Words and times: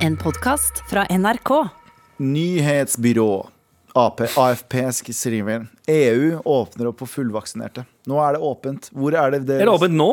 En 0.00 0.16
podkast 0.16 0.82
fra 0.90 1.06
NRK. 1.18 1.68
Nyhetsbyrå. 2.16 3.48
AP, 3.92 4.20
AFP 4.38 4.74
skriver 4.92 5.66
EU 5.86 6.40
åpner 6.44 6.86
opp 6.90 7.00
for 7.02 7.10
fullvaksinerte. 7.10 7.84
Nå 8.08 8.20
er 8.22 8.36
det 8.36 8.40
åpent. 8.46 8.90
Hvor 8.94 9.16
er 9.18 9.34
det 9.34 9.40
det? 9.48 9.58
Er 9.60 9.66
det 9.68 9.74
åpent 9.74 9.96
nå? 9.96 10.10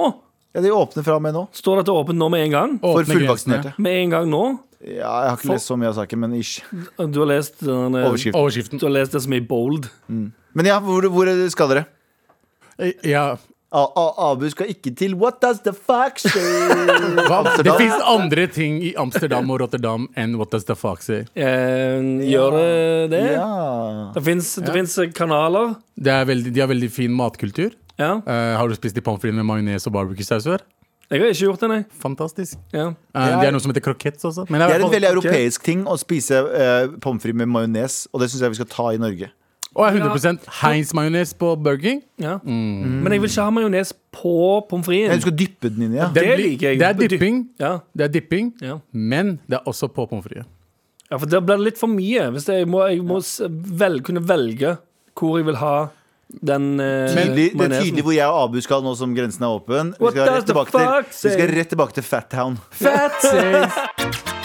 Ja, 0.55 0.63
De 0.65 0.71
åpner 0.73 1.05
fra 1.05 1.17
og 1.19 1.23
med 1.23 1.35
nå. 1.37 1.43
Står 1.55 1.77
det 1.77 1.85
at 1.85 1.89
det 1.89 1.93
er 1.93 2.01
åpent 2.03 2.19
nå 2.19 2.29
med 2.33 2.45
en 2.47 2.55
gang? 2.55 2.77
For 2.81 3.03
Åpne 3.03 3.19
fullvaksinerte. 3.19 3.73
Med 3.77 3.99
en 4.03 4.15
gang 4.15 4.31
nå? 4.31 4.43
Ja, 4.81 5.11
jeg 5.23 5.29
har 5.31 5.37
ikke 5.39 5.53
lest 5.53 5.69
så 5.71 5.77
mye 5.79 5.91
av 5.91 5.97
saken, 5.97 6.23
men 6.25 6.33
ish. 6.37 6.57
Du 6.97 7.21
har 7.21 7.29
lest 7.31 7.59
den, 7.63 7.95
eh, 7.95 8.07
Overskrift. 8.09 8.37
Overskriften. 8.37 8.81
Du 8.81 8.87
har 8.89 8.95
lest 8.97 9.13
det 9.15 9.21
som 9.23 9.33
er 9.33 9.43
i 9.43 9.47
bold. 9.53 9.87
Men 10.09 10.65
ja, 10.69 10.79
hvor, 10.81 11.07
hvor 11.13 11.31
skal 11.53 11.71
dere? 11.73 11.85
Ja. 13.05 13.29
Abu 13.71 14.47
skal 14.49 14.69
ikke 14.71 14.93
til 14.95 15.15
What 15.19 15.41
does 15.43 15.59
the 15.65 15.73
fuck 15.73 16.19
say? 16.19 16.39
Det 17.67 17.73
fins 17.77 17.99
andre 18.07 18.45
ting 18.47 18.77
i 18.83 18.93
Amsterdam 18.99 19.49
og 19.51 19.59
Rotterdam 19.65 20.07
enn 20.17 20.37
What 20.39 20.51
Does 20.55 20.63
The 20.69 20.75
fuck 20.79 21.01
Say. 21.03 21.25
Eh, 21.35 21.99
gjør 22.31 22.55
det 22.55 23.11
det? 23.11 23.23
Ja. 23.33 24.11
Det 24.15 24.23
fins 24.23 24.95
kanaler. 25.17 25.75
Det 25.99 26.13
er 26.13 26.25
veldig, 26.29 26.53
de 26.55 26.63
har 26.63 26.71
veldig 26.71 26.89
fin 26.95 27.11
matkultur. 27.11 27.75
Ja. 27.99 28.21
Eh, 28.23 28.55
har 28.57 28.67
du 28.69 28.75
spist 28.77 28.95
de 28.95 29.01
pommes 29.03 29.19
frites 29.21 29.35
med 29.35 29.45
majones 29.47 29.87
og 29.89 29.93
barbecue-saus 29.97 30.45
før? 30.47 30.63
Jeg 31.07 31.21
har 31.23 31.31
ikke 31.31 31.45
gjort 31.47 31.61
det, 31.63 31.67
nei. 31.71 31.81
Fantastisk. 32.03 32.57
Ja. 32.75 32.89
Eh, 33.15 33.27
Jeg- 33.27 33.39
det 33.41 33.47
er 33.47 33.51
noe 33.55 33.61
som 33.63 33.71
heter 33.71 33.83
croquettes 33.85 34.23
også. 34.27 34.45
Men 34.49 34.59
Det 34.61 34.75
er 34.75 34.83
en 34.85 34.91
veldig 34.91 35.11
europeisk 35.15 35.63
ting 35.63 35.85
å 35.85 35.97
spise 35.97 36.35
uh, 36.35 36.87
pommes 36.99 37.21
frites 37.23 37.35
med 37.35 37.47
majones, 37.47 38.07
og 38.13 38.19
det 38.21 38.29
syns 38.29 38.41
jeg 38.41 38.49
vi 38.51 38.55
skal 38.63 38.71
ta 38.71 38.87
i 38.91 38.97
Norge. 38.97 39.29
Og 39.77 39.85
er 39.85 39.97
100 40.01 40.39
Heinz-majones 40.63 41.35
på 41.37 41.51
Burger 41.61 41.77
King. 41.83 41.99
Ja. 42.17 42.39
Men 42.43 43.05
jeg 43.13 43.21
vil 43.21 43.29
ikke 43.29 43.43
ha 43.45 43.51
majones 43.53 43.91
på 44.17 44.33
pommes 44.69 44.87
fritesen. 44.89 45.19
du 45.21 45.25
skal 45.27 45.35
dyppe 45.37 45.69
den 45.69 45.83
inn 45.85 45.93
i, 45.93 45.99
ja. 45.99 46.07
Det, 46.09 46.23
Det 46.23 46.23
blir- 46.33 46.49
liker 46.49 46.69
jeg. 46.71 46.79
Det 46.81 46.87
er 46.87 46.93
dipping, 47.07 47.43
Ja. 47.59 47.73
det 47.95 48.03
er 48.07 48.13
dipping 48.15 48.53
Ja. 48.61 48.79
men 48.91 49.39
det 49.47 49.59
er 49.59 49.63
også 49.69 49.87
på 49.93 50.07
pommes 50.09 50.25
frites. 50.25 50.45
ja, 51.11 51.17
for 51.17 51.25
det 51.27 51.45
blir 51.45 51.57
litt 51.63 51.77
for 51.77 51.87
mye. 51.87 52.31
Hvis 52.33 52.47
jeg 52.49 52.67
må, 52.67 52.81
jeg 52.89 53.03
må 53.05 53.21
vel, 53.77 54.01
kunne 54.01 54.19
velge 54.27 54.77
hvor 55.15 55.37
jeg 55.37 55.45
vil 55.45 55.55
ha 55.55 55.89
den 56.43 56.79
uh, 56.81 57.07
Tydelig, 57.07 57.53
det 57.57 57.71
er 57.71 57.81
tydelig 57.81 58.03
hvor 58.03 58.13
jeg 58.13 58.27
og 58.27 58.49
Abu 58.49 58.59
skal 58.61 58.81
nå 58.83 58.95
som 58.97 59.13
grensen 59.15 59.43
er 59.43 59.47
åpen. 59.61 59.93
Vi 59.99 60.09
skal, 60.11 60.27
rett 60.35 60.45
tilbake 60.45 60.71
til, 60.71 61.29
vi 61.29 61.33
skal 61.37 61.55
rett 61.55 61.69
tilbake 61.69 61.93
til 61.93 62.03
Fat 62.03 62.29
Town. 62.29 62.57
Fat 62.71 64.33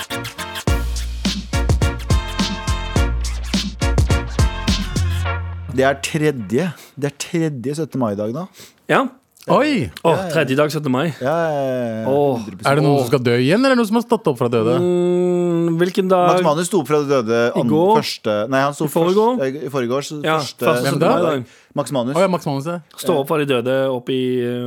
Det 5.73 5.85
er 5.89 5.99
tredje 6.05 6.69
Det 7.01 7.09
er 7.09 7.17
tredje 7.23 7.75
17. 7.79 7.99
mai 8.01 8.13
i 8.13 8.19
dag 8.19 8.33
nå. 8.37 8.47
Ja. 8.91 9.03
Oi! 9.51 9.89
Åh, 10.07 10.21
tredje 10.31 10.55
dag 10.55 10.71
17. 10.71 10.87
mai. 10.93 11.09
Ja, 11.19 11.33
ja, 11.51 11.63
ja, 11.67 12.11
Åh. 12.13 12.45
Er 12.69 12.77
det 12.79 12.85
noen 12.85 13.01
som 13.01 13.09
skal 13.09 13.23
dø 13.27 13.33
igjen, 13.41 13.59
eller 13.59 13.73
er 13.73 13.75
det 13.75 13.81
noen 13.81 13.89
som 13.89 13.97
har 13.99 14.05
stått 14.05 14.29
opp 14.31 14.37
fra 14.39 14.47
døde? 14.53 14.77
Mm, 14.79 15.79
hvilken 15.81 16.07
Max 16.07 16.37
dag? 16.37 16.45
Manus 16.47 16.69
sto 16.71 16.83
opp 16.85 16.91
fra 16.93 17.01
det 17.03 17.09
døde 17.11 17.41
I 17.49 17.59
an- 17.65 17.73
går? 17.73 17.91
første 17.99 18.37
Nei, 18.53 18.61
han 18.63 18.77
sto 18.79 18.85
I 18.87 18.93
forgår? 18.93 19.33
først- 19.41 19.57
eh, 19.57 19.67
I 19.67 19.73
forgårs. 19.75 20.11
Ja, 20.23 20.37
første 20.39 20.69
første 20.69 20.93
17. 20.93 21.01
17. 21.01 21.09
mai-dag. 21.09 21.45
Max 21.75 21.91
Manus. 21.97 22.17
Å 22.17 22.21
ja, 22.21 22.29
Max 22.29 22.47
Manus. 22.47 22.67
ja. 22.67 22.79
Stå 22.97 23.17
opp 23.19 23.29
fra 23.33 23.39
de 23.39 23.47
døde 23.47 23.77
opp 23.91 24.09
i, 24.11 24.21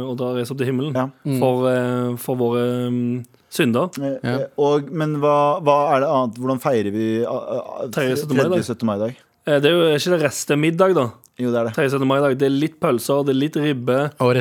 og 0.10 0.18
da 0.18 0.34
reise 0.36 0.52
opp 0.52 0.58
til 0.58 0.68
himmelen. 0.68 0.94
Ja. 0.94 1.08
For, 1.40 1.70
eh, 1.72 2.16
for 2.18 2.36
våre 2.36 2.66
um, 2.90 3.24
synder. 3.50 3.88
Eh, 4.02 4.18
Ja. 4.24 4.36
eh, 4.42 4.48
Og, 4.58 4.92
men 4.92 5.16
hva, 5.22 5.62
hva 5.64 5.78
er 5.96 6.00
det 6.02 6.10
annet 6.10 6.36
Hvordan 6.36 6.60
feirer 6.60 6.92
vi 6.92 7.24
uh, 7.24 7.88
Tredje 7.92 8.18
17. 8.26 8.36
mai-dag. 8.36 8.52
tredje 8.60 8.76
17. 8.76 8.86
mai-dag? 8.86 9.16
Eh, 9.46 9.62
Det 9.62 9.70
er 9.70 9.76
jo 9.76 9.86
ikke 9.94 10.16
det 10.16 10.22
restemiddag, 10.26 10.96
da. 10.98 11.06
Jo, 11.36 11.52
det 11.52 11.60
er 11.60 11.68
det. 11.68 11.74
Tredje 11.76 12.00
17. 12.00 12.38
Det 12.40 12.48
er 12.48 12.54
litt 12.54 12.78
pølser, 12.80 13.24
det 13.28 13.34
er 13.34 13.40
litt 13.40 13.58
ribbe. 13.60 13.98
Og 14.24 14.36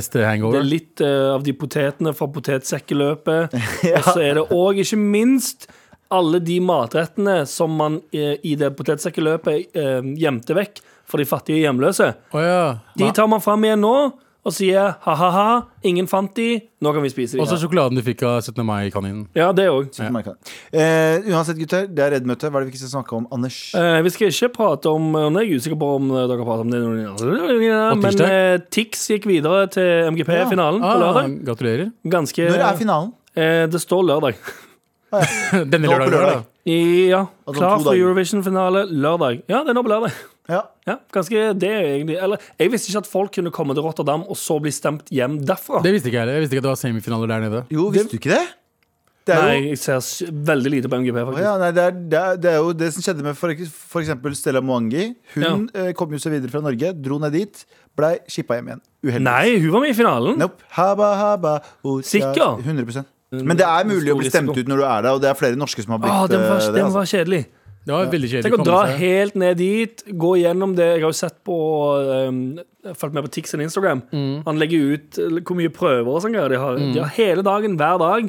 Det 0.55 0.61
er 0.61 0.69
litt 0.69 1.03
uh, 1.03 1.35
av 1.35 1.43
de 1.43 1.55
potetene 1.59 2.13
fra 2.15 2.29
potetsekkeløpet. 2.31 3.57
Og 3.97 4.11
så 4.13 4.21
er 4.23 4.39
det 4.39 4.45
òg, 4.55 4.79
ikke 4.85 5.01
minst, 5.01 5.67
alle 6.15 6.39
de 6.45 6.61
matrettene 6.63 7.41
som 7.51 7.73
man 7.75 7.97
eh, 8.15 8.37
i 8.47 8.53
det 8.61 8.69
potetsekkeløpet 8.79 9.75
eh, 9.75 10.05
gjemte 10.21 10.55
vekk 10.55 10.83
for 11.11 11.19
de 11.19 11.27
fattige 11.27 11.65
hjemløse. 11.65 12.13
Oh, 12.31 12.43
ja. 12.45 12.61
De 12.95 13.09
tar 13.17 13.27
man 13.33 13.43
fram 13.43 13.65
igjen 13.67 13.83
nå 13.83 13.97
og 14.45 14.53
sier 14.53 14.91
ha-ha-ha, 15.01 15.63
ingen 15.89 16.07
fant 16.11 16.35
de, 16.37 16.61
nå 16.85 16.91
kan 16.93 17.01
vi 17.05 17.09
spise 17.09 17.39
Og 17.41 17.47
så 17.49 17.57
de. 17.57 17.63
sjokoladen 17.63 17.97
du 17.97 18.03
fikk 18.05 18.23
av 18.29 18.43
17. 18.45 18.61
mai-kaninen. 18.69 19.23
Ja, 19.35 19.47
det 19.57 19.65
òg. 19.73 19.87
17. 19.89 20.35
Eh, 20.73 21.25
uansett, 21.33 21.57
gutter, 21.63 21.87
det 21.89 22.05
er 22.05 22.13
Redd-møte. 22.19 22.51
Hva 22.53 22.61
er 22.61 22.67
det 22.67 22.69
vi 22.69 22.75
ikke 22.77 22.83
skal 22.85 22.93
snakke 23.01 23.17
om? 23.17 23.25
Anders? 23.33 23.57
Eh, 23.75 24.03
vi 24.05 24.13
skal 24.13 24.29
ikke 24.29 24.51
prate 24.59 24.93
om 24.93 25.09
og 25.17 25.31
Nå 25.33 25.41
er 25.41 25.49
jeg 25.49 25.63
usikker 25.63 25.81
på 25.81 25.89
om 25.97 26.11
eh, 26.13 26.27
dere 26.29 26.43
har 26.43 26.51
pratet 26.51 26.67
om 26.67 26.75
det 26.75 26.83
Men 28.05 28.21
eh, 28.29 28.59
Tix 28.75 29.07
gikk 29.15 29.25
videre 29.31 29.65
til 29.73 30.11
MGP-finalen 30.13 30.85
ja. 30.85 30.93
Ah, 30.93 31.01
lørdag. 31.01 31.39
gratulerer. 31.49 31.91
Ganske 32.05 32.51
Når 32.51 32.67
er 32.69 32.77
finalen? 32.85 33.13
eh, 33.37 33.65
Det 33.73 33.81
står 33.81 34.05
lørdag. 34.13 34.37
Denne 35.73 35.87
Nå 35.87 35.93
på 35.95 35.99
lørdagen. 36.05 36.13
lørdag. 36.13 36.45
ja, 36.67 37.25
Altså, 37.47 37.61
klar 37.61 37.79
for. 37.85 37.95
Eurovision-finale 37.95 38.87
lørdag. 38.93 39.43
Ja, 39.49 39.63
det 39.65 39.71
er 39.73 39.77
nå 39.81 39.83
på 39.87 39.93
lørdag. 39.93 40.13
Ja. 40.51 40.61
Ja, 40.85 40.99
ganske 41.09 41.55
det 41.57 41.71
egentlig 41.73 42.19
Eller 42.21 42.43
jeg 42.61 42.69
visste 42.75 42.91
ikke 42.91 43.01
at 43.01 43.07
folk 43.09 43.31
kunne 43.33 43.53
komme 43.55 43.73
til 43.73 43.87
Rotterdam 43.87 44.27
og 44.29 44.37
så 44.37 44.59
bli 44.61 44.73
stemt 44.75 45.09
hjem 45.15 45.39
derfra. 45.49 45.81
Det 45.85 45.95
visste 45.95 46.11
ikke 46.11 46.19
jeg 46.19 46.27
heller. 46.27 46.37
Jeg 46.37 46.45
visste 46.45 46.57
ikke 46.57 46.65
at 46.65 46.69
det 46.69 46.75
var 46.75 46.83
semifinaler 46.83 47.33
der 47.33 47.47
nede. 47.47 47.65
Jo, 47.73 47.89
visste 47.95 48.13
du 48.13 48.21
ikke 48.21 48.35
det? 48.35 48.45
Det 49.25 49.33
er 49.33 49.47
Nei, 49.47 49.53
jo 49.63 49.69
jeg 49.73 49.79
ser 50.05 50.33
veldig 50.51 50.71
lite 50.75 50.89
på 50.93 50.99
MGP, 51.01 51.17
faktisk. 51.17 51.45
ja, 51.47 51.53
nei, 51.57 51.71
det, 51.73 51.85
er, 51.89 51.95
det, 51.97 52.19
er, 52.21 52.41
det 52.43 52.51
er 52.51 52.59
jo 52.61 52.75
det 52.77 52.91
som 52.93 53.05
skjedde 53.07 53.25
med 53.25 53.39
eksempel 54.03 54.37
Stella 54.37 54.61
Mwangi. 54.61 55.07
Hun 55.39 55.65
ja. 55.73 55.87
kom 55.97 56.13
jo 56.13 56.21
seg 56.21 56.35
videre 56.37 56.53
fra 56.53 56.61
Norge, 56.61 56.91
dro 57.07 57.17
ned 57.23 57.33
dit, 57.33 57.63
blei 57.97 58.19
shippa 58.29 58.59
hjem 58.59 58.69
igjen. 58.69 58.83
Uheldigvis. 59.01 59.25
Nei, 59.25 59.57
hun 59.65 59.73
var 59.73 59.85
med 59.87 59.95
i 59.95 59.97
finalen. 59.97 60.37
Nope. 60.45 60.69
Haba, 60.77 61.09
haba, 61.23 61.55
ocha. 61.81 62.11
Sikker? 62.11 62.61
100% 62.69 63.41
Men 63.49 63.57
det 63.57 63.65
er 63.65 63.89
mulig 63.89 64.13
å 64.13 64.21
bli 64.21 64.29
stemt 64.29 64.53
ut 64.53 64.69
når 64.69 64.83
du 64.83 64.87
er 64.91 65.09
der, 65.09 65.13
og 65.17 65.25
det 65.25 65.33
er 65.33 65.41
flere 65.41 65.57
norske 65.57 65.87
som 65.87 65.97
har 65.97 66.05
blitt 66.05 66.13
ah, 66.13 66.27
den 66.29 66.45
var, 66.45 66.61
eh, 66.61 66.67
det. 66.69 66.77
den 66.77 66.85
Altså. 66.91 66.99
var 67.01 67.13
kjedelig. 67.15 67.43
Det 67.85 67.93
var 67.93 68.07
veldig 68.09 68.29
kjedelig. 68.31 68.45
Tenk 68.49 68.61
å 68.63 68.65
dra 68.65 68.79
seg. 68.89 68.99
helt 69.03 69.35
ned 69.37 69.59
dit, 69.61 70.05
gå 70.17 70.31
gjennom 70.41 70.73
det. 70.77 70.87
Jeg 70.97 71.03
har 71.05 71.11
jo 71.13 71.19
sett 71.19 71.37
på 71.45 71.57
um, 72.29 72.39
jeg 72.57 72.91
har 72.91 72.97
Fulgt 73.01 73.15
med 73.17 73.25
på 73.27 73.31
Tix 73.37 73.53
sin 73.53 73.61
Instagram. 73.65 74.03
Han 74.47 74.59
legger 74.61 74.95
ut 74.97 75.21
hvor 75.45 75.57
mye 75.59 75.73
prøver 75.73 76.09
og 76.09 76.21
sånn 76.25 76.33
de 76.37 76.59
har. 76.61 76.77
De 76.81 77.01
har 77.01 77.13
hele 77.17 77.45
dagen, 77.45 77.77
hver 77.81 78.01
dag. 78.01 78.29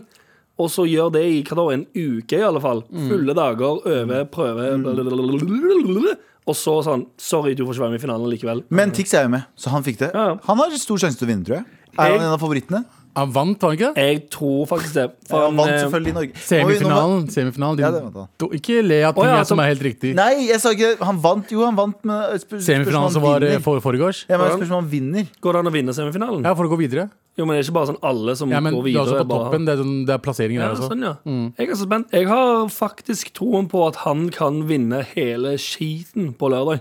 Og 0.55 0.69
så 0.71 0.85
gjør 0.87 1.09
det 1.11 1.23
i 1.27 1.41
hva 1.43 1.55
da, 1.59 1.63
en 1.75 1.83
uke, 1.91 2.37
i 2.39 2.43
alle 2.47 2.61
fall. 2.63 2.83
Fulle 3.09 3.35
dager, 3.35 3.81
øve, 3.91 4.21
prøve 4.31 4.69
blablabla. 4.83 6.15
Og 6.45 6.53
så 6.55 6.75
sånn 6.85 7.07
Sorry, 7.17 7.55
du 7.57 7.63
får 7.65 7.73
ikke 7.73 7.83
være 7.87 7.93
med 7.95 7.99
i 7.99 8.03
finalen 8.05 8.29
likevel. 8.31 8.61
Men 8.69 8.91
Tix 8.95 9.15
er 9.17 9.25
jo 9.25 9.33
med, 9.33 9.47
så 9.59 9.71
han 9.73 9.83
fikk 9.83 9.97
det. 10.03 10.11
Ja, 10.13 10.27
ja. 10.33 10.37
Han 10.45 10.61
har 10.61 10.75
stor 10.79 11.01
sjanse 11.01 11.17
til 11.19 11.27
å 11.27 11.31
vinne, 11.31 11.47
tror 11.47 11.57
jeg. 11.57 11.65
Er 11.97 12.09
Jeg- 12.11 12.19
han 12.19 12.27
en 12.27 12.33
av 12.35 12.39
favorittene? 12.39 12.85
Han 13.15 13.31
vant, 13.31 13.61
var 13.61 13.71
han 13.71 13.77
ikke 13.77 13.89
det? 13.95 14.03
Jeg 14.05 14.21
tror 14.29 14.65
faktisk 14.67 14.93
det. 14.97 15.05
For 15.29 15.45
Han 15.45 15.55
vant 15.57 15.71
eh, 15.71 15.79
selvfølgelig 15.85 16.11
i 16.11 16.15
Norge. 16.19 16.33
Semifinalen. 16.45 17.27
Semifinalen. 17.31 17.77
din, 17.79 17.85
Ja, 17.85 17.91
det 17.95 18.01
vant 18.03 18.15
han. 18.21 18.27
Do- 18.43 18.51
ikke 18.57 18.81
le 18.83 18.97
av 19.07 19.13
ting 19.15 19.23
oh, 19.23 19.29
ja, 19.31 19.43
som 19.47 19.59
er 19.63 19.69
helt 19.71 19.83
riktig. 19.87 20.13
Nei, 20.17 20.47
jeg 20.49 20.59
sa 20.59 20.71
ikke 20.75 20.93
Han 21.05 21.19
vant 21.23 21.51
jo, 21.55 21.61
han 21.65 21.75
vant 21.79 22.03
med 22.05 22.35
sp 22.43 22.57
Semifinalen 22.59 23.11
som 23.15 23.23
var 23.23 23.41
eh, 23.47 23.57
for, 23.63 23.79
foregårs. 23.83 24.25
Ja, 24.29 24.37
men 24.41 24.51
spørsmål 24.57 24.77
om 24.77 24.83
han 24.83 24.89
vinner. 24.91 25.29
Går 25.41 25.53
det 25.55 25.61
an 25.63 25.71
å 25.71 25.75
vinne 25.75 25.95
semifinalen? 25.95 26.43
Ja, 26.43 26.53
for 26.59 26.67
å 26.67 26.73
gå 26.75 26.79
videre. 26.83 27.07
Jo, 27.35 27.43
men 27.43 27.55
det 27.57 27.63
er 27.63 27.67
ikke 27.67 27.75
bare 27.75 27.89
sånn 27.91 27.97
alle 28.07 28.35
som 28.39 28.51
Ja, 28.51 28.59
men 28.63 28.71
går 28.75 28.79
du 28.83 28.87
er 28.87 28.91
videre. 28.91 29.03
også 29.05 29.23
på 29.23 29.27
bare- 29.27 29.45
toppen. 29.49 29.65
Det 29.67 29.73
er, 29.73 29.79
sånn, 29.83 29.95
det 30.07 30.13
er 30.15 30.21
plasseringen 30.23 30.61
Ja, 30.61 30.67
der 30.69 30.75
også. 30.79 30.87
sånn, 30.91 31.03
ja. 31.03 31.15
Jeg 31.59 31.69
er 31.69 31.75
så 31.75 31.87
spent. 31.89 32.11
Jeg 32.15 32.27
har 32.31 32.67
faktisk 32.71 33.31
troen 33.35 33.67
på 33.67 33.81
at 33.89 33.95
han 34.05 34.29
kan 34.29 34.61
vinne 34.69 35.01
hele 35.15 35.55
skiten 35.59 36.33
på 36.39 36.47
lørdag. 36.53 36.79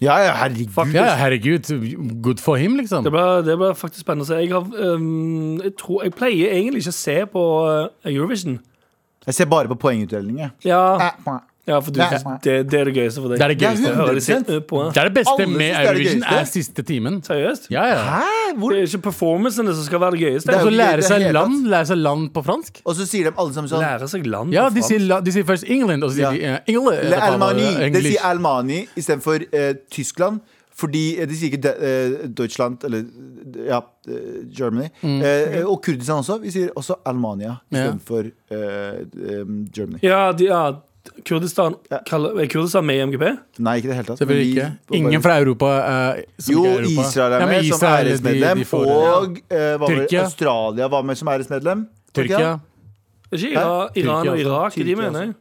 Ja, 0.00 0.16
ja, 0.22 0.34
herregud. 0.38 0.94
Ja, 0.94 1.04
ja, 1.04 1.14
herregud. 1.18 1.70
Good 2.22 2.38
for 2.38 2.56
him, 2.56 2.76
liksom. 2.78 3.04
Det 3.04 3.10
blir, 3.10 3.74
faktisk 3.74 4.04
spennende 4.04 4.26
å 4.26 4.30
se. 4.30 4.38
Jeg, 4.44 4.52
har, 4.54 4.94
um, 4.94 5.58
jeg, 5.64 5.74
tror, 5.80 6.04
jeg 6.06 6.14
pleier 6.14 6.54
egentlig 6.54 6.84
ikke 6.84 6.94
å 6.94 6.98
se 7.00 7.16
på 7.32 7.44
øh, 7.66 8.12
Eurovision. 8.12 8.60
Jeg 9.26 9.34
ser 9.34 9.48
bare 9.50 9.68
på 9.68 9.74
poengutdelingen. 9.82 10.54
Ja, 10.64 10.82
Eh, 11.02 11.40
ja 11.68 11.78
for 11.84 11.90
du, 11.92 12.00
Ja. 12.00 12.08
det, 12.44 12.54
det 12.70 12.80
er 12.80 12.84
det 12.88 12.94
gøyeste 12.96 13.20
for 13.22 13.28
deg. 13.28 13.38
Det 13.38 13.44
er 13.44 13.48
det 13.52 13.58
Det 13.58 13.66
er 13.68 13.96
gøyeste. 14.08 14.34
De 14.38 14.48
100%. 14.48 14.54
øh, 14.56 14.62
på. 14.70 14.82
Det 14.94 15.00
er 15.02 15.08
det 15.10 15.14
beste 15.18 15.34
Alle 15.38 15.58
med 15.58 15.70
Eurovision, 15.84 16.22
er 16.22 16.38
er 16.40 16.44
siste 16.48 16.82
timen. 16.88 17.20
Seriøst? 17.22 17.68
Ja, 17.70 17.84
ja. 17.92 17.98
Hæ? 18.18 18.56
Hvor? 18.58 18.70
Det 18.72 18.78
er 18.80 18.86
ikke 18.88 19.02
performancene 19.10 19.74
som 19.74 19.84
skal 19.84 20.00
være 20.00 20.10
det 20.16 20.20
gøyeste. 20.24 20.46
Det 20.50 20.56
er 20.56 20.64
Og 20.64 20.72
så 20.72 20.76
lære 20.76 21.02
seg 21.02 21.32
land, 21.32 21.66
lære 21.68 21.86
seg 21.92 21.96
land 21.98 22.30
på 22.34 22.42
fransk. 22.48 22.80
Og 22.84 22.94
så 22.96 23.06
sier 23.06 23.30
de 23.30 23.34
alle 23.38 23.52
sammen 23.54 23.68
sånn 23.68 23.80
Lære 23.84 24.08
seg 24.08 24.26
land 24.26 24.52
Ja, 24.56 24.68
på 24.68 24.74
de 24.74 24.80
fransk. 24.80 24.88
sier, 25.08 25.20
de 25.28 25.32
sier 25.32 25.44
først 25.44 25.64
England, 25.68 26.02
og 26.04 26.10
så 26.10 26.14
sier 26.16 26.32
Ja. 26.32 26.32
de 26.32 26.54
uh, 26.54 26.72
England. 26.74 27.08
Le 27.10 27.16
Almani. 27.30 27.68
Eh, 27.84 27.90
De 27.92 28.02
sier 28.02 28.24
Almani 28.24 28.86
istedenfor 28.96 29.44
uh, 29.52 29.74
Tyskland. 29.90 30.40
Fordi 30.78 31.18
eh, 31.18 31.26
De 31.26 31.34
sier 31.34 31.50
ikke 31.50 31.62
de, 31.62 31.70
eh, 31.82 32.28
Deutschland 32.38 32.84
eller 32.86 33.02
ja, 33.66 33.80
eh, 34.06 34.44
Germany. 34.56 34.86
Uh, 35.02 35.70
og 35.72 35.80
Kurdistan 35.82 36.20
også. 36.22 36.36
Vi 36.40 36.50
sier 36.54 36.68
også 36.76 36.94
Almania 37.04 37.56
Ja. 37.72 37.78
istedenfor 37.90 38.30
uh, 38.52 39.42
um, 39.42 39.66
Germany. 39.74 39.98
Ja, 40.02 40.30
de, 40.32 40.44
ja, 40.44 40.60
Kurdistan 41.24 41.74
Ja. 41.90 41.98
kaller, 42.06 42.38
Er 42.42 42.46
Kurdistan 42.46 42.84
med 42.86 42.96
i 42.96 43.06
MGP? 43.06 43.24
Nei, 43.58 43.76
ikke 43.80 43.88
i 43.88 43.92
det 43.92 43.96
hele 43.96 44.16
tatt. 44.16 44.20
Ikke. 44.28 44.68
Ingen 44.92 45.22
fra 45.22 45.38
Europa 45.40 45.66
uh, 45.66 46.22
som 46.38 46.54
Jo, 46.54 46.62
ikke 46.64 46.72
er 46.72 46.84
Europa. 46.84 47.08
Israel 47.08 47.32
er 47.32 47.40
Ja, 47.40 47.46
med 47.46 47.54
men 47.54 47.64
som 47.64 47.76
Israel, 47.76 48.06
som 48.18 48.26
æresmedlem. 48.26 48.58
de 48.58 48.64
får 48.64 48.86
og 48.86 49.42
uh, 49.50 49.80
var? 49.80 50.24
Australia 50.24 50.88
var 50.88 51.02
med 51.02 51.16
som 51.18 51.28
æresmedlem. 51.28 51.86
Tyrkia. 52.14 52.54
Er 53.30 53.36
ikke 53.36 53.52
Iran, 53.52 53.88
Iran 53.96 54.28
og. 54.28 54.38
Irak 54.40 54.72
Tyrkia, 54.72 54.84
de 54.94 54.96
mener 54.96 55.26
med? 55.26 55.34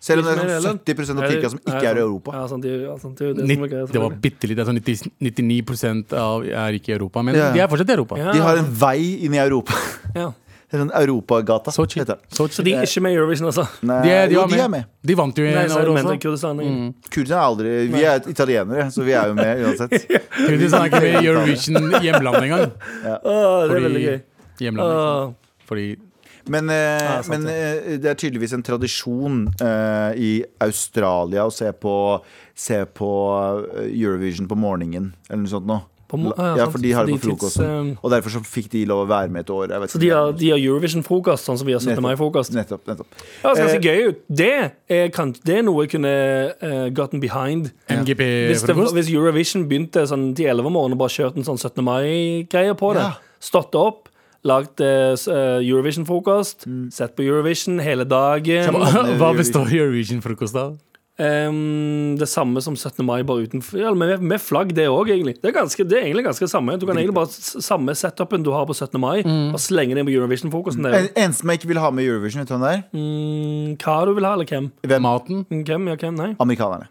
Selv 0.00 0.22
om 0.22 0.28
det 0.30 0.50
er 0.54 0.60
sånn 0.62 0.78
70 0.78 1.10
av 1.10 1.24
Tyrkia 1.26 1.48
som 1.50 1.58
ikke 1.58 1.86
er 1.90 1.98
i 1.98 2.02
Europa. 2.04 2.30
Ja, 2.38 2.42
sant, 2.46 2.64
ja, 2.70 2.92
sant, 3.02 3.18
det, 3.18 3.30
er 3.30 3.32
det, 3.34 3.46
Nitt- 3.50 3.72
er 3.72 3.86
Det 3.90 3.98
var 4.02 4.10
bitte 4.22 4.46
litt. 4.46 4.56
Det 4.60 4.66
sånn 4.68 4.78
90, 4.78 5.10
99 5.26 6.12
av 6.14 6.44
er 6.46 6.76
ikke 6.78 6.92
i 6.92 6.94
Europa, 6.94 7.22
men 7.26 7.34
Ja. 7.34 7.48
de 7.52 7.58
er 7.64 7.66
fortsatt 7.66 7.90
i 7.90 7.96
Europa. 7.96 8.16
Ja. 8.16 8.32
De 8.32 8.38
har 8.38 8.56
en 8.58 8.68
vei 8.78 9.24
inn 9.26 9.34
i 9.34 9.38
Europa. 9.42 9.74
Ja. 10.14 10.32
Sånn 10.70 10.90
Europagata. 10.92 11.72
Sochi. 11.72 12.00
heter. 12.02 12.18
Så 12.28 12.44
de 12.62 12.74
er 12.76 12.82
ikke 12.84 13.00
med 13.00 13.14
i 13.14 13.16
Eurovision, 13.16 13.46
altså? 13.48 13.62
Nei, 13.88 14.02
De, 14.04 14.10
de, 14.28 14.34
jo, 14.34 14.40
var 14.42 14.48
de 14.50 14.56
med. 14.56 14.64
er 14.64 14.72
med. 14.74 14.88
De 15.08 15.14
vant 15.16 15.38
jo 15.40 15.44
i 15.46 15.52
Nei, 15.54 15.62
så 15.68 15.78
år 15.80 15.86
det 15.88 15.94
også. 16.02 16.16
Kurdistan. 16.26 16.58
Mm. 16.60 16.90
Kurderne 17.14 17.38
er 17.38 17.46
aldri 17.46 17.70
Vi 17.94 18.02
er 18.04 18.28
italienere, 18.34 18.84
så 18.92 19.06
vi 19.06 19.14
er 19.16 19.30
jo 19.30 19.38
med 19.38 19.62
uansett. 19.64 19.94
Kurdistan 20.48 20.82
er 20.82 20.90
ikke 20.90 21.00
med 21.06 21.16
i 21.16 21.26
Eurovision 21.30 21.88
hjemland 22.04 22.36
engang. 22.44 22.66
Åh, 23.24 23.64
det 23.70 23.78
er 23.80 23.86
veldig 23.88 24.04
gøy. 24.04 24.20
Hjemland, 24.60 24.92
liksom. 24.92 25.34
Fordi 25.68 25.86
Men, 26.48 26.70
eh, 26.72 26.76
Ja, 27.04 27.16
sant 27.22 27.28
men 27.32 27.48
eh, 27.52 27.96
det 28.00 28.08
er 28.12 28.14
tydeligvis 28.20 28.52
en 28.56 28.62
tradisjon 28.64 29.40
eh, 29.60 30.12
i 30.16 30.30
Australia 30.64 31.44
å 31.44 31.52
se 31.52 31.68
på, 31.76 31.94
se 32.56 32.82
på 32.96 33.10
eh, 33.76 33.88
Eurovision 33.92 34.48
på 34.48 34.56
morgenen, 34.56 35.10
eller 35.28 35.42
noe 35.44 35.52
sånt 35.52 35.68
noe. 35.68 35.84
På 36.08 36.16
mo- 36.16 36.32
ja, 36.38 36.56
ja, 36.56 36.64
for 36.72 36.78
de 36.80 36.90
har 36.96 37.04
det 37.04 37.18
på 37.20 37.26
frokosten. 37.28 37.64
tids, 37.64 37.98
eh, 37.98 38.04
Og 38.04 38.10
derfor 38.10 38.30
så 38.32 38.40
fikk 38.40 38.70
de 38.70 38.84
lov 38.86 39.02
å 39.04 39.08
være 39.10 39.28
med 39.30 39.40
et 39.44 39.50
år. 39.52 39.68
Jeg 39.68 39.80
vet 39.82 39.90
Så 39.90 39.98
de 40.00 40.08
har, 40.08 40.32
har 40.32 40.58
Eurovision-frokost, 40.58 41.44
sånn 41.44 41.58
som 41.58 41.66
vi 41.66 41.74
har 41.74 41.80
17. 41.80 42.00
Mai-frokost. 42.02 42.52
Nettopp. 42.56 42.86
nettopp. 42.88 43.06
Ja, 43.44 43.52
det 43.54 43.68
ser 43.68 43.76
Eh, 43.76 43.80
gøy 43.84 44.08
ut. 44.08 44.22
Det 44.32 44.72
er, 44.88 45.08
kan, 45.12 45.34
det 45.44 45.58
er 45.58 45.62
noe 45.62 45.84
jeg 45.84 45.90
kunne 46.00 46.54
uh, 46.62 46.88
gotten 46.96 47.20
behind. 47.20 47.72
Hvis, 47.88 48.16
det, 48.16 48.16
MGP-frokost. 48.16 48.94
hvis 48.96 49.12
Eurovision 49.12 49.68
begynte 49.68 50.06
sånn 50.08 50.34
til 50.34 50.46
11 50.48 50.64
om 50.66 50.72
morgenen 50.72 50.92
og 50.96 50.98
bare 51.04 51.12
kjørte 51.12 51.36
en 51.36 51.44
sånn 51.44 51.58
17. 51.60 51.84
mai-greie 51.84 52.72
på 52.74 52.94
det, 52.94 53.02
Ja. 53.04 53.12
stått 53.38 53.74
opp, 53.74 54.08
lagd 54.44 54.80
uh, 54.80 55.12
eh, 55.12 55.60
Eurovision-frokost, 55.60 56.64
Mm. 56.66 56.90
sett 56.90 57.16
på 57.16 57.22
Eurovision 57.26 57.80
hele 57.80 58.04
dagen. 58.08 58.72
Hva 58.72 59.36
består 59.36 59.66
Eurovision-frokost 59.68 60.54
av? 60.56 60.78
Em, 61.18 62.14
det 62.18 62.28
samme 62.30 62.60
som 62.62 62.76
17. 62.78 63.02
mai, 63.04 63.22
bare 63.26 63.42
uten 63.48 63.62
ja, 63.74 63.90
med, 63.94 64.20
med 64.22 64.38
flagg, 64.38 64.70
det 64.76 64.84
òg, 64.86 65.10
egentlig. 65.10 65.34
Det 65.42 65.50
er, 65.50 65.56
ganske, 65.56 65.82
det 65.90 65.96
er 65.98 66.04
egentlig 66.06 66.24
ganske 66.28 66.46
samme. 66.50 66.76
Du 66.78 66.86
kan 66.86 66.96
egentlig 66.96 67.16
bare 67.16 67.26
Samme 67.68 67.94
setupen 67.98 68.44
du 68.46 68.52
har 68.54 68.66
på 68.70 68.74
17. 68.76 69.00
mai, 69.02 69.22
Mm. 69.26 69.50
bare 69.50 69.58
slenge 69.64 69.94
det 69.96 70.04
inn 70.04 70.06
på 70.06 70.14
Eurovision-frokosten. 70.14 70.86
En, 70.86 71.08
eneste 71.16 71.40
som 71.42 71.50
jeg 71.50 71.58
ikke 71.60 71.72
vil 71.72 71.82
ha 71.82 71.90
med 71.90 72.06
Eurovision, 72.06 72.40
vet 72.44 72.48
du 72.48 72.54
hvem 72.54 72.66
det 72.68 72.74
er? 72.76 72.84
Mm, 72.94 73.74
hva 73.82 73.96
du 74.06 74.14
vil 74.14 74.24
ha, 74.28 74.32
eller 74.38 74.46
hvem? 74.46 74.70
Hvem? 74.86 75.02
Maten? 75.02 75.42
Mm, 75.50 75.64
Hvem, 75.66 75.88
ja, 75.90 75.96
hvem? 75.96 76.14
Nei. 76.22 76.30
Amerikanerne. 76.38 76.86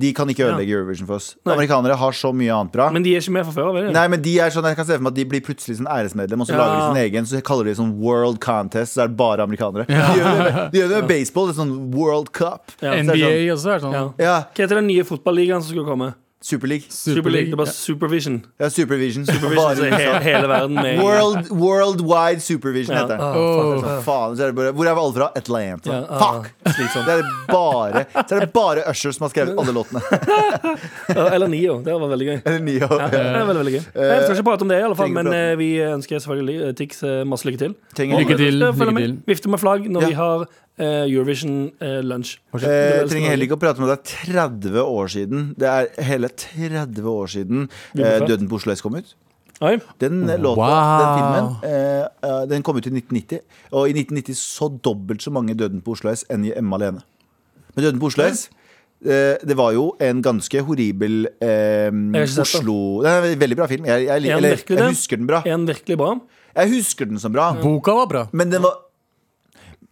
De 0.00 0.12
kan 0.16 0.26
ikke 0.28 0.38
Ja. 0.40 0.52
ødelegge 0.54 0.72
Eurovision 0.72 1.06
for 1.06 1.14
oss. 1.16 1.36
Nei. 1.44 1.54
Amerikanere 1.54 1.94
har 1.96 2.12
så 2.12 2.32
mye 2.32 2.48
annet 2.50 2.72
bra. 2.72 2.90
Men 2.90 3.02
de 3.02 3.14
er 3.14 3.20
ikke 3.20 3.30
med 3.32 3.44
fra 3.44 3.52
før 3.52 3.68
av? 3.68 3.76
er? 3.76 3.90
Nei, 3.92 4.08
men 4.08 4.22
de 4.22 4.38
er 4.40 4.48
sånn, 4.50 4.64
Jeg 4.64 4.76
kan 4.76 4.86
se 4.86 4.92
for 4.96 5.02
meg 5.02 5.12
at 5.12 5.14
de 5.14 5.24
blir 5.24 5.40
plutselig 5.42 5.76
sånn 5.80 5.86
æresmedlem, 5.86 6.40
og 6.40 6.46
så 6.46 6.52
Ja. 6.52 6.58
lager 6.58 6.76
de 6.80 6.94
sin 6.94 7.04
egen. 7.12 7.24
Så 7.26 7.42
kaller 7.42 7.64
de 7.64 7.70
det 7.70 7.76
sånn 7.78 7.92
World 7.98 8.40
Contest, 8.40 8.96
så 8.96 9.02
er 9.04 9.08
det 9.08 9.16
bare 9.16 9.40
amerikanere. 9.44 9.86
De 9.86 9.92
gjør 9.94 10.24
det 10.24 10.54
med, 10.54 10.72
de 10.72 10.78
gjør 10.80 10.88
det 10.88 11.00
med 11.02 11.08
baseball. 11.08 11.46
Det 11.46 11.58
er 11.58 11.62
sånn 11.64 11.92
World 11.94 12.32
Cup. 12.32 12.72
Ja. 12.80 12.92
Så 12.92 13.04
NBA 13.04 13.52
også 13.52 13.74
er 13.74 13.78
sånn. 13.80 13.92
Ja. 13.92 14.12
Ja, 14.18 14.40
Hva 14.54 14.64
heter 14.64 14.76
den 14.80 14.86
nye 14.86 15.04
fotballigaen 15.04 15.62
som 15.62 15.74
skulle 15.76 15.84
komme? 15.86 16.14
Superleague. 16.42 16.86
Superleague. 16.90 17.50
Det 17.50 17.56
bare 17.56 17.66
Supervision. 17.72 18.44
Ja, 18.60 18.68
Supervision. 18.68 19.26
Supervision 19.26 19.76
så 19.76 19.84
he 19.84 20.18
hele 20.24 20.48
verden 20.50 20.74
med. 20.74 20.98
World, 20.98 21.50
worldwide 21.50 22.40
Supervision 22.40 22.96
Ja. 22.96 23.02
heter 23.02 23.16
det. 23.16 23.24
Oh, 23.24 23.54
fuck, 23.58 23.84
altså. 23.84 24.02
Faen, 24.06 24.36
så 24.36 24.42
er 24.42 24.46
det 24.46 24.56
bare, 24.56 24.72
Hvor 24.72 24.84
er 24.84 25.00
alle 25.04 25.14
fra? 25.14 25.28
Atlanta. 25.36 25.92
Ja, 25.92 26.00
uh, 26.02 26.18
Fuck! 26.22 26.50
slitsomt. 26.74 27.06
Det 27.06 27.14
er 27.14 27.24
bare, 27.52 28.04
så 28.28 28.34
er 28.36 28.40
det 28.40 28.52
bare 28.52 28.84
Usher 28.90 29.10
som 29.14 29.24
har 29.24 29.30
skrevet 29.34 29.58
alle 29.58 29.72
låtene. 29.72 30.00
Eller 31.34 31.48
Nio. 31.48 31.78
Det 31.84 31.92
var 32.00 32.08
veldig 32.12 32.26
gøy. 32.28 32.38
Eller 32.44 32.58
Nio. 32.60 32.88
Ja, 32.90 33.08
det 33.12 33.22
var 33.22 33.46
veldig, 33.46 33.56
veldig 33.62 33.72
gøy. 33.76 33.82
Jeg 34.02 34.22
skal 34.22 34.36
ikke 34.36 34.46
prate 34.50 34.62
om 34.66 34.72
det, 34.72 34.78
i 34.82 34.86
alle 34.88 34.98
fall 34.98 35.12
men 35.14 35.30
eh, 35.32 35.52
vi 35.60 35.70
ønsker 35.86 36.18
selvfølgelig 36.24 36.58
eh, 36.68 36.74
Tix 36.78 37.02
eh, 37.06 37.22
masse 37.28 37.46
lykke 37.48 37.58
til. 37.62 37.74
Lykke 37.98 38.36
til, 38.40 38.58
lykke 38.62 38.90
med. 38.92 39.02
til. 39.06 39.16
Vifte 39.30 39.52
med 39.52 39.62
flagg 39.62 39.88
når 39.92 40.02
Ja. 40.02 40.08
vi 40.08 40.18
har 40.18 40.46
eh, 40.78 41.04
Eurovision 41.08 41.70
Lunch. 42.02 42.38
Jeg 42.54 43.08
trenger 43.10 43.30
heller 43.34 43.46
ikke 43.48 43.58
å 43.58 43.62
prate. 43.62 43.82
Det 43.82 43.98
er 43.98 44.46
30 44.48 44.78
år 44.84 45.12
siden. 45.12 45.50
Det 45.58 45.68
er 45.68 45.90
hele 46.08 46.28
30 46.28 47.02
år 47.12 47.26
siden 47.34 47.68
eh, 47.98 48.20
'Døden 48.26 48.48
på 48.48 48.60
Oslo 48.60 48.72
S' 48.72 48.82
kom 48.84 48.96
ut. 48.96 49.14
Oi. 49.62 49.76
Den 50.02 50.24
eh, 50.28 50.38
låta, 50.42 50.58
Wow. 50.58 50.98
den 50.98 51.12
filmen, 51.18 51.50
eh, 51.62 52.06
eh, 52.26 52.46
den 52.50 52.62
kom 52.66 52.76
ut 52.76 52.86
i 52.86 52.90
1990. 52.90 53.40
Og 53.72 53.88
i 53.88 53.92
1990 53.94 54.34
så 54.34 54.68
dobbelt 54.82 55.22
så 55.22 55.30
mange 55.30 55.54
Døden 55.54 55.80
på 55.84 55.94
Oslo 55.94 56.10
S 56.10 56.24
enn 56.30 56.44
i 56.48 56.52
Emma 56.56 56.76
alene. 56.80 57.04
Men 57.76 57.84
Døden 57.86 58.00
på 58.02 58.10
Oslo 58.10 58.24
S 58.26 58.48
eh, 59.06 59.38
det 59.46 59.56
var 59.56 59.72
jo 59.76 59.92
en 60.02 60.22
ganske 60.22 60.60
horribel 60.66 61.26
eh. 61.40 61.90
Oslo 62.42 63.02
Det 63.04 63.10
er 63.12 63.28
en 63.32 63.38
veldig 63.38 63.56
bra 63.60 63.66
film. 63.70 63.86
Jeg, 63.86 64.06
jeg, 64.08 64.22
jeg, 64.26 64.36
eller, 64.36 64.64
jeg 64.66 64.88
husker 64.90 65.16
den 65.22 65.26
bra. 65.30 65.42
Er 65.46 65.56
den 65.56 65.68
virkelig 65.70 65.98
bra? 65.98 66.16
Jeg 66.56 66.68
husker 66.74 67.08
den 67.08 67.18
som 67.22 67.32
bra. 67.32 67.52
Boka 67.62 67.94
var 68.02 68.06
bra. 68.10 68.26
Men 68.32 68.50
den 68.50 68.62
var 68.66 68.80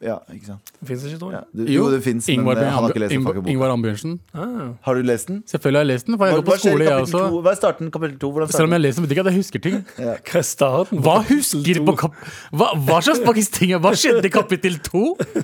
Ja, 0.01 0.15
ikke 0.33 0.47
sant. 0.49 0.71
Fins 0.89 1.03
ikke, 1.05 1.19
tror 1.21 1.33
Ja, 1.35 1.41
du, 1.53 1.61
det, 1.67 1.75
jo, 1.75 1.83
det 1.93 1.99
fins, 2.03 2.25
men 2.29 2.39
Ingvar, 2.41 2.57
han 2.57 2.73
har 2.73 2.89
ikke 2.95 3.03
lest 3.03 3.13
Ingvar. 3.13 3.37
Ingvar 3.53 3.73
Ambjørnsen. 3.75 4.15
Ah. 4.33 4.71
Har 4.87 4.95
du 4.97 5.03
lest 5.05 5.29
den? 5.29 5.43
Selvfølgelig 5.51 5.77
har 5.77 5.85
jeg 5.85 5.91
lest 5.93 6.07
den, 6.09 6.17
for 6.17 6.25
jeg 6.31 6.37
går 6.39 6.45
Hva 6.47 6.55
på 6.55 6.59
skole, 6.63 6.85
jeg 6.87 7.03
også. 7.05 7.19
to? 7.21 7.41
Hva 7.45 7.51
er 7.53 7.59
starten 7.59 7.91
kapittel 7.93 8.17
to? 8.23 8.31
Hvordan 8.33 8.49
Selv 8.55 8.65
om 8.71 8.73
jeg 8.79 8.81
lest 8.87 8.97
den, 8.97 9.05
betyr 9.07 9.13
ikke 9.19 9.25
at 9.27 9.31
jeg 9.35 9.41
husker 9.43 9.63
ting. 9.67 9.77
Hva 10.01 10.41
er 10.41 10.47
starten? 10.49 11.03
Hva 11.05 11.17
husker 11.29 11.83
på 11.85 11.95
kap... 12.01 12.17
Hva, 12.57 12.71
hva 12.89 13.01
slags 13.05 13.21
faktisk 13.27 13.59
ting 13.59 13.75
Hva 13.85 13.93
skjedde 14.01 14.25
i 14.25 14.33
kapittel 14.33 14.79
to? 14.89 15.03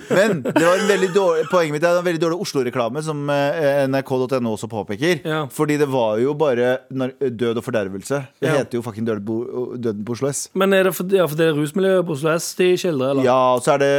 Men 0.09 0.41
det 0.41 0.65
var 0.65 0.81
en 0.81 0.89
veldig 0.89 1.11
dårlig, 1.15 1.45
poenget 1.51 1.77
mitt 1.77 1.85
er 1.85 1.99
en 2.01 2.07
veldig 2.09 2.23
dårlig 2.25 2.39
Oslo-reklame, 2.47 3.03
som 3.05 3.21
eh, 3.29 3.83
nrk.no 3.93 4.55
også 4.55 4.71
påpeker. 4.73 5.21
Ja. 5.21 5.43
Fordi 5.53 5.77
det 5.77 5.87
var 5.93 6.17
jo 6.23 6.33
bare 6.33 6.79
død 6.89 7.61
og 7.61 7.63
fordervelse. 7.69 8.23
Det 8.41 8.49
Ja. 8.49 8.57
heter 8.63 8.79
jo 8.79 8.81
fucking 8.81 9.05
Døden 9.07 9.23
på, 9.25 9.37
døden 9.77 10.03
på 10.07 10.17
Oslo 10.17 10.29
S. 10.33 10.47
Men 10.57 10.73
er 10.73 10.89
det 10.89 10.95
for, 10.97 11.05
ja, 11.13 11.25
for 11.29 11.37
det 11.37 11.51
er 11.51 11.55
rusmiljøet 11.61 12.05
på 12.09 12.17
Oslo 12.17 12.33
S 12.33 12.49
de 12.57 12.71
skildrer, 12.79 13.13
eller? 13.13 13.23
Ja, 13.27 13.37
og 13.55 13.61
så 13.61 13.75
er 13.77 13.83
det 13.85 13.93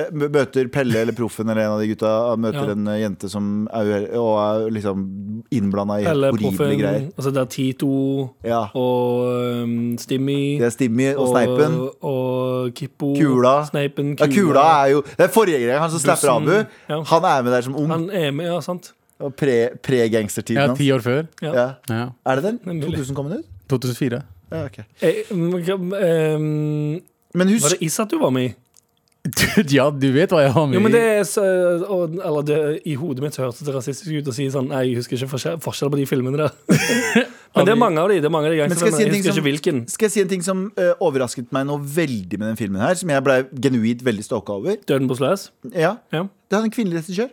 møter 0.48 0.68
Pelle 0.72 1.02
eller 1.04 1.12
Proffen 1.12 1.48
eller 1.52 1.62
en 1.66 1.70
av 1.76 1.80
de 1.80 1.88
gutta 1.92 2.36
Møter 2.40 2.66
Ja. 2.66 2.72
en 2.72 2.88
eh, 2.88 2.98
jente 3.02 3.28
som 3.30 3.68
er, 3.72 4.08
og 4.16 4.32
er 4.66 4.70
liksom 4.72 5.04
innblanda 5.52 6.00
i 6.00 6.04
Eller 6.08 6.30
horrible 6.32 6.76
greier. 6.80 7.06
altså 7.16 7.30
det 7.32 7.40
er 7.40 7.50
Tito 7.52 8.30
Ja. 8.44 8.64
og 8.74 9.62
um, 9.62 9.96
Stimmy 9.98 10.58
Det 10.58 10.66
er 10.66 10.70
Stimmy 10.74 11.14
og 11.14 11.28
Sneipen. 11.34 11.78
og 12.02 12.74
Kippo. 12.74 13.14
Kula. 13.14 13.64
Sneipen, 13.68 14.16
Ja, 14.18 14.26
Kula 14.26 14.64
er 14.84 14.90
jo 14.96 15.02
Det 15.02 15.20
er 15.28 15.28
forrige 15.28 15.60
greie, 15.62 15.78
han 15.78 15.90
som 15.90 16.00
slapper 16.00 16.30
Abu. 16.34 16.50
Ja. 16.88 17.02
Han 17.02 17.24
er 17.24 17.42
med 17.42 17.52
der 17.52 17.60
som 17.62 17.76
ung. 17.76 17.88
Han 17.90 18.10
er 18.10 18.30
med, 18.32 18.46
ja, 18.46 18.60
sant? 18.60 18.92
Og 19.20 19.32
pre- 19.36 19.74
Pre-gangstertiden 19.82 20.56
Ja, 20.68 20.74
ti 20.74 20.90
år 20.92 21.00
før. 21.02 21.26
Ja. 21.42 21.52
Ja. 21.52 21.68
Ja. 21.90 22.04
Er 22.26 22.34
det 22.36 22.44
den? 22.44 22.58
Det 22.64 22.70
er 22.70 22.74
mulig. 22.74 22.98
2000 22.98 23.16
kom 23.16 23.28
den 23.30 23.38
ut? 23.38 23.44
2004. 23.68 24.22
Ja, 24.52 24.64
okay. 24.64 24.84
Eh, 25.02 25.24
um, 25.32 27.00
Men 27.34 27.48
var 27.60 27.68
det 27.74 27.82
Isat 27.84 28.10
du 28.10 28.18
var 28.18 28.30
med 28.30 28.44
i? 28.50 28.54
ja, 29.76 29.88
du 29.90 30.06
vet 30.14 30.30
hva 30.32 30.40
jeg 30.44 30.52
har 30.54 30.66
med 30.70 30.76
Jo, 30.78 30.80
men 30.84 30.92
det 30.94 31.00
er 31.02 31.24
så, 31.26 31.42
og, 31.90 32.14
Eller 32.24 32.44
det, 32.46 32.58
i 32.88 32.94
hodet 32.96 33.24
mitt 33.24 33.36
hørtes 33.36 33.60
det 33.66 33.74
rasistisk 33.74 34.08
ut 34.14 34.30
å 34.30 34.34
si 34.36 34.46
sånn 34.54 34.70
Nei, 34.70 34.84
jeg 34.92 35.00
husker 35.00 35.18
ikke 35.18 35.30
forskjell, 35.34 35.58
forskjell 35.64 35.90
på 35.92 35.98
de 36.00 36.06
filmene 36.08 36.38
der. 36.40 36.54
men 37.58 37.66
det 37.68 37.74
er 37.74 37.80
mange 37.82 38.00
av 38.00 38.08
de. 38.12 38.20
Det 38.22 38.28
er 38.30 38.32
mange 38.32 38.48
av 38.48 38.54
de 38.54 38.60
Men 38.62 38.78
skal 38.78 38.88
jeg 38.92 38.96
si. 38.96 39.02
Jeg 39.04 39.12
husker 39.16 39.32
som- 39.34 39.40
ikke 39.42 39.48
hvilken. 39.50 39.82
Skal 39.90 40.06
jeg 40.08 40.14
si 40.14 40.22
en 40.24 40.30
ting 40.30 40.44
som 40.46 40.62
uh, 40.78 40.92
overrasket 41.04 41.50
meg 41.52 41.66
noe 41.68 41.82
veldig 41.82 42.38
med 42.38 42.46
den 42.52 42.60
filmen 42.60 42.80
her, 42.84 42.94
som 43.00 43.10
jeg 43.12 43.26
ble 43.26 43.40
genuint 43.66 44.06
veldig 44.06 44.24
stalka 44.28 44.54
over? 44.62 44.78
Døden 44.88 45.10
på 45.10 45.18
Sløs? 45.20 45.48
Ja, 45.74 45.96
Ja. 46.14 46.24
Det 46.48 46.56
er 46.56 46.64
en 46.64 46.72
kvinnelig 46.72 47.02
regissør. 47.02 47.28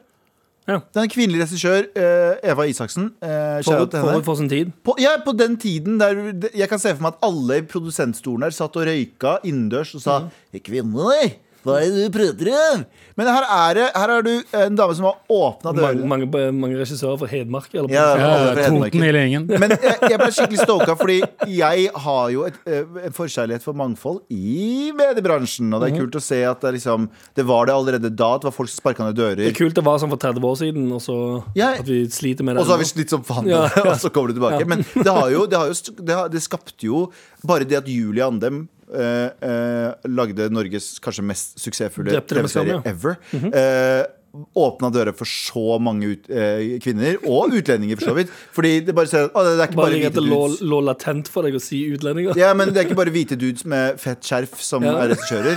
Ja. 0.65 0.79
Det 0.81 0.97
er 0.97 1.03
en 1.05 1.11
kvinnelig 1.13 1.43
regissør, 1.45 1.85
eh, 1.95 2.49
Eva 2.51 2.63
Isaksen. 2.65 3.11
Uh, 3.21 3.61
Forut, 3.63 3.93
forut 3.93 4.25
for 4.25 4.35
sin 4.39 4.49
tid. 4.49 4.71
på, 4.83 4.95
ja, 4.99 5.11
på 5.23 5.31
den 5.37 5.55
tiden 5.61 5.99
der 6.01 6.17
Jeg 6.57 6.67
kan 6.71 6.79
se 6.81 6.89
for 6.97 7.05
meg 7.05 7.13
at 7.13 7.27
alle 7.29 7.59
i 7.61 7.65
produsentstolen 7.69 8.43
her 8.47 8.55
satt 8.57 8.75
og 8.75 8.87
røyka 8.89 9.37
innendørs 9.45 9.93
og 9.95 10.01
sa 10.01 10.19
Mm. 10.25 10.31
'Kvinner, 10.65 11.35
hva 11.65 11.79
er 11.81 11.89
det 11.89 12.05
du 12.05 12.13
prater 12.19 12.51
om?' 12.53 12.85
Men 13.17 13.27
her 13.31 13.45
er 13.47 13.73
det 13.77 13.83
Her 13.95 14.09
er 14.11 14.21
du 14.25 14.31
en 14.59 14.75
dame 14.75 14.93
som 14.95 15.05
har 15.07 15.15
åpna 15.31 15.71
Mange, 15.71 15.79
dørene. 16.03 16.07
mange, 16.11 16.51
mange 16.51 16.75
regissører 16.81 17.17
fra 17.17 17.27
Hedmark. 17.31 17.69
Eller 17.73 17.89
Ja, 17.93 18.15
Ja, 18.19 18.25
alle 18.43 18.65
Toten 18.67 19.01
hele 19.05 19.21
gjengen. 19.23 19.45
Men 19.61 19.69
jeg, 19.71 19.95
jeg 20.11 20.19
ble 20.19 20.27
skikkelig 20.35 20.59
stoka, 20.65 20.95
fordi 20.99 21.21
jeg 21.47 21.89
har 21.95 22.29
jo 22.33 22.43
et, 22.43 22.57
eh, 22.67 22.83
en 23.07 23.15
forkjærlighet 23.15 23.63
for 23.63 23.73
mangfold 23.73 24.19
i 24.29 24.91
mediebransjen. 24.95 25.71
Og 25.73 25.79
det 25.81 25.91
Mhm. 25.91 25.95
er 25.95 26.01
kult 26.03 26.15
å 26.19 26.21
se 26.21 26.43
at 26.43 26.59
det, 26.61 26.73
liksom, 26.75 27.07
det 27.35 27.45
var 27.45 27.65
det 27.67 27.73
allerede 27.75 28.09
da. 28.13 28.37
Det 28.37 28.43
var 28.49 28.51
folk 28.51 28.69
som 28.69 28.81
sparka 28.83 29.05
ned 29.07 29.15
Det 29.15 29.47
er 29.47 29.55
kult 29.55 29.73
det 29.75 29.83
var 29.85 29.97
sånn 29.97 30.09
for 30.09 30.17
30 30.17 30.43
år 30.43 30.57
siden, 30.59 30.91
og 30.91 30.99
så 31.01 31.43
Ja. 31.55 31.71
at 31.79 31.85
vi 31.87 32.05
sliter 32.07 32.43
med 32.43 32.55
det. 32.57 32.61
Og 32.61 32.67
så 32.67 32.71
har 32.75 32.79
vi 32.79 32.83
slitt 32.91 33.09
som 33.09 33.23
faen, 33.23 33.47
Ja, 33.47 33.69
ja. 33.75 33.83
og 33.91 33.95
så 33.95 34.09
kommer 34.11 34.27
du 34.33 34.39
tilbake. 34.39 34.67
Men 34.67 34.83
det, 34.93 35.07
har 35.07 35.29
jo, 35.31 35.45
det, 35.47 35.57
har 35.57 35.67
jo, 35.67 35.73
det, 36.03 36.15
har, 36.15 36.27
det 36.27 36.41
skapte 36.41 36.83
jo 36.83 37.11
Bare 37.45 37.63
det 37.63 37.77
at 37.77 37.87
Julie 37.87 38.23
Andem 38.25 38.67
eh, 38.93 39.29
eh, 39.41 40.09
lagde 40.11 40.49
Norges 40.53 40.99
kanskje 41.03 41.23
mest 41.25 41.57
suksessfulle 41.61 42.11
Drepte 42.13 42.35
det 42.37 42.43
med 42.45 42.51
skam, 42.53 42.69
TV-serie 42.69 42.81
ja. 42.83 42.91
ever. 42.91 43.17
eh, 43.55 44.11
Åpna 44.59 44.89
dører 44.91 45.15
for 45.15 45.23
så 45.31 45.77
mange 45.79 46.09
ut, 46.11 46.25
eh, 46.27 46.73
kvinner, 46.83 47.15
og 47.23 47.53
utlendinger, 47.55 47.95
for 47.95 48.09
så 48.11 48.15
vidt. 48.17 48.33
Fordi 48.57 48.73
det 48.83 48.91
bare 48.97 49.07
ser 49.07 49.29
å, 49.31 49.43
det 49.47 49.53
er 49.55 49.69
ikke 49.69 49.77
Bare 49.79 49.93
bare 49.93 50.01
hvite 50.01 50.23
lå, 50.25 50.39
dudes. 50.49 50.57
lå 50.67 50.79
latent 50.83 51.29
for 51.31 51.47
deg 51.47 51.55
å 51.55 51.61
si 51.63 51.79
utlendinger. 51.95 52.35
Ja, 52.35 52.49
men 52.53 52.73
det 52.75 52.81
er 52.83 52.89
ikke 52.89 52.97
bare 52.99 53.13
hvite 53.15 53.37
dudes 53.39 53.63
med 53.63 53.95
fett 54.03 54.19
skjerf 54.27 54.59
som 54.59 54.83
Ja. 54.83 54.97
er 55.05 55.13
regissører. 55.13 55.55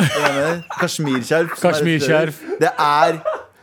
Kasjmirskjerf. 0.80 1.56
er 1.56 1.62
Kasjmirskjerf. 1.64 2.42
Det 2.60 2.70
er, 2.76 3.18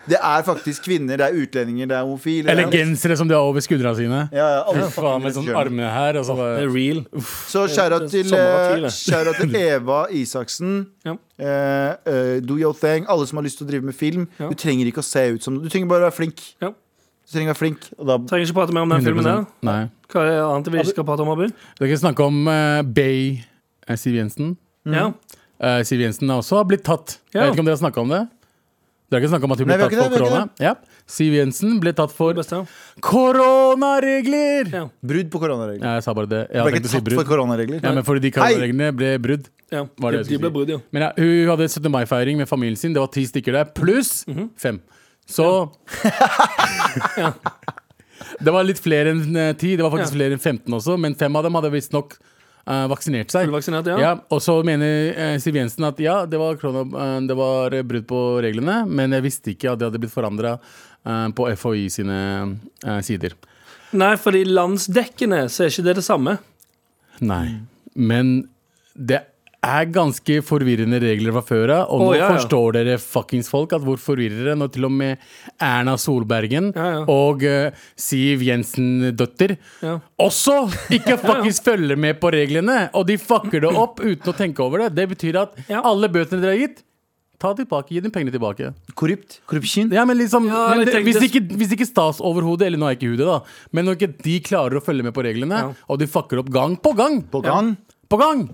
det 0.07 0.17
er 0.17 0.43
faktisk 0.47 0.85
kvinner, 0.87 1.19
det 1.19 1.25
er 1.25 1.35
utlendinger, 1.35 1.89
det 1.89 1.95
er 1.97 2.05
homofile. 2.05 2.49
Eller 2.51 2.67
er- 2.67 2.71
gensere 2.71 3.17
som 3.17 3.27
de 3.27 3.35
har 3.35 3.41
over 3.41 3.59
skuldra 3.59 3.93
sine. 3.95 4.29
Ja, 4.31 4.47
ja, 4.55 4.63
alle 4.71 4.87
Faen, 4.91 5.23
med 5.23 5.35
sånn 5.35 5.49
armene 5.55 5.91
her, 5.91 6.17
og 6.21 6.25
så 6.25 6.35
Det 6.37 6.63
er 6.63 6.71
real. 6.73 7.03
Så 7.47 7.67
skjæra 7.67 7.99
Det 7.99 8.11
til, 8.11 8.33
eh, 8.33 9.39
til 9.41 9.55
Eva 9.67 10.05
Isaksen. 10.11 10.87
Ja. 11.05 11.15
Uh, 11.37 11.93
eh, 12.11 12.39
do 12.41 12.57
your 12.57 12.73
thing. 12.73 13.05
Alle 13.07 13.27
som 13.27 13.37
har 13.37 13.43
lyst 13.43 13.59
til 13.59 13.67
å 13.67 13.69
drive 13.69 13.83
med 13.83 13.95
film. 13.95 14.27
Ja. 14.39 14.49
Du 14.49 14.55
trenger 14.55 14.87
ikke 14.89 15.03
å 15.03 15.05
se 15.05 15.27
ut 15.35 15.43
som 15.43 15.59
Du 15.61 15.69
trenger 15.69 15.87
bare 15.87 16.07
å 16.07 16.09
være 16.09 16.17
flink. 16.17 16.41
Ja. 16.61 16.71
Du 16.71 17.35
trenger 17.35 17.51
å 17.51 17.53
være 17.53 17.59
flink 17.59 17.89
Og 17.99 18.07
da 18.07 18.17
Trenger 18.17 18.47
ikke 18.47 18.55
prate 18.55 18.73
mer 18.73 18.87
om 18.87 18.89
den 18.89 19.03
filmen 19.03 19.23
der. 19.27 19.45
Nei. 19.61 19.81
Hva 20.07 20.23
er 20.23 20.41
annet 20.45 20.71
vi 20.71 20.83
skal 20.87 21.03
prate 21.03 21.21
om, 21.21 21.29
Abu? 21.29 21.51
Dere 21.79 21.99
snakke 21.99 22.23
om 22.23 22.47
uh, 22.47 22.81
Bay 22.81 23.43
Siv 23.95 24.15
Jensen. 24.15 24.55
Ja. 24.87 25.11
eh, 25.59 25.83
Siv 25.87 26.01
Jensen 26.01 26.31
også 26.31 26.59
har 26.59 26.67
blitt 26.67 26.83
tatt. 26.87 27.19
Jeg 27.33 27.41
vet 27.41 27.55
ikke 27.55 27.63
om 27.63 27.69
dere 27.69 27.77
har 27.77 27.83
snakka 27.83 28.03
om 28.03 28.11
det? 28.11 28.23
Dere 29.07 29.21
har 29.21 29.23
ikke 29.23 29.31
snakka 29.31 29.47
om 29.47 29.53
at 29.55 29.59
hun 29.61 29.67
ble 29.69 29.75
Nei, 29.77 29.87
vi 29.87 29.95
tatt 29.95 30.03
for 30.03 30.11
det, 30.11 30.19
korona? 30.19 30.49
Ja. 30.59 30.73
Siv 31.07 31.31
Jensen 31.37 31.77
ble 31.79 31.93
tatt 31.95 32.11
for 32.11 32.33
Beste. 32.35 32.57
koronaregler! 32.99 34.67
Ja. 34.73 34.81
Brudd 34.99 35.29
på 35.31 35.39
koronaregler. 35.39 35.85
Ja, 35.87 35.93
jeg 35.95 36.03
sa 36.03 36.13
bare 36.17 36.27
det. 36.27 36.41
Jeg 36.51 36.65
Ble 36.67 36.73
ikke 36.75 36.83
tatt 36.89 37.07
si 37.07 37.15
for 37.15 37.29
koronaregler. 37.29 37.79
Ja, 37.87 37.93
men 37.95 38.03
fordi 38.03 38.25
de 38.25 38.31
koronareglene 38.35 38.89
ble 38.99 39.13
brudd. 39.23 39.47
Ja. 39.71 39.85
Var 40.03 40.11
det 40.17 40.23
De, 40.27 40.33
de 40.35 40.41
ble 40.43 40.51
brudd, 40.57 40.73
ja. 40.75 40.79
Men 40.91 41.01
ja, 41.07 41.09
hun 41.15 41.53
hadde 41.53 41.69
17. 41.71 41.87
mai-feiring 41.95 42.37
med 42.43 42.49
familien 42.51 42.75
sin. 42.79 42.91
Det 42.95 42.99
var 43.05 43.07
ti 43.15 43.23
stykker 43.31 43.55
der, 43.61 43.71
pluss 43.79 44.25
Mhm. 44.27 44.49
fem. 44.59 44.81
Så 45.27 45.47
Det 48.43 48.51
var 48.53 48.65
litt 48.67 48.79
flere 48.81 49.11
enn 49.13 49.35
eh, 49.37 49.53
ti. 49.59 49.75
Det 49.77 49.83
var 49.85 49.91
faktisk 49.93 50.13
Ja. 50.13 50.17
flere 50.19 50.35
enn 50.35 50.41
15 50.41 50.73
også, 50.73 50.97
men 50.99 51.15
fem 51.15 51.35
av 51.35 51.43
dem 51.47 51.53
hadde 51.55 51.71
visstnok 51.71 52.17
uh, 52.67 52.85
vaksinert 52.91 53.31
seg. 53.33 53.47
Fullvaksinert, 53.47 53.89
ja. 53.93 53.97
Ja, 54.03 54.11
og 54.29 54.43
så 54.43 54.59
mener 54.67 55.15
uh, 55.15 55.37
Siv 55.41 55.57
Jensen 55.57 55.87
at 55.87 55.99
ja, 56.03 56.19
det 56.29 56.41
var, 56.41 56.59
korona, 56.61 56.83
uh, 56.91 57.17
det 57.27 57.37
var 57.39 57.75
eh, 57.75 57.85
brudd 57.87 58.05
på 58.09 58.21
reglene, 58.43 58.81
men 58.85 59.15
jeg 59.15 59.25
visste 59.25 59.55
ikke 59.55 59.71
at 59.73 59.81
det 59.81 59.89
hadde 59.89 60.03
blitt 60.03 60.15
forandra 60.15 60.57
på 61.07 61.45
FHI 61.55 61.85
sine 61.87 62.17
eh, 62.83 62.97
sider. 63.05 63.37
Nei, 63.95 64.11
fordi 64.19 64.41
landsdekkende 64.49 65.45
så 65.51 65.63
er 65.63 65.71
ikke 65.71 65.85
det 65.85 65.93
det 66.01 66.03
samme. 66.03 66.33
Nei. 67.23 67.45
Men 67.95 68.49
det 68.93 69.21
er 69.67 69.89
ganske 69.93 70.37
forvirrende 70.45 70.99
regler 71.03 71.35
fra 71.35 71.43
før 71.47 71.73
av. 71.75 71.83
Og 71.93 72.01
nå 72.05 72.09
ja, 72.15 72.23
ja. 72.23 72.29
forstår 72.37 72.77
dere 72.79 72.95
fuckings 73.03 73.49
folk 73.51 73.75
at 73.77 73.83
hvor 73.85 73.99
forvirrer 74.01 74.51
det 74.51 74.55
når 74.61 74.71
til 74.75 74.87
og 74.87 74.93
med 74.95 75.23
Erna 75.63 75.95
Solbergen 76.01 76.71
Ja, 76.75 76.87
ja. 76.95 77.03
og 77.11 77.43
uh, 77.43 77.85
Siv 77.99 78.43
Jensen-døtter 78.47 79.55
Ja. 79.83 79.97
også 80.21 80.57
ikke 80.93 81.17
fuckings 81.27 81.61
følger 81.65 81.97
med 81.99 82.19
på 82.21 82.31
reglene. 82.33 82.87
Og 82.97 83.07
de 83.09 83.17
fucker 83.21 83.63
det 83.67 83.71
opp 83.75 83.99
uten 84.03 84.33
å 84.33 84.35
tenke 84.37 84.63
over 84.65 84.85
det. 84.85 84.91
Det 84.97 85.07
betyr 85.15 85.41
at 85.43 85.57
Ja. 85.69 85.81
alle 85.83 86.09
bøtene 86.11 86.41
dere 86.43 86.55
har 86.55 86.61
gitt, 86.67 86.83
ta 87.37 87.51
tilbake, 87.53 87.91
gi 87.93 87.99
dem 88.01 88.09
pengene 88.13 88.33
tilbake. 88.33 88.71
Korrupt. 88.97 89.39
Korrupsjon. 89.49 89.91
Ja, 89.93 90.05
men 90.09 90.17
liksom 90.17 90.47
Ja, 90.49 90.69
men 90.73 90.87
det, 90.89 91.03
hvis, 91.05 91.19
ikke, 91.27 91.43
hvis 91.59 91.73
ikke 91.75 91.85
statsoverhodet, 91.85 92.65
eller 92.65 92.81
nå 92.81 92.87
er 92.89 92.95
ikke 92.97 93.11
hudet, 93.11 93.27
da, 93.29 93.41
men 93.71 93.85
når 93.85 93.99
ikke 93.99 94.13
de 94.25 94.37
klarer 94.41 94.79
å 94.79 94.81
følge 94.81 95.05
med 95.05 95.13
på 95.13 95.21
reglene, 95.27 95.59
Ja. 95.67 95.73
og 95.87 95.99
de 96.01 96.07
fucker 96.09 96.41
opp 96.41 96.49
gang 96.49 96.73
på 96.81 96.95
gang 96.97 97.21
På 97.29 97.43
gang. 97.45 97.75
På 98.09 98.17
gang! 98.17 98.47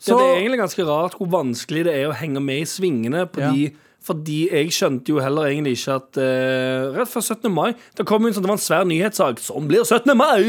Så 0.00 0.16
det 0.16 0.26
er 0.26 0.40
egentlig 0.40 0.62
ganske 0.62 0.88
rart 0.88 1.14
hvor 1.18 1.28
vanskelig 1.28 1.84
det 1.86 1.94
er 1.98 2.08
å 2.08 2.16
henge 2.16 2.40
med 2.42 2.62
i 2.62 2.68
svingene. 2.68 3.26
Fordi, 3.34 3.66
fordi 4.00 4.38
jeg 4.48 4.72
skjønte 4.72 5.12
jo 5.12 5.20
heller 5.20 5.50
egentlig 5.50 5.74
ikke 5.76 5.96
at 6.00 6.20
uh, 6.22 6.86
Rett 6.96 7.10
før 7.12 7.24
17. 7.26 7.50
mai 7.52 7.74
Det 7.98 8.06
kom 8.08 8.24
en 8.24 8.32
sånn, 8.32 8.46
det 8.46 8.48
var 8.48 8.56
en 8.56 8.62
svær 8.64 8.86
nyhetssak. 8.88 9.42
Sånn 9.44 9.68
blir 9.68 9.84
17. 9.84 10.14
mai! 10.16 10.40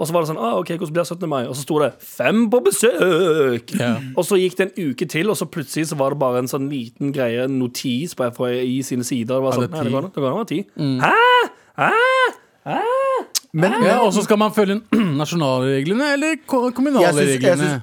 Og 0.00 0.08
så 0.08 0.16
var 0.16 0.24
det 0.24 0.32
sånn 0.32 0.40
ah, 0.40 0.56
OK, 0.62 0.72
hvordan 0.80 0.96
blir 0.96 1.04
17. 1.04 1.28
mai? 1.30 1.42
Og 1.44 1.52
så 1.54 1.66
sto 1.66 1.76
det 1.84 1.92
'fem 2.00 2.46
på 2.50 2.62
besøk'. 2.64 3.76
Ja. 3.78 3.92
Og 4.16 4.24
så 4.26 4.40
gikk 4.40 4.56
det 4.58 4.70
en 4.70 4.90
uke 4.90 5.06
til, 5.06 5.28
og 5.30 5.36
så 5.38 5.46
plutselig 5.46 5.92
så 5.92 6.00
var 6.00 6.16
det 6.16 6.22
bare 6.24 6.40
en 6.42 6.50
sånn 6.50 6.72
liten 6.72 7.12
greie, 7.14 7.44
en 7.44 7.60
notis 7.60 8.16
på 8.16 8.26
FHI 8.32 8.80
sine 8.88 9.04
sider. 9.06 9.36
Det 9.36 9.44
var 9.44 9.60
sånn, 9.60 9.68
nei, 9.70 9.84
det 9.84 9.92
går 9.92 10.08
an 10.08 10.16
det 10.16 10.24
går 10.24 10.32
an 10.32 10.40
å 10.40 10.42
være 10.42 10.52
ti. 10.56 10.64
Hæ? 11.04 11.14
Hæ? 11.84 11.92
Hæ? 12.72 12.80
Men, 13.54 13.74
Ja, 13.84 13.98
og 14.00 14.14
så 14.16 14.22
skal 14.24 14.38
man 14.40 14.52
følge 14.56 14.78
nasjonale 15.20 15.74
reglene 15.74 16.06
eller 16.14 16.38
kommunalreglene? 16.48 17.82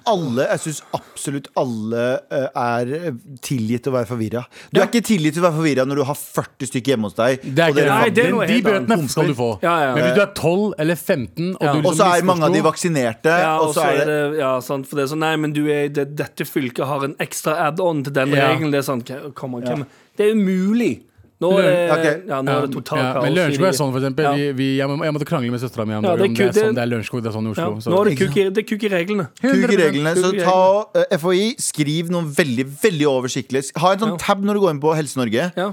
jeg 0.49 0.61
syns, 0.63 0.79
absolutt 0.97 1.49
alle 1.61 2.05
eh, 2.33 2.47
er 2.57 3.11
tilgitt 3.45 3.83
til 3.85 3.91
å 3.91 3.97
være 3.99 4.09
forvirra. 4.09 4.41
Du 4.73 4.79
er 4.81 4.88
ikke 4.88 5.03
tilgitt 5.05 5.35
til 5.38 5.43
å 5.43 5.45
være 5.45 5.57
forvirra 5.59 5.85
når 5.85 6.01
du 6.01 6.03
har 6.09 6.17
40 6.17 6.71
stykker 6.71 6.95
hjemme 6.95 7.11
hos 7.11 7.17
deg. 7.19 7.43
Det 7.45 7.61
er 7.61 7.69
og 7.69 7.77
ikke 7.77 7.83
dere- 7.83 7.99
Nei, 7.99 8.09
det 8.17 8.23
er 8.25 8.33
noe 8.33 8.47
De 8.49 8.57
bøtene 8.65 9.09
skal 9.13 9.29
du 9.29 9.35
få. 9.38 9.49
Ja, 9.61 9.75
ja. 9.83 9.91
Men 9.93 10.07
hvis 10.07 10.17
du 10.17 10.23
er 10.25 10.33
12 10.33 10.73
eller 10.85 10.95
15, 11.03 11.51
og 11.53 11.61
Ja. 11.67 11.73
du 11.75 11.81
liksom 11.83 11.99
så 12.01 12.07
er 12.17 12.25
mange 12.31 12.49
av 12.49 12.53
de 12.57 12.63
vaksinerte, 12.65 13.35
Ja, 13.45 13.51
og 13.61 13.75
så 13.77 13.85
er 13.93 14.05
det 14.09 14.39
ja, 14.39 14.51
sant, 14.65 14.88
for 14.89 14.95
det 14.97 15.03
er 15.05 15.11
sånn 15.13 15.21
Nei, 15.27 15.35
men 15.35 15.53
du 15.53 15.61
er, 15.69 15.85
det, 15.93 16.07
dette 16.17 16.49
fylket 16.49 16.85
har 16.89 17.05
en 17.05 17.13
ekstra 17.21 17.59
add-on 17.67 18.01
til 18.09 18.13
den 18.17 18.33
Ja. 18.33 18.49
regelen. 18.55 18.71
Det 18.73 18.81
er 18.81 18.88
sånn 18.89 19.05
Kom 19.38 19.53
an, 19.61 19.85
Det 20.17 20.25
er 20.31 20.33
umulig. 20.33 21.03
Nå 21.39 21.50
er 21.55 21.91
okay. 21.93 22.15
Ja, 22.27 22.41
nå 22.43 22.51
er 22.51 22.65
det 22.65 22.74
totalt 22.74 23.00
ja, 23.00 23.12
kaos. 23.15 23.24
Men 23.24 23.36
Lørenskog 23.38 23.67
er 23.69 23.75
sånn, 23.77 23.91
for 23.93 24.01
eksempel. 24.01 24.25
Ja. 24.27 24.31
Vi, 24.36 24.48
vi, 24.58 24.65
jeg, 24.75 24.91
må, 24.91 24.98
jeg 25.08 25.15
måtte 25.15 25.27
krangle 25.29 25.53
med 25.53 25.62
søstera 25.63 25.86
mi 25.88 25.96
om 25.96 26.03
om 26.03 26.17
det 26.19 26.27
er 26.27 26.51
sånn 26.58 26.75
det 26.75 26.84
er 26.84 26.89
Lørenskog, 26.91 27.22
det 27.24 27.31
er 27.31 27.36
sånn 27.38 27.48
i 27.48 27.53
Ja. 27.53 27.67
Oslo. 27.69 27.84
Så. 27.86 27.93
Nå 27.93 28.01
er 28.01 28.10
det 28.10 28.15
kuk 28.19 28.36
i, 28.36 28.43
det 28.50 28.63
er 28.63 28.67
kuk 28.67 28.84
i 28.84 28.89
reglene. 28.91 29.27
Kuk 29.39 29.63
i 29.72 29.77
reglene. 29.79 30.13
Så 30.19 30.34
ta 30.36 30.58
uh, 31.00 31.05
FHI, 31.22 31.46
skriv 31.63 32.12
noe 32.12 32.27
veldig 32.27 32.65
veldig 32.84 33.08
oversiktlig. 33.08 33.63
Ha 33.79 33.93
en 33.96 34.03
sånn 34.03 34.13
Ja. 34.17 34.19
tab 34.25 34.43
når 34.43 34.60
du 34.60 34.63
går 34.65 34.75
inn 34.75 34.84
på 34.84 34.98
Helse 35.00 35.22
Norge. 35.22 35.48
Ja. 35.55 35.69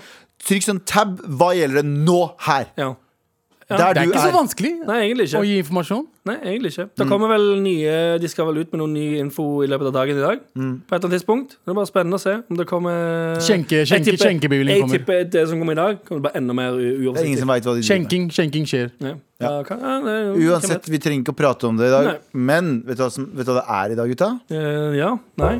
Trykk 0.47 0.69
sånn 0.69 0.81
tab. 0.87 1.19
Hva 1.27 1.51
gjelder 1.59 1.83
det 1.83 1.91
nå 1.91 2.21
her? 2.47 2.71
Ja. 2.79 2.93
Der 3.69 3.77
Det 3.77 3.83
er 3.83 4.03
ikke 4.07 4.13
ikke 4.15 4.23
så 4.23 4.35
vanskelig 4.37 4.73
Nei, 4.87 4.97
egentlig 5.09 5.27
å 5.35 5.43
gi 5.43 5.57
informasjon. 5.59 6.05
Nei, 6.27 6.37
egentlig 6.45 6.71
ikke. 6.71 6.85
Da 6.87 7.03
Det 7.03 7.07
kommer 7.11 7.29
vel 7.33 7.47
nye 7.63 8.19
De 8.23 8.29
skal 8.31 8.47
vel 8.47 8.61
ut 8.63 8.71
med 8.73 8.79
noe 8.79 8.91
ny 8.93 9.19
info 9.19 9.47
i 9.65 9.67
løpet 9.67 9.91
av 9.91 9.93
dagen 9.97 10.17
i 10.21 10.23
dag. 10.23 10.39
Mm. 10.55 10.73
På 10.87 10.95
et 10.95 10.99
eller 11.01 11.09
annet 11.09 11.17
tidspunkt. 11.19 11.57
Det 11.59 11.73
er 11.75 11.79
bare 11.81 11.91
spennende 11.91 12.15
å 12.15 12.23
se 12.23 12.35
om 12.49 12.57
det 12.61 12.67
kommer 12.71 13.41
Skjenke- 13.43 13.83
skjenke- 13.83 14.15
skjenkebevilling 14.23 14.87
Jeg 14.87 15.01
tipper 15.01 15.25
det 15.31 15.49
som 15.49 15.59
kommer 15.59 15.73
i 15.73 15.81
dag, 15.83 15.99
kommer 16.07 16.23
bare 16.29 16.37
enda 16.39 16.55
mer 16.55 16.71
Det 16.79 16.87
er 16.87 17.03
uoversiktlig. 17.11 17.83
Skjenking, 17.83 18.31
skjenking 18.31 18.67
skjer. 18.71 18.91
Ja. 19.01 19.15
Ja, 19.37 19.51
kan, 19.69 19.81
ja, 19.85 19.99
det, 20.01 20.13
Uansett, 20.49 20.87
vi 20.89 20.97
trenger 21.03 21.21
ikke 21.27 21.35
å 21.35 21.37
prate 21.37 21.67
om 21.69 21.77
det 21.77 21.91
i 21.91 21.93
dag. 21.93 22.07
Nei. 22.09 22.43
Men 22.49 22.71
vet 22.87 22.97
du, 22.97 23.03
hva 23.05 23.09
som, 23.13 23.27
vet 23.37 23.45
du 23.45 23.51
hva 23.53 23.59
det 23.61 23.67
er 23.77 23.93
i 23.93 23.99
dag, 23.99 24.13
gutta? 24.15 24.29
Eh, 24.49 24.95
ja. 24.97 25.11
Nei. 25.43 25.51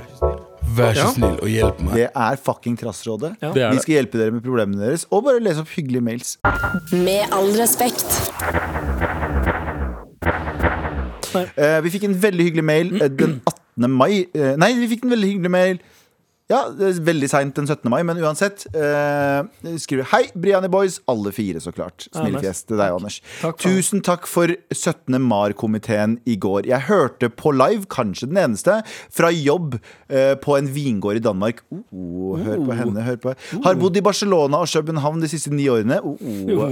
Vær 0.77 0.97
så 0.97 1.11
snill 1.13 1.37
og 1.45 1.51
hjelp 1.53 1.83
meg. 1.85 1.93
Det 2.01 2.07
er 2.11 2.41
fucking 2.43 2.79
Trassrådet. 2.81 3.35
Ja. 3.45 3.51
Det 3.53 3.63
er 3.67 3.75
Vi 3.75 3.77
det. 3.77 3.83
skal 3.85 3.95
hjelpe 3.99 4.23
dere 4.23 4.33
med 4.35 4.43
problemene 4.47 4.81
deres, 4.81 5.05
og 5.13 5.27
bare 5.29 5.43
lese 5.45 5.61
opp 5.63 5.75
hyggelige 5.77 6.07
mails. 6.09 6.33
Med 6.95 7.29
all 7.37 7.53
respekt. 7.61 8.09
Eh, 11.37 11.79
vi 11.85 11.93
fikk 11.93 12.07
en 12.09 12.17
veldig 12.23 12.45
hyggelig 12.49 12.65
mail 12.65 12.95
eh, 12.97 13.11
den 13.13 13.37
18. 13.77 13.91
mai. 13.93 14.25
Eh, 14.33 14.55
nei, 14.57 14.73
vi 14.81 14.89
fikk 14.95 15.05
en 15.05 15.13
veldig 15.13 15.35
hyggelig 15.35 15.53
mail 15.53 15.81
ja, 16.47 16.61
det 16.71 16.87
er 16.87 16.99
veldig 17.03 17.29
seint 17.31 17.57
den 17.59 17.67
17. 17.67 17.89
mai, 17.91 18.01
men 18.07 18.21
uansett. 18.23 18.67
Eh, 18.71 19.73
skriver 19.83 20.07
Hei, 20.13 20.23
Briani 20.39 20.69
Boys. 20.71 21.01
Alle 21.11 21.33
fire, 21.35 21.59
så 21.63 21.73
klart. 21.75 22.07
Smilefjes 22.15 22.61
til 22.69 22.79
deg, 22.79 22.95
Anders. 22.95 23.17
Takk. 23.41 23.59
Tusen 23.65 24.03
takk 24.07 24.29
for 24.31 24.53
17. 24.71 25.17
MAR-komiteen 25.27 26.19
i 26.23 26.37
går. 26.39 26.69
Jeg 26.71 26.87
hørte 26.87 27.31
på 27.35 27.51
live, 27.51 27.89
kanskje 27.91 28.29
den 28.31 28.39
eneste, 28.45 28.77
fra 29.11 29.33
jobb 29.35 29.75
eh, 30.07 30.37
på 30.39 30.55
en 30.59 30.71
vingård 30.71 31.19
i 31.19 31.25
Danmark. 31.25 31.65
Oh, 31.91 32.37
hør 32.39 32.63
på 32.69 32.77
henne, 32.79 33.03
hør 33.07 33.19
på 33.23 33.35
Har 33.65 33.81
bodd 33.81 33.99
i 33.99 34.05
Barcelona 34.07 34.61
og 34.63 34.71
København 34.71 35.25
de 35.25 35.31
siste 35.33 35.51
ni 35.55 35.67
årene. 35.73 35.99
Oh, 36.03 36.15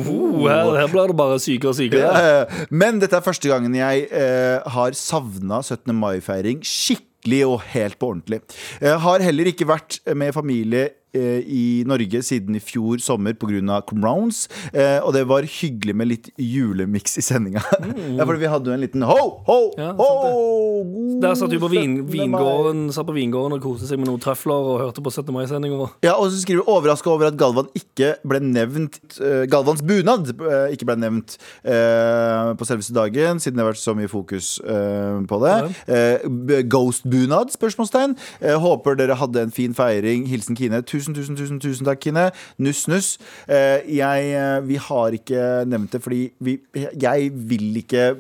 Oh, 0.04 0.46
her 0.46 0.86
blir 0.92 1.10
det 1.10 1.16
bare 1.18 1.40
sykere 1.42 1.72
og 1.72 1.78
sykere. 1.78 2.12
Ja, 2.14 2.66
Men 2.70 3.00
dette 3.02 3.18
er 3.18 3.24
første 3.26 3.50
gangen 3.50 3.74
jeg 3.74 4.06
eh, 4.12 4.62
har 4.76 4.94
savna 4.98 5.62
17. 5.64 5.90
mai-feiring 5.98 6.62
skikkelig 6.62 7.13
og 7.48 7.62
helt 7.72 7.96
på 7.98 8.10
ordentlig. 8.12 8.42
Jeg 8.82 9.00
har 9.00 9.24
heller 9.24 9.48
ikke 9.50 9.66
vært 9.68 9.98
med 10.16 10.34
familie 10.36 10.90
eh, 11.14 11.40
i 11.46 11.64
Norge 11.88 12.20
siden 12.26 12.58
i 12.58 12.62
fjor 12.62 13.00
sommer 13.00 13.32
pga. 13.38 13.80
Crowns. 13.88 14.44
Eh, 14.72 15.00
og 15.00 15.14
det 15.16 15.24
var 15.30 15.46
hyggelig 15.48 15.94
med 15.96 16.10
litt 16.10 16.30
julemiks 16.36 17.16
i 17.18 17.24
sendinga. 17.24 17.62
ja, 18.18 18.24
fordi 18.24 18.42
vi 18.44 18.50
hadde 18.52 18.70
jo 18.70 18.76
en 18.76 18.84
liten 18.84 19.06
ho, 19.08 19.18
ho, 19.48 19.60
Mm. 19.74 19.80
Ja, 19.80 19.92
ho! 19.98 21.03
Der 21.24 21.34
satt 21.38 21.52
vi 21.52 21.58
på 21.60 21.70
vin, 21.72 21.96
vingården 22.10 22.86
Satt 22.92 23.06
på 23.08 23.14
vingården 23.16 23.56
og 23.56 23.64
koste 23.64 23.88
seg 23.88 24.00
med 24.00 24.10
noen 24.10 24.20
trøfler 24.22 24.68
og 24.72 24.80
hørte 24.82 25.02
på 25.04 25.12
17. 25.12 25.32
mai-sendinga. 25.34 25.88
Ja, 26.04 26.16
og 26.18 26.28
så 26.32 26.40
skriver 26.42 26.68
overraska 26.70 27.10
over 27.10 27.30
at 27.30 27.38
Galvan 27.40 27.70
ikke 27.76 28.14
ble 28.26 28.40
nevnt 28.44 28.98
uh, 29.20 29.44
Galvans 29.50 29.82
bunad 29.86 30.34
uh, 30.40 30.68
ikke 30.74 30.88
ble 30.88 30.98
nevnt 31.00 31.36
uh, 31.64 32.52
på 32.58 32.68
selveste 32.68 32.94
dagen, 32.96 33.40
siden 33.42 33.58
det 33.58 33.64
har 33.64 33.70
vært 33.72 33.82
så 33.82 33.94
mye 33.96 34.10
fokus 34.10 34.54
på 34.64 35.38
det. 35.42 35.54
Ja. 35.88 36.60
Ghost-bunad? 36.70 37.52
spørsmålstegn 37.54 38.14
Håper 38.60 38.96
dere 38.98 39.16
hadde 39.18 39.44
en 39.46 39.52
fin 39.54 39.74
feiring. 39.76 40.26
Hilsen 40.28 40.56
Kine. 40.58 40.80
Tusen, 40.86 41.14
tusen, 41.16 41.36
tusen, 41.38 41.60
tusen 41.62 41.86
takk, 41.86 42.02
Kine. 42.04 42.28
Nuss, 42.62 42.84
nuss. 42.90 43.14
Jeg, 43.48 44.34
vi 44.68 44.78
har 44.88 45.16
ikke 45.16 45.44
nevnt 45.70 45.94
det 45.94 46.02
fordi 46.04 46.22
vi, 46.44 46.58
jeg 46.76 47.30
vil 47.34 47.80
ikke 47.82 48.10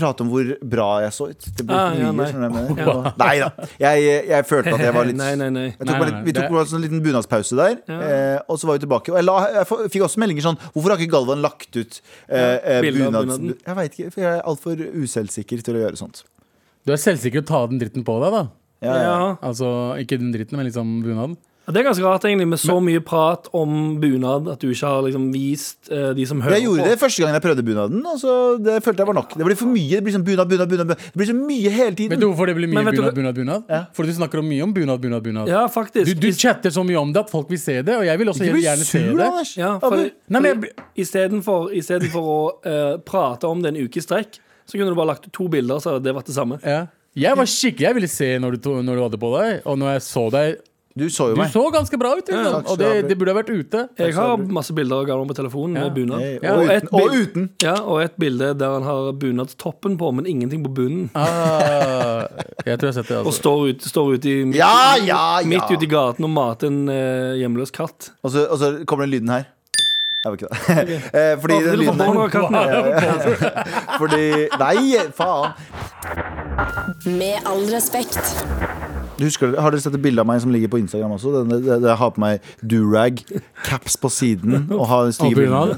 prate 0.00 0.24
om 0.24 0.30
hvor 0.32 0.48
bra 0.72 0.86
jeg 1.04 1.12
så 1.16 1.28
ut. 1.30 1.46
Det 1.60 1.66
blir 1.68 1.76
Ah, 1.78 1.92
ja, 2.00 2.10
nei. 2.16 2.26
Sånn 2.32 2.46
jeg 2.46 2.54
mener? 2.56 3.08
Nei 3.22 3.34
da. 3.44 3.48
Jeg, 3.84 4.08
jeg 4.32 4.46
følte 4.48 4.74
at 4.74 4.84
jeg 4.86 4.94
var 4.96 5.08
litt 5.10 5.18
Nei, 5.22 5.30
nei, 5.38 5.48
nei. 5.54 5.64
jeg 5.68 5.78
tok 5.78 5.90
Nei, 5.92 5.98
bare, 6.02 6.10
nei, 6.10 6.18
litt- 6.18 6.26
vi 6.30 6.34
tok 6.40 6.48
bare 6.54 6.64
en 6.66 6.70
sånn 6.72 6.84
liten 6.86 7.02
bunadspause 7.04 7.58
der, 7.60 7.76
Ja. 7.92 8.00
eh, 8.08 8.38
og 8.50 8.58
så 8.62 8.70
var 8.70 8.78
vi 8.80 8.84
tilbake. 8.86 9.12
Og 9.14 9.20
jeg, 9.20 9.28
la, 9.28 9.36
jeg 9.60 9.70
fikk 9.94 10.06
også 10.08 10.22
meldinger 10.24 10.46
sånn 10.48 10.58
Hvorfor 10.72 10.94
har 10.96 11.04
ikke 11.04 11.14
Galvan 11.14 11.44
lagt 11.44 11.76
ut 11.76 12.00
eh, 12.28 12.38
eh, 12.40 12.80
bunads... 12.88 13.20
bunaden. 13.20 13.54
Jeg 13.66 13.78
veit 13.82 13.98
ikke, 14.00 14.10
for 14.16 14.24
jeg 14.26 14.32
er 14.38 14.42
altfor 14.54 14.82
uselvsikker 15.04 15.62
til 15.68 15.78
å 15.78 15.84
gjøre 15.84 16.00
sånt. 16.00 16.24
Du 16.88 16.94
er 16.96 17.00
selvsikker 17.02 17.42
til 17.44 17.46
å 17.46 17.50
ta 17.52 17.62
den 17.70 17.80
dritten 17.82 18.04
på 18.08 18.16
deg, 18.24 18.32
da. 18.38 18.42
Ja, 18.80 18.94
ja. 18.96 19.08
Ja. 19.12 19.30
Altså 19.44 19.68
ikke 20.00 20.16
den 20.22 20.30
dritten, 20.32 20.56
men 20.56 20.64
liksom 20.70 20.98
bunaden. 21.04 21.36
Ja, 21.70 21.74
Det 21.76 21.80
er 21.80 21.86
ganske 21.86 22.02
rart, 22.04 22.24
egentlig, 22.26 22.48
med 22.50 22.58
så 22.58 22.76
mye 22.82 22.98
prat 23.06 23.46
om 23.54 23.76
bunad, 24.02 24.48
at 24.50 24.58
du 24.60 24.66
ikke 24.74 24.90
har 24.90 25.04
liksom 25.06 25.28
vist 25.32 25.86
eh, 25.94 26.10
de 26.18 26.26
som 26.26 26.40
hører 26.42 26.56
Jeg 26.58 26.64
gjorde 26.66 26.82
på. 26.82 26.88
det 26.90 26.98
første 26.98 27.22
gangen 27.22 27.36
jeg 27.38 27.44
prøvde 27.44 27.64
bunaden, 27.70 28.00
og 28.10 28.18
så 28.18 28.34
det 28.58 28.80
følte 28.82 29.04
jeg 29.04 29.10
var 29.12 29.18
nok. 29.20 29.36
Det 29.38 29.46
blir 29.46 29.58
for 29.60 29.70
mye. 29.70 29.88
Det 29.94 30.02
blir 30.08 30.16
sånn 30.18 30.26
bunad, 30.26 30.50
bunad, 30.50 30.68
bunad. 30.74 30.90
bunad. 30.90 30.98
Det 31.14 31.20
blir 31.22 31.30
så 31.30 31.36
mye 31.38 31.70
hele 31.78 31.90
Vet 31.94 31.96
tiden. 32.02 32.20
du 32.20 32.26
hvorfor 32.26 32.50
det 32.50 32.56
blir 32.58 32.68
mye 32.68 32.80
Men 32.82 32.90
vet 32.90 32.98
du 32.98 33.02
bunad, 33.06 33.14
bunad, 33.14 33.38
bunad? 33.38 33.88
Fordi 33.94 34.10
du 34.10 34.16
snakker 34.18 34.42
om 34.42 34.48
mye 34.50 34.62
om 34.66 34.74
bunad, 34.74 35.00
bunad, 35.06 35.22
bunad. 35.22 35.48
Ja, 35.54 35.62
faktisk. 35.70 36.10
Du, 36.10 36.26
du 36.26 36.32
chatter 36.34 36.74
så 36.74 36.82
mye 36.84 36.98
om 36.98 37.12
det 37.14 37.22
at 37.22 37.30
folk 37.30 37.48
vil 37.54 37.62
se 37.62 37.78
det, 37.86 37.94
og 37.96 38.04
jeg 38.10 38.18
vil 38.18 38.28
også 38.34 38.44
Ikke 38.44 38.58
bli 38.58 38.66
gjerne 38.66 38.84
se 38.90 38.98
sur, 39.06 39.16
det. 39.16 39.26
Anders. 39.30 39.56
ja, 39.56 39.72
for, 39.78 39.94
Abu. 39.94 40.10
Nei, 40.34 40.40
men 40.40 40.50
jeg 40.50 40.60
for, 40.66 40.86
istedenfor, 41.06 41.68
istedenfor 41.80 42.30
å 42.34 42.38
eh, 42.66 42.96
prate 43.06 43.46
om 43.46 43.62
det 43.62 43.72
en 43.74 43.80
uke 43.86 44.00
i 44.00 44.04
strekk, 44.04 44.40
så 44.66 44.78
kunne 44.78 44.90
du 44.92 44.98
bare 44.98 45.12
lagt 45.14 45.26
ut 45.26 45.32
to 45.34 45.46
bilder, 45.50 45.78
så 45.82 45.94
hadde 45.96 46.04
det 46.06 46.14
vært 46.16 46.26
det 46.30 46.36
samme. 46.36 46.58
Ja. 46.64 46.86
Jeg 47.18 47.34
var 47.36 47.48
skikkelig, 47.50 47.86
jeg 47.88 47.94
ville 47.96 48.08
se 48.10 48.26
når 48.38 48.54
du, 48.54 48.58
to- 48.62 48.76
når 48.86 48.94
du 49.00 49.02
hadde 49.02 49.18
på 49.18 49.30
deg, 49.34 49.62
og 49.66 49.78
når 49.80 49.96
jeg 49.96 50.02
så 50.06 50.22
deg 50.30 50.60
Du 50.98 51.04
så 51.08 51.28
jo 51.30 51.34
Du 51.36 51.40
meg. 51.40 51.52
så 51.52 51.60
ganske 51.70 51.96
bra 52.00 52.10
ut, 52.18 52.26
liksom. 52.26 52.54
takk 52.56 52.70
og 52.72 52.78
det, 52.80 52.88
det 53.08 53.14
burde 53.16 53.30
ha 53.30 53.36
vært 53.38 53.50
ute. 53.54 53.82
Jeg 54.00 54.14
har 54.16 54.40
masse 54.50 54.74
bilder 54.74 55.04
av 55.04 55.06
Galvan 55.06 55.28
på 55.30 55.36
telefonen 55.38 55.76
med 55.78 55.94
bunad. 55.94 56.24
Ja, 56.42 56.56
og, 56.58 56.66
uten, 56.66 56.88
og 56.98 57.14
uten. 57.14 57.44
Ja, 57.62 57.74
og 57.86 58.00
et 58.02 58.16
bilde 58.18 58.48
der 58.58 58.74
han 58.74 58.82
har 58.88 59.12
bunadstoppen 59.22 59.94
på, 60.00 60.10
men 60.18 60.26
ingenting 60.26 60.64
på 60.66 60.72
bunnen. 60.74 61.06
Ah, 61.14 62.26
jeg 62.66 62.74
tror 62.80 62.90
jeg 62.90 62.90
har 62.90 62.98
sett 62.98 63.08
det. 63.12 63.20
Og 63.20 63.30
Altså. 63.30 63.36
står 63.38 63.62
ute, 63.70 63.88
står 63.92 64.12
ut 64.18 64.26
i 64.26 64.34
midt, 64.50 64.58
Ja, 64.58 64.96
ja, 64.98 65.20
ja. 65.38 65.46
midt 65.46 65.70
ute 65.70 65.86
i 65.86 65.90
gaten 65.94 66.26
og 66.26 66.34
mater 66.34 66.66
en 66.72 66.82
eh, 66.90 67.38
hjemløs 67.38 67.70
katt. 67.70 68.10
Og 68.26 68.34
så, 68.34 68.48
og 68.50 68.58
så 68.58 68.72
kommer 68.84 69.06
den 69.06 69.14
lyden 69.14 69.30
her. 69.36 69.46
Jeg 70.26 70.32
vet 70.34 70.42
ikke 70.42 70.50
det. 70.50 70.58
Okay. 70.70 71.36
Fordi 71.40 71.54
den 71.64 71.70
du 71.70 71.76
lyden? 71.80 72.00
Fordi 74.02 74.24
Nei, 74.60 74.98
faen. 75.16 75.54
Med 77.16 77.46
all 77.48 77.62
respekt. 77.72 78.20
Du 79.20 79.26
husker, 79.28 79.52
har 79.60 79.74
dere 79.74 79.82
sett 79.84 79.96
et 79.98 80.02
bilde 80.02 80.22
av 80.22 80.28
meg 80.30 80.40
som 80.40 80.52
ligger 80.54 80.70
på 80.72 80.78
Instagram 80.80 81.12
også? 81.18 81.32
Den, 81.34 81.50
den, 81.52 81.64
den, 81.66 81.86
jeg 81.90 81.98
har 82.00 82.12
på 82.16 82.22
meg 82.22 82.46
durag, 82.72 83.20
caps 83.66 83.98
på 84.00 84.08
siden 84.12 84.62
og 84.72 84.86
har 84.88 85.10
stygge 85.12 85.36
briller. 85.42 85.74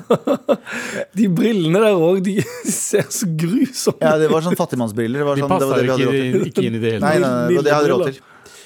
De 1.18 1.26
brillene 1.32 1.80
der 1.82 1.96
òg, 1.98 2.20
de 2.24 2.36
ser 2.70 3.08
så 3.12 3.26
grusomme 3.26 3.98
Ja, 4.04 4.14
det 4.20 4.28
var 4.32 4.44
sånn 4.46 4.56
fattigmannsbriller. 4.58 5.24
Det 5.24 5.26
var 5.28 5.40
De 5.40 5.44
sånn, 5.44 5.50
det 5.52 5.70
passa 5.70 5.80
det 5.80 5.88
ikke, 5.90 6.44
ikke 6.52 6.66
inn 6.68 6.78
i 6.78 6.82
det 6.84 6.94
hele 6.96 7.02
Nei, 7.02 7.16
tatt. 7.18 7.24
nei, 7.24 7.32
nei, 7.32 7.48
det 7.48 7.56
var 7.58 7.66
det 7.66 7.72
jeg 7.72 7.80
hadde 7.80 7.92
råd 7.96 8.06
til. 8.12 8.20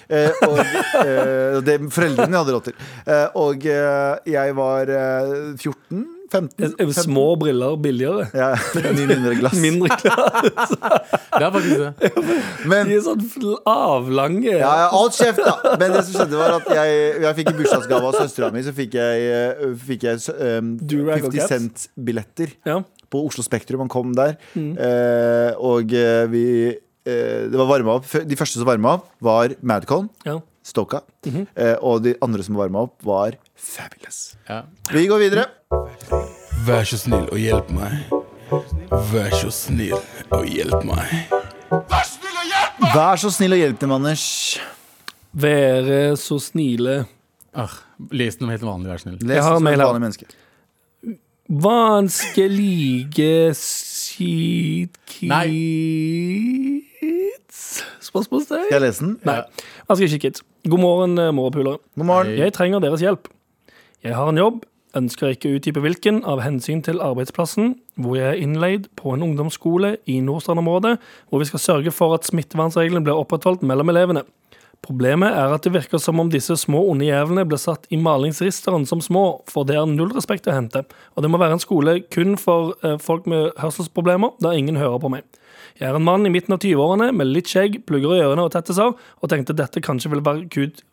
Eh, 0.07 0.31
og 0.47 0.61
eh, 1.03 1.57
det 1.67 1.79
foreldrene 1.91 2.39
hadde 2.39 2.53
råd 2.55 2.69
til. 2.69 2.77
Eh, 3.11 3.25
og 3.43 3.65
eh, 3.67 4.13
jeg 4.37 4.55
var 4.61 4.93
eh, 4.95 5.33
14? 5.59 6.05
15? 6.33 6.65
Er- 6.65 6.75
er 6.87 6.93
Små 6.97 7.25
briller 7.39 7.77
billigere. 7.81 8.27
Ja, 8.35 8.53
mindre 8.99 9.35
glass. 9.39 9.57
Mindre 9.63 9.97
glass. 10.03 10.73
Det 11.37 11.45
er 11.45 11.53
faktisk 11.53 11.81
det. 11.83 12.11
Men 12.71 12.89
De 12.89 12.95
er 12.97 13.03
sånn 13.05 13.25
avlange. 13.69 14.55
ja, 14.55 14.71
ja, 14.83 14.87
alt 14.97 15.17
kjeft, 15.19 15.43
da. 15.45 15.75
Men 15.81 15.93
det 15.93 16.03
som 16.07 16.15
skjedde, 16.17 16.39
var 16.41 16.55
at 16.57 16.71
jeg, 16.73 16.95
jeg 17.27 17.37
fikk 17.41 17.51
i 17.53 17.57
bursdagsgave 17.59 18.09
av 18.09 18.17
søstera 18.17 18.49
mi, 18.55 18.63
så 18.65 18.73
fikk 18.77 18.97
jeg, 18.97 19.27
eh, 19.37 19.67
fikk 19.87 20.07
jeg 20.09 20.23
um, 20.63 20.73
50? 20.81 21.39
Cent-billetter. 21.53 22.55
Ja. 22.67 22.81
på 23.13 23.21
Oslo 23.29 23.45
Spektrum. 23.47 23.85
Han 23.85 23.93
kom 23.93 24.15
der. 24.17 24.35
Mm. 24.57 24.73
uh, 24.81 25.53
og 25.63 25.93
eh, 25.95 26.25
vi 26.33 26.45
uh, 26.73 27.43
Det 27.53 27.55
var 27.61 27.69
varma 27.71 27.99
opp. 28.01 28.09
De 28.27 28.39
første 28.41 28.59
som 28.59 28.67
varma 28.67 28.97
opp, 28.99 29.11
var 29.23 29.55
Madcon, 29.63 30.09
Ja. 30.27 30.41
Stoka. 30.67 31.01
Mhm. 31.27 31.47
eh, 31.55 31.77
og 31.81 32.03
de 32.03 32.17
andre 32.25 32.43
som 32.43 32.57
varma 32.59 32.83
opp, 32.89 32.97
var 33.07 33.37
Fabulous. 33.55 34.35
Ja. 34.49 34.65
Vi 34.91 35.07
går 35.07 35.19
videre. 35.23 35.45
Vær 36.67 36.83
så 36.89 36.99
snill 36.99 37.29
og 37.31 37.39
hjelp 37.39 37.71
meg. 37.71 38.09
Vær 39.13 39.31
så 39.35 39.51
snill 39.55 39.95
og 40.35 40.47
hjelp 40.51 40.83
meg. 40.87 41.13
Vær 41.71 42.07
så 42.11 42.11
snill 42.11 42.41
og 42.41 42.49
hjelp 42.51 42.81
meg! 42.87 42.95
Vær 42.95 43.19
så 43.21 43.31
snill 43.35 43.55
og 43.57 43.61
hjelp 43.61 43.79
dem, 43.83 43.93
Anders. 43.95 44.25
Være 45.37 46.01
så 46.21 46.39
snile. 46.43 46.97
Ah, 47.57 47.73
les 48.13 48.37
noe 48.41 48.53
helt 48.53 48.67
vanlig, 48.67 48.91
vær 48.91 49.03
snill. 49.03 49.17
Les 49.23 49.43
som 49.45 49.67
et 49.67 49.79
vanlig 49.81 50.03
menneske. 50.05 50.29
Vanskelige 51.47 53.55
skikids 53.55 55.31
Spørsmålstegn? 58.17 58.69
Skal 58.69 58.79
jeg 58.79 58.85
lese 58.87 59.05
den? 59.05 59.19
Nei. 59.29 59.41
Vanskelige 59.91 60.15
skikids. 60.15 60.45
God 60.67 60.81
morgen, 60.81 61.19
eh, 61.19 61.33
morapulere. 61.37 61.79
God 61.99 62.09
morgen. 62.09 62.33
Jeg 62.39 62.55
trenger 62.57 62.81
deres 62.81 63.05
hjelp. 63.05 63.29
Jeg 64.03 64.15
har 64.15 64.29
en 64.29 64.41
jobb, 64.41 64.65
ønsker 64.97 65.35
ikke 65.35 65.51
å 65.51 65.59
utdype 65.59 65.83
hvilken 65.85 66.23
av 66.25 66.41
hensyn 66.41 66.83
til 66.83 67.01
arbeidsplassen, 67.05 67.77
hvor 68.01 68.17
jeg 68.17 68.33
er 68.33 68.41
innleid 68.41 68.89
på 68.97 69.13
en 69.13 69.25
ungdomsskole 69.27 69.97
i 70.09 70.21
Nordstrand-området, 70.25 70.97
hvor 71.29 71.43
vi 71.43 71.49
skal 71.51 71.61
sørge 71.61 71.93
for 71.93 72.15
at 72.17 72.25
smittevernreglene 72.29 73.05
blir 73.05 73.19
opprettholdt 73.19 73.63
mellom 73.67 73.93
elevene. 73.93 74.25
Problemet 74.87 75.35
er 75.35 75.55
at 75.55 75.65
det 75.67 75.73
virker 75.75 75.99
som 75.99 76.21
om 76.23 76.29
disse 76.31 76.55
små 76.61 76.85
onde 76.91 77.09
jævlene 77.09 77.47
blir 77.49 77.59
satt 77.59 77.89
i 77.91 77.99
malingsristeren 77.99 78.87
som 78.87 79.01
små, 79.03 79.43
for 79.51 79.67
det 79.67 79.75
er 79.77 79.89
null 79.91 80.13
respekt 80.15 80.47
å 80.47 80.55
hente, 80.55 80.85
og 81.17 81.25
det 81.25 81.31
må 81.33 81.41
være 81.43 81.59
en 81.59 81.63
skole 81.63 81.99
kun 82.13 82.37
for 82.39 82.77
eh, 82.87 82.99
folk 83.03 83.27
med 83.31 83.57
hørselsproblemer, 83.59 84.37
da 84.45 84.55
ingen 84.55 84.79
hører 84.79 85.03
på 85.03 85.11
meg. 85.17 85.27
Jeg 85.81 85.91
er 85.91 85.99
en 85.99 86.05
mann 86.07 86.27
i 86.29 86.33
midten 86.33 86.57
av 86.57 86.63
20-årene 86.63 87.11
med 87.17 87.31
litt 87.31 87.51
skjegg, 87.51 87.81
plugger 87.89 88.17
i 88.17 88.25
ørene 88.25 88.47
og 88.47 88.53
tettiser, 88.55 88.95
og 88.97 89.33
tenkte 89.33 89.57
dette 89.57 89.83
kanskje 89.85 90.13
ville 90.13 90.27
være 90.27 90.49
kult 90.53 90.85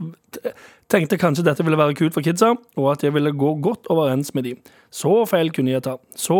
Tenkte 0.91 1.17
kanskje 1.17 1.45
dette 1.45 1.63
ville 1.65 1.77
være 1.79 1.95
kult 1.97 2.13
for 2.13 2.25
kidsa, 2.25 2.51
og 2.77 2.87
at 2.91 3.03
jeg 3.05 3.13
ville 3.15 3.31
gå 3.33 3.53
godt 3.63 3.87
overens 3.93 4.33
med 4.37 4.45
de. 4.45 4.51
Så 4.93 5.23
feil 5.29 5.49
kunne 5.55 5.71
jeg 5.71 5.81
ta. 5.85 5.95
Så 6.19 6.35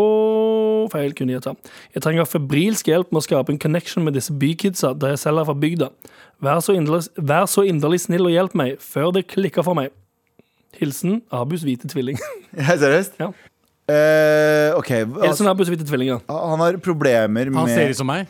feil 0.93 1.15
kunne 1.17 1.33
jeg 1.33 1.41
ta. 1.45 1.55
Jeg 1.95 2.03
trenger 2.05 2.27
febrilsk 2.29 2.91
hjelp 2.91 3.09
med 3.09 3.23
å 3.23 3.25
skape 3.25 3.53
en 3.53 3.61
connection 3.61 4.05
med 4.05 4.17
disse 4.17 4.35
bykidsa, 4.35 4.93
der 4.99 5.15
jeg 5.15 5.23
selv 5.23 5.41
er 5.41 5.47
fra 5.49 5.57
bygda. 5.57 5.89
Vær 6.43 6.61
så 6.65 6.75
inderlig, 6.77 7.07
vær 7.17 7.47
så 7.49 7.65
inderlig 7.65 8.03
snill 8.03 8.27
og 8.29 8.35
hjelp 8.35 8.57
meg, 8.59 8.77
før 8.83 9.13
det 9.15 9.25
klikker 9.31 9.65
for 9.65 9.79
meg. 9.79 9.93
Hilsen 10.77 11.21
Abus 11.33 11.65
hvite 11.65 11.89
tvilling. 11.89 12.21
Ja, 12.53 12.75
Seriøst? 12.77 13.17
Ja. 13.17 13.31
Eh, 13.89 14.71
OK. 14.77 14.87
Hilsen 14.93 15.27
Altså, 15.27 15.49
Abus 15.51 15.67
hvite 15.69 15.83
tvillinger. 15.87 16.21
han 16.29 16.59
har 16.63 16.77
problemer 16.79 17.49
Han 17.51 17.67
ser 17.67 17.83
med 17.83 17.89
ut 17.91 17.97
som 17.99 18.07
meg. 18.07 18.27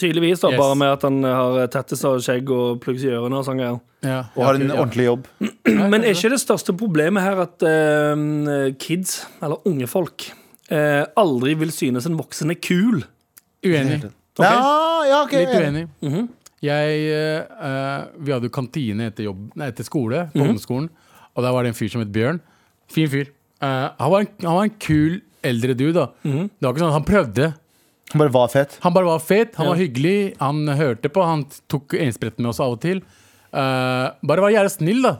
Tydeligvis, 0.00 0.40
da, 0.40 0.48
Yes. 0.50 0.58
bare 0.58 0.74
med 0.74 0.88
at 0.88 1.02
han 1.02 1.22
har 1.22 1.66
tettest 1.70 2.04
og 2.08 2.18
skjegg 2.24 2.48
og 2.50 2.80
pluggs 2.82 3.04
i 3.04 3.10
ørene 3.12 3.38
og 3.38 3.44
sånn 3.46 3.58
greier. 3.60 3.80
Ja. 4.02 4.24
og 4.34 4.42
har 4.44 4.54
en 4.56 4.68
Ja. 4.68 4.74
ordentlig 4.82 5.04
jobb. 5.06 5.26
Men 5.68 6.02
er 6.02 6.10
ikke 6.10 6.30
det 6.30 6.40
største 6.40 6.74
problemet 6.76 7.22
her 7.22 7.38
at 7.44 7.62
eh, 7.62 8.72
kids, 8.78 9.26
eller 9.40 9.58
unge 9.64 9.86
folk, 9.86 10.24
eh, 10.70 11.04
aldri 11.16 11.54
vil 11.54 11.70
synes 11.70 12.06
en 12.06 12.16
voksen 12.18 12.50
er 12.50 12.54
kul? 12.58 13.04
Uenig. 13.64 14.10
Ja, 14.40 15.04
ja, 15.06 15.22
ok. 15.22 15.32
Litt 15.32 15.54
uenig. 15.54 15.86
Jeg, 16.62 17.12
eh, 17.12 18.04
vi 18.18 18.32
hadde 18.32 18.48
jo 18.48 18.50
kantine 18.50 19.06
etter, 19.10 19.24
jobb, 19.28 19.52
nei, 19.54 19.68
etter 19.70 19.84
skole 19.84 20.30
på 20.32 20.40
ungdomsskolen, 20.42 20.88
og 21.36 21.42
der 21.44 21.52
var 21.52 21.62
det 21.62 21.68
en 21.68 21.78
fyr 21.78 21.90
som 21.90 22.00
het 22.02 22.10
Bjørn. 22.10 22.40
Fin 22.90 23.08
fyr. 23.08 23.26
Eh, 23.62 23.88
han, 23.98 24.10
var 24.10 24.20
en, 24.24 24.30
han 24.42 24.54
var 24.58 24.64
en 24.68 24.76
kul 24.82 25.20
eldre 25.46 25.74
dude. 25.78 25.94
da 25.94 26.08
Det 26.22 26.62
var 26.66 26.72
ikke 26.74 26.82
sånn 26.84 26.92
Han 26.98 27.04
prøvde. 27.08 27.50
Han 28.12 28.20
bare 28.20 28.32
var 28.34 28.48
fet. 28.52 28.78
Han 28.82 28.92
bare 28.92 29.06
var 29.08 29.20
fet, 29.24 29.54
han 29.56 29.64
Ja. 29.66 29.70
var 29.72 29.78
hyggelig, 29.80 30.34
han 30.38 30.66
hørte 30.76 31.08
på, 31.08 31.22
han 31.24 31.46
tok 31.72 31.94
enspretten 31.96 32.42
med 32.44 32.50
oss 32.50 32.60
av 32.60 32.74
og 32.74 32.80
til. 32.82 32.98
Eh, 33.52 34.06
bare 34.28 34.40
var 34.44 34.50
jævlig 34.52 34.72
snill, 34.74 35.00
da. 35.02 35.14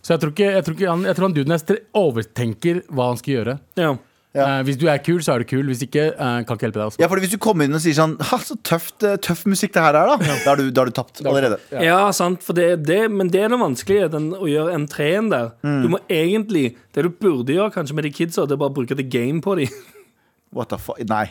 Så 0.00 0.14
jeg 0.14 0.20
tror 0.22 0.32
ikke, 0.32 0.48
jeg 0.54 0.64
tror 0.64 0.74
ikke 0.78 0.88
han, 0.90 1.02
jeg 1.04 1.16
tror 1.16 1.26
han 1.28 1.34
duden 1.36 1.52
er 1.52 1.60
stre- 1.60 1.82
overtenker 1.94 2.80
hva 2.88 3.08
han 3.10 3.20
skal 3.20 3.34
gjøre. 3.34 3.58
Ja. 3.76 3.90
Ja. 4.36 4.46
Uh, 4.46 4.60
hvis 4.66 4.78
du 4.78 4.86
er 4.86 5.00
kul, 5.02 5.18
så 5.24 5.34
er 5.34 5.42
du 5.42 5.48
kul. 5.50 5.64
Hvis 5.66 5.82
ikke, 5.86 6.10
uh, 6.14 6.38
kan 6.46 6.54
ikke 6.54 6.68
hjelpe 6.68 6.78
deg. 6.78 6.86
Også. 6.92 7.00
Ja, 7.02 7.08
fordi 7.10 7.24
Hvis 7.24 7.34
du 7.34 7.40
kommer 7.42 7.66
inn 7.66 7.74
og 7.74 7.82
sier 7.82 7.96
sånn 7.98 8.16
Ha, 8.30 8.38
så 8.46 8.56
tøft, 8.66 9.02
eh, 9.06 9.18
tøff 9.22 9.42
musikk 9.50 9.74
det 9.74 9.82
her 9.82 9.98
er, 9.98 10.12
da. 10.12 10.34
Da 10.44 10.52
har 10.52 10.60
du, 10.60 10.70
du 10.70 10.94
tapt 10.94 11.22
allerede. 11.26 11.58
ja, 11.82 11.98
sant, 12.16 12.44
for 12.46 12.56
det, 12.56 12.84
det, 12.86 13.02
men 13.10 13.30
det 13.32 13.42
er 13.44 13.50
den 13.52 13.62
vanskelige, 13.62 14.10
den, 14.14 14.30
å 14.38 14.46
gjøre 14.50 14.76
entreen 14.78 15.30
der. 15.32 15.54
Mm. 15.66 15.80
Du 15.82 15.88
må 15.96 16.02
egentlig 16.08 16.76
Det 16.94 17.04
du 17.06 17.10
burde 17.10 17.54
gjøre 17.54 17.74
kanskje 17.74 17.96
med 17.98 18.06
de 18.06 18.14
kidsa, 18.14 18.46
det 18.46 18.56
er 18.56 18.62
bare 18.62 18.72
å 18.72 18.78
bruke 18.80 18.98
the 18.98 19.06
game 19.06 19.42
på 19.42 19.58
dem. 19.58 19.74
What 20.52 20.66
the 20.72 20.78
fuck? 20.82 20.98
Nei. 21.06 21.28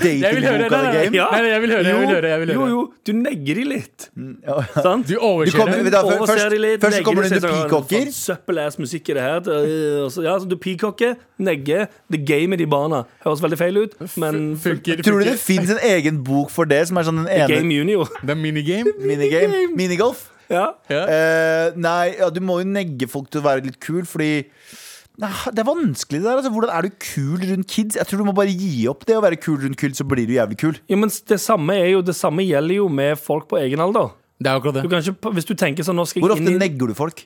Det 0.00 0.10
Jeg 0.24 0.36
vil 0.38 0.46
høre. 0.48 0.68
The 0.72 0.78
Game? 0.94 1.16
Ja. 1.16 1.26
Nei, 1.28 1.40
nei, 1.44 1.50
jeg 1.50 1.60
vil 1.60 1.72
høre, 1.74 1.84
jeg 1.84 1.96
vil 1.98 2.08
høre. 2.08 2.28
Jeg 2.30 2.40
vil 2.40 2.52
høre. 2.54 2.56
Jo, 2.56 2.68
jo, 2.72 2.84
du 3.04 3.10
negger 3.18 3.58
de 3.60 3.64
litt. 3.68 4.06
Ja, 4.16 4.54
ja. 4.62 4.84
Sant? 4.86 5.10
Du 5.10 5.18
overser 5.20 6.48
de 6.54 6.60
litt, 6.62 6.80
først 6.80 6.96
så 7.02 7.04
kommer 7.04 7.26
du 7.28 7.34
sånn, 7.34 7.44
peacocker. 7.50 8.08
Søppelass 8.16 8.78
musikk 8.80 9.10
i 9.12 9.16
det 9.18 9.26
her. 9.26 9.42
Øh, 9.44 10.04
og 10.06 10.10
så- 10.14 10.24
Ja, 10.24 10.38
så 10.40 10.48
du 10.48 10.56
peacocker, 10.56 11.18
negger, 11.38 11.84
the 12.10 12.16
game 12.32 12.56
i 12.56 12.60
de 12.62 12.66
barna. 12.66 13.02
Høres 13.26 13.42
veldig 13.44 13.58
feil 13.60 13.76
ut, 13.82 13.92
men 14.16 14.56
Funker, 14.56 15.02
Tror 15.04 15.20
du 15.20 15.24
det 15.28 15.38
fins 15.38 15.68
en 15.76 15.82
egen 15.84 16.22
bok 16.24 16.48
for 16.54 16.64
det, 16.64 16.80
som 16.88 16.96
er 16.96 17.02
sånn 17.10 17.26
en 17.28 17.48
Game 17.48 17.60
ene 17.60 17.76
Junior. 17.76 18.08
Det 18.22 18.30
er 18.30 18.40
minigame. 18.40 18.96
minigame? 19.10 19.66
Minigolf? 19.76 20.30
Ja. 20.48 20.70
Ja. 20.88 21.04
Eh, 21.08 21.72
nei, 21.76 22.14
ja, 22.18 22.30
du 22.32 22.40
må 22.40 22.60
jo 22.62 22.68
negge 22.68 23.06
folk 23.08 23.28
til 23.32 23.40
å 23.42 23.44
være 23.44 23.64
litt 23.68 23.80
kul, 23.84 24.02
fordi 24.08 24.32
Nei, 24.46 24.83
Det 25.14 25.60
er 25.62 25.66
vanskelig 25.68 26.18
det 26.20 26.26
der. 26.26 26.40
Altså. 26.40 26.50
Hvordan 26.50 26.72
er 26.74 26.88
du 26.88 26.94
kul 26.98 27.38
rundt 27.50 27.68
kids? 27.70 27.96
Jeg 27.96 28.06
tror 28.10 28.18
du 28.18 28.24
må 28.26 28.34
bare 28.34 28.50
gi 28.50 28.88
opp 28.90 29.04
det 29.06 29.14
å 29.14 29.22
være 29.22 29.38
kul 29.38 29.60
rundt 29.62 29.78
kids, 29.78 30.00
så 30.00 30.06
blir 30.10 30.26
du 30.26 30.34
jævlig 30.34 30.58
kul. 30.58 30.80
ja, 30.90 30.96
men 30.98 31.08
det 31.30 31.38
samme, 31.40 31.76
er 31.78 31.92
jo, 31.94 32.02
det 32.02 32.16
samme 32.18 32.42
gjelder 32.42 32.80
jo 32.80 32.88
med 32.90 33.18
folk 33.22 33.46
på 33.48 33.60
egen 33.62 33.80
alder. 33.84 34.10
Det 34.42 34.50
er 34.50 34.58
akkurat 34.58 34.74
Du 34.74 34.80
det. 34.82 34.90
kan 34.90 35.06
ikke, 35.06 35.32
hvis 35.38 35.46
du 35.46 35.54
tenker 35.54 35.86
sånn, 35.86 35.96
nå 35.96 36.06
skal 36.10 36.24
Hvor 36.24 36.34
ofte 36.34 36.42
inn 36.42 36.58
i 36.58 36.66
negger 36.66 36.90
du 36.90 36.94
folk? 36.98 37.22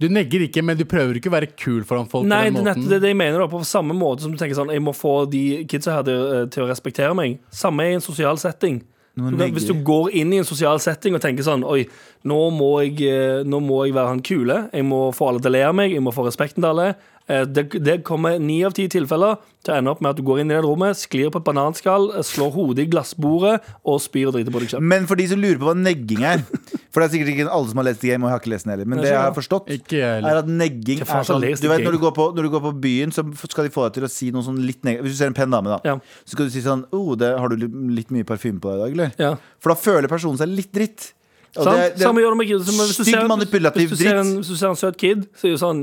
Du 0.00 0.08
negger 0.12 0.44
ikke, 0.44 0.62
men 0.64 0.76
du 0.76 0.84
prøver 0.84 1.16
ikke 1.16 1.30
å 1.30 1.36
være 1.36 1.48
kul 1.56 1.82
foran 1.88 2.08
folk. 2.10 2.26
Nei, 2.28 2.50
på 2.50 2.58
det 2.58 2.64
den 2.64 2.68
måten. 2.68 2.88
det 2.90 2.96
er 2.96 3.00
det 3.00 3.08
jeg 3.12 3.16
mener 3.16 3.38
da 3.38 3.46
På 3.48 3.62
samme 3.64 3.94
måte 3.96 4.24
som 4.24 4.32
du 4.32 4.36
tenker 4.40 4.56
sånn 4.56 4.72
Jeg 4.72 4.82
må 4.82 4.92
få 4.96 5.24
de 5.30 5.64
kidsa 5.68 5.98
her 5.98 6.02
til, 6.08 6.48
til 6.52 6.64
å 6.64 6.68
respektere 6.68 7.14
meg 7.14 7.38
Samme 7.54 7.86
i 7.88 7.94
en 7.96 8.04
sosial 8.04 8.36
setting 8.40 8.82
du 9.14 9.36
kan, 9.36 9.52
Hvis 9.52 9.68
du 9.68 9.74
går 9.84 10.10
inn 10.16 10.32
i 10.32 10.38
en 10.40 10.44
sosial 10.48 10.80
setting 10.80 11.14
og 11.14 11.20
tenker 11.20 11.44
sånn 11.44 11.62
Oi, 11.68 11.84
nå 12.24 12.38
må 12.56 12.70
jeg, 12.82 12.96
eh, 13.04 13.42
nå 13.44 13.60
må 13.60 13.84
jeg 13.86 13.92
være 13.94 14.08
han 14.08 14.22
kule 14.24 14.68
Jeg 14.72 14.84
må 14.88 15.12
få 15.14 15.28
alle 15.28 15.40
til 15.44 15.52
å 15.52 15.56
le 15.58 15.64
av 15.68 15.74
meg 15.76 15.92
Jeg 15.92 16.02
må 16.02 16.12
få 16.12 16.24
respekten 16.28 16.60
til 16.64 16.70
alle 16.72 16.92
Eh, 16.92 17.11
Det, 17.46 17.62
det 17.82 17.96
kommer 18.06 18.38
ni 18.42 18.60
av 18.66 18.74
ti 18.76 18.84
tilfeller 18.92 19.38
til 19.62 19.72
å 19.74 19.76
ende 19.78 19.92
opp 19.92 20.00
med 20.02 20.10
at 20.10 20.18
du 20.18 20.22
går 20.26 20.40
inn 20.42 20.50
i 20.50 20.54
det 20.56 20.62
rommet, 20.64 20.98
sklir 20.98 21.30
på 21.32 21.38
et 21.40 21.46
bananskall, 21.46 22.08
eh, 22.18 22.24
slår 22.26 22.50
hodet 22.56 22.84
i 22.84 22.90
glassbordet 22.90 23.60
og 23.86 24.00
spyr 24.02 24.28
og 24.30 24.34
driter 24.36 24.54
på 24.54 24.62
deg 24.64 24.72
selv. 24.74 24.82
Men 24.90 25.06
for 25.10 25.20
de 25.20 25.26
som 25.30 25.38
lurer 25.40 25.60
på 25.60 25.68
hva 25.70 25.74
negging 25.78 26.24
er 26.26 26.42
For 26.92 27.00
det 27.00 27.06
er 27.06 27.12
sikkert 27.14 27.30
ikke 27.32 27.46
alle 27.56 27.70
som 27.70 27.78
har 27.80 27.86
lest 27.88 28.02
The 28.02 28.10
Game, 28.10 28.24
og 28.26 28.28
jeg 28.28 28.34
har 28.36 28.40
ikke 28.42 28.50
lest 28.52 28.66
den 28.66 28.72
heller. 28.74 28.88
Men 28.90 28.98
det, 29.00 29.06
det 29.06 29.12
jeg 29.14 29.22
har 29.22 29.36
forstått, 29.38 29.70
Ikke 29.78 30.00
er 30.02 30.26
at 30.42 30.50
negging 30.50 31.00
er 31.00 31.24
sånn 31.24 31.40
Du 31.40 31.68
vet, 31.70 31.80
når 31.86 31.96
du, 31.96 32.00
går 32.02 32.12
på, 32.18 32.26
når 32.36 32.48
du 32.48 32.50
går 32.52 32.64
på 32.66 32.72
byen, 32.84 33.14
så 33.16 33.24
skal 33.48 33.64
de 33.64 33.72
få 33.72 33.86
deg 33.86 33.94
til 33.96 34.04
å 34.04 34.10
si 34.12 34.28
noe 34.34 34.44
sånn 34.44 34.58
litt 34.66 34.82
negativt. 34.84 35.06
Hvis 35.08 35.16
du 35.16 35.22
ser 35.22 35.32
en 35.32 35.38
pen 35.38 35.54
dame, 35.56 35.72
da, 35.72 35.78
Ja. 35.88 35.96
så 36.26 36.36
skal 36.36 36.50
du 36.50 36.52
si 36.52 36.60
sånn 36.60 36.84
oh, 36.92 37.14
det, 37.16 37.32
Har 37.38 37.48
du 37.48 37.56
litt, 37.96 38.10
mye 38.12 38.28
parfyme 38.28 38.60
på 38.60 38.68
deg 38.74 38.76
i 38.76 38.82
dag, 38.82 38.92
eller? 38.98 39.16
Ja. 39.16 39.32
For 39.62 39.72
da 39.72 39.78
føler 39.80 40.10
personen 40.12 40.36
seg 40.42 40.52
litt 40.52 40.72
dritt. 40.74 41.12
Og 41.56 41.64
Sant? 41.64 41.76
det- 41.76 41.96
det- 41.96 42.04
Samme 42.04 42.20
gjør 42.20 42.32
det 42.32 42.38
med 42.42 42.46
kid 42.48 42.60
Hvis 42.60 42.96
du 42.96 43.04
Stygg 43.04 43.14
ser, 43.14 43.28
manipulativ 43.28 43.90
en, 43.92 43.96
dritt. 43.96 44.36
hvis 44.44 44.48
du 44.48 44.56
ser 44.56 44.68
en 44.68 44.76
søt 44.76 44.96
kid, 44.96 45.28
så 45.36 45.48
er 45.48 45.56
det 45.56 45.60
sånn 45.60 45.82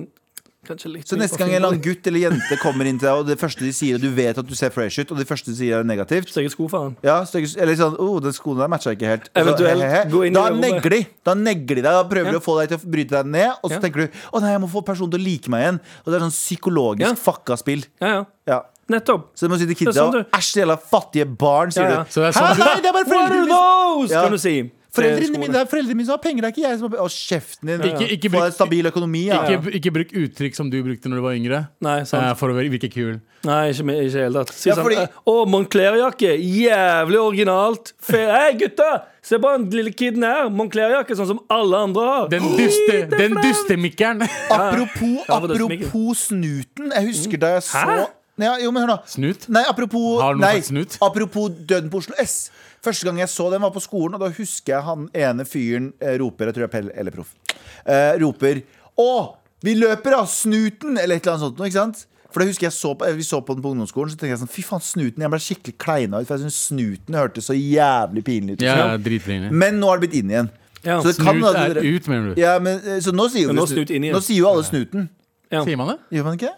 Så 0.78 1.18
neste 1.18 1.38
gang 1.40 1.50
en 1.50 1.56
eller 1.56 1.72
annen 1.72 1.82
gutt 1.82 2.06
eller 2.06 2.20
jente 2.30 2.58
kommer 2.62 2.86
inn 2.86 3.00
til 3.00 3.08
deg, 3.10 3.18
og 3.24 3.26
det 3.26 3.40
første 3.42 3.60
de 3.66 3.72
sier, 3.74 3.96
og 3.98 4.02
du 4.04 4.10
vet 4.14 4.38
at 4.38 4.46
du 4.46 4.54
ser 4.54 4.70
fresh 4.70 5.00
ut, 5.02 5.12
og 5.12 5.18
det 5.18 5.26
første 5.28 5.50
de 5.50 5.56
sier 5.58 5.80
er 5.80 5.84
negativt 5.88 6.30
Stygge 6.30 6.52
sko, 6.54 6.68
faen. 6.70 6.96
ja, 7.04 7.24
stygge- 7.26 7.58
eller 7.58 7.74
sånn, 7.80 7.96
oh, 8.00 8.20
den 8.22 8.32
skoen 8.38 8.60
der 8.62 8.68
matcha 8.70 8.94
ikke 8.94 9.08
helt 9.10 9.26
så, 9.32 9.42
Eventuelt 9.42 9.82
he, 9.82 9.88
he, 9.90 10.04
he. 10.04 10.10
gå 10.14 10.22
inn 10.28 10.34
Da 10.38 10.50
negler 10.54 10.90
de 10.94 11.02
Da 11.26 11.34
negler 11.34 11.76
de 11.80 11.82
deg, 11.82 11.90
da 11.90 12.04
prøver 12.04 12.30
de 12.30 12.38
Ja. 12.38 12.40
å 12.40 12.46
få 12.46 12.60
deg 12.62 12.70
til 12.70 12.78
å 12.78 12.92
bryte 12.92 13.10
deg 13.18 13.26
ned 13.26 13.50
Og 13.64 13.70
så 13.72 13.74
Ja. 13.74 13.80
tenker 13.80 14.06
du, 14.06 14.20
å 14.34 14.42
nei, 14.42 14.52
jeg 14.52 14.62
må 14.62 14.70
få 14.70 14.86
personen 14.86 15.10
til 15.12 15.20
å 15.20 15.24
like 15.26 15.50
meg 15.50 15.62
igjen 15.66 15.80
Og 16.06 16.06
det 16.06 16.16
er 16.22 16.26
sånn 16.30 16.38
psykologisk 16.38 17.10
Ja. 17.10 17.16
fucka 17.16 17.58
spill 17.58 17.84
Ja, 18.02 18.08
ja. 18.08 18.26
ja. 18.48 18.62
Nettopp. 18.90 19.28
Så 19.38 19.46
du 19.46 19.50
må 19.54 19.58
si 19.60 19.66
til 19.66 19.74
Det 19.76 19.78
kidsa, 19.78 20.06
sånn 20.12 20.26
æsj, 20.34 20.54
de 20.54 20.62
jævla 20.66 20.78
fattige 20.82 21.26
barn, 21.38 21.70
sier 21.72 21.84
Ja, 21.84 21.90
ja. 21.90 22.04
du 22.04 22.10
Så 22.10 22.22
det 22.22 22.30
er 22.30 22.40
Hæ, 22.42 22.46
sånn 22.46 22.58
du- 22.58 22.64
nei, 22.64 22.76
det 22.82 22.86
er 22.86 22.94
bare 22.94 23.06
What 23.06 23.32
are 23.32 23.46
those? 23.48 24.12
Ja. 24.14 24.22
Kan 24.24 24.32
du 24.32 24.38
si. 24.38 24.72
Foreldrene 24.90 25.38
mine, 25.38 25.54
det 25.54 25.60
er 25.62 25.68
foreldrene 25.70 25.96
mine 26.00 26.06
som 26.08 26.16
har 26.18 26.22
penger, 26.24 26.42
det 26.42 26.48
er 26.50 26.54
ikke 26.56 26.64
jeg 26.70 26.78
som 26.80 26.90
har 26.90 27.00
Å, 27.04 27.08
kjeften 27.14 27.70
din 27.70 27.82
Ikke- 27.90 28.08
ikke 28.16 28.30
Få 28.30 28.38
bruk- 28.40 28.46
en 28.48 28.52
stabil 28.56 28.86
økonomi, 28.90 29.26
ja 29.28 29.42
Ikke, 29.46 29.74
ikke 29.80 29.92
bruk 29.94 30.14
uttrykk 30.24 30.56
som 30.56 30.70
du 30.70 30.80
brukte 30.84 31.06
når 31.12 31.16
du 31.16 31.22
var 31.22 31.36
yngre, 31.38 31.60
Nei, 31.82 32.00
eh, 32.00 32.04
sant. 32.10 32.38
for 32.40 32.50
å 32.50 32.56
virke 32.58 32.90
kul. 32.92 33.20
Nei, 33.46 33.70
ikke 33.70 33.86
i 33.86 34.10
det 34.10 34.14
hele 34.14 34.34
tatt. 34.46 34.52
Si 34.54 34.70
Ja, 34.70 34.76
sånn 34.76 34.84
fordi- 34.84 34.96
sånn 34.98 35.10
Å, 35.28 35.46
Moncler-jakke. 35.48 36.32
Jævlig 36.42 37.20
originalt. 37.22 37.94
Fe 38.02 38.18
Hei, 38.28 38.54
gutta! 38.58 39.04
Se 39.22 39.38
på 39.38 39.52
den 39.58 39.70
lille 39.70 39.92
kiden 39.94 40.24
her. 40.24 40.50
Moncler-jakke, 40.50 41.16
sånn 41.16 41.28
som 41.28 41.40
alle 41.50 41.78
andre 41.78 42.02
har. 42.10 42.28
Den 42.30 42.42
duste, 42.58 43.10
den 43.10 43.32
flaut. 43.38 43.44
dustemikkeren. 43.46 44.22
Apropos, 44.50 45.26
apropos 45.30 46.18
snuten 46.30 46.92
Jeg 46.96 47.06
husker 47.08 47.38
da 47.40 47.48
jeg 47.60 47.64
så 47.64 47.84
Hæ? 47.86 48.08
ja, 48.40 48.58
Jo, 48.58 48.72
men 48.72 48.84
hør 48.88 48.96
nå 48.96 49.00
Snut? 49.08 49.48
Nei, 49.50 49.64
apropos, 49.68 50.22
Har 50.22 50.34
noen 50.36 50.42
nei, 50.42 50.60
snut? 50.62 50.98
apropos 51.02 51.50
Døden 51.50 51.90
på 51.92 51.98
Oslo 52.02 52.16
S. 52.18 52.50
Første 52.86 53.06
gang 53.10 53.18
jeg 53.20 53.28
så 53.32 53.50
den, 53.52 53.62
var 53.62 53.72
på 53.76 53.82
skolen, 53.84 54.16
og 54.16 54.22
da 54.24 54.30
husker 54.32 54.76
jeg 54.78 54.86
han 54.88 55.10
ene 55.14 55.44
fyren 55.46 55.90
eh, 56.00 56.16
roper 56.22 56.48
Jeg 56.48 56.56
tror 56.56 56.64
det 56.66 56.70
er 56.70 56.76
Pell 56.78 56.92
eller 56.96 57.12
Proff. 57.12 57.34
Eh, 57.86 58.14
roper 58.22 58.62
Å, 59.00 59.10
vi 59.66 59.74
løper 59.76 60.16
av 60.20 60.30
snuten! 60.32 60.96
Eller 60.98 61.18
et 61.20 61.26
eller 61.26 61.36
annet 61.36 61.46
sånt 61.50 61.60
noe, 61.60 61.68
ikke 61.68 61.82
sant? 61.82 62.06
For 62.30 62.44
det 62.44 62.52
husker 62.52 62.68
jeg 62.68 62.76
så 62.78 62.92
på, 62.96 63.08
eh, 63.10 63.16
Vi 63.18 63.24
så 63.26 63.40
på 63.42 63.56
den 63.58 63.64
på 63.66 63.72
ungdomsskolen, 63.74 64.12
så 64.14 64.20
tenkte 64.20 64.36
jeg 64.36 64.42
sånn 64.44 64.52
Fy 64.54 64.64
faen, 64.64 64.84
snuten. 64.86 65.24
Jeg 65.26 65.34
ble 65.34 65.40
skikkelig 65.44 65.76
kleina 65.82 66.20
ut, 66.22 66.28
for 66.30 66.38
jeg 66.38 66.46
syntes 66.46 66.60
snuten 66.70 67.18
hørtes 67.20 67.50
så 67.50 67.56
jævlig 67.58 68.24
pinlig 68.28 68.56
ut. 68.60 68.64
Ja, 68.64 68.96
dritprinlig. 69.02 69.52
Men 69.52 69.80
nå 69.82 69.90
har 69.92 70.00
det 70.00 70.08
blitt 70.08 70.20
inn 70.22 70.32
igjen. 70.36 70.52
Ja, 70.86 71.02
Så 71.04 71.12
det 71.12 71.18
kan 71.20 71.36
Snut 71.42 71.58
er 71.60 71.82
ut, 71.84 72.08
mener 72.08 72.32
du? 72.36 72.40
ja, 72.40 72.54
men, 72.64 72.78
eh, 72.86 73.02
så 73.04 73.12
nå 73.12 73.26
sier, 73.34 73.48
Men 73.52 73.58
nå 73.60 73.66
snut 73.68 73.90
inn 73.92 74.06
igjen. 74.08 74.16
nå 74.16 74.22
sier 74.24 74.38
jo 74.40 74.48
alle 74.54 74.64
snuten. 74.64 75.10
Ja. 75.52 75.66
Sier 75.66 75.76
man 75.82 75.92
det? 75.92 75.98
Gjør 76.16 76.24
man 76.30 76.38
ikke 76.38 76.48
det? 76.54 76.56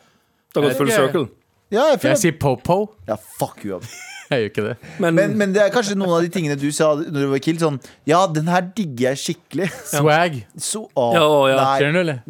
Har 0.53 0.67
gått 0.67 0.77
full 0.77 0.91
circle. 0.91 1.27
Ja, 1.71 1.87
jeg 1.95 2.01
Jeg 2.03 2.17
sier 2.19 2.37
po-po. 2.37 2.79
Ja, 3.07 3.15
fuck 3.39 3.63
you. 3.65 3.77
Abu. 3.79 3.87
Jeg 4.31 4.45
gjør 4.45 4.49
ikke 4.51 4.63
det. 4.63 4.75
Men, 5.03 5.15
Men, 5.17 5.33
men 5.37 5.53
det 5.55 5.59
er 5.65 5.71
kanskje 5.73 5.95
noen 5.99 6.13
av 6.15 6.21
de 6.23 6.29
tingene 6.31 6.55
du 6.55 6.69
sa 6.71 6.93
når 6.95 7.25
du 7.25 7.27
var 7.33 7.41
kill. 7.43 7.57
Sånn 7.59 7.79
Ja, 8.07 8.21
den 8.31 8.47
her 8.47 8.63
digger 8.77 9.11
jeg 9.11 9.19
skikkelig. 9.19 9.67
Swag. 9.91 10.37
Så, 10.55 10.85
å, 10.95 11.07
Ja, 11.17 11.23
å, 11.27 11.41
ja. 11.51 11.57
nei. 11.59 11.91
Du, 11.91 11.99
eller? 11.99 12.21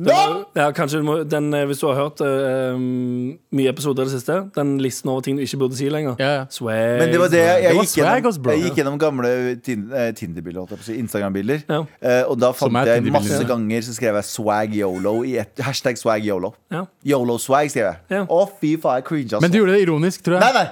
Ja, 0.57 0.71
kanskje 0.75 1.01
du 1.03 1.05
må, 1.05 1.19
den, 1.29 1.51
eh, 1.53 1.67
Hvis 1.69 1.83
du 1.83 1.85
har 1.91 1.99
hørt 1.99 2.23
uh, 2.25 2.79
mye 2.81 3.69
episoder 3.69 4.07
i 4.07 4.09
det 4.09 4.15
siste, 4.17 4.39
den 4.57 4.73
listen 4.81 5.11
over 5.13 5.21
ting 5.27 5.37
du 5.37 5.45
ikke 5.45 5.61
burde 5.61 5.77
si 5.77 5.91
lenger. 5.93 6.17
Ja, 6.21 6.31
ja. 6.39 6.47
Swag. 6.49 6.97
Men 7.03 7.13
det 7.13 7.21
var 7.21 7.31
det 7.33 7.43
jeg, 7.43 7.53
Det 7.53 7.67
jeg, 7.67 7.77
var 7.77 7.85
gikk, 7.85 7.93
swag, 7.93 8.25
gjennom, 8.25 8.49
jeg 8.51 8.65
gikk 8.65 8.81
gjennom 8.81 8.99
gamle 9.05 9.33
eh, 9.51 10.09
Tinder-bilder, 10.17 10.59
holdt 10.63 10.73
jeg 10.75 10.81
på 10.81 10.87
å 10.87 10.89
si. 10.89 10.97
Instagram-bilder. 11.05 11.63
Ja. 11.69 11.83
Uh, 12.01 12.23
og 12.33 12.41
da 12.41 12.51
fant 12.57 12.81
jeg 12.89 13.13
masse 13.13 13.43
ganger 13.53 13.85
så 13.85 13.95
skrev 13.97 14.17
jeg 14.19 14.29
swag 14.31 14.75
yolo 14.81 15.15
i 15.27 15.37
et 15.43 15.63
hashtag 15.69 16.01
swag 16.01 16.25
yolo. 16.25 16.55
Ja. 16.73 16.87
Yolo 17.13 17.37
swag, 17.41 17.69
skrev 17.73 17.91
jeg. 17.91 18.03
Ja. 18.17 18.25
Å, 18.25 18.41
fy 18.57 18.73
faen, 18.81 19.01
jeg 19.03 19.09
cringa 19.11 19.35
sånn. 19.35 19.45
Men 19.45 19.53
du 19.53 19.61
gjorde 19.61 19.77
det 19.77 19.85
ironisk, 19.85 20.25
tror 20.25 20.41
Nei, 20.41 20.51
nei, 20.57 20.67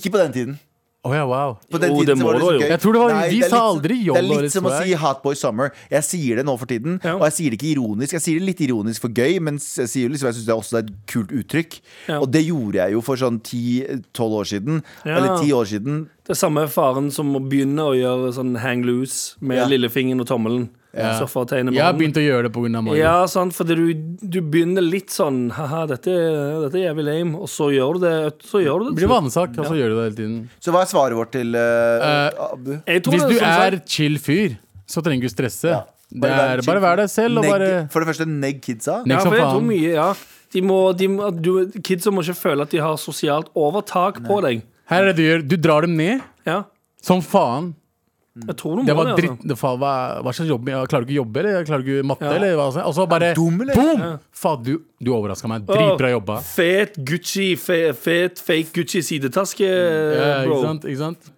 ikke 0.00 0.12
på 0.14 0.20
den 0.22 0.34
tiden. 0.34 0.58
Å 1.00 1.14
ja, 1.16 1.22
wow. 1.24 1.54
På 1.72 1.78
den 1.80 1.94
Jo, 1.94 2.02
tiden 2.02 2.06
det 2.10 2.16
så 2.20 2.24
må 2.26 2.28
var 2.28 2.34
det 2.40 2.48
gøy. 2.60 2.68
Jeg 2.68 2.80
tror 2.82 2.92
det 2.92 3.00
var- 3.00 3.28
vi 3.30 3.40
det 3.40 3.48
sa 3.48 3.56
litt- 3.56 3.68
aldri 3.72 3.94
YOLO 4.04 4.20
Det 4.20 4.36
er 4.36 4.42
litt 4.42 4.52
som 4.52 4.64
å 4.68 4.82
si 4.82 4.92
Hotboy 4.92 5.34
Summer. 5.34 5.72
Jeg 5.90 6.02
sier 6.04 6.36
det 6.36 6.44
nå 6.44 6.58
for 6.58 6.66
tiden, 6.66 7.00
Ja. 7.02 7.14
og 7.16 7.22
jeg 7.22 7.32
sier 7.32 7.50
det 7.50 7.58
ikke 7.58 7.72
ironisk. 7.76 8.12
Jeg 8.12 8.20
sier 8.20 8.38
det 8.38 8.46
litt 8.46 8.60
ironisk 8.68 9.00
for 9.00 9.08
gøy, 9.08 9.40
men 9.40 9.54
jeg 9.56 9.88
sier 9.88 10.10
liksom, 10.10 10.28
jeg 10.28 10.34
syns 10.34 10.44
det 10.44 10.52
er 10.52 10.60
også 10.60 10.78
et 10.78 11.06
kult 11.06 11.30
uttrykk. 11.32 11.80
Ja. 12.06 12.18
Og 12.20 12.30
det 12.30 12.44
gjorde 12.44 12.74
jeg 12.84 12.92
jo 12.92 13.00
for 13.00 13.16
sånn 13.16 13.40
10-12 13.40 14.32
år 14.36 14.44
siden. 14.44 14.82
Ja. 15.06 15.16
Eller 15.16 15.38
10 15.40 15.52
år 15.52 15.64
siden. 15.64 16.08
Det 16.30 16.36
er 16.36 16.46
samme 16.46 16.62
faren 16.70 17.08
som 17.10 17.26
må 17.34 17.40
begynne 17.42 17.82
å 17.82 17.94
gjøre 17.96 18.28
sånn 18.36 18.52
hang 18.62 18.84
loose 18.86 19.34
med 19.42 19.56
Ja. 19.58 19.64
lillefingeren 19.66 20.20
og 20.22 20.28
tommelen. 20.28 20.68
Ja. 20.94 21.18
Så 21.18 21.26
for 21.30 21.44
å 21.44 21.48
tegne 21.48 21.72
Jeg 21.74 21.82
har 21.82 21.92
mannen. 21.92 21.98
begynt 21.98 22.18
å 22.18 22.22
gjøre 22.22 22.42
det 22.46 22.52
pga. 22.54 22.82
Mario. 22.82 22.98
Ja, 23.00 23.26
sant, 23.26 23.52
fordi 23.54 23.74
du, 23.74 23.94
du 24.22 24.40
begynner 24.42 24.82
litt 24.82 25.10
sånn 25.10 25.50
Haha, 25.54 25.86
dette, 25.86 26.10
dette 26.10 26.74
er 26.78 26.84
jævlig 26.94 27.04
lame, 27.08 27.34
og 27.38 27.48
så 27.50 27.68
gjør 27.74 27.94
du 27.98 28.00
det. 28.06 28.14
Så 28.46 28.62
gjør 28.62 28.78
du 28.78 28.84
Det 28.84 28.94
det. 28.94 28.98
blir 29.00 29.10
vanesak, 29.10 29.58
og 29.58 29.66
så 29.66 29.74
gjør 29.78 29.88
du 29.90 29.94
det 29.98 30.04
hele 30.06 30.18
tiden. 30.20 30.48
Så 30.62 30.70
hva 30.74 30.82
er 30.82 30.90
svaret 30.90 31.18
vårt 31.18 31.32
til 31.34 31.54
eh, 31.54 32.06
Eh, 32.10 32.30
Abu? 32.52 32.72
Jeg 32.86 33.02
tror 33.02 33.12
Hvis 33.14 33.22
det 33.26 33.30
du 33.30 33.38
som 33.38 33.48
er 33.48 33.70
sagt- 33.78 33.88
chill 33.88 34.18
fyr, 34.18 34.58
så 34.86 35.02
trenger 35.02 35.22
du 35.22 35.28
stresse. 35.34 35.64
Ja. 35.74 35.82
Det 36.12 36.20
Bare 36.22 36.30
vær 36.38 36.58
er 36.58 36.62
chill 36.62 36.74
bare 36.74 36.82
vær 36.82 36.96
deg 36.96 37.08
selv 37.10 37.38
og 37.38 37.44
Negg- 37.44 37.50
bare 37.58 37.88
For 37.90 38.00
det 38.04 38.08
første, 38.14 38.26
negg 38.26 38.60
kidsa. 38.62 39.02
Negg 39.06 39.14
Ja, 39.18 39.18
som 39.20 39.30
for 39.30 39.38
jeg 39.38 39.46
tror 39.46 39.60
faen. 39.60 39.66
mye, 39.66 39.94
ja. 39.94 40.14
De 40.52 40.60
må, 40.62 40.96
de 40.96 41.06
må, 41.06 41.30
du, 41.40 41.66
kidsa 41.82 42.10
må 42.10 42.22
ikke 42.22 42.34
føle 42.38 42.62
at 42.62 42.70
de 42.70 42.78
har 42.78 42.96
sosialt 42.98 43.46
overtak 43.54 44.18
på 44.26 44.40
deg. 44.42 44.62
Her 44.90 45.02
er 45.04 45.12
det 45.12 45.16
du 45.20 45.22
gjør. 45.26 45.44
Du 45.48 45.56
drar 45.56 45.86
dem 45.86 45.96
ned 45.96 46.20
Ja, 46.46 46.64
som 47.02 47.20
faen. 47.22 47.74
jeg 48.46 48.56
tror 48.56 48.76
du 48.76 48.82
må 48.82 48.86
Det 48.86 48.96
var 48.96 49.04
det. 49.10 49.16
dritt. 49.18 49.30
Altså. 49.36 49.48
Det, 49.48 49.56
faen, 49.58 49.78
hva, 49.82 49.92
hva 50.24 50.32
slags 50.36 50.48
jobb? 50.50 50.68
Jeg 50.70 50.88
klarer 50.90 51.04
du 51.06 51.10
ikke 51.12 51.18
å 51.18 51.22
jobbe, 51.24 51.40
eller? 51.42 51.56
Jeg 51.58 51.66
klarer 51.70 51.84
du 51.84 51.90
ikke 51.94 52.06
matte, 52.10 52.24
Ja. 52.24 52.32
eller? 52.38 52.54
Hva, 52.56 52.84
og 52.86 52.94
så 52.94 53.06
bare 53.08 53.34
dum, 53.34 53.60
eller? 53.60 53.74
boom! 53.74 54.18
Faen, 54.32 54.62
du, 54.64 54.72
du 55.02 55.10
overraska 55.12 55.48
meg. 55.48 55.66
Dritbra 55.66 56.10
jobba. 56.14 56.38
Fet 56.42 56.96
Gucci, 57.04 57.56
fe, 57.58 57.92
fet 57.92 58.38
fake 58.38 58.72
Gucci-sidetaske, 58.72 59.66
Ja, 59.66 60.44
bro. 60.46 60.56
ikke 60.56 60.62
sant? 60.66 60.84
Ikke 60.84 60.98
sant? 60.98 61.30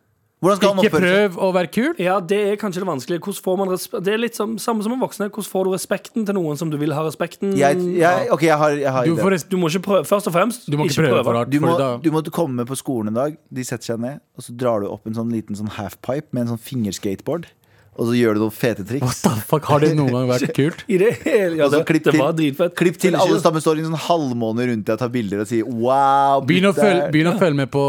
Hvordan 0.42 0.58
skal 0.58 0.72
han 0.72 0.78
Ikke 0.82 0.90
oppføre 0.90 1.06
seg? 1.06 1.28
prøv 1.30 1.36
å 1.38 1.48
være 1.54 1.68
kul. 1.70 1.90
Ja, 2.02 2.16
det 2.18 2.38
er 2.50 2.56
kanskje 2.58 2.82
det 2.82 2.88
vanskelige. 2.88 3.34
Får 3.46 3.58
man 3.60 3.70
Det 3.76 4.10
er 4.10 4.18
litt 4.18 4.34
som, 4.34 4.56
samme 4.58 4.82
som 4.82 4.94
en 4.96 4.98
voksne. 4.98 5.28
Hvordan 5.30 5.50
får 5.52 5.68
du 5.68 5.70
respekten 5.70 6.26
til 6.26 6.34
noen 6.34 6.58
som 6.58 6.72
du 6.72 6.74
vil 6.80 6.90
ha 6.96 7.04
respekten 7.06 7.54
Jeg, 7.54 7.78
jeg, 7.94 8.26
ok, 8.34 8.42
jeg 8.48 8.58
har, 8.58 8.74
jeg 8.80 8.90
har 8.96 9.06
Du, 9.06 9.14
får 9.22 9.38
Du 9.46 9.56
må 9.56 9.70
ikke 9.70 9.84
prøve, 9.86 10.08
først 10.08 10.26
og 10.26 10.34
fremst 10.34 10.66
du 10.66 10.76
må 10.80 10.88
ikke 10.90 11.06
prøve 11.06 11.22
for 11.22 11.38
hardt. 11.38 11.52
Du 11.52 11.60
må, 11.62 11.76
du 12.02 12.10
må 12.10 12.24
komme 12.34 12.66
på 12.66 12.74
skolen 12.74 13.12
en 13.12 13.20
dag, 13.20 13.38
de 13.54 13.64
setter 13.66 13.92
seg 13.92 14.02
ned, 14.02 14.18
og 14.34 14.42
så 14.42 14.54
drar 14.58 14.82
du 14.82 14.90
opp 14.90 15.06
en 15.06 15.14
sånn 15.14 15.30
liten 15.30 15.54
sånn 15.58 15.70
halfpipe 15.78 16.34
med 16.34 16.46
en 16.48 16.56
sånn 16.56 16.64
fingerskateboard. 16.66 17.46
Og 17.92 18.06
så 18.08 18.14
gjør 18.16 18.38
du 18.38 18.40
noen 18.46 18.54
fete 18.56 18.84
triks. 18.88 19.04
What 19.04 19.18
the 19.20 19.44
fuck, 19.44 19.66
Har 19.68 19.82
det 19.84 19.90
noen 19.98 20.14
gang 20.14 20.28
vært 20.30 20.52
kult? 20.58 20.80
I 20.88 20.96
det 21.02 21.10
hele 21.26 21.58
ja, 21.60 21.66
det, 21.68 21.82
klipp 21.88 22.06
det 22.06 22.14
var 22.16 22.32
dritfett. 22.38 22.74
Klipp 22.78 22.96
til 23.02 23.18
alle 23.20 23.40
sammen 23.44 23.60
står 23.64 23.82
i 23.82 23.84
en 23.84 23.90
sånn 23.90 24.04
halvmåne 24.06 24.64
rundt 24.70 24.86
deg 24.88 24.94
og 24.96 25.02
tar 25.02 25.10
bilder 25.12 25.42
og 25.44 25.50
sier 25.50 25.68
wow. 25.68 26.40
Begynn 26.48 26.70
å 26.70 26.72
følge, 26.76 27.02
er-» 27.04 27.12
begynn 27.12 27.32
å 27.34 27.36
følge 27.42 27.58
med 27.60 27.72
på 27.74 27.82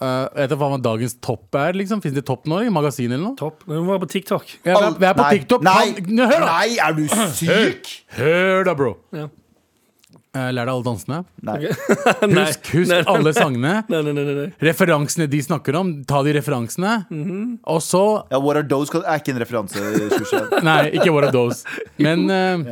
uh, 0.00 0.24
Vet 0.38 0.54
du 0.54 0.56
hva 0.62 0.70
dagens 0.80 1.18
topp 1.20 1.60
er? 1.60 1.76
liksom 1.76 2.00
Fins 2.04 2.16
det 2.16 2.24
topp 2.30 2.48
nå? 2.48 2.62
i 2.64 2.72
Magasin 2.72 3.10
eller 3.12 3.26
noe? 3.26 3.36
Topp. 3.40 3.66
Må 3.68 3.82
være 3.90 4.06
på 4.06 4.10
TikTok. 4.16 4.56
Ja, 4.64 4.78
vi 4.78 4.88
er- 4.88 4.96
vi 5.04 5.10
er 5.10 5.18
på 5.20 5.26
Nei, 5.26 5.34
TikTok. 5.36 5.68
Nei, 5.68 5.84
hør, 6.24 6.46
nei, 6.46 6.66
er 6.80 6.96
du 6.96 7.04
syk? 7.36 7.92
Hør 8.16 8.64
da, 8.70 8.76
bro. 8.78 8.94
Ja. 9.16 9.28
Eh, 10.30 10.50
lær 10.54 10.68
deg 10.68 10.70
alle 10.76 10.84
dansene. 10.86 11.16
Husk, 12.30 12.68
husk 12.70 12.90
Nei, 12.92 13.00
nei, 13.00 13.06
alle 13.10 13.32
sangene. 13.34 13.72
Nei, 13.90 14.02
nei, 14.06 14.12
nei. 14.14 14.44
Referansene 14.62 15.26
de 15.26 15.40
snakker 15.42 15.74
om. 15.80 15.90
Ta 16.06 16.20
de 16.22 16.34
referansene. 16.36 16.92
Og 17.66 17.80
så 17.82 18.02
Ja, 18.30 18.38
What 18.38 18.60
are 18.60 18.68
those 18.70 18.94
er 19.00 19.18
ikke 19.18 19.34
en 19.34 19.40
referanse. 19.42 19.82
Nei, 20.68 20.78
ikke 20.94 21.10
What 21.10 21.26
are 21.26 21.34
those. 21.34 21.64
Men 21.98 22.30
eh, 22.30 22.62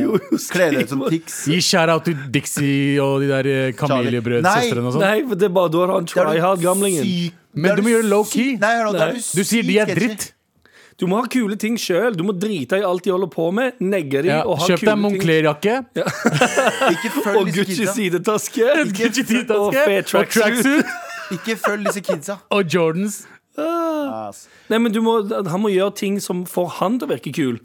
Kle 0.52 0.70
deg 0.76 0.86
ut 0.86 0.94
som 0.94 1.02
Tix. 1.10 1.40
gi 1.50 1.58
shout-out 1.64 2.06
til 2.06 2.22
Dixie 2.38 2.94
og 3.02 3.24
de 3.24 3.32
der 3.32 3.50
eh, 3.50 3.74
Kameliebrødsøstrene 3.78 4.86
og 4.92 4.94
sånn. 4.94 5.02
Nei, 5.08 5.18
det 5.34 5.50
er 5.50 5.54
bare 5.58 5.74
da 5.74 5.82
har 5.82 5.94
han 5.96 6.06
Det 6.06 6.14
du 6.14 6.22
tryhard-gamlingen. 6.22 7.12
Men 7.58 7.74
du 7.74 7.82
må 7.82 7.90
gjøre 7.96 8.06
det 8.06 8.12
low-key. 8.14 8.50
du 8.62 9.22
Du 9.34 9.42
sier 9.42 9.66
de 9.66 9.80
er 9.82 9.96
dritt. 9.98 10.30
Du 10.98 11.06
må 11.06 11.20
ha 11.20 11.28
kule 11.30 11.54
ting 11.60 11.76
sjøl. 11.78 12.16
Du 12.18 12.24
må 12.26 12.34
drite 12.34 12.80
i 12.80 12.84
alt 12.86 13.04
de 13.06 13.12
holder 13.14 13.30
på 13.30 13.44
med, 13.54 13.78
negge 13.78 14.24
de 14.26 14.32
Ja, 14.32 14.40
og 14.42 14.58
ha 14.58 14.66
kjøp 14.72 14.80
kule 14.82 14.90
deg 14.90 15.02
Moncler-jakke 15.04 15.76
Og 17.38 17.50
Gucci 17.54 17.86
sidetaske. 17.86 18.72
Gucci 18.98 19.22
Og 19.22 19.28
T-taske 19.30 20.18
og 20.18 20.32
tracksuit. 20.34 20.96
Ikke 21.36 21.58
følg 21.60 21.86
disse 21.86 22.00
kidsa. 22.00 22.38
og 22.50 22.74
Jordans. 22.74 23.26
Ah. 23.58 24.30
Nei, 24.70 24.78
men 24.78 24.92
du 24.94 25.00
må, 25.02 25.18
Han 25.28 25.60
må 25.60 25.70
gjøre 25.74 25.92
ting 25.98 26.20
som 26.22 26.44
får 26.48 26.68
han 26.78 26.98
til 26.98 27.08
å 27.08 27.12
virke 27.12 27.32
kul. 27.36 27.58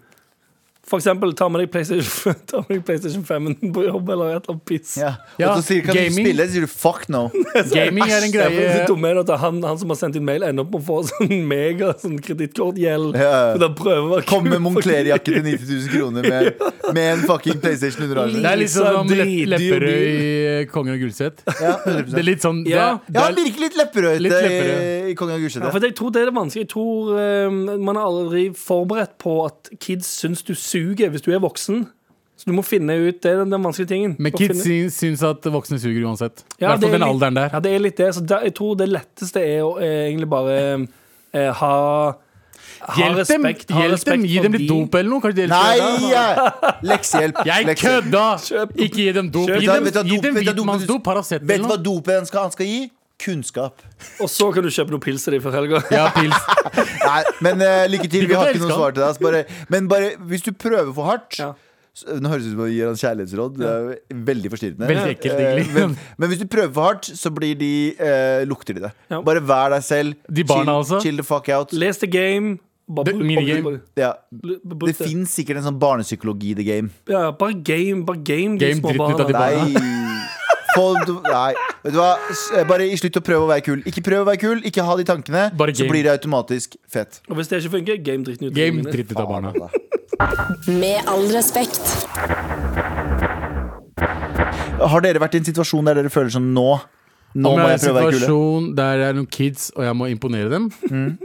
For 0.86 1.00
eksempel, 1.00 1.32
ta 1.40 1.48
med 1.48 1.62
deg 1.64 1.70
PlayStation, 1.72 2.36
ta 2.50 2.60
med 2.68 2.74
deg 2.76 2.82
PlayStation 2.86 3.24
5 3.24 3.46
på 3.76 3.84
jobb, 3.86 4.10
eller 4.12 4.34
et 4.36 4.44
eller 4.44 4.52
annet 4.58 4.66
piss. 4.68 4.98
Ja. 5.00 5.14
Ja, 5.40 5.54
Og 5.54 5.62
så 5.62 5.64
sier 5.70 5.86
kan 5.86 5.96
du 5.96 6.02
gaming. 6.02 6.26
spille, 6.28 6.44
så 6.48 6.52
sier 6.58 6.66
du 6.66 6.72
fuck 6.74 7.06
no. 7.14 7.22
Gaming 7.72 8.04
er 8.12 8.26
en 8.26 8.34
det 8.34 8.34
greie 8.36 8.82
dumme 8.90 9.08
er 9.14 9.22
at 9.22 9.32
han, 9.40 9.62
han 9.64 9.80
som 9.80 9.94
har 9.94 10.00
sendt 10.02 10.20
inn 10.20 10.26
mail, 10.28 10.44
ender 10.44 10.66
opp 10.66 10.74
med 10.76 10.82
å 10.82 10.86
få 10.90 10.98
sånn 11.08 11.32
mega 11.48 11.94
sånn 12.02 12.18
kredittkortgjeld. 12.20 13.16
Ja. 13.16 13.32
For 13.56 13.64
da 13.64 13.70
prøver 13.80 14.04
å 14.04 14.12
være 14.18 14.28
Kom 14.28 14.44
med 14.44 14.58
kul. 14.60 14.66
Moncler-jakke 14.68 15.32
til 15.38 15.48
90 15.48 15.72
000 15.72 15.94
kroner 15.96 16.28
med, 16.28 16.68
med 17.00 17.08
en 17.14 17.24
fucking 17.32 17.64
PlayStation 17.64 18.04
under 18.10 18.22
armen. 18.26 18.44
Det 18.44 18.52
er 18.52 18.60
litt 18.62 18.74
sånn 18.76 18.92
som 19.00 19.10
dritdyr 19.14 19.54
Lepperød 19.56 20.04
i 20.04 20.68
Kongen 20.74 20.98
av 20.98 21.00
Gulset. 21.02 21.44
Ja, 21.48 21.78
Det 21.86 21.96
100%. 21.96 22.20
er 22.20 22.28
litt 22.28 22.44
sånn 22.44 22.62
det, 22.68 22.76
Ja. 22.76 22.90
er- 22.90 23.00
det 23.08 23.16
Ja, 23.16 23.24
er- 23.24 23.32
han 23.32 23.40
virker 23.40 23.64
litt 23.64 23.80
Litt 23.80 24.36
i, 24.36 24.44
lepperød. 24.44 25.10
i 25.14 25.16
Kongen 25.16 25.34
av 25.38 25.40
Ja, 25.40 25.48
Gulset. 25.48 25.72
for 25.72 25.80
jeg 25.88 25.96
tror 25.96 26.12
det 26.12 26.22
er 26.22 26.30
det 26.32 26.36
vanskelige. 26.36 26.68
Jeg 26.68 26.72
tror 26.76 27.16
eh, 27.24 27.78
man 27.88 27.96
er 27.96 28.04
aldri 28.04 28.44
forberedt 28.58 29.16
på 29.24 29.38
at 29.48 29.72
kids 29.80 30.12
syns 30.20 30.44
du 30.44 30.54
suger 30.74 31.14
hvis 31.14 31.22
du 31.26 31.32
er 31.36 31.40
voksen. 31.44 31.86
Så 32.36 32.48
du 32.50 32.56
må 32.58 32.64
finne 32.66 32.96
ut 32.98 33.20
Det 33.22 33.30
den, 33.38 33.52
den 33.54 33.62
vanskelige 33.64 33.92
tingen. 33.92 34.16
Men 34.20 34.34
kids 34.34 34.64
finne- 34.66 34.90
syns, 34.92 35.22
at 35.24 35.46
voksne 35.54 35.78
suger 35.80 36.02
uansett. 36.10 36.42
I 36.58 36.64
Ja, 36.66 36.72
hvert 36.74 36.82
fall 36.82 36.92
den 36.92 37.00
litt- 37.02 37.10
alderen 37.12 37.36
der. 37.38 37.50
Ja, 37.54 37.60
det 37.62 37.72
er 37.76 37.80
litt 37.86 37.98
det. 38.02 38.08
Så 38.18 38.26
da, 38.26 38.40
jeg 38.44 38.56
tror 38.58 38.76
det 38.80 38.90
letteste 38.90 39.40
er 39.44 39.62
å 39.62 39.76
eh, 39.80 40.10
egentlig 40.10 40.30
bare 40.34 40.88
eh, 41.34 41.52
ha 41.54 42.16
ha 42.84 42.96
Hjelp 42.98 43.16
dem, 43.28 43.44
respekt, 43.46 43.70
ha 43.72 43.80
hjelp 43.86 43.94
respekt 43.94 44.18
dem, 44.18 44.26
gi 44.28 44.40
dem 44.44 44.52
litt 44.58 44.62
de- 44.66 44.68
dop 44.68 44.96
eller 45.00 45.10
noe. 45.14 45.22
Kanskje 45.24 45.36
de 45.36 45.48
Nei! 45.48 46.10
ja. 46.12 46.52
Leksehjelp. 46.84 47.38
Jeg 47.48 47.78
kødda! 47.80 48.26
Ikke 48.76 48.98
gi 48.98 49.12
dem 49.16 49.30
dop. 49.32 49.48
Kjøp- 49.48 49.62
Gi 49.62 49.68
dem, 49.70 49.86
dem 50.26 50.36
hvitmannsdop, 50.42 51.04
Paracet 51.06 51.42
Vet 51.48 51.62
du 51.62 51.68
hva 51.70 51.78
noe. 51.78 51.84
dopet 51.86 52.28
skal, 52.28 52.42
han 52.50 52.52
skal 52.52 52.66
gi? 52.66 52.82
Kunnskap. 53.22 53.82
Og 54.20 54.28
så 54.30 54.50
kan 54.54 54.64
du 54.66 54.70
kjøpe 54.74 54.92
noe 54.92 55.00
pils 55.04 55.24
til 55.24 55.34
dem 55.38 55.44
før 55.46 55.54
helga. 55.60 55.84
Ja, 55.94 56.08
pils. 56.16 56.34
Nei, 57.08 57.22
men 57.46 57.62
uh, 57.62 57.84
lykke 57.92 58.10
til. 58.12 58.26
Vi 58.28 58.34
har 58.36 58.50
ikke 58.52 58.64
noe 58.66 58.74
svar 58.74 58.92
til 58.96 59.04
deg. 59.04 59.12
altså 59.12 59.24
Bare, 59.28 59.44
men 59.70 59.88
bare 59.92 60.10
hvis 60.28 60.44
du 60.44 60.52
prøver 60.52 60.92
for 60.98 61.08
hardt 61.12 61.38
Ja. 61.40 61.54
så- 61.94 62.18
Nå 62.20 62.28
høres 62.32 62.44
det 62.44 62.52
ut 62.52 62.56
som 62.58 62.64
å 62.66 62.68
gi 62.74 62.82
han 62.84 62.98
kjærlighetsråd. 63.00 63.58
Det 63.62 63.70
er 63.70 64.20
veldig 64.32 64.52
forstyrrende. 64.56 64.90
Veldig 64.90 65.14
ekkelt, 65.16 65.38
Eh, 65.40 65.54
egentlig. 65.54 65.74
men, 65.78 65.98
men 66.18 66.30
hvis 66.34 66.40
du 66.42 66.48
prøver 66.50 66.74
for 66.74 66.90
hardt, 66.90 67.06
så 67.22 67.30
blir 67.32 67.56
de 67.60 67.72
eh, 67.96 68.44
lukter 68.50 68.74
de 68.80 68.88
det. 68.88 68.94
Ja. 69.14 69.22
Bare 69.22 69.40
vær 69.46 69.70
deg 69.78 69.84
selv. 69.88 70.16
De 70.28 70.44
barna 70.44 70.64
chill, 70.74 70.84
også? 70.84 71.02
chill 71.06 71.18
the 71.22 71.24
fuck 71.24 71.50
out. 71.54 71.72
Les 71.72 71.98
the 72.02 72.08
game. 72.08 72.58
Bare 72.90 73.14
Det- 73.14 73.82
Ja. 73.96 74.14
Det 74.34 74.96
fins 74.98 75.32
sikkert 75.38 75.62
en 75.62 75.64
sånn 75.70 75.80
barnepsykologi 75.80 76.52
i 76.52 76.56
the 76.60 76.64
game. 76.68 76.90
Ja, 77.08 77.30
bare 77.32 77.54
game. 77.64 78.04
Bare 78.04 78.18
game, 78.26 78.58
de 78.58 78.74
små 78.76 78.98
barna. 78.98 79.30
Nei. 79.30 80.10
Få, 80.74 80.86
nei. 81.28 81.54
Vet 81.84 81.94
du 81.94 82.00
hva? 82.00 82.12
Eh, 82.58 82.64
Bare 82.70 82.88
slutt 82.98 83.18
å 83.20 83.24
prøve 83.26 83.46
å 83.46 83.50
være 83.52 83.64
kul. 83.66 83.84
Ikke 83.90 84.02
prøv 84.06 84.24
å 84.24 84.28
være 84.32 84.42
kul, 84.42 84.62
ikke 84.66 84.86
ha 84.88 84.96
de 84.98 85.06
tankene. 85.08 85.44
Bare 85.58 85.74
Så 85.76 85.84
game. 85.84 85.92
blir 85.94 86.04
det 86.08 86.12
automatisk 86.16 86.78
fett. 86.90 87.20
Og 87.30 87.38
hvis 87.38 87.48
det 87.52 87.62
ikke 87.62 87.74
funker, 87.78 87.96
game 88.04 88.24
dritten 88.26 88.48
ut. 88.50 88.54
Game 88.58 88.82
dritt 88.88 89.12
ut 89.12 89.20
av 89.22 89.28
barna. 89.30 89.54
Med 90.68 91.06
all 91.10 91.28
respekt. 91.34 91.84
Har 94.84 95.02
dere 95.06 95.20
vært 95.22 95.36
i 95.38 95.38
en 95.44 95.48
situasjon 95.48 95.86
der 95.88 95.94
dere 96.02 96.10
føler 96.12 96.34
sånn 96.34 96.50
nå 96.56 96.82
Nå 97.34 97.50
Om 97.50 97.60
må 97.64 97.70
jeg 97.72 97.80
prøve 97.82 97.94
å 97.94 97.98
være 97.98 98.14
situasjon 98.14 98.66
der 98.78 98.98
det 99.00 99.06
er 99.08 99.14
noen 99.18 99.30
kids, 99.32 99.72
og 99.74 99.82
jeg 99.88 99.96
må 99.98 100.06
imponere 100.12 100.50
dem 100.54 100.70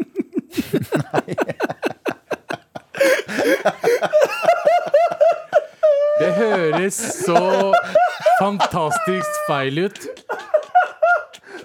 Det 6.19 6.33
høres 6.35 6.97
så 7.27 7.73
fantastisk 8.41 9.43
feil 9.49 9.85
ut. 9.87 10.01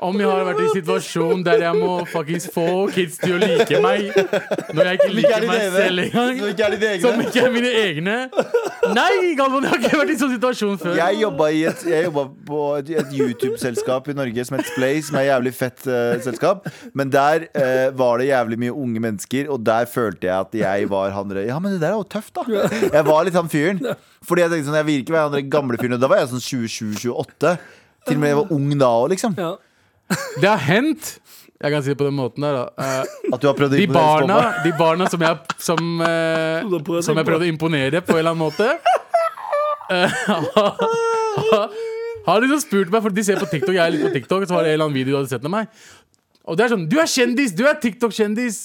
Om 0.03 0.19
jeg 0.19 0.27
har 0.27 0.43
vært 0.47 0.59
i 0.59 0.65
en 0.67 0.73
situasjon 0.77 1.43
der 1.45 1.61
jeg 1.63 1.79
må 1.79 1.91
faktisk 2.11 2.53
få 2.55 2.67
kids 2.93 3.19
til 3.21 3.37
å 3.37 3.39
like 3.41 3.79
meg 3.83 4.09
når 4.13 4.89
jeg 4.89 4.99
ikke 4.99 5.07
er 5.07 5.15
liker 5.17 5.45
meg 5.47 5.63
selv 5.75 6.03
engang. 6.03 6.41
Som 7.03 7.23
ikke 7.23 7.45
er 7.45 7.53
mine 7.53 7.71
egne. 7.83 8.17
Nei, 8.93 9.11
Galvan, 9.39 9.63
jeg 9.63 9.71
har 9.71 9.79
ikke 9.79 9.99
vært 10.01 10.11
i 10.11 10.15
en 10.15 10.21
sånn 10.23 10.33
situasjon 10.35 10.79
før. 10.81 10.97
Jeg 10.99 11.19
jobba, 11.21 11.49
et, 11.71 11.85
jeg 11.87 12.07
jobba 12.09 12.25
på 12.49 12.61
et, 12.81 12.91
et 13.03 13.15
YouTube-selskap 13.19 14.09
i 14.11 14.17
Norge 14.17 14.47
som 14.47 14.57
het 14.59 14.71
Splay, 14.73 14.99
som 15.05 15.19
er 15.19 15.27
et 15.27 15.31
jævlig 15.31 15.53
fett 15.55 15.85
uh, 15.87 16.15
selskap. 16.25 16.67
Men 16.97 17.13
der 17.13 17.47
uh, 17.55 17.87
var 17.97 18.19
det 18.19 18.31
jævlig 18.31 18.59
mye 18.65 18.75
unge 18.85 19.03
mennesker, 19.07 19.51
og 19.53 19.63
der 19.65 19.87
følte 19.89 20.27
jeg 20.27 20.35
at 20.35 20.57
jeg 20.63 20.89
var 20.91 21.13
han 21.15 21.31
Ja, 21.43 21.59
men 21.63 21.75
det 21.75 21.81
der 21.83 21.93
er 21.93 22.01
jo 22.01 22.09
tøft, 22.17 22.35
da. 22.35 22.67
Jeg 22.83 23.05
var 23.07 23.23
litt 23.23 23.37
han 23.37 23.51
fyren. 23.51 23.79
Fordi 24.23 24.43
jeg 24.43 24.51
tenkte 24.51 24.69
sånn, 24.69 24.79
jeg 24.81 24.89
vil 24.89 25.03
ikke 25.03 25.15
være 25.15 25.31
han 25.31 25.51
gamle 25.51 25.79
fyren. 25.79 25.97
og 25.97 26.03
Da 26.03 26.11
var 26.11 26.21
jeg 26.21 26.33
sånn 26.33 26.43
27-28. 26.43 27.55
Til 28.03 28.17
og 28.17 28.23
med 28.23 28.33
jeg 28.33 28.39
var 28.41 28.51
ung 28.55 28.73
da 28.79 28.89
òg, 28.99 29.13
liksom. 29.13 29.37
Ja. 29.39 29.53
Det 30.41 30.49
har 30.49 30.57
hendt. 30.57 31.19
Jeg 31.63 31.71
kan 31.71 31.83
si 31.83 31.89
det 31.93 31.97
på 31.99 32.03
den 32.09 32.15
måten 32.17 32.43
der, 32.43 32.53
da. 32.57 32.63
Eh, 32.83 33.03
At 33.33 33.41
du 33.41 33.47
har 33.47 33.55
prøvd 33.55 33.73
å 33.75 33.77
de 33.79 33.83
imponere 33.87 34.27
barna, 34.27 34.63
de 34.65 34.71
barna 34.77 35.07
som 35.11 35.21
jeg, 35.23 35.37
som, 35.63 35.79
eh, 36.03 36.59
Du 36.67 36.73
har 36.75 36.83
prøvd 36.83 37.03
som 37.07 37.15
jeg 37.21 37.27
prøvde 37.29 37.45
å 37.47 37.51
imponere 37.53 38.01
på 38.03 38.11
en 38.17 38.19
eller 38.19 38.33
annen 38.33 38.43
måte 38.43 38.67
eh, 39.93 40.09
Har 42.27 42.39
liksom 42.43 42.59
spurt 42.63 42.91
meg, 42.91 43.01
for 43.03 43.11
de 43.15 43.23
ser 43.23 43.39
på 43.39 43.47
TikTok, 43.51 43.73
jeg 43.75 43.83
er 43.83 43.91
litt 43.95 44.03
på 44.05 44.11
TikTok, 44.13 44.43
så 44.47 44.53
var 44.57 44.61
det 44.67 44.71
en 44.73 44.77
eller 44.77 44.87
annen 44.89 44.97
video 44.99 45.11
du 45.15 45.19
hadde 45.21 45.31
sett 45.31 45.47
av 45.47 45.51
meg. 45.55 45.65
Og 46.43 46.53
det 46.59 46.63
er 46.65 46.69
sånn 46.75 46.85
Du 46.91 46.97
er 46.99 47.07
kjendis! 47.09 47.51
Du 47.55 47.63
er 47.67 47.75
TikTok-kjendis! 47.83 48.57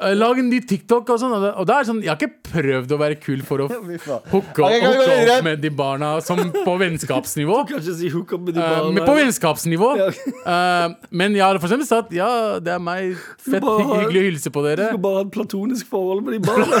Eh, 0.00 0.14
Lag 0.16 0.38
en 0.40 0.48
ny 0.48 0.60
TikTok 0.64 1.10
og 1.12 1.18
sånn. 1.20 1.32
Og 1.36 1.66
det- 1.66 1.74
er 1.76 1.84
sånn 1.84 2.00
Jeg 2.02 2.08
har 2.08 2.16
ikke 2.16 2.40
prøvd 2.50 2.88
å 2.94 2.98
være 2.98 3.16
kul 3.20 3.42
for 3.44 3.58
å 3.60 3.68
hooke 4.32 4.62
opp, 4.64 5.44
med 5.44 5.60
de 5.60 5.68
barna 5.70 6.20
som 6.24 6.38
på 6.50 6.74
vennskapsnivå. 6.80 7.58
Kan 7.68 7.78
ikke 7.82 7.94
si 7.98 8.08
hook 8.08 8.32
opp 8.32 8.40
med 8.46 8.54
de 8.54 8.60
Eh, 8.60 8.68
barna. 8.70 8.92
men 8.96 9.04
på 9.04 9.14
vennskapsnivå. 9.18 9.90
Ja. 10.00 10.08
Eh, 10.54 10.88
men 11.10 11.34
jeg 11.36 11.42
har 11.44 11.58
for 11.58 11.68
eksempel 11.68 11.86
sagt 11.86 12.12
ja, 12.16 12.58
det 12.58 12.72
er 12.72 12.78
meg. 12.80 13.14
Fett 13.44 13.60
hyggelig 13.62 14.20
å 14.22 14.26
hilse 14.30 14.50
på 14.50 14.62
dere. 14.64 14.88
Du 14.88 14.96
skal 14.96 15.04
bare 15.04 15.14
ha 15.20 15.20
et 15.28 15.32
platonisk 15.36 15.86
forhold 15.92 16.24
med 16.24 16.32
de 16.40 16.40
barna. 16.48 16.80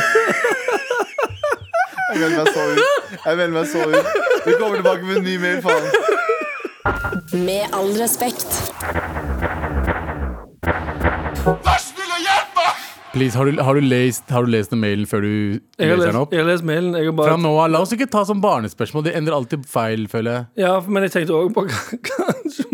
Jeg 2.10 2.18
melder 2.26 2.42
meg 2.42 2.48
så 2.50 2.62
ut. 2.74 2.78
Jeg 3.24 3.36
melder 3.38 3.54
meg 3.54 3.66
så 3.70 3.80
ut. 3.86 4.06
Vi 4.46 4.52
kommer 4.58 4.76
tilbake 4.80 5.02
med 5.06 5.16
en 5.20 5.24
ny 5.28 5.36
mail, 5.38 5.60
faen. 5.62 5.84
Med 7.46 7.70
all 7.72 7.92
respekt. 8.00 8.50
Please, 13.12 13.34
har 13.34 13.46
du, 13.46 13.58
har, 13.62 13.74
du 13.74 13.80
lest, 13.80 14.28
har 14.30 14.44
du 14.46 14.50
lest 14.54 14.70
den 14.70 14.78
mailen 14.84 15.06
før 15.10 15.24
du 15.24 15.30
Jeg 15.80 15.88
har 15.90 15.96
leser 15.96 15.98
lest, 15.98 16.12
den 16.12 16.20
opp? 16.20 16.34
jeg 16.36 16.44
har 16.44 16.46
lest 16.52 16.66
mailen. 16.68 16.92
Jeg 16.94 17.14
bare... 17.18 17.32
Fra 17.32 17.40
nå 17.42 17.50
av, 17.58 17.70
La 17.74 17.80
oss 17.82 17.90
ikke 17.96 18.06
ta 18.12 18.22
som 18.28 18.38
barnespørsmål. 18.44 19.02
Det 19.08 19.16
endrer 19.18 19.34
alltid 19.34 19.64
feil, 19.66 20.04
føler 20.12 20.36
jeg. 20.36 20.46
ja, 20.62 20.76
men 20.86 21.02
jeg 21.08 21.16
tenkte 21.16 21.34
òg 21.40 21.50
på 21.56 21.64
kanskje 22.12 22.68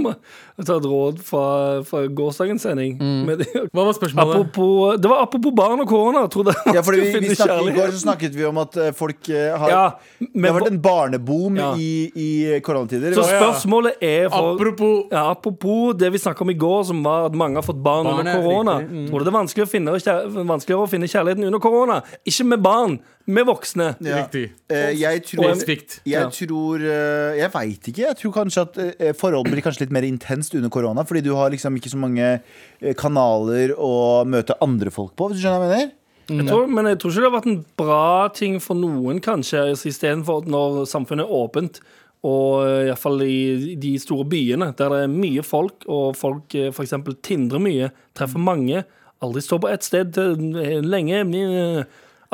jeg 0.56 0.64
ta 0.68 0.76
et 0.78 0.84
råd 0.88 1.16
fra, 1.24 1.40
fra 1.84 2.02
gårsdagens 2.16 2.62
sending. 2.64 2.94
Mm. 3.00 3.16
Med 3.28 3.40
det. 3.42 3.48
Hva 3.74 3.82
var 3.88 3.96
spørsmålet? 3.96 4.36
Apropos, 4.36 5.00
det 5.02 5.10
var 5.10 5.24
apropos 5.24 5.52
barn 5.56 5.82
og 5.82 5.88
korona. 5.90 6.22
Trodde 6.32 6.52
man 6.54 6.76
Ja, 6.78 6.82
fordi 6.86 7.00
vi, 7.02 7.24
vi 7.26 7.34
snakket, 7.36 7.72
I 7.72 7.74
går 7.76 7.90
så 7.96 8.00
snakket 8.04 8.36
vi 8.38 8.46
om 8.48 8.60
at 8.62 8.76
eh, 8.80 8.92
folk 8.96 9.28
eh, 9.32 9.50
har 9.58 9.72
Ja, 9.72 9.82
Det 10.20 10.44
har 10.46 10.56
vært 10.60 10.70
en 10.70 10.78
barneboom 10.84 11.58
Ja. 11.60 11.72
i, 11.80 11.90
i 12.16 12.28
koronatider. 12.64 13.16
så 13.18 13.24
spørsmålet 13.28 13.98
er 14.04 14.30
for, 14.32 14.52
Apropos 14.54 14.94
ja, 15.12 15.24
Apropos 15.34 15.96
det 16.00 16.12
vi 16.14 16.22
snakket 16.22 16.46
om 16.46 16.54
i 16.54 16.58
går, 16.62 16.86
som 16.92 17.02
var 17.04 17.26
at 17.28 17.36
mange 17.36 17.60
har 17.60 17.66
fått 17.66 17.80
barn, 17.84 18.06
Barn 18.08 18.22
under 18.22 18.32
er 18.32 18.40
korona. 18.46 18.78
mm. 18.86 19.04
Tror 19.10 19.18
du 19.24 19.26
det 19.28 19.32
er 19.34 19.38
vanskelig 19.40 19.66
å 19.66 19.70
finne, 19.74 19.96
kjær- 20.06 20.25
vanskeligere 20.34 20.84
å 20.84 20.90
finne 20.90 21.08
kjærligheten 21.10 21.46
under 21.48 21.62
korona? 21.62 21.98
Ikke 22.28 22.46
med 22.48 22.62
barn, 22.64 22.96
med 23.26 23.46
voksne. 23.48 23.88
Ja. 24.04 24.22
Riktig. 24.22 24.44
Eh, 24.70 24.92
jeg 25.00 25.22
tror, 25.26 25.48
Spesifikt. 25.50 25.98
jeg, 26.06 26.30
tror 26.36 26.84
eh, 26.86 27.38
Jeg 27.40 27.52
veit 27.54 27.90
ikke. 27.90 28.04
Jeg 28.04 28.18
tror 28.20 28.34
kanskje 28.36 28.64
at 28.66 28.80
eh, 28.84 29.12
forholdet 29.18 29.52
blir 29.54 29.64
kanskje 29.66 29.86
litt 29.86 29.94
mer 29.96 30.06
intenst 30.06 30.54
under 30.58 30.72
korona. 30.72 31.04
Fordi 31.08 31.24
du 31.26 31.32
har 31.38 31.50
liksom 31.54 31.76
ikke 31.78 31.92
så 31.92 32.00
mange 32.00 32.24
eh, 32.26 32.94
kanaler 32.98 33.74
å 33.76 34.24
møte 34.28 34.58
andre 34.64 34.92
folk 34.94 35.16
på. 35.18 35.30
Hvis 35.30 35.40
du 35.40 35.46
skjønner 35.46 35.62
hva 35.64 35.70
jeg 35.70 35.76
mener? 35.86 35.94
Jeg 36.26 36.48
tror, 36.48 36.64
men 36.66 36.88
jeg 36.90 36.98
tror 36.98 37.12
ikke 37.12 37.22
det 37.22 37.28
har 37.28 37.36
vært 37.36 37.52
en 37.52 37.60
bra 37.78 38.06
ting 38.34 38.56
for 38.58 38.74
noen, 38.74 39.20
kanskje, 39.22 39.60
istedenfor 39.86 40.48
når 40.50 40.80
samfunnet 40.90 41.22
er 41.22 41.36
åpent. 41.38 41.78
Og 42.26 42.64
iallfall 42.88 43.22
i 43.22 43.76
de 43.78 43.92
store 44.02 44.26
byene, 44.26 44.72
der 44.74 44.90
det 44.90 45.02
er 45.04 45.12
mye 45.12 45.44
folk, 45.46 45.84
og 45.86 46.16
folk 46.18 46.56
f.eks. 46.72 46.96
tindrer 47.22 47.62
mye, 47.62 47.92
treffer 48.16 48.42
mange, 48.42 48.82
aldri 49.24 49.42
står 49.44 49.62
på 49.64 49.72
ett 49.72 49.86
sted 49.86 50.18
eh, 50.20 50.78
lenge 50.84 51.22
eh, 51.24 51.84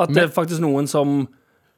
At 0.01 0.13
det 0.13 0.25
er 0.27 0.33
faktisk 0.33 0.63
noen 0.63 0.89
som 0.89 1.21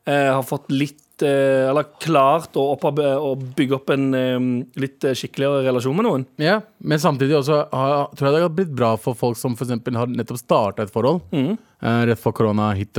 eh, 0.08 0.32
har 0.32 0.44
fått 0.48 0.72
litt 0.74 1.24
eh, 1.26 1.68
Eller 1.70 1.88
klart 2.02 2.58
å, 2.60 2.66
å 2.74 3.32
bygge 3.36 3.78
opp 3.78 3.94
en 3.94 4.08
eh, 4.18 4.50
litt 4.82 5.06
skikkeligere 5.12 5.66
relasjon 5.68 5.98
med 5.98 6.08
noen. 6.08 6.26
Ja, 6.42 6.60
men 6.80 7.02
samtidig 7.02 7.38
også 7.40 7.62
har, 7.72 8.10
tror 8.16 8.30
jeg 8.30 8.38
det 8.38 8.46
har 8.48 8.58
blitt 8.58 8.76
bra 8.76 8.96
for 9.02 9.18
folk 9.18 9.40
som 9.40 9.58
for 9.60 9.70
har 9.70 10.12
nettopp 10.12 10.42
starta 10.42 10.86
et 10.86 10.94
forhold. 10.94 11.24
Mm. 11.36 11.56
Eh, 11.82 12.06
rett 12.10 12.20
før 12.20 12.34
korona 12.34 12.74
hit. 12.76 12.96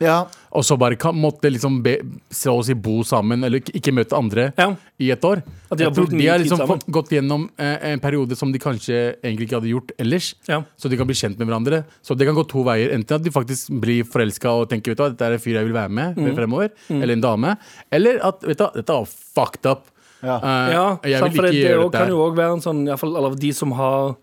Ja. 0.00 0.26
og 0.52 0.64
så 0.64 0.76
bare 0.78 0.96
kan, 0.96 1.14
måtte 1.14 1.50
liksom 1.50 1.82
be, 1.82 1.98
så 2.30 2.54
å 2.58 2.64
si 2.64 2.74
bo 2.74 3.02
sammen, 3.04 3.44
eller 3.44 3.60
ikke, 3.60 3.92
møte 3.92 4.16
andre 4.16 4.52
Ja. 4.58 4.74
i 4.98 5.10
et 5.10 5.20
år. 5.24 5.42
At 5.70 5.78
de 5.78 5.84
har 5.84 5.90
de 5.92 6.26
har 6.26 6.38
liksom 6.38 6.58
fått- 6.66 6.86
gått 6.90 7.10
gjennom 7.10 7.48
eh, 7.58 7.92
en 7.92 8.00
periode 8.00 8.34
som 8.36 8.50
de 8.52 8.58
kanskje 8.58 9.16
egentlig 9.22 9.46
ikke 9.48 9.60
hadde 9.60 9.70
gjort 9.72 9.90
ellers. 9.98 10.34
Ja. 10.48 10.62
Så 10.76 10.88
de 10.88 10.96
kan 10.96 11.06
bli 11.06 11.14
kjent 11.14 11.38
med 11.38 11.46
hverandre. 11.48 11.84
Så 12.02 12.16
det 12.16 12.26
kan 12.26 12.34
gå 12.34 12.46
to 12.48 12.64
veier. 12.64 12.92
Enten 12.94 13.16
at 13.16 13.22
de 13.22 13.30
faktisk 13.30 13.68
blir 13.80 14.04
forelska 14.04 14.48
og 14.50 14.68
tenker 14.70 14.90
vet 14.92 14.96
du 14.98 15.02
hva, 15.04 15.10
dette 15.10 15.22
er 15.28 15.32
en 15.32 15.38
fyr 15.38 15.54
jeg 15.60 15.64
vil 15.64 15.74
være 15.74 15.90
med 15.90 16.16
Mm. 16.16 16.34
fremover, 16.34 16.70
eller 16.90 17.12
en 17.12 17.20
dame. 17.20 17.56
Eller 17.92 18.18
at 18.24 18.40
vet 18.42 18.56
du 18.58 18.64
hva, 18.64 18.72
dette 18.74 18.88
var 18.92 19.04
fucked 19.06 19.66
up. 19.70 19.84
Ja. 20.22 20.36
uh, 20.42 20.72
Ja, 20.72 20.98
jeg 21.04 21.22
vil 21.22 21.30
ikke 21.30 21.42
det, 21.42 21.52
ikke 21.54 21.62
det 21.62 21.76
gjøre 21.78 21.92
kan 21.92 22.08
jo 22.08 22.16
også 22.18 22.32
òg 22.32 22.36
være 22.36 22.52
en 22.52 22.60
sånn 22.60 22.98
fall, 22.98 23.16
Eller 23.16 23.36
de 23.36 23.52
som 23.52 23.70
har 23.72 24.16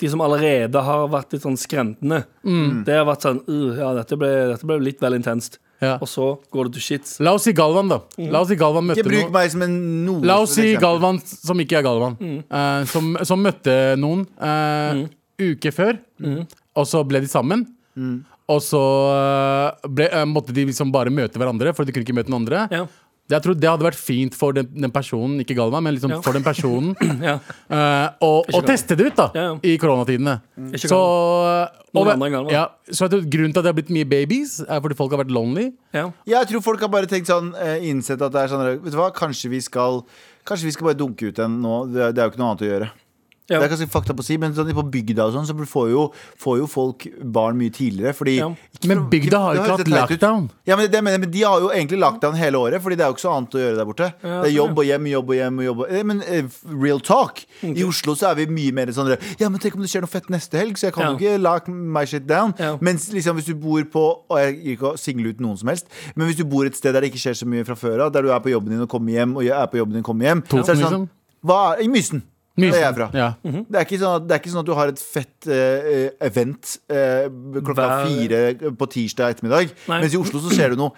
de 0.00 0.08
som 0.12 0.20
allerede 0.24 0.82
har 0.86 1.08
vært 1.12 1.32
litt 1.34 1.42
sånn 1.44 1.56
skrentende. 1.58 2.22
Mm. 2.46 2.84
Det 2.86 2.94
har 2.98 3.06
vært 3.08 3.24
sånn 3.26 3.40
uh, 3.48 3.72
Ja, 3.78 3.88
dette 3.98 4.18
ble, 4.20 4.28
dette 4.52 4.68
ble 4.68 4.78
litt 4.84 5.00
vel 5.02 5.16
intenst. 5.18 5.58
Ja. 5.82 5.96
Og 6.02 6.08
så 6.10 6.24
går 6.50 6.66
det 6.68 6.78
til 6.78 6.82
shits. 6.88 7.16
La 7.22 7.32
oss 7.38 7.44
si 7.46 7.52
Galvan, 7.54 7.90
da. 7.90 8.00
La 8.32 8.40
oss 8.42 8.48
si 8.50 8.56
Galvan 8.58 8.88
møtte 8.88 8.98
Ikke 9.04 9.12
bruk 9.12 9.28
meg 9.36 9.52
som 9.52 9.62
en 9.62 9.76
noe 10.06 10.26
La 10.26 10.40
oss 10.42 10.56
si. 10.58 10.72
Galvan 10.82 11.20
som 11.22 11.60
ikke 11.62 11.78
er 11.78 11.86
Galvan. 11.86 12.16
Mm. 12.18 12.40
uh, 12.50 12.80
som, 12.90 13.12
som 13.30 13.42
møtte 13.46 13.76
noen 14.02 14.24
eh, 14.42 15.04
uke 15.52 15.70
før, 15.74 16.00
Mm. 16.18 16.40
og 16.74 16.86
så 16.90 17.04
ble 17.06 17.20
de 17.22 17.28
sammen. 17.30 17.60
Og 18.48 18.58
så 18.64 18.80
eh, 19.12 19.88
ble, 19.92 20.08
måtte 20.26 20.54
de 20.56 20.64
liksom 20.70 20.90
bare 20.94 21.12
møte 21.14 21.38
hverandre, 21.38 21.70
for 21.76 21.86
de 21.86 21.92
kunne 21.94 22.06
ikke 22.06 22.16
møte 22.16 22.32
noen 22.32 22.42
andre. 22.46 22.64
Ja. 22.74 22.86
Jeg 23.28 23.44
tror 23.44 23.56
det 23.60 23.68
hadde 23.68 23.84
vært 23.84 23.98
fint 24.00 24.36
for 24.36 24.56
den, 24.56 24.68
den 24.72 24.92
personen, 24.94 25.36
ikke 25.42 25.56
Galvan, 25.58 25.84
men 25.84 25.94
liksom 25.96 26.14
Ja. 26.14 26.20
for 26.24 26.32
den 26.32 26.44
personen. 26.46 26.94
Ja. 27.28 27.34
uh, 27.68 28.08
og, 28.24 28.48
og 28.54 28.64
teste 28.64 28.96
det 28.96 29.10
ut, 29.10 29.16
da, 29.18 29.26
Ja, 29.34 29.42
ja. 29.50 29.56
i 29.68 29.74
koronatidene. 29.80 30.38
Mm. 30.56 30.70
Så, 30.80 30.96
og, 30.96 32.50
ja, 32.52 32.64
så 32.90 33.04
jeg 33.06 33.12
tror 33.12 33.26
grunnen 33.32 33.52
til 33.52 33.60
at 33.60 33.66
det 33.66 33.72
har 33.72 33.76
blitt 33.76 33.92
mye 33.92 34.08
babies, 34.08 34.58
er 34.64 34.80
fordi 34.84 34.96
folk 34.96 35.12
har 35.12 35.22
vært 35.24 35.34
lonely. 35.34 35.68
Ja. 35.96 36.06
Jeg 36.28 36.48
tror 36.52 36.64
folk 36.64 36.80
har 36.84 36.92
bare 36.92 37.10
tenkt 37.10 37.28
sånn 37.28 37.52
eh, 37.58 37.84
innsett 37.90 38.22
at 38.22 38.32
det 38.32 38.44
er 38.44 38.52
sånn 38.52 38.64
Vet 38.84 38.92
du 38.94 38.98
hva, 39.00 39.10
kanskje 39.14 39.50
vi 39.52 39.60
skal 39.64 40.02
Kanskje 40.48 40.68
vi 40.70 40.72
skal 40.72 40.88
bare 40.88 40.96
dunke 40.96 41.28
ut 41.28 41.38
en 41.44 41.58
nå. 41.60 41.74
Det, 41.92 42.06
det 42.16 42.22
er 42.22 42.28
jo 42.28 42.32
ikke 42.32 42.40
noe 42.40 42.52
annet 42.54 42.62
å 42.64 42.68
gjøre. 42.70 42.86
Ja. 43.48 43.58
Det 43.62 43.64
er 43.64 43.70
ganske 43.72 43.88
fakta 43.88 44.12
på 44.12 44.20
å 44.20 44.26
si, 44.26 44.36
men 44.36 44.52
sånn, 44.52 44.68
på 44.76 44.82
bygda 44.92 45.24
og 45.24 45.32
sånn, 45.32 45.46
så 45.48 45.54
får 45.56 45.86
jo, 45.88 46.02
får 46.36 46.58
jo 46.60 46.66
folk 46.68 47.06
barn 47.32 47.56
mye 47.56 47.72
tidligere. 47.72 48.12
Fordi 48.12 48.34
Ja. 48.36 48.48
ikke 48.76 48.88
Men 48.88 49.08
bygda 49.08 49.38
har 49.40 49.54
jo 49.54 49.62
ikke 49.62 49.76
hatt 49.78 49.88
lockdown. 49.88 50.50
Ja, 50.66 50.76
men, 50.76 50.90
det, 50.90 51.02
men 51.02 51.20
De 51.30 51.42
har 51.42 51.60
jo 51.60 51.70
egentlig 51.70 51.98
lockdown 51.98 52.36
hele 52.36 52.58
året, 52.60 52.82
Fordi 52.82 52.96
det 52.96 53.04
er 53.06 53.08
jo 53.08 53.14
ikke 53.16 53.24
så 53.24 53.32
annet 53.36 53.56
å 53.56 53.62
gjøre 53.62 53.76
der 53.76 53.84
borte. 53.88 54.12
Ja, 54.22 54.42
det 54.42 54.50
er 54.50 54.54
jobb 54.54 54.78
og 54.78 54.84
hjem, 54.84 55.06
jobb 55.06 55.30
og 55.30 55.36
hjem. 55.38 55.58
Og 55.58 55.64
jobb 55.64 55.80
og, 55.80 55.86
eh, 55.90 56.02
men 56.04 56.20
uh, 56.22 56.48
real 56.84 57.00
talk. 57.00 57.44
I 57.62 57.84
Oslo 57.84 58.14
så 58.14 58.30
er 58.30 58.34
vi 58.34 58.46
mye 58.46 58.72
mer 58.72 58.86
sånn 58.92 59.16
Ja, 59.40 59.48
men 59.48 59.58
tenk 59.60 59.74
om 59.74 59.80
det 59.80 59.88
skjer 59.88 60.04
noe 60.04 60.12
fett 60.12 60.28
neste 60.28 60.58
helg, 60.60 60.76
så 60.76 60.88
jeg 60.88 60.94
kan 60.94 61.04
Ja. 61.04 61.10
jo 61.12 61.16
ikke 61.18 61.40
lock 61.42 61.68
my 61.68 62.04
shit 62.04 62.26
down. 62.26 62.54
Ja. 62.58 62.76
Mens 62.80 63.08
liksom 63.12 63.36
hvis 63.40 63.46
du 63.46 63.54
bor 63.54 63.82
på 63.84 64.04
Og 64.28 64.36
jeg 64.38 64.62
gir 64.62 64.76
ikke 64.76 64.92
å 64.92 64.98
single 64.98 65.30
ut 65.32 65.40
noen 65.40 65.56
som 65.56 65.68
helst, 65.68 65.86
men 66.14 66.28
hvis 66.28 66.36
du 66.36 66.44
bor 66.44 66.66
et 66.66 66.76
sted 66.76 66.92
der 66.92 67.00
det 67.00 67.12
ikke 67.12 67.24
skjer 67.24 67.34
så 67.34 67.46
mye 67.48 67.64
fra 67.64 67.74
før 67.74 68.04
av, 68.06 68.12
der 68.12 68.22
du 68.22 68.28
er 68.30 68.40
på 68.40 68.50
jobben 68.52 68.70
din 68.70 68.82
og 68.82 68.88
kommer 68.88 69.12
hjem, 69.12 69.36
og 69.36 69.42
jeg 69.42 69.56
er 69.56 69.66
på 69.66 69.78
jobben 69.80 69.92
din 69.96 70.04
og 70.04 70.04
kommer 70.04 70.24
hjem, 70.28 70.42
så 70.44 70.58
er 70.58 70.74
det 70.74 70.76
sånn 70.84 70.84
liksom? 70.84 71.08
hva 71.44 71.76
er, 71.78 71.82
I 71.84 71.88
Mysen. 71.88 72.22
Det 72.58 72.70
er 72.74 72.84
jeg 72.86 72.96
fra. 72.98 73.10
Ja. 73.16 73.28
Det 73.42 73.82
er, 73.82 73.92
sånn 74.00 74.16
at, 74.18 74.26
det 74.28 74.36
er 74.36 74.42
ikke 74.42 74.54
sånn 74.54 74.64
at 74.64 74.70
du 74.70 74.74
har 74.78 74.92
et 74.92 75.02
fett 75.02 75.50
uh, 75.50 76.08
event 76.28 76.74
uh, 76.90 77.28
klokka 77.60 77.84
Hver- 77.84 78.08
fire 78.08 78.72
på 78.80 78.90
tirsdag 78.96 79.36
ettermiddag. 79.36 79.76
Nei. 79.90 80.02
Mens 80.02 80.16
i 80.16 80.20
Oslo 80.20 80.42
så 80.42 80.52
skjer 80.54 80.74
du 80.74 80.82
noe 80.82 80.96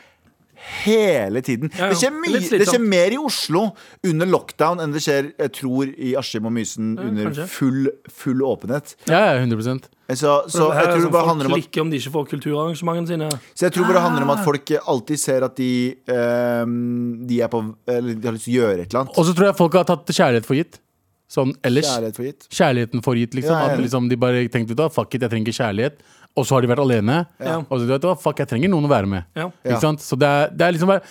hele 0.61 1.41
tiden. 1.41 1.71
Ja, 1.73 1.89
ja. 1.89 1.93
Det, 1.93 1.99
skjer 2.01 2.13
mye, 2.15 2.41
det 2.41 2.67
skjer 2.69 2.83
mer 2.85 3.15
i 3.15 3.19
Oslo 3.21 3.63
under 4.07 4.29
lockdown 4.29 4.83
enn 4.85 4.93
det 4.95 5.03
skjer, 5.05 5.31
jeg 5.41 5.55
tror, 5.57 5.93
i 5.97 6.13
Askim 6.21 6.49
og 6.49 6.55
Mysen 6.55 6.93
under 7.01 7.33
full, 7.51 7.89
full 8.13 8.45
åpenhet. 8.47 8.95
ja, 9.09 9.23
ja, 9.31 9.39
100 9.41 9.63
Så, 10.11 10.37
så 10.51 10.69
jeg 10.75 10.85
tror 10.85 10.99
det 10.99 11.07
sånn 11.07 11.15
bare 11.15 11.31
handler 11.31 11.49
om 11.49 11.57
at 11.57 11.63
klikker 11.63 11.85
om 11.85 11.93
de 11.93 12.01
ikke 12.03 12.15
får 12.17 12.29
kulturarrangementene 12.35 13.13
sine. 13.15 13.31
så 13.55 13.69
jeg 13.69 13.77
tror 13.77 13.89
bare 13.89 13.99
det 14.01 14.05
handler 14.09 14.29
om 14.29 14.35
at 14.37 14.45
folk 14.45 14.75
alltid 14.95 15.23
ser 15.23 15.47
at 15.47 15.57
de, 15.57 15.73
um, 16.11 17.27
de 17.31 17.41
på 17.51 17.65
de 17.87 18.29
har 18.29 18.37
lyst 18.37 18.49
til 18.49 18.57
å 18.57 18.61
gjøre 18.61 18.79
et 18.85 18.89
eller 18.89 19.05
annet. 19.05 19.17
Og 19.17 19.29
så 19.29 19.37
tror 19.37 19.51
jeg 19.51 19.61
folk 19.61 19.81
har 19.81 19.89
tatt 19.89 20.17
kjærlighet 20.17 20.49
for 20.49 20.61
gitt. 20.61 20.81
Sånn 21.31 21.53
ellers. 21.67 21.87
Kjærlighet 21.87 22.17
for 22.17 22.27
gitt. 22.27 22.47
Kjærligheten 22.51 23.05
for 23.07 23.19
gitt, 23.19 23.37
liksom. 23.39 23.55
Ja, 23.55 23.69
ja. 23.69 23.75
At 23.77 23.83
liksom, 23.85 24.09
de 24.11 24.17
bare 24.19 24.41
tenkte 24.51 24.75
da, 24.79 24.89
fuck 24.91 25.13
it, 25.15 25.23
jeg 25.23 25.31
trenger 25.31 25.53
ikke 25.53 25.63
kjærlighet. 25.63 26.01
Og 26.39 26.47
så 26.47 26.57
har 26.57 26.65
de 26.65 26.71
vært 26.71 26.83
alene. 26.83 27.21
Ja. 27.43 27.61
Og 27.63 27.79
så 27.79 27.87
vet 27.87 28.03
du 28.03 28.09
hva, 28.09 28.17
fuck, 28.19 28.41
jeg 28.43 28.51
trenger 28.51 28.73
noen 28.73 28.89
å 28.89 28.91
være 28.91 29.11
med. 29.11 29.29
Ikke 29.39 29.79
sant? 29.83 30.03
Så 30.03 30.19
det 30.19 30.27
er, 30.27 30.51
det 30.55 30.67
er 30.67 30.75
liksom 30.75 30.91
bare 30.91 31.05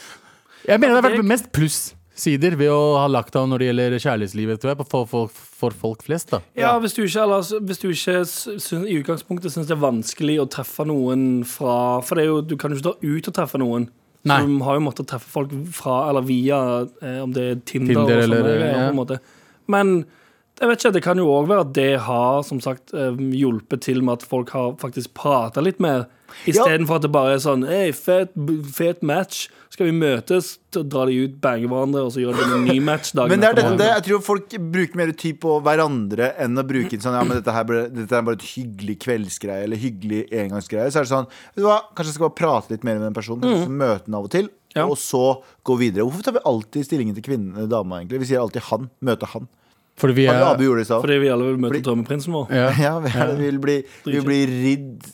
Jeg 0.67 0.79
mener 0.82 0.97
det 0.97 0.99
har 0.99 1.08
vært 1.13 1.29
mest 1.32 1.47
plussider 1.55 2.58
ved 2.60 2.71
å 2.71 2.82
ha 2.99 3.05
lagt 3.12 3.36
av 3.39 3.47
når 3.47 3.63
det 3.63 3.69
gjelder 3.69 3.95
kjærlighetslivet, 4.03 4.60
tror 4.60 4.73
jeg, 4.73 4.88
for, 4.91 5.08
for, 5.08 5.32
for 5.62 5.79
folk 5.86 6.03
flest, 6.03 6.34
da. 6.36 6.41
Ja, 6.60 6.73
hvis 6.84 6.97
du 6.97 7.05
ikke, 7.05 7.23
ellers, 7.23 7.53
hvis 7.55 7.79
du 7.79 7.88
ikke 7.88 8.17
synes, 8.27 8.69
i 8.84 8.99
utgangspunktet 8.99 9.55
syns 9.55 9.71
det 9.71 9.77
er 9.77 9.84
vanskelig 9.86 10.36
å 10.43 10.49
treffe 10.51 10.84
noen 10.88 11.45
fra 11.47 12.03
For 12.03 12.19
det 12.19 12.27
er 12.27 12.32
jo, 12.34 12.43
du 12.43 12.58
kan 12.60 12.75
jo 12.75 12.82
ikke 12.82 12.89
dra 12.91 12.95
ut 12.99 13.32
og 13.32 13.39
treffe 13.39 13.63
noen. 13.63 13.88
Nei. 14.27 14.41
Du 14.43 14.60
har 14.67 14.75
jo 14.75 14.84
måttet 14.84 15.08
treffe 15.08 15.32
folk 15.32 15.55
fra 15.71 16.01
eller 16.12 16.27
via 16.27 16.60
eh, 16.99 17.19
om 17.23 17.32
det 17.32 17.43
er 17.53 17.60
Tinder, 17.63 17.93
Tinder 17.93 18.23
eller, 18.25 18.41
eller, 18.43 18.55
eller, 18.55 18.73
ja. 18.73 18.88
På 18.89 18.91
en 18.91 18.99
måte. 18.99 19.19
Men 19.71 20.01
jeg 20.60 20.67
vet 20.67 20.82
ikke, 20.82 20.95
det 20.97 21.03
kan 21.05 21.19
jo 21.21 21.29
òg 21.32 21.45
være 21.47 21.63
at 21.63 21.75
det 21.77 21.91
har 22.03 22.41
som 22.43 22.60
sagt 22.63 22.91
eh, 22.91 23.15
hjulpet 23.15 23.86
til 23.86 24.01
med 24.03 24.19
at 24.19 24.25
folk 24.27 24.51
har 24.51 24.73
faktisk 24.82 25.13
prata 25.15 25.63
litt 25.63 25.79
mer. 25.84 26.10
Istedenfor 26.49 26.99
at 26.99 27.05
det 27.08 27.10
bare 27.10 27.38
er 27.38 27.39
sånn 27.41 27.63
Hei, 27.65 27.88
fet, 27.95 28.36
fet 28.75 28.99
match. 29.05 29.47
Skal 29.73 29.88
vi 29.88 29.93
møtes? 29.95 30.51
Dra 30.75 31.05
de 31.08 31.15
ut, 31.23 31.38
bange 31.41 31.69
hverandre, 31.69 32.03
og 32.05 32.12
så 32.13 32.21
gjør 32.21 32.36
de 32.38 32.45
en 32.45 32.67
ny 32.67 32.75
match 32.84 33.13
dagen 33.15 33.32
Men 33.34 33.41
det 33.41 33.49
er 33.49 33.58
det, 33.58 33.65
dette, 33.71 33.88
jeg 33.88 34.05
tror 34.10 34.23
folk 34.25 34.55
bruker 34.75 34.99
mer 34.99 35.13
tid 35.17 35.39
på 35.41 35.55
hverandre 35.65 36.32
enn 36.43 36.60
å 36.60 36.65
bruke 36.67 36.97
en 36.97 37.05
sånn 37.05 37.15
Ja, 37.17 37.23
men 37.25 37.39
dette, 37.39 37.55
her 37.55 37.67
ble, 37.69 37.86
dette 37.93 38.19
er 38.19 38.25
bare 38.27 38.38
et 38.41 38.47
hyggelig 38.51 38.97
kveldsgreie 39.05 39.67
eller 39.69 39.79
hyggelig 39.79 40.25
engangsgreie. 40.43 40.89
Så 40.91 41.01
er 41.01 41.08
det 41.08 41.13
sånn 41.13 41.29
Vet 41.32 41.63
du 41.63 41.69
hva, 41.69 41.79
kanskje 41.93 42.12
jeg 42.12 42.17
skal 42.19 42.27
bare 42.27 42.39
prate 42.41 42.75
litt 42.75 42.84
mer 42.84 42.99
med 42.99 43.08
den 43.08 43.17
personen. 43.17 43.47
Mm. 43.47 43.77
møte 43.79 44.10
den 44.10 44.19
av 44.19 44.27
og 44.27 44.34
til. 44.36 44.51
Ja. 44.75 44.89
Og 44.89 44.99
så 45.01 45.23
gå 45.65 45.79
videre. 45.79 46.03
Hvorfor 46.05 46.27
tar 46.27 46.36
vi 46.36 46.43
alltid 46.51 46.89
stillingen 46.89 47.15
til 47.17 47.25
kvinnen 47.25 47.71
dama, 47.71 48.03
egentlig? 48.03 48.25
Vi 48.25 48.34
sier 48.34 48.43
alltid 48.43 48.67
han. 48.67 48.91
Møte 49.05 49.32
han. 49.32 49.47
Fordi 49.99 50.13
vi 50.15 50.25
er 50.31 50.41
Abu 50.47 50.63
gjorde 50.63 50.83
det 50.83 50.88
i. 50.89 50.99
Fordi 51.03 51.17
vi 51.19 51.27
alle 51.33 51.43
vil 51.49 51.57
møte 51.59 51.73
Fordi- 51.73 51.83
drømmeprinsen 51.89 52.31
vår. 52.33 52.47
ja. 52.55 52.69
Ja, 52.79 52.93
vi, 53.03 53.09
er, 53.13 53.33
vi 53.35 53.45
vil 53.51 53.59
bli, 53.59 53.75
vi 54.05 54.12
vil 54.15 54.23
bli 54.23 54.39
ridd 54.45 55.09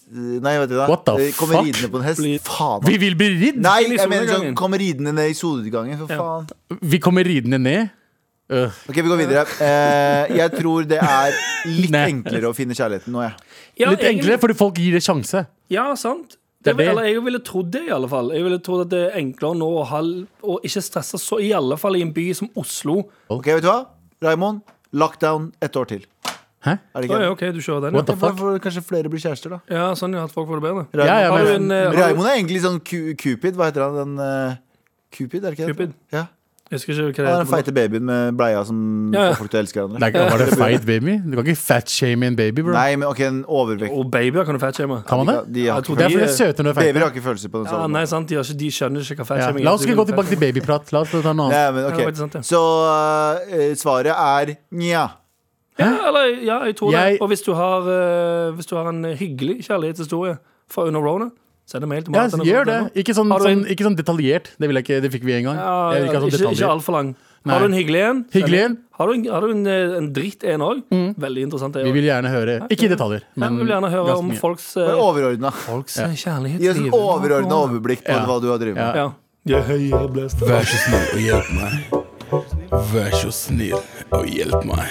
Nei, 0.45 0.53
vet 0.61 0.69
du 0.69 0.75
hva. 0.77 0.87
What 0.87 1.03
the 1.05 1.15
Vi 1.17 1.31
Kommer 1.35 1.57
fuck? 1.57 1.65
ridende 1.65 1.89
på 1.91 1.97
en 1.99 2.03
hest. 2.07 2.19
Bli- 2.21 2.39
Faen. 2.45 2.85
Vi 2.85 2.97
vil 3.01 3.15
bli 3.19 3.29
ridd! 3.41 3.57
Nei, 3.65 3.79
Inn 3.83 3.91
i 3.91 3.95
jeg 3.97 4.07
mener 4.09 4.25
sånn 4.25 4.35
solnedgangen. 4.35 4.55
Kommer 4.55 4.77
ridende 4.79 5.13
ned 5.17 5.29
i 5.29 5.33
solutgangen, 5.33 5.97
For 5.99 6.13
Ja. 6.13 6.17
faen. 6.21 6.79
Vi 6.81 6.99
kommer 6.99 7.23
ridende 7.25 7.59
ned. 7.59 7.89
Øh. 8.47 8.69
Ok, 8.89 8.95
vi 8.95 9.09
går 9.09 9.17
videre. 9.17 9.45
Eh, 9.59 10.35
jeg 10.37 10.51
tror 10.53 10.85
det 10.87 10.99
er 11.01 11.31
litt 11.65 11.89
Nei. 11.91 12.05
enklere 12.11 12.45
å 12.45 12.53
finne 12.55 12.75
kjærligheten 12.77 13.09
nå, 13.11 13.21
jeg. 13.25 13.33
Ja, 13.79 13.89
Litt 13.89 13.99
egentlig- 13.99 14.21
enklere, 14.21 14.39
fordi 14.39 14.55
folk 14.55 14.75
gir 14.77 14.91
det 14.93 15.01
sjanse. 15.01 15.47
Ja, 15.67 15.95
sant. 15.95 16.37
Det 16.63 16.73
er 16.73 16.77
Det, 16.77 16.85
det. 16.85 16.87
eller 16.91 17.03
jeg 17.09 17.23
ville 17.23 17.39
trodd 17.39 17.71
det, 17.71 17.81
i 17.87 17.91
alle 17.91 18.07
fall. 18.07 18.29
Jeg 18.31 18.43
ville 18.43 18.59
trodd 18.59 18.81
at 18.81 18.89
det 18.89 19.01
er 19.13 19.19
enklere 19.19 19.55
nå 19.57 19.67
å, 19.81 19.85
ha, 19.85 19.99
å 20.01 20.59
ikke 20.63 20.81
stresse 20.81 21.17
så, 21.19 21.39
i 21.41 21.51
alle 21.53 21.75
fall 21.77 21.95
i 21.95 22.01
en 22.01 22.11
by 22.13 22.33
som 22.33 22.49
Oslo. 22.55 23.03
Ok, 23.29 23.45
vet 23.45 23.61
du 23.61 23.67
hva? 23.67 23.85
Raymond, 24.21 24.61
lockdown 24.95 25.51
ett 25.61 25.75
år 25.79 25.89
til. 25.91 26.05
Hæ? 26.65 26.71
Er 26.71 27.01
det 27.03 27.05
ikke 27.09 27.17
ja. 27.21 27.29
OK, 27.35 27.41
du 27.53 27.59
kjører 27.61 27.81
den, 27.85 27.93
What 27.99 28.07
the 28.09 28.15
fuck? 28.17 28.37
For, 28.39 28.55
for 28.55 28.59
kanskje 28.63 28.81
flere 28.87 29.09
blir 29.13 29.21
kjærester, 29.21 29.51
da. 29.53 29.59
ja. 29.69 29.89
Sånn 29.99 30.15
ja, 30.17 30.23
at 30.25 30.31
folk 30.33 30.47
får 30.49 30.61
det 30.61 30.65
bedre. 30.65 30.85
Raimond, 30.95 31.09
Ja, 31.11 31.17
ja, 31.21 31.29
Har 31.35 31.45
du 31.45 31.51
en, 31.53 31.67
eh, 31.71 31.83
har 31.85 31.91
du- 31.93 32.01
Raymond 32.01 32.27
er 32.31 32.37
egentlig 32.39 32.61
sånn 32.63 32.79
Cu- 32.81 33.13
Cupid. 33.21 33.53
Hva 33.59 33.67
heter 33.69 33.85
han? 33.85 33.99
Den 34.01 34.17
eh, 34.25 34.55
Cupid, 35.13 35.43
er 35.45 35.51
det 35.51 35.59
ikke 35.59 35.67
det? 35.67 35.75
Cupid. 35.77 35.93
Ja. 36.11 36.25
Jeg 36.71 36.79
husker 36.79 36.97
ikke 37.11 37.21
hva 37.21 37.29
det 37.29 37.33
er 37.35 37.43
den 37.43 37.49
feite 37.51 37.71
babyen 37.75 38.05
med 38.09 38.31
bleia 38.39 38.63
som 38.65 38.77
Ja, 39.13 39.27
ja. 39.27 39.33
får 39.35 39.37
folk 39.43 39.51
til 39.53 39.59
å 39.59 39.61
elske 39.61 39.77
hverandre. 39.83 40.07
Det 40.15 40.21
var 40.31 40.41
det 40.41 40.47
feit 40.63 40.85
baby. 40.87 41.13
Du 41.21 41.35
kan 41.37 41.45
ikke 41.45 41.61
fat-shame 41.61 42.25
en 42.25 42.35
baby, 42.39 42.63
bro. 42.65 42.73
Nei, 42.73 42.95
men 42.97 43.05
ok, 43.07 43.19
en 43.27 43.37
overvekt. 43.45 43.93
Og 43.93 44.09
babyer 44.11 44.47
kan 44.47 44.57
du 44.57 44.61
fatshame. 44.63 44.97
Kan 45.05 45.21
man 45.21 45.29
det? 45.29 45.35
De 45.53 45.67
har 45.67 45.77
Jeg 45.77 45.85
tror 45.85 45.95
Det 46.01 46.07
de- 46.09 46.23
de 46.23 46.29
søte 46.33 46.63
når 46.65 46.73
de 46.73 46.79
er 46.81 46.87
Babyer 46.89 47.05
har 47.05 47.11
ikke 47.13 47.21
følelser 47.27 47.49
på 47.53 47.61
den 47.61 47.69
Ja, 47.69 47.85
nei, 47.87 48.05
sant, 48.09 48.27
de, 48.29 48.35
har 48.39 48.43
ikke, 48.49 48.57
de 48.63 48.71
skjønner 48.79 49.05
ikke 49.13 49.27
hva 49.29 49.37
Ja. 49.37 49.49
er. 49.51 49.59
La 49.61 49.73
oss 49.77 49.85
ikke 49.85 49.95
gå 50.01 50.07
tilbake 50.09 50.27
til 50.33 50.41
babyprat. 50.41 50.91
La 50.91 50.99
oss 51.05 51.11
ta 51.13 51.21
noe 51.21 51.45
annet. 51.45 51.53
Ja, 51.53 51.71
men 51.71 51.81
Ja, 51.85 51.87
ok 51.91 51.97
det 52.01 52.05
faktisk 52.09 52.23
sant, 52.25 52.33
ja. 52.33 52.41
Så 52.41 52.63
uh, 52.65 53.75
svaret 53.77 54.09
er 54.17 54.55
nja. 54.73 55.05
Ja, 55.77 55.91
eller, 56.07 56.33
ja, 56.41 56.59
jeg 56.65 56.75
tror 56.81 56.91
Jeg- 56.97 57.13
det. 57.19 57.21
Og 57.21 57.27
hvis 57.29 57.41
du 57.45 57.53
har, 57.53 57.81
uh, 57.85 58.55
hvis 58.57 58.65
du 58.65 58.75
har 58.75 58.89
en 58.89 59.03
hyggelig 59.13 59.61
kjærlighetshistorie 59.69 60.37
fra 60.71 60.87
under 60.89 60.99
Rona, 61.01 61.29
send 61.65 61.83
en 61.83 61.89
mail 61.89 62.03
til 62.05 62.13
Ja, 62.13 62.27
gjør 62.29 62.65
det. 62.69 62.79
Ikke 63.01 63.15
sånn, 63.17 63.29
du 63.29 63.45
sånn, 63.45 63.63
ikke 63.73 63.85
sånn 63.87 63.97
detaljert. 63.97 64.51
Det, 64.61 64.69
ikke, 64.69 64.99
det 65.01 65.11
fikk 65.13 65.23
vi 65.25 65.33
en 65.39 65.47
gang. 65.49 65.57
Ja, 65.57 65.77
Jeg 65.95 66.03
vil 66.03 66.09
ikke 66.09 66.19
ha 66.19 66.27
sånn 66.29 66.45
ikke, 66.45 66.53
ikke 66.59 66.69
altfor 66.75 66.97
lang. 66.99 67.15
Nei. 67.45 67.53
Har 67.53 67.61
du 67.61 67.65
en 67.69 67.77
hyggelig 67.77 67.99
en? 68.01 68.21
Hyggelig 68.33 68.59
en? 68.63 68.77
Har 68.97 69.07
du 69.07 69.13
en, 69.13 69.25
har 69.29 69.41
du 69.45 69.51
en, 69.53 69.67
eh, 69.69 69.97
en 69.99 70.07
dritt 70.13 70.43
en 70.49 70.63
òg? 70.65 70.79
Veldig 71.21 71.43
interessant. 71.45 71.75
Vi 71.77 71.91
vil 71.93 72.07
gjerne 72.07 72.31
høre. 72.33 72.55
Ikke 72.73 72.87
i 72.87 72.89
detaljer, 72.89 73.21
Ja, 73.35 73.49
vi 73.49 73.59
vil 73.61 73.69
gjerne 73.73 73.91
høre 73.91 74.15
om 74.17 74.31
mye. 74.31 74.39
folks, 74.39 74.71
uh, 74.77 74.87
eh, 74.87 74.95
Overordna. 74.97 75.51
folks 75.51 75.97
Ja. 75.97 76.05
eh, 76.07 76.57
Gi 76.57 76.69
oss 76.69 76.77
et 76.77 76.91
overordna 76.91 77.59
overblikk 77.67 78.01
på 78.03 78.15
Ja. 78.17 78.25
hva 78.25 78.41
du 78.41 78.49
har 78.49 78.57
drevet 78.57 78.75
med. 78.75 78.95
Ja. 78.95 79.11
Ja. 79.45 79.59
Vær 79.61 80.65
så 80.65 80.77
snill 80.81 81.21
jeg 81.21 81.43
ble 81.45 81.53
meg. 81.53 81.73
Vær 82.71 83.11
så 83.13 83.31
snill 83.31 83.77
og 84.11 84.25
hjelp 84.25 84.65
meg. 84.65 84.89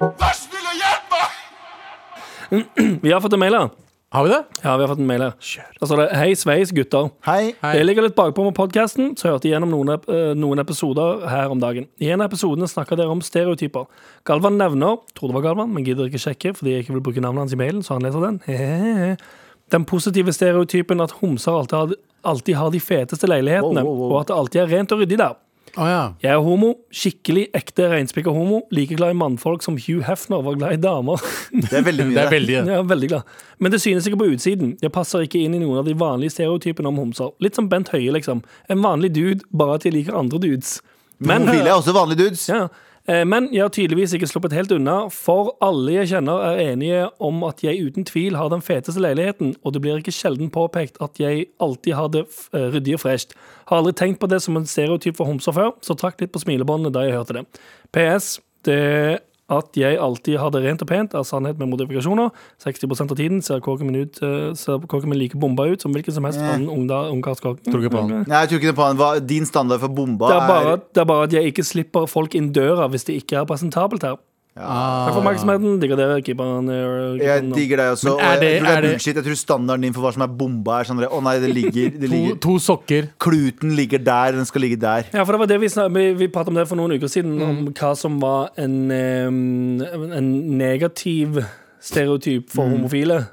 Vær 0.00 0.34
så 0.34 0.48
snill 0.48 0.66
og 0.66 0.76
hjelp 0.82 1.06
meg. 1.14 3.00
Vi 3.02 3.10
har 3.12 3.20
fått 3.20 3.32
en 3.34 3.38
mail 3.38 3.54
her. 3.54 3.83
Har 4.14 4.22
vi 4.24 4.30
det? 4.30 4.42
Ja, 4.62 4.76
vi 4.78 4.84
har 4.84 4.88
fått 4.92 5.00
en 5.02 5.08
mail 5.08 5.22
her. 5.24 5.32
Da 5.80 5.86
står 5.88 5.98
det 6.04 6.04
Hei, 6.14 6.28
Sveis, 6.38 6.70
gutter. 6.76 7.08
Hei. 7.26 7.48
Hei. 7.64 7.72
Jeg 7.80 7.86
ligger 7.88 8.04
litt 8.06 8.14
bakpå 8.14 8.44
med 8.46 8.54
podkasten, 8.54 9.16
så 9.18 9.26
jeg 9.26 9.34
hørte 9.34 9.50
gjennom 9.50 9.72
noen, 9.74 9.90
ep- 9.96 10.06
eh, 10.06 10.34
noen 10.38 10.62
episoder 10.62 11.24
her 11.32 11.50
om 11.50 11.58
dagen. 11.58 11.88
I 11.98 12.12
en 12.14 12.22
av 12.22 12.30
episodene 12.30 12.68
snakka 12.70 12.94
dere 13.00 13.10
om 13.10 13.18
stereotyper. 13.26 13.88
Galvan 14.24 14.54
nevner 14.60 15.00
tror 15.18 15.32
det 15.32 15.38
var 15.40 15.46
Galvan, 15.48 15.72
men 15.74 15.82
gidder 15.88 16.06
ikke 16.06 16.22
sjekke 16.22 16.54
fordi 16.54 16.76
jeg 16.76 16.84
ikke 16.86 16.94
vil 16.94 17.02
bruke 17.08 17.24
navnet 17.26 17.42
hans 17.48 17.56
i 17.56 17.58
mailen, 17.58 17.82
så 17.82 17.96
han 17.98 18.06
leser 18.06 18.22
den. 18.22 18.38
Hehehe. 18.46 19.16
Den 19.72 19.86
positive 19.88 20.30
stereotypen 20.36 21.00
at 21.00 21.10
homser 21.22 21.56
alltid 21.56 21.74
har, 21.78 21.94
alltid 22.30 22.54
har 22.60 22.70
de 22.70 22.78
feteste 22.84 23.26
leilighetene, 23.26 23.82
Wow, 23.82 23.94
wow, 23.96 24.02
wow. 24.04 24.12
og 24.12 24.20
at 24.20 24.28
det 24.30 24.36
alltid 24.36 24.60
er 24.62 24.68
rent 24.76 24.92
og 24.92 25.00
ryddig 25.02 25.18
der. 25.18 25.34
Å 25.74 25.86
ja. 25.90 26.02
Jeg 26.22 26.30
er 26.30 26.42
homo, 26.44 26.68
skikkelig 26.94 27.48
ekte 27.58 27.88
reinspikka 27.90 28.30
homo. 28.34 28.60
Like 28.74 28.94
glad 28.98 29.14
i 29.14 29.18
mannfolk 29.18 29.64
som 29.66 29.74
Hugh 29.80 30.04
Hefner 30.06 30.44
var 30.46 30.58
glad 30.60 30.76
i 30.76 30.80
damer. 30.82 31.22
Det 31.64 31.72
er 31.80 31.86
veldig 31.88 32.06
mye. 32.10 32.14
Det 32.14 32.22
er 32.22 32.32
veldig 32.36 32.54
ja. 32.54 32.64
er 32.78 32.88
veldig 32.94 33.10
glad. 33.10 33.34
Men 33.58 33.74
det 33.74 33.80
synes 33.82 34.06
ikke 34.06 34.20
på 34.22 34.30
utsiden. 34.36 34.74
Jeg 34.82 34.94
passer 34.94 35.26
ikke 35.26 35.42
inn 35.42 35.56
i 35.58 35.62
noen 35.62 35.82
av 35.82 35.88
de 35.88 35.96
vanlige 35.98 36.36
stereotypene 36.36 36.90
om 36.92 37.02
homser. 37.02 37.34
Litt 37.42 37.58
som 37.58 37.68
Bent 37.70 37.90
Høie, 37.94 38.12
liksom. 38.14 38.44
En 38.70 38.82
vanlig 38.86 39.14
dude, 39.16 39.42
bare 39.50 39.80
at 39.80 39.86
jeg 39.88 39.96
liker 39.96 40.18
andre 40.18 40.42
dudes. 40.42 40.78
Men 41.18 41.46
Homofile 41.46 41.70
er 41.70 41.78
også 41.78 41.94
vanlige 41.94 42.24
dudes. 42.26 42.48
ja, 42.50 42.66
Eh, 42.66 42.82
Men 43.04 43.50
jeg 43.52 43.60
har 43.60 43.68
tydeligvis 43.68 44.14
ikke 44.16 44.28
sluppet 44.30 44.54
helt 44.56 44.70
unna, 44.72 45.10
for 45.12 45.50
alle 45.64 45.92
jeg 45.92 46.08
kjenner 46.14 46.40
er 46.46 46.60
enige 46.70 47.02
om 47.20 47.42
at 47.44 47.60
jeg 47.60 47.82
uten 47.84 48.06
tvil 48.08 48.38
har 48.40 48.48
den 48.48 48.64
feteste 48.64 49.02
leiligheten, 49.02 49.50
og 49.60 49.74
det 49.74 49.82
blir 49.84 50.00
ikke 50.00 50.14
sjelden 50.14 50.48
påpekt 50.48 50.96
at 51.04 51.20
jeg 51.20 51.50
alltid 51.60 51.98
har 51.98 52.08
det 52.14 52.22
eh, 52.56 52.70
ryddig 52.72 52.96
og 52.96 53.02
fresht. 53.04 53.36
Har 53.68 53.82
aldri 53.82 53.92
tenkt 54.00 54.22
på 54.22 54.30
det 54.32 54.40
som 54.40 54.56
en 54.56 54.64
stereotyp 54.64 55.20
for 55.20 55.28
homser 55.28 55.52
før, 55.52 55.74
så 55.84 55.98
trakk 56.00 56.24
litt 56.24 56.32
på 56.32 56.40
smilebåndet 56.46 56.96
da 56.96 57.04
jeg 57.04 57.18
hørte 57.18 57.36
det. 57.42 57.44
PS. 57.92 58.38
Det 58.64 59.20
at 59.52 59.76
jeg 59.76 59.98
alltid 60.00 60.38
har 60.40 60.52
det 60.54 60.62
rent 60.64 60.82
og 60.82 60.88
pent, 60.88 61.14
er 61.14 61.24
sannhet 61.28 61.58
med 61.60 61.68
modifikasjoner. 61.68 62.30
60% 62.64 63.12
av 63.12 63.18
tiden 63.18 63.42
ser 63.44 63.60
kåken 63.64 63.90
min, 63.90 64.06
ut, 64.06 64.20
eh, 64.24 64.54
ser 64.56 64.80
kåken 64.88 65.10
min 65.12 65.18
like 65.20 65.36
bomba 65.36 65.66
ut 65.68 65.84
som 65.84 65.92
hvilken 65.92 66.16
som 66.16 66.24
helst 66.24 66.40
annen 66.40 66.68
ungkarskåk. 66.68 67.60
Tror 67.68 67.84
ikke 67.84 67.92
på 67.92 68.04
han. 68.06 68.24
Nei, 68.24 68.40
jeg 68.44 68.54
tror 68.54 68.62
ikke 68.62 68.76
på 68.78 68.86
han. 68.88 68.96
Hva, 68.96 69.10
din 69.20 69.44
standard 69.44 69.84
for 69.84 69.92
bomba 69.92 70.30
Det 70.32 70.38
er, 70.38 70.48
bare, 70.48 70.72
er 70.72 70.84
det 70.94 71.02
er 71.02 71.10
bare 71.12 71.28
at 71.28 71.36
jeg 71.36 71.52
ikke 71.52 71.64
slipper 71.64 72.08
folk 72.08 72.34
inn 72.34 72.52
døra 72.56 72.88
hvis 72.88 73.04
det 73.04 73.20
ikke 73.20 73.42
er 73.42 73.50
presentabelt 73.50 74.06
her. 74.08 74.16
Ah. 74.56 75.06
Jeg 75.08 75.14
får 75.14 75.20
oppmerksomheten. 75.20 75.80
Digger 75.82 75.96
det. 75.98 76.24
Keep 76.24 76.40
on, 76.40 76.68
uh, 76.68 77.16
keep 77.18 77.22
Jeg 77.26 77.42
digger 77.56 77.76
deg 77.80 77.88
også. 77.96 78.12
Og 78.14 78.20
er 78.20 78.24
jeg, 78.30 78.40
det- 78.40 78.50
jeg 78.52 78.60
tror 78.62 78.66
det 78.66 78.74
er 78.74 78.76
er 78.76 78.92
bullshit. 78.92 79.16
Jeg 79.16 79.24
tror 79.24 79.34
standarden 79.40 79.82
din 79.82 79.92
for 79.92 80.00
hva 80.06 80.12
som 80.14 80.22
er 80.22 80.26
bomba, 80.28 80.78
er 80.80 80.84
sånn 80.84 81.02
Å 81.08 81.22
nei, 81.22 81.38
det 81.40 81.50
ligger, 81.54 81.90
det 82.00 82.08
ligger 82.10 82.36
to 82.40 82.54
sokker. 82.58 83.08
Kluten 83.18 83.74
ligger 83.74 83.98
der, 84.04 84.32
den 84.32 84.44
skal 84.46 84.60
ligge 84.62 84.78
der. 84.78 85.04
Ja, 85.12 85.24
for 85.24 85.32
det 85.32 85.40
var 85.40 85.46
det 85.46 85.60
Vi, 85.60 85.68
vi, 85.90 86.14
vi 86.14 86.28
pratet 86.28 86.48
om 86.48 86.54
det 86.54 86.68
for 86.68 86.76
noen 86.76 86.92
uker 86.94 87.08
siden, 87.08 87.34
Mm. 87.38 87.48
om 87.50 87.72
hva 87.74 87.96
som 87.96 88.20
var 88.20 88.50
en, 88.56 88.90
eh, 88.90 89.26
en 89.26 90.58
negativ 90.58 91.44
stereotyp 91.80 92.48
for 92.48 92.64
Mm. 92.64 92.78
homofile. 92.78 93.26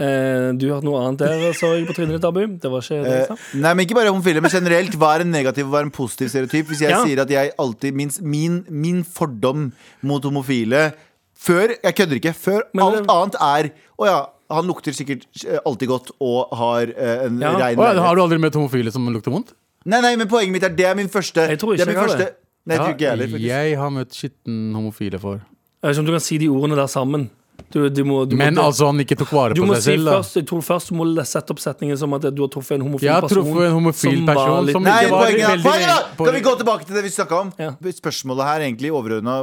Eh, 0.00 0.52
du 0.56 0.64
har 0.70 0.78
hatt 0.80 0.84
noe 0.86 1.00
annet 1.04 1.18
der, 1.20 1.52
så 1.52 1.74
jeg 1.76 1.84
på 1.86 1.92
trynet 1.92 2.16
ditt, 2.16 2.24
Abu. 2.24 2.40
Det 2.56 2.70
var 2.72 2.80
ikke 2.80 3.02
det 3.04 3.10
jeg 3.12 3.20
Eh, 3.20 3.26
sa. 3.28 3.36
nei, 3.60 3.74
men 3.74 3.84
Ikke 3.84 3.94
bare 3.98 4.08
homofile, 4.08 4.40
men 4.40 4.50
generelt. 4.50 4.94
Hva 4.96 5.10
er 5.18 5.20
en 5.26 5.30
negativ 5.30 5.66
og 5.66 5.72
hva 5.74 5.80
er 5.82 5.88
en 5.90 5.90
positiv 5.92 6.28
stereotyp? 6.32 6.66
Hvis 6.72 6.80
jeg 6.80 6.90
Ja. 6.90 7.04
sier 7.04 7.20
at 7.20 7.28
jeg 7.28 7.52
alltid 7.58 7.92
min, 7.94 8.10
min, 8.22 8.64
min 8.70 9.04
fordom 9.04 9.72
mot 10.02 10.22
homofile 10.24 10.92
Før 11.40 11.68
Jeg 11.84 11.94
kødder 11.96 12.16
ikke. 12.20 12.34
Før 12.34 12.60
Men 12.74 12.84
alt 12.84 12.96
det- 12.96 13.06
annet 13.08 13.34
er 13.40 13.70
Å 13.98 14.04
ja, 14.06 14.26
han 14.50 14.66
lukter 14.66 14.92
sikkert 14.92 15.24
eh, 15.46 15.58
alltid 15.66 15.88
godt 15.88 16.10
og 16.20 16.48
har 16.56 16.82
eh, 16.82 17.24
en 17.26 17.38
Ja. 17.40 17.52
rein 17.56 17.76
Å, 17.78 17.94
ja, 17.94 18.00
har 18.02 18.14
du 18.14 18.20
aldri 18.22 18.38
møtt 18.38 18.52
homofile 18.54 18.90
som 18.92 19.06
lukter 19.08 19.30
vondt? 19.32 19.52
Nei, 19.86 20.00
nei, 20.00 20.16
men 20.16 20.28
poenget 20.28 20.52
mitt 20.52 20.62
er 20.64 20.68
det 20.76 20.84
er 20.86 20.94
min 20.94 21.08
første 21.08 21.48
Jeg 21.48 21.58
tror 21.58 21.72
ikke 21.76 21.84
det 21.84 21.88
er 21.88 21.92
min 21.92 21.94
jeg 21.94 22.00
har 22.00 22.08
første, 22.08 22.18
det. 22.18 22.34
Nei, 22.66 22.76
jeg 22.76 22.80
tror 22.84 22.94
ikke 22.94 23.00
jeg 23.00 23.10
heller. 23.10 23.26
faktisk. 23.28 23.46
jeg 23.48 23.76
har 23.78 23.90
møtt 23.90 24.12
skitten 24.12 24.74
homofile 24.74 25.18
for. 25.20 25.34
Jeg 25.36 25.88
vet 25.88 25.92
ikke 25.96 25.98
om 26.00 26.04
du 26.06 26.12
kan 26.12 26.20
si 26.20 26.36
de 26.38 26.48
ordene 26.48 26.76
der 26.76 26.86
sammen. 26.86 27.30
Du, 27.70 27.88
du 27.88 28.02
må, 28.04 28.24
du 28.28 28.36
Men 28.36 28.54
må, 28.54 28.62
altså, 28.66 28.86
han 28.90 28.98
ikke 29.04 29.16
tok 29.20 29.30
vare 29.36 29.54
på 29.54 29.66
seg 29.74 29.76
si 29.82 29.90
selv, 29.92 30.04
da. 30.08 30.14
først, 30.18 30.36
jeg 30.40 30.46
tror 30.48 30.62
først 30.66 30.88
du 30.90 30.94
må 30.98 31.04
sette 31.24 31.50
opp 31.54 31.60
setningen 31.62 31.98
som 32.00 32.12
at 32.14 32.22
du 32.34 32.42
har 32.42 32.48
truffet 32.50 32.78
en 32.78 32.86
homofil 32.88 33.08
person. 33.20 33.28
truffet 33.44 33.66
en 33.68 33.74
homofil 33.76 34.16
som 34.16 34.26
var 34.26 34.34
person 34.40 34.66
litt- 34.66 34.72
som 34.78 34.82
Nei, 34.88 34.96
ikke 35.04 35.10
var 35.10 35.24
poenget, 35.26 35.50
er- 35.50 35.62
poenget 35.68 35.88
da! 35.92 35.98
på- 36.16 36.24
Kan 36.24 36.34
vi 36.34 36.40
gå 36.40 36.54
tilbake 36.62 36.86
til 36.86 36.94
det 36.96 37.02
vi 37.04 37.10
snakka 37.10 37.40
om? 37.40 37.52
Ja. 37.58 37.70
Spørsmålet 38.00 38.44
her, 38.50 38.60
egentlig 38.66 38.90
overordna, 38.90 39.36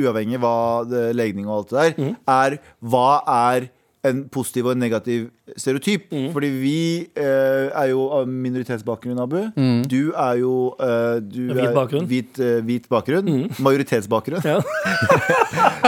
uavhengig 0.00 0.38
hva 0.40 0.54
legning 1.14 1.46
og 1.48 1.58
alt 1.58 1.68
det 1.70 1.96
der, 1.96 2.04
Mm. 2.04 2.16
er 2.28 2.58
hva 2.82 3.22
er 3.26 3.68
en 4.08 4.22
positiv 4.32 4.66
og 4.70 4.72
en 4.72 4.80
negativ 4.80 5.26
stereotyp? 5.60 6.06
Mm. 6.12 6.28
Fordi 6.32 6.48
vi 6.62 6.76
eh, 7.20 7.66
er 7.76 7.90
jo 7.92 8.06
av 8.16 8.28
minoritetsbakgrunn, 8.28 9.20
Abu. 9.20 9.40
Du 9.90 10.12
er 10.16 10.38
jo 10.40 10.54
eh, 10.80 11.18
du 11.20 11.40
Hvit 11.52 11.74
bakgrunn. 11.76 12.04
Mm. 12.06 12.10
Hvit, 12.12 12.40
eh, 12.40 12.60
hvit 12.68 12.88
bakgrunn. 12.92 13.32
Majoritetsbakgrunn. 13.60 14.46
Ja. 14.46 14.60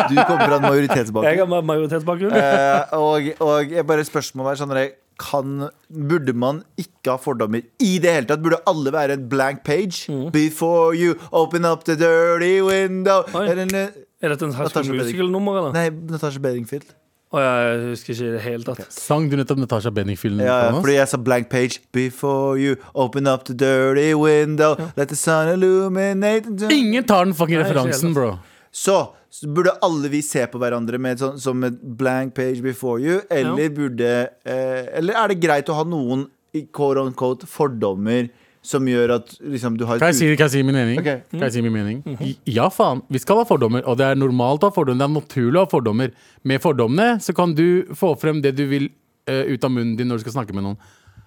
Du 0.09 0.17
kommer 0.27 0.49
fra 0.49 0.57
en 0.59 0.65
majoritetsbakgrunn. 0.67 1.31
Jeg 1.31 1.39
har 1.43 1.49
ma- 1.51 1.63
majoritetsbakgrunn. 1.65 2.35
Eh, 2.37 2.95
og, 2.99 3.29
og 3.45 3.73
jeg 3.77 3.87
bare 3.87 4.05
spørsmålet 4.09 4.57
er 4.57 4.61
sånn 4.63 4.75
kan, 5.23 5.69
Burde 5.93 6.33
man 6.35 6.63
ikke 6.81 7.13
ha 7.15 7.19
fordommer 7.21 7.63
i 7.85 7.91
det 8.03 8.15
hele 8.17 8.27
tatt? 8.31 8.43
Burde 8.43 8.59
alle 8.67 8.93
være 8.95 9.19
en 9.19 9.29
blank 9.31 9.63
page? 9.65 10.09
Before 10.35 10.97
you 10.99 11.15
open 11.31 11.65
up 11.69 11.85
the 11.85 11.95
dirty 12.01 12.57
window 12.65 13.23
Oi. 13.37 13.45
Er 13.49 13.61
det 13.61 13.69
en- 13.73 14.09
High 14.23 14.39
Natasha. 14.39 14.93
Musical-nummer, 14.93 15.57
eller? 15.59 15.73
Nei, 15.75 15.89
Natasha 16.13 16.39
Bedingfield. 16.39 16.85
Å, 17.33 17.41
jeg 17.41 17.77
husker 17.89 18.13
ikke 18.13 18.27
i 18.29 18.33
det 18.35 18.41
hele 18.45 18.67
tatt. 18.67 18.83
Sang 18.93 19.25
du 19.33 19.39
nettopp 19.41 19.61
Natasha 19.63 19.89
Bedingfield? 19.95 20.43
Ja, 20.45 20.59
ja, 20.67 20.75
fordi 20.77 20.99
jeg 20.99 21.09
sa 21.09 21.17
blank 21.17 21.49
page. 21.53 21.79
Before 21.97 22.59
you 22.61 22.77
open 22.95 23.27
up 23.31 23.47
the 23.49 23.55
dirty 23.57 24.11
window, 24.19 24.75
let 24.99 25.09
the 25.09 25.17
sun 25.17 25.49
illuminate 25.55 26.45
the- 26.61 26.69
Ingen 26.83 27.05
tar 27.09 27.25
den 27.25 27.33
fucking 27.39 27.57
referansen, 27.63 28.13
bro. 28.13 28.35
Så, 28.73 28.99
så 29.33 29.49
burde 29.49 29.73
alle 29.85 30.09
vi 30.13 30.21
se 30.25 30.45
på 30.53 30.61
hverandre 30.61 31.01
med 31.01 31.21
sånn, 31.25 31.41
som 31.41 31.65
et 31.65 31.81
blank 31.81 32.35
page 32.37 32.61
before 32.65 33.01
you, 33.01 33.23
eller 33.33 33.73
burde 33.73 34.13
eh, 34.45 34.93
Eller 35.01 35.17
er 35.25 35.33
det 35.33 35.41
greit 35.41 35.69
å 35.73 35.77
ha 35.81 35.85
noen 35.89 36.27
i 36.53 36.67
quote 36.69 37.01
on 37.01 37.15
quote 37.17 37.49
fordommer 37.49 38.29
som 38.63 38.87
gjør 38.87 39.17
at 39.17 39.33
liksom, 39.43 39.77
du 39.79 39.85
har 39.89 39.99
Kan 39.99 40.13
jeg 40.13 40.19
si, 40.21 40.27
kan 40.39 40.47
jeg 40.47 40.55
si 40.55 40.63
min 40.63 40.77
mening? 40.77 41.01
Ok. 41.03 41.09
Kan 41.35 41.45
jeg 41.49 41.55
si 41.57 41.63
min 41.65 41.75
mening? 41.75 42.03
Ja, 42.47 42.69
faen. 42.71 43.03
Vi 43.11 43.19
skal 43.23 43.41
ha 43.43 43.47
fordommer, 43.49 43.83
og 43.91 43.99
det 43.99 44.07
er 44.07 44.19
normalt 44.19 44.63
å 44.63 44.71
ha 44.71 44.75
fordommer. 44.75 45.03
Det 45.03 45.09
er 45.09 45.17
naturlig 45.17 45.59
å 45.59 45.65
ha 45.67 45.71
fordommer. 45.73 46.13
Med 46.47 46.63
fordommene 46.63 47.17
så 47.23 47.35
kan 47.35 47.57
du 47.59 47.91
få 47.99 48.15
frem 48.23 48.39
det 48.45 48.55
du 48.59 48.63
vil 48.71 48.87
uh, 49.27 49.43
ut 49.51 49.67
av 49.67 49.75
munnen 49.75 49.97
din 49.99 50.07
når 50.11 50.23
du 50.23 50.27
skal 50.29 50.39
snakke 50.39 50.55
med 50.55 50.67
noen. 50.69 50.79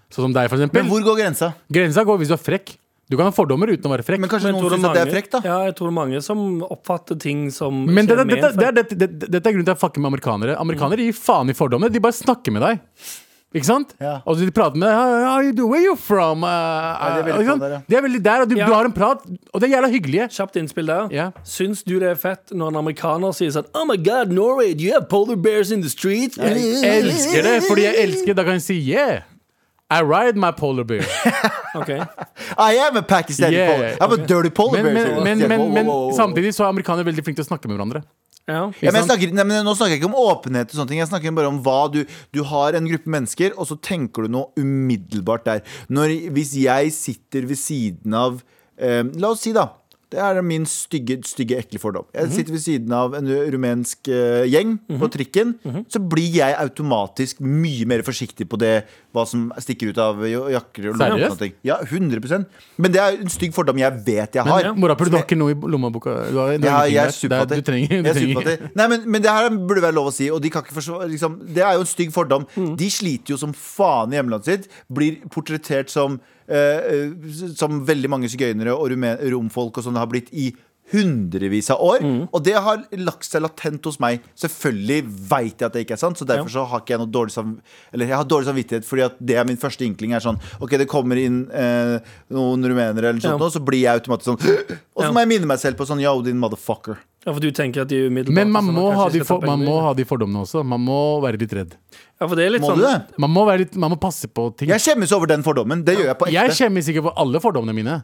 Sånn 0.07 0.29
som 0.29 0.35
deg, 0.35 0.47
for 0.47 0.55
eksempel. 0.61 0.79
Men 0.79 0.91
hvor 0.93 1.03
går 1.03 1.19
grensa? 1.25 1.51
Grensa 1.75 2.05
går 2.07 2.23
hvis 2.23 2.31
du 2.31 2.37
er 2.37 2.43
frekk. 2.45 2.77
Du 3.05 3.17
kan 3.19 3.27
ha 3.27 3.33
fordommer 3.35 3.69
uten 3.69 3.85
å 3.85 3.91
være 3.91 4.05
frekk. 4.05 4.23
Men 4.23 4.31
kanskje 4.31 4.49
Men 4.49 4.55
noen 4.55 4.65
tror 4.65 4.79
mange, 4.79 4.87
at 4.87 4.95
det 4.95 5.01
er 5.01 5.11
mange- 5.11 5.31
da? 5.35 5.41
Ja, 5.45 5.57
jeg 5.67 5.75
tror 5.77 5.91
mange 5.93 6.21
som 6.25 6.39
oppfatter 6.63 7.19
ting 7.21 7.51
som 7.51 7.83
Men 7.85 8.07
dette, 8.07 8.25
dette, 8.25 8.71
dette, 8.95 9.29
dette 9.29 9.45
er 9.45 9.53
grunnen 9.53 9.67
til 9.67 9.75
at 9.75 9.77
jeg 9.77 9.83
fucker 9.83 10.01
med 10.01 10.09
amerikanere. 10.13 10.55
Amerikanere 10.57 11.05
gir 11.05 11.13
faen 11.13 11.51
i 11.51 11.53
fordommene. 11.53 11.91
De 11.91 11.99
bare 11.99 12.15
snakker 12.17 12.55
med 12.55 12.63
deg. 12.65 12.79
Ikke 13.55 13.65
sant? 13.69 13.93
Ja. 14.03 14.17
Og 14.27 14.35
de 14.37 14.49
prater 14.51 14.75
med 14.81 14.89
deg. 14.89 14.95
How, 15.25 15.39
you? 15.47 15.67
Where 15.71 15.81
you 15.85 15.95
from? 15.95 16.43
Uh, 16.43 16.49
de 16.49 17.05
er 17.21 17.23
veldig 17.23 17.35
ikke 17.39 17.45
sant? 17.53 17.61
på 17.61 17.67
der, 17.69 17.75
ja. 17.77 17.81
De 17.87 17.95
er 17.95 18.01
veldig 18.05 18.21
der, 18.25 18.41
og 18.43 18.49
du, 18.51 18.55
Ja. 18.59 18.65
du 18.67 18.73
har 18.75 18.85
en 18.89 18.95
prat, 18.97 19.21
og 19.53 19.61
det 19.61 19.69
er 19.69 19.73
jævla 19.77 19.89
hyggelige. 19.93 20.27
Kjapt 20.35 20.55
innspill 20.59 20.87
der. 20.91 21.07
Ja. 21.15 21.29
Syns 21.47 21.83
du 21.87 21.93
det 21.99 22.09
er 22.11 22.19
fett 22.19 22.51
når 22.51 22.73
en 22.73 22.81
amerikaner 22.83 23.31
sier 23.37 23.53
sånn 23.55 23.69
Oh 23.73 23.85
my 23.87 23.95
god, 23.95 24.33
Norway, 24.35 24.73
do 24.75 24.83
you 24.83 24.91
have 24.93 25.07
polar 25.07 25.37
bears 25.39 25.71
in 25.71 25.81
the 25.81 25.89
street? 25.89 26.35
Jeg 26.35 26.83
elsker 26.83 27.41
det, 27.47 27.55
fordi 27.69 27.87
jeg 27.87 27.95
elsker 28.03 28.35
Da 28.35 28.43
kan 28.43 28.59
jeg 28.59 28.65
si 28.67 28.79
yeah. 28.91 29.23
I 29.89 30.01
ride 30.01 30.35
my 30.35 30.49
polar 30.51 30.83
bear. 30.83 31.05
okay. 31.79 31.99
I 32.57 32.73
am 32.87 32.97
a 32.97 33.03
Pakistani 33.03 33.53
Yeah. 33.53 33.71
polar. 33.71 33.97
I'm 34.01 34.19
a 34.19 34.25
dirty 34.27 34.49
polar 34.49 34.81
Men, 34.83 34.93
bear. 34.93 34.93
men, 34.95 35.23
men, 35.23 35.39
Yeah, 35.39 35.47
men, 35.47 35.73
men 35.73 36.13
samtidig 36.17 36.51
så 36.57 36.65
er 36.65 36.73
amerikanere 36.73 37.05
veldig 37.05 37.23
flinke 37.23 37.37
til 37.39 37.45
å 37.45 37.51
snakke 37.53 37.69
med 37.69 37.77
hverandre. 37.77 38.01
Ja. 38.45 38.67
Ja, 38.77 38.91
men 38.91 38.99
jeg 38.99 39.07
snakker, 39.07 39.31
nei, 39.33 39.43
men 39.49 39.63
nå 39.65 39.73
snakker 39.73 39.95
jeg 39.95 40.03
ikke 40.03 40.11
om 40.11 40.19
åpenhet 40.21 40.69
og 40.69 40.77
sånne 40.77 40.91
ting. 40.91 40.99
Jeg 41.01 41.09
snakker 41.09 41.33
bare 41.33 41.49
om 41.49 41.61
hva 41.65 41.79
du 41.89 42.03
Du 42.35 42.43
har 42.45 42.77
en 42.77 42.85
gruppe 42.85 43.09
mennesker, 43.09 43.55
og 43.57 43.65
så 43.71 43.77
tenker 43.81 44.25
du 44.25 44.35
noe 44.35 44.51
umiddelbart 44.61 45.47
der. 45.47 45.63
Når, 45.89 46.13
hvis 46.35 46.53
jeg 46.61 46.93
sitter 46.93 47.47
ved 47.49 47.57
siden 47.57 48.13
av 48.13 48.43
eh, 48.77 49.01
La 49.17 49.33
oss 49.33 49.41
si, 49.47 49.55
da. 49.55 49.71
Det 50.13 50.19
er 50.21 50.37
min 50.45 50.65
stygge, 50.69 51.17
stygge 51.25 51.57
ekle 51.57 51.79
fordom. 51.81 52.05
Jeg 52.13 52.29
sitter 52.31 52.53
ved 52.53 52.61
siden 52.61 52.91
av 52.93 53.15
en 53.17 53.25
rumensk 53.51 54.07
eh, 54.13 54.45
gjeng 54.47 54.75
på 55.01 55.07
trikken. 55.11 55.55
Så 55.91 55.99
blir 55.99 56.29
jeg 56.37 56.55
automatisk 56.61 57.39
mye 57.41 57.87
mer 57.89 58.03
forsiktig 58.05 58.45
på 58.51 58.59
det 58.61 58.85
hva 59.15 59.23
som 59.27 59.47
stikker 59.63 59.89
ut 59.93 59.97
av 60.03 60.21
jo- 60.27 60.45
jakker 60.51 60.89
og 60.91 60.99
lommer. 60.99 61.13
og 61.15 61.19
Seriøst? 61.19 61.39
ting. 61.39 61.53
Ja, 61.63 61.77
100% 61.81 62.45
Men 62.77 62.91
det 62.91 63.01
er 63.01 63.17
en 63.17 63.31
stygg 63.31 63.53
fordom 63.55 63.77
jeg 63.79 63.91
vet 64.05 64.35
jeg 64.37 64.43
har. 64.45 64.69
Men 64.71 64.79
morapuler, 64.83 65.09
du 65.11 65.17
har 65.17 65.25
ikke 65.25 65.37
noe 65.39 65.55
i 65.55 65.57
lommeboka? 65.75 66.15
Du 66.31 66.37
har, 66.37 66.57
du 66.57 66.67
Ja, 66.67 66.77
har 66.77 66.85
jeg 66.87 66.97
er. 66.97 67.07
Det 67.07 67.15
er- 67.15 67.19
superfattig. 67.19 67.57
Du 67.63 67.71
trenger, 67.71 67.87
du 67.87 67.95
Jeg 67.95 68.05
er 68.05 68.13
trenger. 68.19 68.35
superfattig. 68.41 68.75
Nei, 68.75 68.87
men, 68.93 69.09
men 69.11 69.21
det 69.25 69.31
her 69.31 69.49
burde 69.49 69.81
være 69.87 69.95
lov 69.97 70.11
å 70.11 70.13
si, 70.13 70.29
og 70.29 70.41
de 70.41 70.49
kan 70.53 70.61
ikke 70.63 70.77
forsvare 70.79 71.09
liksom, 71.09 71.39
Det 71.53 71.63
er 71.63 71.73
jo 71.73 71.79
en 71.87 71.91
stygg 71.95 72.11
fordom. 72.13 72.45
Mm. 72.55 72.75
De 72.77 72.89
sliter 72.91 73.33
jo 73.33 73.37
som 73.41 73.53
faen 73.53 74.13
i 74.13 74.19
hjemlandet 74.21 74.45
sitt. 74.45 74.67
Blir 74.91 75.17
portrettert 75.33 75.89
som 75.89 76.19
Som 77.57 77.83
veldig 77.87 78.09
mange 78.11 78.29
sigøynere 78.31 78.75
og 78.77 78.93
romfolk 79.33 79.77
og 79.81 79.83
sånn 79.87 79.97
har 79.99 80.07
blitt 80.11 80.31
i 80.33 80.51
hundrevis 80.93 81.71
av 81.73 81.79
år. 81.81 82.03
Mm. 82.05 82.17
Og 82.29 82.43
det 82.45 82.53
har 82.61 82.83
lagt 83.01 83.25
seg 83.25 83.41
latent 83.41 83.87
hos 83.89 83.95
meg. 84.03 84.21
Selvfølgelig 84.37 84.99
veit 85.31 85.55
jeg 85.57 85.65
at 85.65 85.73
det 85.73 85.81
ikke 85.81 85.95
er 85.95 86.01
sant, 86.03 86.19
så 86.21 86.27
derfor 86.29 86.51
så 86.53 86.65
har 86.69 86.83
ikke 86.83 86.93
jeg 86.93 87.01
noe 87.01 87.09
dårlig 87.09 87.33
sam 87.33 87.55
Eller 87.91 88.11
jeg 88.11 88.19
har 88.19 88.27
dårlig 88.29 88.45
samvittighet 88.51 88.85
fordi 88.85 89.01
at 89.07 89.15
det 89.17 89.39
er 89.41 89.47
min 89.49 89.57
første 89.57 89.81
inkling. 89.87 90.13
er 90.13 90.21
sånn 90.21 90.37
Ok, 90.61 90.75
det 90.77 90.85
kommer 90.91 91.17
inn 91.17 91.47
eh, 91.49 91.97
noen 92.29 92.61
rumenere, 92.69 93.09
eller 93.09 93.17
noe 93.17 93.25
sånt, 93.25 93.41
Ja. 93.41 93.47
og 93.49 93.55
så 93.55 93.63
blir 93.65 93.81
jeg 93.81 93.97
automatisk 94.03 94.29
sånn 94.29 94.37
Og 94.95 95.01
så 95.01 95.09
Ja. 95.09 95.11
må 95.11 95.25
jeg 95.25 95.31
minne 95.33 95.49
meg 95.49 95.57
selv 95.59 95.81
på 95.81 95.89
sånn 95.89 96.03
Yo, 96.05 96.13
din 96.21 96.37
motherfucker. 96.37 97.01
ja, 97.25 97.33
for 97.33 97.41
du 97.41 97.49
tenker 97.51 97.81
at 97.81 97.89
de 97.89 98.03
er 98.03 98.09
umiddelbart 98.11 98.35
Men 98.37 98.51
man 98.53 98.69
sånn 98.69 98.77
må, 98.77 98.85
ha 98.93 99.09
de 99.09 99.23
for, 99.25 99.41
man 99.41 99.65
må 99.65 99.81
ha 99.81 99.93
de 99.97 100.05
fordommene 100.05 100.45
også. 100.45 100.61
Man 100.63 100.85
må 100.85 101.19
være 101.25 101.41
litt 101.41 101.53
redd. 101.57 101.73
Ja, 102.15 102.27
for 102.31 102.35
det 102.39 102.45
er 102.45 102.51
litt 102.53 102.61
Må 102.63 102.69
sånn 102.71 102.77
du 102.79 102.85
det? 102.87 103.17
Man 103.19 103.29
må, 103.35 103.41
være 103.45 103.59
litt, 103.65 103.73
man 103.75 103.91
må 103.91 103.97
passe 103.99 104.29
på 104.31 104.45
ting. 104.55 104.69
Jeg 104.71 104.79
skjemmes 104.79 105.11
over 105.11 105.27
den 105.27 105.41
fordommen. 105.43 105.81
Det 105.83 105.97
gjør 105.97 106.05
jeg 106.13 106.17
på 106.21 106.27
Jeg 106.31 106.47
ekte. 106.47 106.55
skjemmes 106.61 106.87
ikke 106.87 107.01
for 107.03 107.13
alle 107.19 107.41
fordommene 107.43 107.75
mine. 107.75 107.95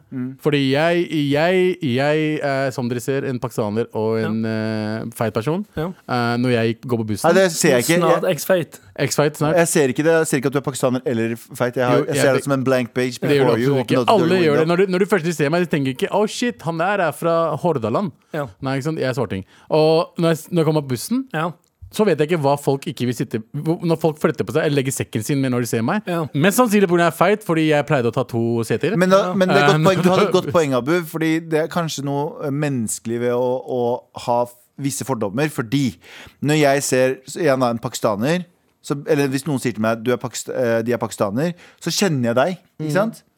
Fordi 0.44 0.60
jeg, 0.74 1.06
jeg, 1.30 1.62
jeg 1.80 2.40
er, 2.44 2.70
som 2.76 2.90
dere 2.90 3.00
ser, 3.00 3.24
en 3.24 3.38
pakistaner 3.40 3.86
og 3.96 4.18
en 4.20 4.44
eh, 4.44 5.06
feit 5.16 5.32
person. 5.32 5.64
Ja. 5.80 5.86
Eh, 6.04 6.36
når 6.44 6.52
jeg 6.58 6.76
går 6.84 7.00
på 7.00 7.06
Nei, 7.06 7.08
bussen. 7.14 7.34
det 7.40 7.46
ser 7.56 7.78
jeg 7.78 7.86
ikke. 7.86 7.98
Snart 8.02 8.28
Jeg, 8.28 8.36
X-Fate. 8.36 8.82
X-feit 9.08 9.36
snart. 9.40 9.56
jeg 9.56 9.68
ser 9.72 9.88
ikke 9.88 10.04
det 10.04 10.12
Jeg 10.12 10.26
ser 10.28 10.36
ikke 10.42 10.50
at 10.52 10.52
du 10.52 10.58
er 10.60 10.66
pakistaner 10.68 11.00
eller 11.08 11.32
feit. 11.40 11.74
Jeg, 11.80 11.86
har, 11.88 11.96
Jo, 11.96 12.04
jeg 12.04 12.14
jeg- 12.14 12.22
ser 12.26 12.32
det 12.34 12.44
som 12.44 12.52
en 12.52 12.64
blank 12.68 12.92
page. 12.92 13.16
Det 13.18 13.30
gjør 13.30 13.48
before 13.48 13.56
du 13.56 13.62
you 13.64 13.72
absolutt 13.72 13.80
open 13.80 13.96
ikke. 13.96 14.00
up 14.02 14.06
the 14.06 14.12
Alle 14.12 14.42
gjør 14.44 14.56
det. 14.60 14.68
Når 14.68 14.76
du, 14.76 14.86
når 14.92 14.98
du 14.98 15.06
først 15.06 15.32
ser 15.40 15.48
meg, 15.48 15.64
de 15.64 15.72
tenker 15.72 15.96
ikke 15.96 16.08
'Å, 16.12 16.28
shit, 16.28 16.60
han 16.62 16.76
der 16.78 17.00
er 17.08 17.12
fra 17.16 17.56
Hordaland'. 17.56 18.12
Ja. 18.34 18.46
Nei, 18.60 18.76
ikke 18.76 18.84
sant? 18.92 18.98
Jeg 19.00 19.08
er 19.08 19.14
svarting. 19.16 19.44
Og 19.70 20.12
når 20.18 20.28
jeg, 20.36 20.38
når 20.52 20.60
jeg 20.60 20.66
kommer 20.66 20.82
på 20.82 20.88
bussen, 20.88 21.24
Ja. 21.32 21.50
Så 21.92 22.06
vet 22.08 22.20
jeg 22.20 22.30
ikke 22.30 22.40
hva 22.44 22.54
folk 22.60 22.86
ikke 22.90 23.06
vil 23.08 23.16
sitte 23.16 23.40
Når 23.52 23.98
folk 24.00 24.20
flytter 24.22 24.46
på 24.48 24.54
seg 24.56 24.64
eller 24.66 24.80
legger 24.80 24.94
sekken 24.96 25.24
sin 25.26 25.40
med 25.42 25.52
når 25.52 25.66
de 25.66 25.70
ser 25.70 25.84
meg. 25.86 26.06
Ja. 26.08 26.22
Mest 26.34 26.58
sannsynlig 26.60 26.88
pga. 26.90 27.02
jeg 27.04 27.12
er 27.12 27.16
feit, 27.18 27.44
fordi 27.46 27.66
jeg 27.68 27.86
pleide 27.88 28.08
å 28.12 28.14
ta 28.16 28.24
to 28.28 28.42
seter. 28.68 28.96
Men, 28.96 29.12
da, 29.12 29.32
men 29.34 29.52
det 29.52 29.60
er 29.60 29.72
Um, 29.72 29.84
godt 29.84 29.94
poeng. 29.94 30.02
du 30.02 30.10
hadde 30.10 30.26
et 30.26 30.32
godt 30.34 30.52
poeng, 30.52 30.74
Abu. 30.74 30.94
Fordi 31.08 31.30
det 31.52 31.60
er 31.64 31.68
kanskje 31.72 32.04
noe 32.04 32.46
eh, 32.46 32.50
menneskelig 32.52 33.20
ved 33.22 33.32
å, 33.36 33.50
å 33.62 33.82
ha 34.26 34.38
visse 34.82 35.04
fordommer. 35.08 35.48
Fordi 35.52 35.98
når 36.40 36.60
jeg 36.62 36.82
ser 36.88 37.16
en, 37.52 37.62
en 37.68 37.78
pakistaner 37.82 38.46
så, 38.82 38.96
Eller 39.06 39.28
hvis 39.30 39.44
noen 39.46 39.60
sier 39.62 39.76
til 39.76 39.82
meg 39.84 40.00
du 40.02 40.10
er 40.10 40.18
pakist, 40.18 40.48
eh, 40.50 40.80
de 40.82 40.90
er 40.90 40.98
pakistaner, 40.98 41.52
så 41.78 41.92
kjenner 41.94 42.32
jeg 42.32 42.38
deg. 42.40 42.56
Mm. 42.80 42.86
Ikke 42.88 42.96
sant? 42.96 43.20
Eh, 43.22 43.31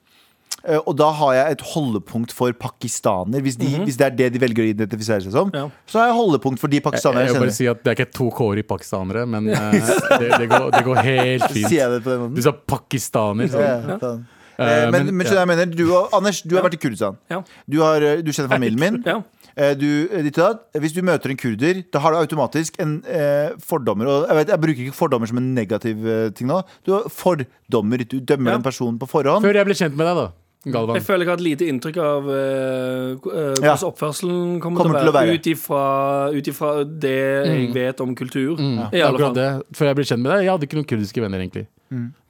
Og 0.87 0.95
da 0.97 1.11
har 1.13 1.33
jeg 1.37 1.53
et 1.59 1.65
holdepunkt 1.75 2.33
for 2.33 2.53
pakistaner. 2.57 3.43
Hvis, 3.45 3.57
de, 3.61 3.67
hvis 3.85 3.99
det 4.01 4.07
er 4.07 4.15
det 4.17 4.29
de 4.33 4.41
velger 4.41 4.65
å 4.65 4.69
identifisere 4.73 5.21
seg 5.27 5.33
som, 5.35 5.51
Ja. 5.55 5.67
så 5.87 5.99
har 6.01 6.07
jeg 6.09 6.17
holdepunkt 6.17 6.59
for 6.63 6.69
de 6.73 6.77
Jeg, 6.81 6.85
pakistanere 6.87 7.27
jeg 7.27 7.33
jeg 7.33 7.35
vil 7.41 7.45
bare 7.49 7.57
si 7.59 7.67
at 7.69 7.83
Det 7.85 7.91
er 7.93 7.99
ikke 8.05 8.13
to 8.17 8.31
k-er 8.31 8.59
i 8.63 8.63
pakistanere, 8.63 9.27
men 9.29 9.51
uh, 9.53 9.71
det, 10.21 10.31
det, 10.39 10.49
går, 10.49 10.71
det 10.73 10.85
går 10.87 11.03
helt 11.05 11.45
fint. 11.53 11.69
Sier 11.69 11.83
jeg 11.85 11.91
det 11.99 12.01
på 12.07 12.11
den 12.15 12.21
måten? 12.25 12.35
Du 12.39 12.43
sa 12.47 12.53
pakistaner. 12.53 13.53
Sånn. 13.53 13.61
ja. 13.93 13.99
Eh, 14.15 14.23
Eh, 14.55 14.85
men, 14.87 15.07
men- 15.09 15.17
men 15.19 15.27
skjønner 15.27 15.35
du 15.35 15.41
jeg 15.43 15.49
mener? 15.51 15.71
Du, 15.75 15.81
og, 15.99 16.13
Anders, 16.15 16.39
du 16.47 16.53
har 16.55 16.63
vært 16.63 16.77
i 16.77 16.79
Kurdistan. 16.79 17.17
Ja. 17.29 17.41
Du, 17.67 17.81
har, 17.83 18.01
eh, 18.07 18.21
du 18.23 18.29
kjenner 18.31 18.53
familien 18.53 18.79
min. 18.79 19.01
Ja. 19.03 19.17
Eh, 19.57 19.73
Du, 19.75 20.07
eh, 20.15 20.23
ditt. 20.23 20.39
Hvis 20.79 20.95
du 20.95 21.01
møter 21.03 21.33
en 21.33 21.37
kurder, 21.37 21.81
da 21.91 21.99
har 21.99 22.13
du 22.15 22.19
automatisk 22.21 22.79
en 22.79 23.03
eh, 23.03 23.51
fordommer. 23.59 24.07
Og 24.07 24.29
jeg, 24.29 24.37
vet, 24.39 24.53
jeg 24.55 24.61
bruker 24.63 24.85
ikke 24.87 24.95
fordommer 24.95 25.27
som 25.27 25.39
en 25.43 25.49
negativ 25.57 26.07
eh, 26.07 26.29
ting 26.39 26.47
nå. 26.47 26.61
Du 26.87 26.93
har 26.95 27.09
fordommer. 27.11 27.99
Du 28.07 28.21
dømmer 28.21 28.53
Ja. 28.55 28.57
en 28.61 28.63
person 28.63 28.97
på 28.97 29.09
forhånd. 29.11 29.43
Før 29.43 29.59
jeg 29.59 29.67
ble 29.67 29.75
kjent 29.75 29.97
med 29.99 30.07
deg, 30.07 30.23
da. 30.23 30.31
Galvan. 30.65 30.97
Jeg 30.97 31.05
føler 31.05 31.25
jeg 31.25 31.29
har 31.29 31.37
et 31.41 31.45
lite 31.45 31.67
inntrykk 31.69 31.99
av 32.01 32.29
uh, 32.29 32.35
eh, 32.35 33.55
Ja. 33.61 33.75
hvordan 33.75 33.85
oppførselen 33.91 34.61
kommer, 34.65 34.81
Kommer 34.81 34.99
til 35.01 35.11
å 35.11 35.13
være, 35.13 35.29
være. 35.29 35.37
ut 35.37 36.47
ifra- 36.49 36.85
det 36.85 36.89
mm. 36.89 36.99
det 37.01 37.15
jeg 37.53 37.73
vet 37.75 38.01
om 38.01 38.15
kultur. 38.15 38.57
Mm. 38.57 38.79
I 38.93 39.01
alle 39.01 39.11
Akkurat 39.13 39.21
fall. 39.21 39.35
det. 39.35 39.77
Før 39.77 39.87
jeg 39.91 39.97
ble 40.01 40.05
kjent 40.05 40.23
med 40.25 40.33
deg, 40.33 40.45
jeg 40.45 40.53
hadde 40.55 40.69
ikke 40.69 40.79
noen 40.81 40.89
kurdiske 40.95 41.21
venner, 41.25 41.39
egentlig. 41.45 41.67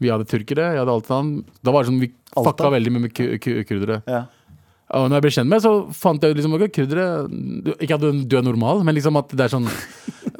Vi 0.01 0.11
hadde 0.13 0.27
turkere, 0.29 0.73
jeg 0.75 0.83
hadde 0.83 0.93
Altan. 0.93 1.45
Da 1.63 1.71
var 1.73 1.85
det 1.85 1.93
sånn, 1.93 2.01
vi 2.03 2.11
Alta? 2.37 2.51
fucka 2.51 2.71
veldig 2.75 2.93
mye 2.93 3.05
med 3.07 3.15
ku- 3.15 3.39
ku- 3.39 3.65
kurdere. 3.65 4.03
Ja. 4.11 4.25
Og 4.95 5.09
når 5.09 5.17
jeg 5.17 5.23
ble 5.25 5.31
kjent 5.39 5.49
med, 5.49 5.63
så 5.65 5.71
fant 5.97 6.21
jeg 6.23 6.35
ut 6.35 6.37
liksom 6.37 6.55
okay, 6.59 6.69
kurdere 6.69 7.07
Ikke 7.81 7.95
at 7.97 8.01
du, 8.03 8.11
du 8.29 8.37
er 8.37 8.43
normal, 8.45 8.85
men 8.85 8.95
liksom 8.95 9.17
at 9.17 9.29
det 9.33 9.47
er 9.47 9.55
sånn 9.55 9.67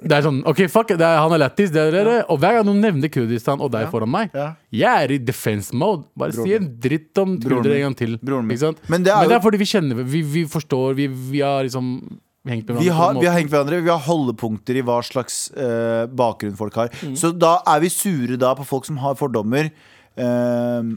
Det 0.05 0.13
er 0.19 0.23
sånn, 0.27 0.43
ok, 0.47 0.61
fuck, 0.69 0.89
det 0.89 1.01
er, 1.01 1.17
han 1.23 1.33
er 1.33 1.39
lættis, 1.41 1.71
det 1.73 1.81
er 1.81 1.91
det. 2.05 2.17
Og 2.29 2.39
hver 2.43 2.59
gang 2.59 2.67
noen 2.69 2.81
nevner 2.85 3.09
Kurdistan 3.13 3.61
og 3.65 3.71
deg 3.73 3.89
foran 3.91 4.11
meg, 4.13 4.31
Ja. 4.35 4.51
jeg 4.71 5.05
er 5.09 5.13
i 5.15 5.19
defense 5.19 5.73
mode. 5.73 6.05
Bare 6.17 6.33
si 6.37 6.53
en 6.55 6.69
dritt 6.79 7.17
om 7.19 7.39
Broren 7.39 7.63
kurdere 7.63 7.73
min. 7.75 7.83
en 7.83 7.89
gang 7.89 7.97
til. 7.97 8.19
Broren 8.19 8.47
min. 8.47 8.57
Ikke 8.57 8.67
sant? 8.67 8.79
Men 8.89 9.03
det 9.03 9.13
er 9.13 9.25
jo- 9.29 9.41
fordi 9.41 9.59
vi 9.59 9.65
kjenner 9.65 10.05
Vi, 10.05 10.23
vi 10.23 10.45
forstår, 10.45 10.95
vi, 10.95 11.07
vi 11.09 11.41
har 11.41 11.63
liksom 11.65 12.19
hengt 12.47 12.69
med 12.69 12.77
Vi 12.77 12.85
hverandre. 12.85 12.93
på 12.93 12.95
har, 12.95 13.11
en 13.15 13.21
vi 13.21 13.27
har 13.27 13.33
måte. 13.33 13.39
hengt 13.41 13.51
hverandre, 13.51 13.83
vi 13.83 13.89
har 13.89 13.99
holdepunkter 14.05 14.77
i 14.77 14.83
hva 14.83 14.99
slags 15.03 15.51
eh, 15.57 16.07
bakgrunn 16.07 16.57
folk 16.57 16.75
har. 16.75 16.89
Mm. 17.03 17.17
Så 17.17 17.33
da 17.39 17.59
er 17.67 17.81
vi 17.81 17.89
sure 17.89 18.37
da 18.37 18.55
på 18.55 18.67
folk 18.67 18.85
som 18.85 18.99
har 18.99 19.15
fordommer. 19.15 19.71
Eh, 20.17 20.27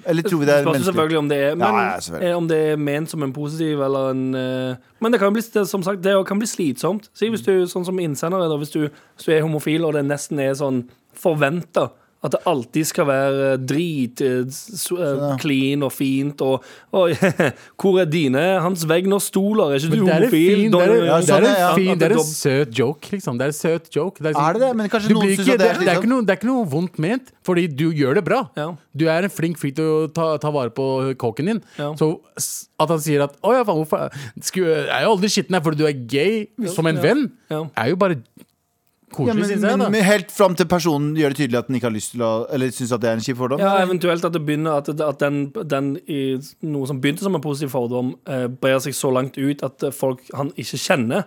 eller 0.06 0.22
tror 0.22 0.40
vi 0.40 0.46
det 0.46 0.54
er 0.54 0.66
menneskelig? 0.66 0.86
selvfølgelig 0.86 1.18
om 1.18 1.30
det 1.30 1.38
er 1.38 1.56
men, 1.56 1.66
Ja, 1.66 1.98
ja, 1.98 2.30
eh, 2.30 2.38
Om 2.38 2.48
det 2.48 2.58
er 2.58 2.76
ment 2.78 3.10
som 3.10 3.24
en 3.24 3.34
positiv 3.34 3.82
eller 3.82 4.12
en 4.12 4.36
eh, 4.36 4.76
Men 5.02 5.12
det 5.12 5.20
kan 5.20 5.34
bli, 5.34 5.42
som 5.42 5.84
sagt, 5.84 6.04
det 6.04 6.14
kan 6.28 6.38
bli 6.38 6.48
slitsomt. 6.48 7.10
Si 7.18 7.30
hvis 7.30 7.42
du, 7.42 7.66
sånn 7.66 7.86
som 7.86 7.98
innsender, 8.00 8.58
hvis 8.58 8.70
du, 8.76 8.84
hvis 9.16 9.26
du 9.26 9.32
er 9.34 9.42
homofil 9.42 9.86
og 9.86 9.94
det 9.98 10.06
nesten 10.06 10.40
er 10.40 10.54
sånn 10.54 10.84
forventa 11.18 11.90
at 12.28 12.36
det 12.36 12.42
alltid 12.50 12.88
skal 12.90 13.08
være 13.10 13.50
drit, 13.70 14.22
eh, 14.22 14.44
eh, 14.44 15.26
clean 15.42 15.84
og 15.88 15.92
fint 15.96 16.42
og, 16.46 16.64
og 16.94 17.14
Hvor 17.80 18.00
er 18.02 18.10
dine? 18.12 18.44
Hans 18.64 18.86
Wegner 18.90 19.18
og 19.20 19.24
stoler, 19.26 19.74
er 19.76 19.80
ikke 19.82 19.90
Men 19.96 20.00
du 20.00 20.12
homofil? 20.12 20.64
det 20.72 20.82
er, 20.84 21.48
en, 21.48 21.76
fin, 21.78 21.98
det 22.00 22.10
er 22.12 22.16
en 22.18 22.24
søt 22.28 22.74
joke, 22.78 23.12
liksom. 23.14 23.38
Det 23.40 23.48
er 23.48 23.54
en 23.54 23.58
søt 23.60 23.90
joke. 23.96 24.22
Det 24.22 24.30
er, 24.30 24.34
liksom- 24.34 24.50
Er 24.50 24.54
det 24.58 24.62
det? 24.66 24.72
Men 24.82 24.90
kanskje 24.94 25.14
noen 25.16 25.34
syns 25.34 25.46
det, 25.48 25.58
det 25.60 25.70
er 25.88 25.96
er 25.98 26.08
noe, 26.12 26.22
det 26.26 26.36
er 26.36 26.40
ikke 26.42 26.50
noe 26.52 26.66
vondt 26.72 27.00
ment, 27.04 27.32
fordi 27.48 27.68
du 27.68 27.88
gjør 27.96 28.20
det 28.20 28.26
bra. 28.28 28.44
Ja. 28.58 28.70
Du 28.98 29.06
er 29.08 29.28
en 29.28 29.34
flink 29.34 29.60
fyr 29.62 29.74
til 29.78 29.86
å 29.86 30.08
ta, 30.14 30.30
ta 30.42 30.52
vare 30.54 30.70
på 30.74 30.88
kåken 31.22 31.52
din. 31.54 31.62
Ja. 31.78 31.94
Så 32.00 32.12
at 32.80 32.90
han 32.94 33.00
sier 33.02 33.24
at 33.26 33.36
'Å 33.42 33.54
ja, 33.54 33.64
faen, 33.64 33.78
hvorfor 33.82 34.10
Jeg 34.58 34.90
er 34.90 35.04
jo 35.06 35.12
aldri 35.16 35.30
skitten 35.30 35.54
her 35.56 35.62
fordi 35.62 35.78
du 35.78 35.86
er 35.88 35.94
gay', 35.94 36.48
som 36.74 36.86
en 36.88 36.96
Ja. 36.96 37.02
venn, 37.02 37.32
Ja. 37.50 37.64
er 37.78 37.90
jo 37.90 37.96
bare 37.96 38.18
Ja, 39.16 39.34
men, 39.34 39.50
jeg. 39.50 39.62
men, 39.64 39.86
men 39.94 40.04
helt 40.04 40.34
fram 40.36 40.56
til 40.60 40.68
personen 40.68 41.14
gjør 41.16 41.32
det 41.32 41.40
tydelig 41.40 41.58
at 41.62 41.70
den 41.70 41.78
ikke 41.78 41.88
har 41.88 41.94
lyst 41.96 42.12
til 42.12 42.24
å 42.28 42.32
Eller 42.52 42.74
syns 42.76 42.92
at 42.92 43.00
det 43.00 43.08
er 43.08 43.16
en 43.16 43.24
kjip 43.24 43.38
fordom. 43.40 43.62
Ja, 43.64 43.78
eventuelt 43.80 44.26
at 44.28 44.36
det 44.36 44.42
begynner 44.44 44.82
At, 44.82 44.92
at 44.92 45.22
den, 45.24 45.38
den 45.56 45.94
i 46.12 46.20
noe 46.68 46.90
som 46.90 47.00
begynte 47.00 47.24
som 47.24 47.38
en 47.38 47.44
positiv 47.44 47.72
fordom, 47.72 48.12
eh, 48.28 48.50
brer 48.52 48.82
seg 48.84 48.98
så 48.98 49.14
langt 49.16 49.40
ut 49.40 49.64
at 49.64 49.88
folk 49.96 50.28
han 50.36 50.52
ikke 50.60 50.82
kjenner, 50.84 51.24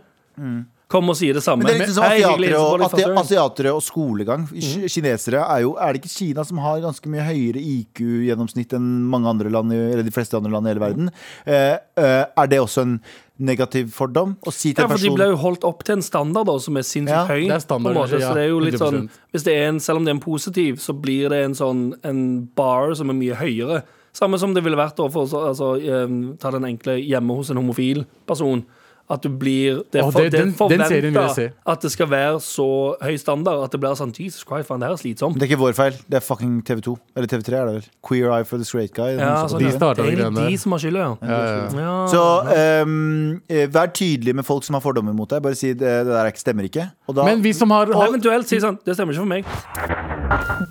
kommer 0.91 1.15
og 1.15 1.19
si 1.21 1.29
det 1.33 1.43
samme. 1.45 1.63
Men 1.63 1.71
det 1.71 1.77
er 1.77 1.83
liksom 1.85 2.01
sånn 2.01 2.11
som 2.11 2.17
asiatere 2.19 2.59
og, 2.59 2.73
deg, 2.81 2.87
asi- 2.87 2.97
fatter. 2.99 3.15
asiatere 3.23 3.73
og 3.77 3.83
skolegang. 3.87 4.47
Mm. 4.51 4.89
Kinesere 4.91 5.41
er 5.47 5.61
jo 5.63 5.77
Er 5.79 5.93
det 5.95 6.03
ikke 6.03 6.13
Kina 6.17 6.45
som 6.45 6.59
har 6.59 6.81
ganske 6.83 7.07
mye 7.13 7.23
høyere 7.29 7.63
IQ-gjennomsnitt 7.63 8.75
enn 8.77 8.89
mange 9.11 9.31
andre 9.31 9.51
land, 9.55 9.73
eller 9.73 10.03
de 10.07 10.11
fleste 10.15 10.37
andre 10.37 10.51
land 10.55 10.67
i 10.67 10.73
hele 10.75 10.83
verden? 10.83 11.11
Eh, 11.47 11.77
eh, 11.97 12.25
er 12.37 12.47
det 12.51 12.59
også 12.61 12.83
en 12.83 12.97
negativ 13.41 13.89
fordom? 13.97 14.35
Å 14.45 14.53
si 14.53 14.75
til 14.75 14.83
Ja, 14.85 14.89
for 14.89 14.99
De 15.01 15.11
ble 15.15 15.31
jo 15.31 15.37
holdt 15.41 15.65
opp 15.65 15.85
til 15.85 15.97
en 15.97 16.03
standard 16.05 16.47
da, 16.51 16.59
som 16.59 16.77
er 16.77 16.83
sinnssykt 16.83 17.15
Ja, 17.15 17.27
høy. 17.27 17.47
det 17.49 17.57
er 17.57 17.65
standard, 17.65 17.95
på 17.95 17.97
en 17.97 18.03
måte. 18.03 18.21
ja, 18.21 18.29
så 18.29 18.35
det 18.35 18.43
er 18.45 18.49
jo 18.51 18.59
litt 18.61 18.75
100%. 18.75 18.91
sånn 18.91 19.09
Hvis 19.33 19.45
det 19.45 19.55
er 19.57 19.69
en, 19.69 19.81
Selv 19.81 19.97
om 19.99 20.05
det 20.05 20.11
er 20.13 20.19
en 20.19 20.21
positiv, 20.27 20.77
så 20.83 20.93
blir 21.01 21.29
det 21.31 21.45
en 21.45 21.55
sånn 21.55 21.95
En 22.05 22.21
bar 22.55 22.95
som 22.95 23.09
er 23.09 23.15
mye 23.15 23.35
høyere. 23.37 23.83
Samme 24.13 24.39
som 24.39 24.53
det 24.53 24.63
ville 24.65 24.77
vært 24.77 24.97
da 24.97 25.09
for 25.09 25.25
å 25.25 25.49
altså, 25.55 25.77
eh, 25.79 26.37
Ta 26.39 26.51
den 26.51 26.65
enkle 26.65 26.99
hjemme 26.99 27.35
hos 27.37 27.51
en 27.51 27.57
homofil 27.57 28.05
person. 28.27 28.67
At 29.11 29.23
du 29.23 29.29
blir 29.29 29.83
Det 29.93 30.05
oh, 30.05 30.11
det- 30.13 30.31
det 30.31 30.39
den- 30.39 30.53
den 30.55 30.81
serien 30.87 31.03
vil 31.13 31.13
jeg 31.13 31.31
forventa 31.31 31.35
se. 31.35 31.53
at 31.67 31.81
det 31.83 31.91
skal 31.91 32.07
være 32.11 32.37
så 32.41 32.95
høy 33.03 33.17
standard 33.19 33.65
at 33.65 33.73
det 33.73 33.81
blir 33.81 33.97
sånn 33.99 34.13
Jesus 34.15 34.45
Christ, 34.47 34.69
faen, 34.69 34.79
det 34.81 34.87
her 34.87 34.93
er 34.95 35.01
slitsomt. 35.03 35.35
Det 35.35 35.43
er 35.43 35.51
ikke 35.51 35.59
vår 35.59 35.75
feil. 35.75 35.93
Det 36.09 36.15
er 36.15 36.21
fucking 36.21 36.63
TV2. 36.63 36.97
Eller 37.17 37.27
TV3 37.27 37.57
er 37.59 37.67
det 37.67 37.75
vel. 37.75 37.85
Queer 38.07 38.31
Eye 38.37 38.45
for 38.45 38.57
the 38.59 38.65
Straight 38.65 38.95
Guy. 38.95 39.17
Ja, 39.19 39.47
sånn, 39.49 39.59
de 39.59 39.67
det 39.67 39.83
er 39.83 40.31
litt 40.31 40.49
de 40.51 40.57
som 40.57 40.73
har 40.73 40.79
skylda, 40.79 40.99
ja. 40.99 41.17
Ja, 41.23 41.29
ja, 41.29 41.57
ja. 41.57 41.81
ja. 41.81 42.07
Så 42.07 42.23
ehm, 42.55 43.41
eh, 43.51 43.67
vær 43.67 43.91
tydelig 43.93 44.35
med 44.35 44.45
folk 44.47 44.63
som 44.65 44.75
har 44.75 44.81
fordommer 44.81 45.13
mot 45.13 45.29
deg. 45.29 45.43
Bare 45.43 45.57
si 45.59 45.73
det, 45.73 45.81
det 45.81 46.07
der 46.07 46.25
er 46.27 46.33
stemmer 46.39 46.63
ikke. 46.71 46.91
Og 47.09 47.15
da, 47.17 47.25
Men 47.25 47.43
vi 47.43 47.53
som 47.53 47.71
har 47.71 47.91
Og 47.91 48.09
eventuelt 48.09 48.47
si 48.47 48.59
sånn 48.63 48.79
Det 48.85 48.95
stemmer 48.97 49.13
ikke 49.13 49.25
for 49.25 49.33
meg. 49.35 49.45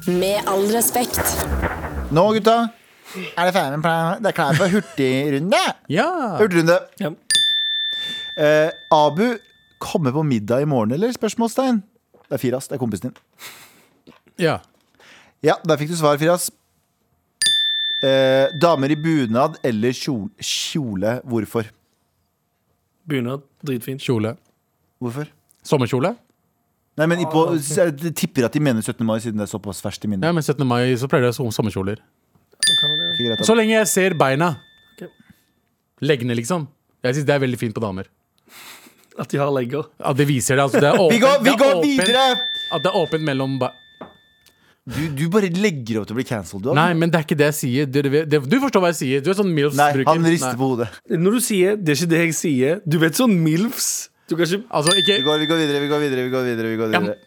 Med 0.07 0.47
all 0.47 0.65
respekt. 0.71 1.19
Nå, 2.11 2.23
gutta, 2.39 2.71
er 3.37 3.45
det 3.49 3.53
ferdig 3.53 3.79
med 3.83 4.21
Det 4.23 4.31
er 4.31 4.37
klart 4.37 4.55
for 4.55 4.67
hurtigrunde. 4.67 5.61
Ja! 5.89 6.37
Hurtigrunde. 6.39 6.79
Ja. 7.01 7.09
Eh, 8.39 8.69
Abu 8.95 9.37
kommer 9.83 10.11
på 10.15 10.23
middag 10.23 10.61
i 10.63 10.65
morgen, 10.69 10.91
eller? 10.95 11.11
Spørsmålstegn. 11.15 11.81
Det 12.29 12.37
er 12.37 12.41
Firas. 12.41 12.67
Det 12.69 12.77
er 12.77 12.81
kompisen 12.81 13.09
din. 13.09 13.17
ja. 14.39 14.59
Ja, 15.43 15.53
der 15.63 15.77
fikk 15.79 15.91
du 15.93 15.95
svar, 15.95 16.17
Firas. 16.19 16.49
Eh, 18.03 18.47
damer 18.59 18.91
i 18.91 18.95
bunad 18.99 19.55
eller 19.63 19.91
kjole, 19.95 20.29
kjole. 20.43 21.17
Hvorfor? 21.27 21.67
Bunad, 23.07 23.43
dritfint. 23.65 24.03
Kjole. 24.03 24.35
Hvorfor? 24.99 25.27
Sommerkjole? 25.63 26.13
Nei, 26.99 27.05
men 27.07 27.23
på, 27.31 27.45
Jeg 27.55 28.13
tipper 28.15 28.45
at 28.49 28.53
de 28.55 28.59
mener 28.59 28.81
17. 28.83 29.05
mai, 29.07 29.19
siden 29.23 29.39
det 29.39 29.47
er 29.47 29.51
såpass 29.57 29.79
ferskt 29.83 30.03
i 30.03 30.11
minnet. 30.11 30.27
Ja, 30.27 30.31
men 30.35 30.43
17. 30.43 30.65
mai 30.67 30.95
så 30.99 31.07
pleier 31.07 31.29
jeg 31.29 31.35
som- 31.35 31.51
sommerkjoler. 31.51 31.97
Så 32.59 33.47
det- 33.47 33.57
lenge 33.57 33.71
jeg 33.79 33.87
ser 33.87 34.13
beina. 34.13 34.57
Okay. 34.95 35.07
Leggene, 36.01 36.35
liksom. 36.35 36.67
Jeg 37.03 37.15
syns 37.15 37.25
det 37.25 37.35
er 37.35 37.39
veldig 37.39 37.57
fint 37.57 37.73
på 37.73 37.81
damer. 37.81 38.05
At 39.19 39.27
de 39.33 39.37
har 39.41 39.49
legger. 39.51 39.83
At 39.99 40.15
det 40.15 40.25
viser 40.29 40.55
det. 40.55 40.63
Altså, 40.63 40.79
det 40.79 40.89
er 40.93 40.99
åpent, 40.99 41.11
Vi 41.15 41.19
går, 41.23 41.37
vi 41.43 41.49
det 41.49 41.53
er 41.53 41.59
går 41.59 41.73
åpent- 41.75 41.85
videre! 42.07 42.25
At 42.71 42.83
det 42.85 42.91
er 42.91 42.97
åpent 43.01 43.23
mellom 43.25 43.57
ba 43.59 43.71
Du, 44.89 45.01
du 45.13 45.23
bare 45.29 45.49
legger 45.53 45.99
opp 45.99 46.07
til 46.09 46.15
å 46.15 46.17
bli 46.17 46.25
cancelled, 46.25 46.63
du. 46.65 46.71
Nei, 46.73 46.93
men 46.97 47.11
det 47.11 47.19
er 47.19 47.25
ikke 47.27 47.35
det 47.37 47.49
jeg 47.51 47.57
sier. 47.59 47.85
Du, 47.89 47.99
det, 48.01 48.39
du 48.49 48.55
forstår 48.63 48.81
hva 48.81 48.89
jeg 48.93 48.97
sier. 49.03 49.21
Du 49.21 49.29
er 49.29 49.37
sånn 49.37 49.51
Nei, 49.51 49.59
MILFs-bruker. 49.59 50.07
han 50.09 50.25
rister 50.25 50.55
på 50.57 50.69
hodet. 50.71 50.87
Når 51.13 51.31
du 51.37 51.39
sier 51.45 51.75
'det 51.77 51.93
er 51.93 51.99
ikke 51.99 52.09
det 52.15 52.21
jeg 52.23 52.33
sier', 52.39 52.81
du 52.87 52.97
vet 52.97 53.13
sånn 53.19 53.35
MILFs 53.43 54.09
Du 54.29 54.35
kan 54.35 54.45
ikke 54.45 54.63
Altså, 54.71 54.89
Vi 54.95 55.21
går, 55.21 55.37
vi 55.43 55.45
går 55.51 55.57
videre, 55.61 55.79
vi 55.83 55.89
går 55.93 55.99
videre. 56.05 56.23
Vi 56.25 56.31
går 56.33 56.43
videre, 56.49 56.67
vi 56.73 56.77
går 56.77 56.93
Ja. 56.93 56.99
videre. 56.99 57.17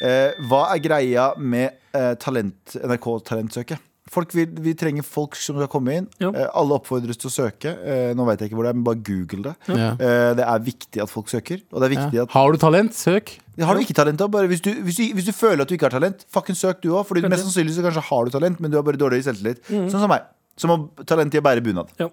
Eh, 0.00 0.30
hva 0.48 0.62
er 0.74 0.78
greia 0.80 1.26
med 1.36 1.72
uh, 1.94 2.14
talent, 2.14 2.76
NRK-talentsøket? 2.78 3.78
Folk 3.78 3.89
vil, 4.34 4.46
vi 4.64 4.72
trenger 4.74 5.04
folk 5.06 5.36
som 5.38 5.56
skal 5.60 5.68
komme 5.70 5.94
inn. 6.00 6.06
Ja. 6.18 6.30
Eh, 6.34 6.48
alle 6.58 6.74
oppfordres 6.80 7.18
til 7.20 7.30
å 7.30 7.32
søke. 7.34 7.72
Eh, 7.78 8.10
nå 8.18 8.24
vet 8.26 8.40
jeg 8.42 8.50
ikke 8.50 8.58
hvor 8.58 8.66
det 8.66 8.72
er, 8.72 8.78
men 8.80 8.86
bare 8.88 9.02
google 9.06 9.42
det. 9.44 9.54
ja. 9.70 9.90
Eh, 9.94 10.30
det 10.40 10.46
er 10.46 10.64
viktig 10.66 11.02
at 11.04 11.10
folk 11.12 11.28
søker. 11.30 11.62
Og 11.72 11.80
det 11.84 11.90
er 11.92 12.10
Ja. 12.16 12.22
at 12.24 12.30
Har 12.34 12.50
du 12.52 12.58
talent, 12.58 12.92
søk. 12.94 13.38
Har 13.60 13.74
du 13.74 13.80
ikke 13.84 13.94
talent, 13.94 14.18
da? 14.18 14.26
Bare 14.26 14.48
hvis, 14.48 14.60
du, 14.60 14.72
hvis, 14.82 14.96
du, 14.96 15.04
hvis 15.14 15.26
du 15.26 15.32
føler 15.32 15.62
at 15.62 15.68
du 15.68 15.74
ikke 15.76 15.86
har 15.90 15.94
talent, 16.00 16.24
fucking 16.32 16.56
søk 16.56 16.80
du 16.82 16.90
òg. 16.90 17.06
For 17.06 17.14
mest 17.14 17.44
sannsynlig 17.46 17.76
så 17.76 17.82
kanskje 17.86 18.02
har 18.10 18.24
du 18.24 18.30
talent, 18.30 18.58
men 18.60 18.70
du 18.70 18.76
har 18.78 18.82
bare 18.82 18.96
dårlig 18.98 19.22
selvtillit. 19.24 19.62
Sånn 19.68 19.90
som 20.00 20.08
meg. 20.10 20.22
Som 20.56 20.70
har 20.74 21.04
talent 21.06 21.34
i 21.34 21.38
å 21.38 21.42
bære 21.44 21.62
bunad. 21.62 21.88
Ja. 22.00 22.08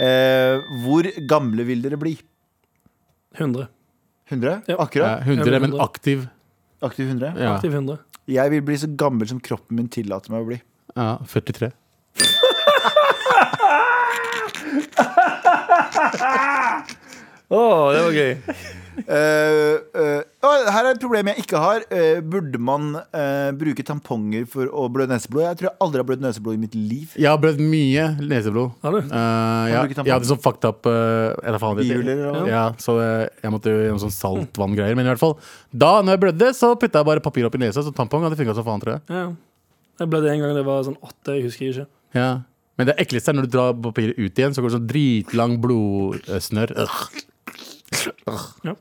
Eh, 0.00 0.58
hvor 0.82 1.06
gamle 1.28 1.64
vil 1.64 1.82
dere 1.84 1.96
bli? 2.00 2.16
100. 3.38 3.68
100? 4.30 4.62
Ja. 4.66 4.74
Ja, 4.74 4.76
Akkurat? 4.82 5.22
100, 5.22 5.60
men 5.60 5.78
aktiv. 5.80 6.26
Aktiv 6.82 7.06
100? 7.08 7.34
Ja, 7.38 7.54
Aktiv 7.56 7.72
100. 7.74 7.98
Jeg 8.26 8.50
vil 8.54 8.62
bli 8.64 8.76
så 8.80 8.88
gammel 8.96 9.28
som 9.28 9.40
kroppen 9.40 9.76
min 9.76 9.88
tillater 9.92 10.32
meg 10.32 10.42
å 10.44 10.48
bli. 10.48 10.60
Ja 10.94 11.18
43. 11.30 11.72
Å, 17.54 17.60
det 17.92 18.00
var 18.06 18.16
gøy. 18.16 18.32
Eh, 18.94 19.74
eh, 19.98 20.20
å. 20.46 20.50
Her 20.70 20.86
er 20.86 20.90
et 20.92 21.00
problem 21.02 21.30
jeg 21.32 21.44
ikke 21.44 21.60
har. 21.60 21.84
Eh, 21.92 22.20
burde 22.22 22.60
man 22.62 22.92
eh, 23.02 23.50
bruke 23.58 23.84
tamponger 23.86 24.46
for 24.50 24.70
å 24.70 24.86
blø 24.92 25.06
neseblod? 25.10 25.44
Jeg 25.48 25.58
tror 25.60 25.68
jeg 25.70 25.76
aldri 25.86 26.02
har 26.02 26.08
blødd 26.08 26.24
neseblod 26.24 26.58
i 26.58 26.62
mitt 26.62 26.76
liv. 26.78 27.16
Jeg 27.18 27.28
har 27.28 27.40
blødd 27.42 27.60
mye 27.62 28.06
neseblod. 28.22 28.76
Har 28.84 28.96
du? 28.96 29.00
Eh, 29.02 29.64
jeg, 29.72 29.80
bruker 29.80 30.08
jeg 30.08 30.14
hadde 30.14 30.30
sånn 30.30 30.42
fucked 30.44 30.68
up 30.68 30.86
uh, 30.88 31.34
eller 31.42 31.62
faen. 31.62 31.80
Bihuler, 31.80 32.22
eller? 32.30 32.50
Ja, 32.50 32.66
så 32.80 32.96
eh, 33.02 33.24
jeg 33.42 33.54
måtte 33.54 33.74
gjennom 33.74 34.02
sånn 34.06 34.14
saltvanngreier. 34.14 34.96
Men 34.98 35.08
i 35.08 35.12
hvert 35.12 35.22
fall, 35.22 35.36
da 35.70 35.96
når 36.00 36.16
jeg 36.16 36.24
blødde, 36.28 36.52
så 36.56 36.74
putta 36.78 37.02
jeg 37.02 37.10
bare 37.10 37.24
papir 37.24 37.48
opp 37.48 37.58
i 37.58 37.64
nesa, 37.66 37.84
så 37.84 37.94
tampong 37.94 38.28
hadde 38.28 38.38
funka 38.40 38.56
som 38.56 38.66
faen, 38.66 38.84
tror 38.84 38.96
jeg. 38.96 39.04
Ja. 39.10 39.26
Jeg 40.00 40.10
ble 40.10 40.20
det 40.24 40.32
en 40.34 40.42
gang 40.42 40.56
det 40.56 40.64
var 40.66 40.82
sånn 40.86 40.98
åtte, 41.06 41.36
jeg 41.38 41.46
husker 41.46 41.70
ikke. 41.70 41.86
Ja. 42.18 42.30
Men 42.78 42.88
det 42.90 42.96
ekleste 42.98 43.30
er 43.30 43.36
når 43.38 43.46
du 43.46 43.52
drar 43.54 43.76
papiret 43.84 44.18
ut 44.18 44.40
igjen, 44.40 44.54
så 44.56 44.62
går 44.64 44.72
det 44.72 44.78
sånn 44.80 44.90
dritlang 44.90 45.56
blodsnørr. 45.62 46.74
Ja. 48.64 48.74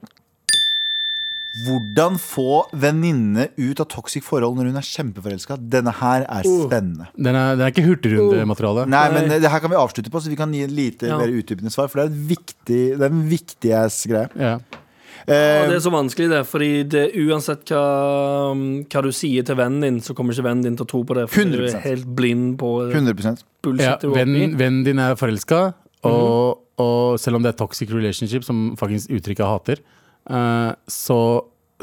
Hvordan 1.64 2.16
få 2.18 2.64
venninne 2.82 3.44
ut 3.62 3.78
av 3.84 3.86
toxic 3.94 4.26
forhold 4.26 4.58
når 4.58 4.72
hun 4.72 4.80
er 4.80 4.88
kjempeforelska? 4.88 5.60
Denne 5.70 5.94
her 6.00 6.26
er 6.26 6.48
spennende. 6.48 7.12
Den 7.14 7.38
er, 7.38 7.52
den 7.60 7.68
er 7.68 7.74
ikke 7.76 7.86
hurtigrundemateriale. 7.86 8.88
Nei, 8.90 9.04
Nei. 9.14 9.20
men 9.30 9.36
det 9.44 9.52
her 9.54 9.62
kan 9.62 9.70
vi 9.70 9.78
avslutte 9.78 10.10
på, 10.10 10.18
så 10.26 10.34
vi 10.34 10.40
kan 10.40 10.54
gi 10.56 10.64
en 10.66 10.74
lite 10.74 11.12
Ja. 11.12 11.20
mer 11.22 11.30
utdypende 11.30 11.70
svar. 11.70 11.92
For 11.94 12.02
det 12.02 12.08
er, 12.08 12.16
et 12.16 12.26
viktig, 12.34 12.82
det 12.98 13.06
er 13.06 13.14
en 13.14 13.28
viktig 13.30 13.70
greie. 14.10 14.30
Ja. 14.34 14.56
Det 15.28 15.38
Eh, 15.38 15.76
er 15.76 15.80
så 15.84 15.92
vanskelig, 15.94 16.30
det. 16.30 16.42
Fordi 16.50 16.72
det, 16.90 17.04
uansett 17.24 17.72
hva, 17.72 18.54
hva 18.54 19.04
du 19.06 19.12
sier 19.16 19.46
til 19.48 19.56
vennen 19.60 19.82
din, 19.86 20.02
så 20.04 20.16
kommer 20.18 20.36
ikke 20.36 20.48
vennen 20.50 20.64
din 20.68 20.76
til 20.80 20.88
å 20.88 20.90
tro 20.90 21.04
på 21.08 21.18
det. 21.18 21.30
For 21.32 21.44
du 21.48 21.58
100%. 21.64 21.78
er 21.78 21.88
helt 21.88 22.10
blind 22.18 22.58
på 22.60 22.74
100 22.92 23.38
bullshit 23.64 23.88
Ja, 23.88 23.96
du 24.02 24.12
vennen, 24.14 24.58
vennen 24.60 24.84
din 24.84 25.00
er 25.00 25.16
forelska, 25.20 25.74
og, 26.04 26.60
og 26.82 27.20
selv 27.22 27.40
om 27.40 27.46
det 27.46 27.54
er 27.54 27.60
toxic 27.64 27.92
relationship, 27.94 28.44
som 28.44 28.76
faktisk 28.80 29.14
uttrykket 29.16 29.48
hater, 29.48 29.84
eh, 30.30 30.72
så 30.92 31.20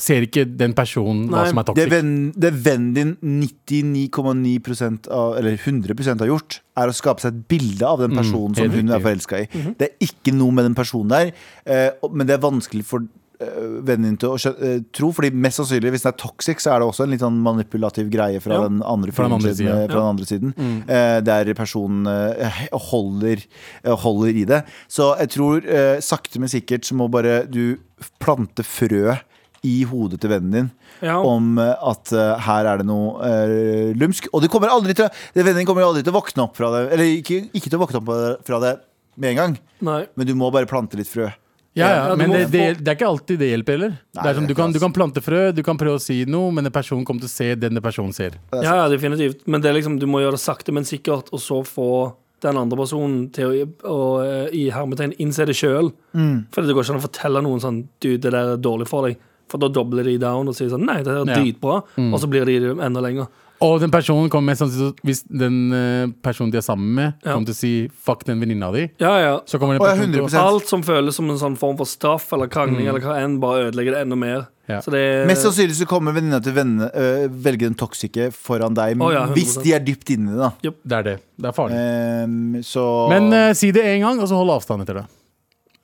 ser 0.01 0.25
ikke 0.25 0.47
den 0.59 0.73
personen 0.77 1.29
hva 1.31 1.45
som 1.49 1.61
er 1.61 1.67
det, 1.67 1.87
toxic. 1.89 2.41
det 2.41 2.51
vennen 2.65 2.93
din 2.97 3.43
99,9 3.43 5.11
av, 5.13 5.37
eller 5.41 5.59
100 5.59 6.21
har 6.23 6.31
gjort, 6.31 6.61
er 6.81 6.91
å 6.91 6.97
skape 6.97 7.25
seg 7.25 7.35
et 7.35 7.49
bilde 7.51 7.87
av 7.87 8.01
den 8.01 8.15
personen 8.17 8.57
som 8.57 8.71
hun 8.71 8.77
hun 8.79 8.89
er 8.89 9.01
riktig. 9.01 9.05
forelska 9.09 9.41
i. 9.43 9.75
Det 9.81 9.89
er 9.91 10.07
ikke 10.09 10.35
noe 10.37 10.57
med 10.57 10.71
den 10.71 10.77
personen 10.79 11.13
der, 11.13 11.33
eh, 11.67 11.91
men 12.13 12.27
det 12.27 12.39
er 12.39 12.45
vanskelig 12.45 12.87
for 12.89 13.05
eh, 13.05 13.09
vennen 13.41 14.11
din 14.11 14.17
til 14.21 14.35
å 14.35 14.53
eh, 14.53 14.81
tro. 14.93 15.11
Fordi 15.17 15.31
mest 15.33 15.61
sannsynlig 15.61 15.95
Hvis 15.95 16.05
den 16.05 16.13
er 16.13 16.19
toxic, 16.21 16.61
så 16.61 16.75
er 16.75 16.83
det 16.83 16.89
også 16.91 17.07
en 17.07 17.15
litt 17.15 17.23
sånn 17.25 17.39
manipulativ 17.45 18.11
greie 18.13 18.41
fra 18.45 18.59
Ja. 18.59 18.69
den 18.69 18.83
andre, 18.83 19.13
Fra 19.17 19.25
den 19.29 19.37
andre 19.39 19.55
siden, 19.55 19.73
eh, 19.73 19.87
fra 19.89 20.01
den 20.01 20.13
andre 20.13 20.27
siden 20.29 20.55
eh, 20.89 21.21
der 21.25 21.55
personen 21.55 22.07
eh, 22.07 22.61
holder, 22.91 23.45
eh, 23.85 23.97
holder 24.05 24.29
i 24.43 24.45
det. 24.45 24.63
Så 24.89 25.15
jeg 25.19 25.33
tror 25.37 25.65
eh, 25.67 26.01
sakte, 26.05 26.39
men 26.39 26.49
sikkert 26.53 26.85
så 26.85 26.95
må 26.95 27.09
bare 27.11 27.47
du 27.51 27.79
plante 28.21 28.63
frø 28.67 29.17
i 29.63 29.83
hodet 29.85 30.21
til 30.23 30.31
vennen 30.33 30.53
din 30.55 30.71
Ja. 31.03 31.19
om 31.21 31.59
eh, 31.59 31.75
at 31.91 32.13
uh, 32.13 32.39
her 32.41 32.65
er 32.65 32.79
det 32.81 32.87
noe 32.89 33.21
uh, 33.21 33.93
lumsk. 33.97 34.29
Og 34.33 34.41
det 34.43 34.49
kommer 34.53 34.69
aldri 34.73 34.95
til 34.97 35.09
det 35.35 35.45
Vennen 35.45 35.61
din 35.63 35.67
kommer 35.69 35.85
aldri 35.85 36.03
til 36.05 36.13
å 36.13 36.21
våkne 36.21 36.45
opp 36.45 36.57
fra 36.57 36.71
det. 36.75 36.93
Eller 36.95 37.05
ikke, 37.21 37.43
ikke 37.53 37.69
til 37.69 37.79
å 37.79 37.83
våkne 37.85 38.01
opp 38.01 38.47
fra 38.47 38.61
det 38.61 38.75
med 39.21 39.31
en 39.35 39.37
gang, 39.37 39.59
Nei. 39.85 40.07
men 40.17 40.27
du 40.29 40.33
må 40.39 40.49
bare 40.53 40.69
plante 40.69 40.97
litt 40.97 41.09
frø. 41.11 41.29
Ja, 41.79 41.89
ja, 41.95 42.17
men 42.19 42.33
det, 42.35 42.47
det, 42.51 42.63
det 42.83 42.91
er 42.91 42.97
ikke 42.97 43.07
alltid 43.07 43.39
det 43.39 43.49
hjelper 43.53 43.77
heller. 43.77 43.93
Nei, 44.17 44.25
det 44.25 44.31
er 44.33 44.41
er 44.41 44.47
du, 44.49 44.55
kan, 44.59 44.73
du 44.75 44.81
kan 44.83 44.95
plante 44.95 45.23
frø, 45.23 45.43
du 45.55 45.63
kan 45.67 45.79
prøve 45.79 46.01
å 46.01 46.03
si 46.03 46.25
noe, 46.27 46.51
men 46.55 46.67
en 46.67 46.75
person 46.75 47.05
kommer 47.07 47.23
til 47.23 47.31
å 47.31 47.33
se 47.33 47.47
den 47.63 47.79
personen 47.85 48.17
ser. 48.17 48.41
Ja, 48.51 48.75
ja, 48.83 48.89
definitivt. 48.91 49.45
Men 49.47 49.63
det 49.63 49.71
er 49.71 49.79
liksom, 49.79 50.01
du 50.03 50.09
må 50.11 50.25
gjøre 50.25 50.35
det 50.35 50.43
sakte, 50.43 50.75
men 50.75 50.89
sikkert, 50.89 51.31
og 51.31 51.43
så 51.43 51.61
få 51.67 51.91
den 52.43 52.59
andre 52.59 52.79
personen 52.81 53.29
til 53.35 53.53
å, 53.53 53.67
å 53.87 53.99
eh, 54.25 54.47
i 54.57 54.65
hermetegn 54.73 55.15
innse 55.23 55.47
det 55.47 55.55
sjøl. 55.59 55.93
Mm. 56.17 56.49
For 56.51 56.67
det 56.67 56.75
går 56.75 56.87
ikke 56.87 56.97
an 56.97 57.03
å 57.03 57.05
fortelle 57.05 57.43
noen 57.45 57.63
sånn 57.63 57.83
Du, 58.01 58.09
det 58.17 58.33
der 58.33 58.57
er 58.57 58.63
dårlig 58.63 58.89
for 58.91 59.07
deg. 59.07 59.21
For 59.51 59.63
da 59.63 59.69
dobler 59.73 60.07
de 60.07 60.17
down 60.23 60.49
og 60.51 60.57
sier 60.57 60.71
sånn 60.73 60.87
Nei, 60.89 61.01
det 61.07 61.13
er 61.13 61.29
Ja. 61.29 61.77
Mm. 62.01 62.11
Og 62.15 62.21
så 62.23 62.31
blir 62.31 62.49
de 62.49 62.73
enda 62.81 63.03
lenger. 63.05 63.29
Og 63.61 63.79
den 63.83 63.91
personen 63.93 64.31
kommer 64.33 64.55
sannsynlig 64.57 64.95
til 64.97 65.05
Hvis 65.05 65.19
den 65.29 65.57
eh, 65.77 66.07
personen 66.25 66.51
de 66.53 66.57
er 66.57 66.65
sammen 66.65 66.95
med, 66.97 67.15
Ja. 67.25 67.35
kommer 67.35 67.47
til 67.51 67.53
å 67.55 67.59
si 67.59 67.89
'fuck 67.89 68.25
den 68.25 68.41
venninna 68.41 68.71
di', 68.73 68.91
Ja, 68.99 69.19
ja. 69.21 69.41
så 69.45 69.59
kommer 69.61 69.75
den 69.77 69.83
Å, 69.83 69.87
ja, 69.91 69.95
personen 69.97 70.13
til 70.15 70.23
å 70.23 70.29
100%. 70.29 70.41
Alt 70.41 70.67
som 70.69 70.83
føles 70.83 71.15
som 71.15 71.29
en 71.31 71.37
sånn 71.37 71.59
form 71.59 71.77
for 71.77 71.85
straff 71.85 72.33
eller 72.33 72.47
krangling, 72.49 72.89
eller 72.89 73.01
hva 73.01 73.19
enn, 73.23 73.39
bare 73.39 73.71
ødelegger 73.71 73.93
det 73.93 74.01
enda 74.07 74.17
mer. 74.17 74.47
Ja. 74.69 74.79
Så 74.81 74.91
det 74.93 75.01
er 75.01 75.27
Mest 75.27 75.43
sannsynlig 75.45 75.75
så 75.77 75.87
kommer 75.87 76.13
venninna 76.15 76.41
til 76.43 76.53
vennene 76.55 76.91
øh, 76.95 77.29
velge 77.29 77.67
den 77.69 77.75
toxice 77.75 78.31
foran 78.33 78.73
deg, 78.75 78.97
Å, 78.97 79.13
ja, 79.13 79.27
100%. 79.27 79.35
hvis 79.35 79.63
de 79.63 79.73
er 79.75 79.81
dypt 79.81 80.11
inni 80.11 80.31
det. 80.31 80.39
da 80.39 80.53
Det 80.63 80.93
er 80.99 81.03
det. 81.03 81.21
Det 81.39 81.49
er 81.49 81.53
farlig. 81.53 81.75
Ehm, 81.77 82.63
Så 82.63 83.09
Men 83.11 83.33
eh, 83.33 83.53
si 83.53 83.71
det 83.73 83.83
én 83.85 84.01
gang, 84.01 84.21
og 84.21 84.29
så 84.29 84.37
hold 84.37 84.51
avstand 84.57 84.83
etter 84.83 84.95
det. 84.95 85.07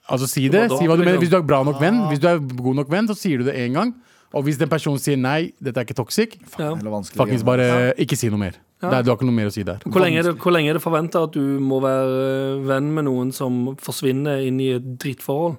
Altså 0.08 0.28
si 0.28 0.48
det. 0.48 0.68
Da, 0.70 0.76
Si 0.78 0.86
hva 0.86 0.96
du 0.96 1.02
mener. 1.02 1.18
liksom? 1.18 1.20
Hvis 1.20 1.30
du 1.30 1.36
er 1.36 1.42
bra 1.42 1.62
nok 1.64 1.80
venn, 1.80 2.08
Hvis 2.08 2.20
du 2.20 2.28
er 2.28 2.38
god 2.38 2.76
nok 2.76 2.88
venn, 2.88 3.08
så 3.08 3.16
sier 3.16 3.38
du 3.38 3.44
det 3.44 3.56
én 3.56 3.72
gang. 3.74 3.92
Og 4.36 4.44
hvis 4.46 4.58
den 4.60 4.68
personen 4.68 5.00
sier 5.00 5.16
nei, 5.16 5.52
dette 5.62 5.80
er 5.80 5.86
ikke 5.88 5.96
toxic. 5.96 6.36
Eller 6.60 6.92
vanskelig 6.92 7.16
faktisk 7.20 7.46
bare 7.48 7.68
ikke 8.02 8.18
si 8.20 8.28
noe 8.32 8.42
mer. 8.42 8.58
Ja. 8.82 8.90
Det 8.90 8.96
er, 8.98 9.04
du 9.06 9.10
har 9.10 9.16
ikke 9.16 9.28
noe 9.30 9.36
mer 9.38 9.48
å 9.48 9.52
si 9.54 9.62
der. 9.64 9.78
Hvor 9.88 10.02
lenge, 10.04 10.20
er 10.20 10.26
det, 10.28 10.34
hvor 10.42 10.52
lenge 10.52 10.68
er 10.68 10.76
det 10.76 10.82
forventa 10.84 11.22
at 11.24 11.32
du 11.32 11.40
må 11.64 11.78
være 11.80 12.18
eh, 12.26 12.66
venn 12.68 12.90
med 12.98 13.06
noen 13.08 13.30
som 13.32 13.72
forsvinner 13.80 14.42
inn 14.44 14.60
i 14.60 14.68
et 14.76 14.90
drittforhold? 15.00 15.56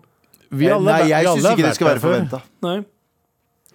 Vi 0.54 0.68
Eh, 0.70 0.76
alle- 0.76 0.94
Nei, 1.02 1.10
jeg 1.10 1.26
syns 1.26 1.50
ikke 1.50 1.66
det 1.66 1.74
skal 1.76 1.90
være 1.96 2.04
forventa. 2.06 2.42
Nei? 2.64 2.78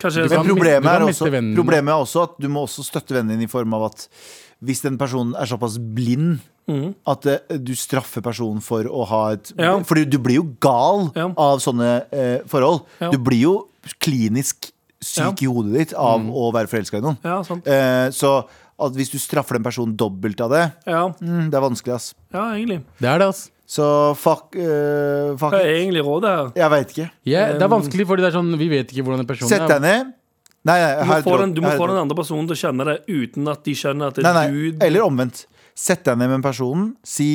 Men 0.02 0.46
problemet 0.48 0.88
er, 0.90 1.04
også, 1.06 1.28
problemet 1.54 1.92
er 1.92 1.98
også 2.00 2.22
at 2.26 2.32
du 2.42 2.48
må 2.50 2.64
også 2.66 2.82
støtte 2.86 3.14
vennen 3.14 3.36
din 3.36 3.44
i 3.46 3.50
form 3.50 3.74
av 3.76 3.84
at 3.92 4.08
hvis 4.62 4.80
den 4.82 4.96
personen 4.98 5.34
er 5.38 5.46
såpass 5.50 5.78
blind 5.78 6.40
Mm. 6.70 6.92
at 7.10 7.26
uh, 7.26 7.56
du 7.58 7.72
straffer 7.74 8.22
personen 8.22 8.60
for 8.62 8.86
å 8.86 9.02
ha 9.10 9.32
et 9.34 9.50
Ja. 9.58 9.72
Fordi 9.82 10.04
du 10.08 10.16
blir 10.22 10.36
jo 10.38 10.44
gal 10.62 11.10
Ja. 11.16 11.24
av 11.36 11.58
sånne 11.58 12.04
uh, 12.06 12.38
forhold. 12.46 12.84
Ja. 13.00 13.10
Du 13.10 13.18
blir 13.18 13.40
jo 13.40 13.54
klinisk 13.98 14.70
syk 15.04 15.42
i 15.44 15.50
hodet 15.50 15.72
ditt 15.76 15.94
av 15.98 16.22
å 16.22 16.50
være 16.54 16.70
forelska 16.70 17.00
i 17.00 17.04
noen. 17.04 17.18
Ja, 17.26 17.40
sant. 17.46 17.66
Eh, 17.68 18.08
så 18.14 18.36
at 18.82 18.94
hvis 18.96 19.12
du 19.12 19.18
straffer 19.22 19.58
den 19.58 19.66
personen 19.66 19.96
dobbelt 19.98 20.40
av 20.42 20.50
det, 20.54 20.62
Ja, 20.88 21.08
mm, 21.12 21.50
det 21.52 21.58
er 21.58 21.64
vanskelig, 21.64 21.94
ass. 21.94 22.14
ja 22.34 22.46
egentlig. 22.56 22.80
Det 22.98 23.10
er 23.10 23.22
det, 23.22 23.28
ass. 23.34 23.50
Så 23.72 23.84
fuck, 24.20 24.50
uh, 24.58 25.32
fuck 25.40 25.54
Hva 25.54 25.60
er 25.62 25.78
egentlig 25.78 26.02
rådet 26.04 26.32
her? 26.32 26.48
Jeg 26.60 26.72
veit 26.74 26.90
ikke. 26.92 27.06
Yeah, 27.24 27.54
det 27.56 27.64
er 27.64 27.70
vanskelig, 27.72 28.04
fordi 28.10 28.24
det 28.24 28.28
er 28.32 28.34
sånn, 28.36 28.50
vi 28.60 28.68
vet 28.68 28.90
ikke 28.92 29.04
hvordan 29.06 29.22
en 29.22 29.28
person 29.30 29.48
Sett 29.48 29.64
deg 29.70 29.80
ned. 29.80 30.10
Nei, 30.62 30.76
nei, 30.78 30.90
Du 31.00 31.08
må, 31.08 31.16
få 31.24 31.38
den, 31.40 31.54
du 31.56 31.62
må 31.64 31.72
få 31.78 31.86
den 31.90 31.98
andre 32.02 32.16
personen 32.18 32.46
til 32.50 32.54
å 32.54 32.60
kjenne 32.60 32.84
det 32.86 32.98
uten 33.08 33.48
at 33.50 33.64
de 33.66 33.74
skjønner 33.74 34.12
at 34.12 34.18
det 34.18 34.26
Nei, 34.26 34.30
er 34.30 34.36
nei, 34.38 34.68
du 34.76 34.84
eller 34.86 35.06
omvendt. 35.06 35.46
Sett 35.74 36.04
deg 36.06 36.20
ned 36.20 36.30
med 36.34 36.44
personen, 36.44 36.92
si 37.02 37.30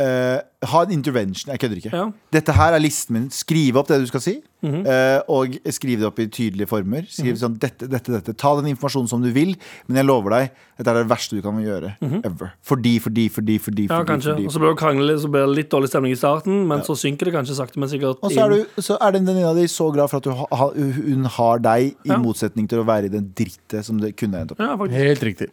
eh, 0.00 0.40
Ha 0.64 0.80
en 0.82 0.92
intervention. 0.94 1.50
Jeg 1.52 1.60
kødder 1.60 1.76
ikke. 1.76 1.90
Ja. 1.92 2.04
Dette 2.32 2.52
her 2.56 2.72
er 2.72 2.80
listen 2.80 3.12
min. 3.18 3.24
Skriv 3.30 3.76
opp 3.76 3.90
det 3.90 3.98
du 4.00 4.06
skal 4.08 4.22
si, 4.24 4.32
eh, 4.64 5.18
og 5.28 5.58
skriv 5.76 6.00
det 6.00 6.06
opp 6.08 6.18
i 6.22 6.26
tydelige 6.32 6.66
former. 6.70 7.04
Skriv 7.12 7.36
sånn 7.36 7.58
dette, 7.60 7.84
dette, 7.92 8.14
dette. 8.14 8.32
Ta 8.40 8.54
den 8.56 8.70
informasjonen 8.72 9.10
som 9.10 9.20
du 9.20 9.28
vil, 9.34 9.52
men 9.86 10.00
jeg 10.00 10.08
lover 10.08 10.32
deg, 10.32 10.54
dette 10.78 10.88
er 10.94 11.02
det 11.02 11.10
verste 11.12 11.36
du 11.36 11.42
kan 11.44 11.58
gjøre. 11.60 11.92
Ever. 12.24 12.54
Fordi, 12.64 12.94
fordi, 13.04 13.26
fordi, 13.28 13.58
fordi. 13.60 13.84
Ja, 13.90 13.98
fordi, 14.00 14.08
kanskje. 14.14 14.32
fordi. 14.38 14.46
Og 14.48 14.52
så 14.56 14.62
blir 14.64 14.72
det 14.72 14.80
krangle 14.80 15.18
så 15.20 15.30
blir 15.34 15.44
det 15.46 15.56
litt 15.60 15.70
dårlig 15.76 15.92
stemning 15.92 16.16
i 16.16 16.20
starten, 16.22 16.64
men 16.70 16.86
så 16.88 16.96
synker 16.96 17.28
det 17.28 17.34
kanskje 17.36 17.58
sakte, 17.60 17.78
men 17.78 17.92
sikkert. 17.92 18.24
Og 18.24 18.32
så 18.32 18.46
er, 18.48 18.56
du, 18.56 18.80
så 18.88 18.96
er 19.04 19.18
den 19.18 19.28
venninna 19.28 19.52
di 19.58 19.68
så 19.68 19.90
glad 19.92 20.08
for 20.08 20.22
at 20.22 20.24
du 20.24 20.32
ha, 20.32 20.70
hun 20.72 21.28
har 21.36 21.60
deg, 21.60 21.92
i 22.04 22.14
Ja. 22.14 22.16
motsetning 22.18 22.66
til 22.68 22.80
å 22.80 22.88
være 22.88 23.12
i 23.12 23.12
den 23.12 23.28
drittet 23.36 23.84
som 23.84 24.00
det 24.00 24.16
kunne 24.16 24.40
endt 24.40 24.56
opp. 24.56 24.64
Ja. 24.64 24.76
Helt 24.96 25.22
riktig. 25.28 25.52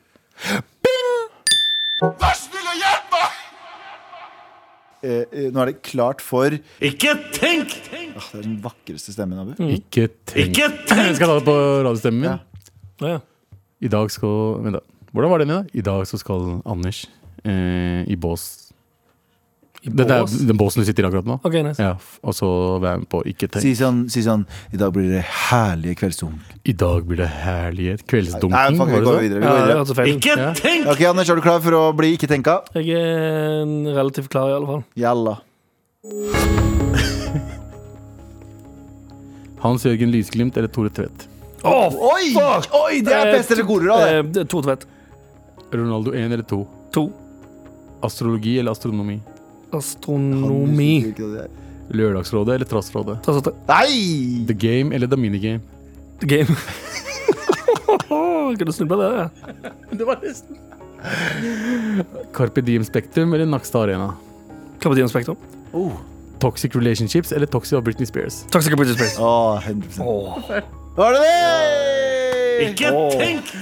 Bing! 0.82 1.30
meg! 2.02 2.61
Eh, 5.02 5.24
eh, 5.34 5.48
nå 5.50 5.62
er 5.64 5.72
det 5.72 5.82
klart 5.88 6.22
for 6.22 6.54
Ikke 6.86 7.16
tenk! 7.34 7.74
ah, 8.16 8.28
Det 8.32 8.40
er 8.40 8.46
den 8.46 8.58
vakreste 8.62 9.14
stemmen, 9.16 9.40
Abu. 9.42 9.56
Ikke 9.66 10.08
tenk. 10.30 10.52
Ikke 10.52 10.68
tenk! 10.86 11.14
Skal 11.18 11.26
jeg 11.26 11.32
ta 11.32 11.38
det 11.40 11.48
på 11.48 11.56
radiostemmen 11.88 12.22
min? 12.22 12.30
Ja. 12.30 13.12
Ja. 13.16 13.20
I 13.82 13.90
dag 13.90 14.12
skal 14.14 14.60
Vent, 14.62 14.78
da. 14.78 14.84
Hvordan 15.12 15.32
var 15.34 15.42
den 15.42 15.50
i 15.50 15.56
da? 15.58 15.64
I 15.74 15.82
dag 15.82 16.04
så 16.08 16.20
skal 16.22 16.60
Anders 16.70 17.06
eh, 17.44 18.06
i 18.08 18.16
bås. 18.16 18.71
I 19.82 19.90
Dette 19.98 20.14
er 20.14 20.26
den 20.46 20.58
båsen 20.60 20.84
du 20.84 20.86
sitter 20.86 21.02
i 21.04 21.08
akkurat 21.08 21.26
nå. 21.26 21.40
OK, 21.42 21.56
nice. 21.66 21.82
Ja, 21.82 21.96
og 22.22 22.36
så 22.38 22.48
være 22.84 23.00
med 23.02 23.08
på 23.10 23.24
Ikke 23.32 23.48
tenk. 23.50 23.64
Si 23.66 23.72
sånn, 23.80 24.04
si 24.14 24.22
sånn 24.22 24.44
I 24.70 24.78
dag 24.78 24.92
blir 24.94 25.08
det 25.10 25.24
herlige 25.50 25.96
kveldsdunk. 26.04 26.52
I 26.70 26.76
dag 26.78 27.08
blir 27.10 27.18
det 27.24 27.30
herlige 27.34 27.96
Nei, 27.98 28.06
kveldsdunking. 28.12 28.78
fuck, 28.78 28.92
vi 28.92 29.00
går 29.08 29.18
videre. 29.26 29.40
Vi 29.42 29.46
går 29.48 29.58
det 29.58 29.96
videre. 29.96 30.06
Ikke 30.14 30.36
Ja. 30.38 30.52
tenk! 30.54 30.86
Ok, 30.94 31.02
Anders, 31.10 31.30
er 31.34 31.36
du 31.36 31.42
klar 31.42 31.60
for 31.66 31.72
å 31.80 31.82
bli 31.98 32.14
ikke 32.16 32.30
tenka? 32.30 32.60
Jeg 32.78 32.90
er 32.94 33.66
relativt 33.98 34.30
klar, 34.30 34.50
i 34.52 34.54
alle 34.60 34.68
fall. 34.70 34.84
Jalla. 34.96 35.36
Hans 39.62 39.84
Jørgen 39.86 40.10
Lysglimt 40.14 40.58
eller 40.58 40.70
Tore 40.74 40.90
Tvedt? 40.94 41.28
Oi! 41.66 42.34
Oi, 42.38 43.02
det 43.06 43.14
er 43.14 43.32
best 43.36 43.52
eller 43.54 43.64
det. 43.66 43.98
Eh, 44.18 44.24
det 44.34 44.40
er 44.46 44.50
Tvedt. 44.66 44.86
Ronaldo 45.74 46.14
1 46.14 46.32
eller 46.34 46.46
2? 46.50 46.68
2. 46.94 47.04
Astrologi 48.04 48.58
eller 48.60 48.72
astronomi? 48.74 49.20
Astronomi. 49.74 51.14
Lørdagsrådet 51.92 52.56
eller 52.56 52.68
Trassrådet? 52.70 53.20
Trassrådet. 53.26 53.56
Nei! 53.68 54.46
The 54.48 54.56
Game 54.56 54.96
eller 54.96 55.08
The 55.12 55.20
Minigame? 55.20 55.62
The 56.22 56.28
game. 56.28 56.56
Kan 58.58 58.68
du 58.68 58.72
det. 58.72 59.30
Det 59.98 60.06
var 60.06 60.20
nesten 60.22 60.58
Carpe 62.36 62.62
Diem 62.62 62.84
Spektrum 62.84 63.34
eller 63.34 63.46
Nakstad 63.46 63.88
Arena? 63.90 64.14
Carpe 64.80 64.96
Diem 64.96 65.08
Spektrum. 65.08 65.38
Oh. 65.74 65.92
Toxic 66.40 66.76
Relationships 66.76 67.32
eller 67.32 67.48
Toxic 67.48 67.74
of 67.78 67.84
Britney 67.84 68.06
Spears? 68.06 68.46
Toxic 68.52 68.74
of 68.74 68.78
Britney 68.78 68.96
Spears. 68.96 69.20
Åh, 69.20 69.62
100% 69.68 70.02
Oh. 70.02 70.40
Var 70.96 71.12
det 71.12 71.20
det? 71.20 72.70
Ikke 72.70 72.92
tenk! 73.20 73.56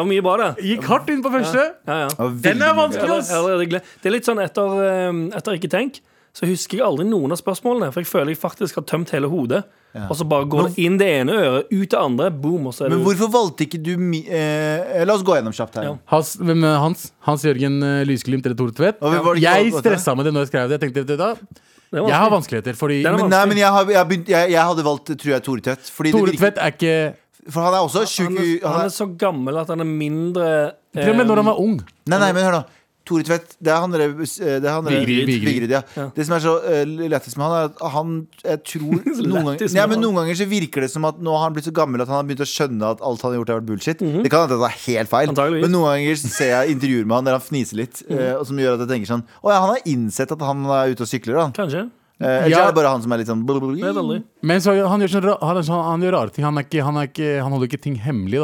Det 0.00 0.06
var 0.06 0.12
mye 0.14 0.22
bra, 0.24 0.36
det. 0.40 0.64
Gikk 0.64 0.86
hardt 0.88 1.10
inn 1.12 1.20
på 1.20 1.32
første. 1.34 1.64
Ja, 1.84 1.96
ja. 2.06 2.06
ja. 2.08 2.28
Den 2.46 2.62
er 2.64 2.78
vanskelig, 2.78 3.18
ass! 3.18 3.28
Det 3.28 3.82
det 4.00 4.08
er 4.08 4.14
litt 4.14 4.28
sånn 4.28 4.40
etter, 4.40 4.78
eh, 4.86 5.10
etter 5.36 5.58
Ikke 5.58 5.68
tenk, 5.68 6.00
så 6.32 6.48
husker 6.48 6.78
jeg 6.78 6.86
aldri 6.86 7.04
noen 7.10 7.34
av 7.34 7.40
spørsmålene. 7.40 7.90
For 7.92 8.00
jeg 8.00 8.08
føler 8.08 8.32
jeg 8.32 8.40
faktisk 8.40 8.80
har 8.80 8.86
tømt 8.88 9.12
hele 9.12 9.28
hodet. 9.28 9.66
Og 10.06 10.14
så 10.16 10.24
bare 10.28 10.46
går 10.48 10.68
det 10.68 10.84
inn 10.86 10.96
det 11.00 11.08
ene 11.18 11.34
øret, 11.34 11.70
ut 11.72 11.90
det 11.90 11.98
andre, 11.98 12.28
boom, 12.30 12.68
og 12.70 12.74
så 12.76 12.86
er 12.86 12.92
Men 12.92 13.00
det 13.00 13.06
hvorfor 13.08 13.30
valgte 13.34 13.66
ikke 13.66 13.80
du 13.82 13.96
mi 13.98 14.20
eh, 14.22 15.00
La 15.02 15.16
oss 15.16 15.24
gå 15.26 15.34
gjennom 15.34 15.54
kjapt 15.56 15.80
her. 15.80 15.88
Ja. 15.88 15.94
Hans, 16.12 16.36
hvem 16.38 16.62
er 16.68 16.76
Hans? 16.78 17.08
Hans 17.26 17.44
Jørgen 17.44 17.80
eh, 17.82 18.04
Lysglimt 18.06 18.46
eller 18.46 18.58
Tore 18.60 18.76
Tvedt? 18.76 19.00
Og 19.02 19.10
hvem 19.10 19.24
var 19.26 19.34
det 19.34 19.42
ikke 19.42 19.56
Jeg 19.56 19.64
valgte 19.66 19.82
det? 19.82 19.82
stressa 19.88 20.14
med 20.14 20.28
det 20.28 20.34
når 20.36 20.46
jeg 20.46 20.52
skrev 20.52 20.70
det. 20.70 20.78
Jeg 20.78 20.84
tenkte, 20.84 21.02
vet 21.02 21.10
du 21.10 21.24
hva? 21.24 21.32
det 21.90 21.98
er 21.98 22.06
Jeg 22.06 22.22
har 22.22 22.30
vanskeligheter, 22.30 22.78
fordi 22.78 23.00
Den 23.02 23.16
er 23.16 23.18
Men, 23.18 23.32
nei, 23.34 23.42
men 23.50 23.58
jeg, 23.58 23.74
har, 23.74 23.90
jeg, 23.90 23.98
har 23.98 24.06
begynt, 24.12 24.30
jeg, 24.30 24.52
jeg 24.54 24.68
hadde 24.70 24.86
valgt, 24.86 25.10
tror 25.24 25.34
jeg, 25.34 25.44
Tore 25.48 25.66
Tvedt. 25.66 25.90
Fordi 25.96 26.14
Tore 26.14 26.30
det 26.30 26.36
virker, 26.36 26.44
Tvedt 26.44 26.62
er 26.62 26.76
ikke 26.78 26.94
for 27.50 27.60
han 27.66 27.74
er 27.74 27.84
også 27.86 28.04
tjukk 28.08 28.36
Han 28.36 28.42
er, 28.42 28.68
han 28.68 28.84
er 28.88 28.92
så 28.94 29.06
gammel 29.18 29.56
at 29.62 29.68
han 29.74 29.80
er 29.80 29.88
mindre 29.88 30.50
eh, 30.94 31.00
Til 31.02 31.10
og 31.14 31.16
med 31.22 31.26
når 31.30 31.36
han 31.44 31.50
var 31.52 31.58
ung. 31.62 31.80
Nei, 32.10 32.18
nei, 32.18 32.32
men 32.36 32.44
hør 32.48 32.60
nå. 32.60 32.66
Tore 33.10 33.24
Tvedt, 33.26 33.54
det 33.64 33.70
er 33.72 33.80
han 33.80 33.90
der, 33.90 34.02
eh, 34.04 34.58
det 34.60 34.68
er 34.68 34.74
han 34.76 34.84
der 34.86 34.92
Vigrid, 35.00 35.24
Vigrid. 35.26 35.46
Vigrid, 35.48 35.70
ja. 35.72 35.80
Ja. 35.96 36.04
Det 36.14 36.26
som 36.28 36.34
er 36.36 36.42
så 36.44 36.52
uh, 36.62 36.92
lættis 37.10 37.34
med 37.40 37.46
han, 37.48 37.54
er 37.56 37.70
at 37.72 37.80
han 37.94 38.12
Jeg 38.44 38.60
tror 38.70 39.00
Så 39.16 39.24
noen 39.24 39.32
ganger, 39.32 39.48
lættis 39.56 39.74
med 39.74 39.80
men 39.88 39.96
han. 39.96 40.02
noen 40.04 40.18
ganger 40.20 40.38
så 40.38 40.46
virker 40.52 40.84
det 40.84 40.90
som 40.92 41.08
at 41.08 41.18
nå 41.18 41.32
har 41.34 41.42
han 41.48 41.56
blitt 41.56 41.66
så 41.66 41.72
gammel 41.74 42.04
at 42.04 42.12
han 42.12 42.20
har 42.20 42.28
begynt 42.28 42.44
å 42.44 42.50
skjønne 42.52 42.90
at 42.94 43.02
alt 43.02 43.24
han 43.24 43.32
har 43.32 43.38
gjort, 43.40 43.50
har 43.54 43.60
vært 43.62 43.70
bullshit. 43.72 44.04
Mhm. 44.04 44.22
Det 44.22 44.30
kan 44.30 44.44
hende 44.44 44.58
at 44.60 44.62
det 44.62 44.70
er 44.70 44.84
helt 44.84 45.10
feil, 45.16 45.32
Antageligvis. 45.32 45.64
men 45.66 45.74
noen 45.74 45.88
ganger 45.96 46.20
ser 46.22 46.52
jeg 46.52 46.76
intervjuer 46.76 47.08
med 47.08 47.16
han 47.18 47.30
der 47.30 47.38
han 47.40 47.46
fniser 47.48 47.80
litt, 47.82 48.02
Mhm. 48.06 48.18
eh, 48.20 48.34
og 48.36 48.46
som 48.52 48.56
gjør 48.62 48.76
at 48.76 48.84
jeg 48.84 48.92
tenker 48.94 49.10
sånn 49.16 49.24
Å 49.42 49.48
ja, 49.56 49.58
han 49.64 49.72
har 49.74 49.82
innsett 49.96 50.36
at 50.36 50.46
han 50.52 50.62
er 50.78 50.92
ute 50.94 51.02
og 51.08 51.10
sykler, 51.10 51.40
han. 51.40 51.56
Kanskje. 51.56 51.88
Eh, 52.20 52.26
Eller 52.44 52.48
Ja. 52.50 52.62
er 52.64 52.66
det 52.66 52.74
bare 52.76 52.88
han 52.92 53.02
som 53.02 53.12
er 53.12 53.18
litt 53.18 53.26
sånn 53.28 53.44
Men 54.42 54.60
så, 54.60 54.74
han, 54.88 55.00
gjør 55.00 55.08
sånn, 55.08 55.38
han, 55.40 55.62
sånn, 55.64 55.84
han 55.84 56.00
gjør 56.02 56.12
rare 56.12 56.30
ting. 56.30 56.44
Han, 56.44 56.58
er 56.58 56.64
ikke, 56.64 56.82
han, 56.84 56.96
er 56.96 57.06
ikke, 57.08 57.42
han 57.42 57.50
holder 57.52 57.66
ikke 57.68 57.80
ting 57.82 57.96
hemmelig, 57.96 58.40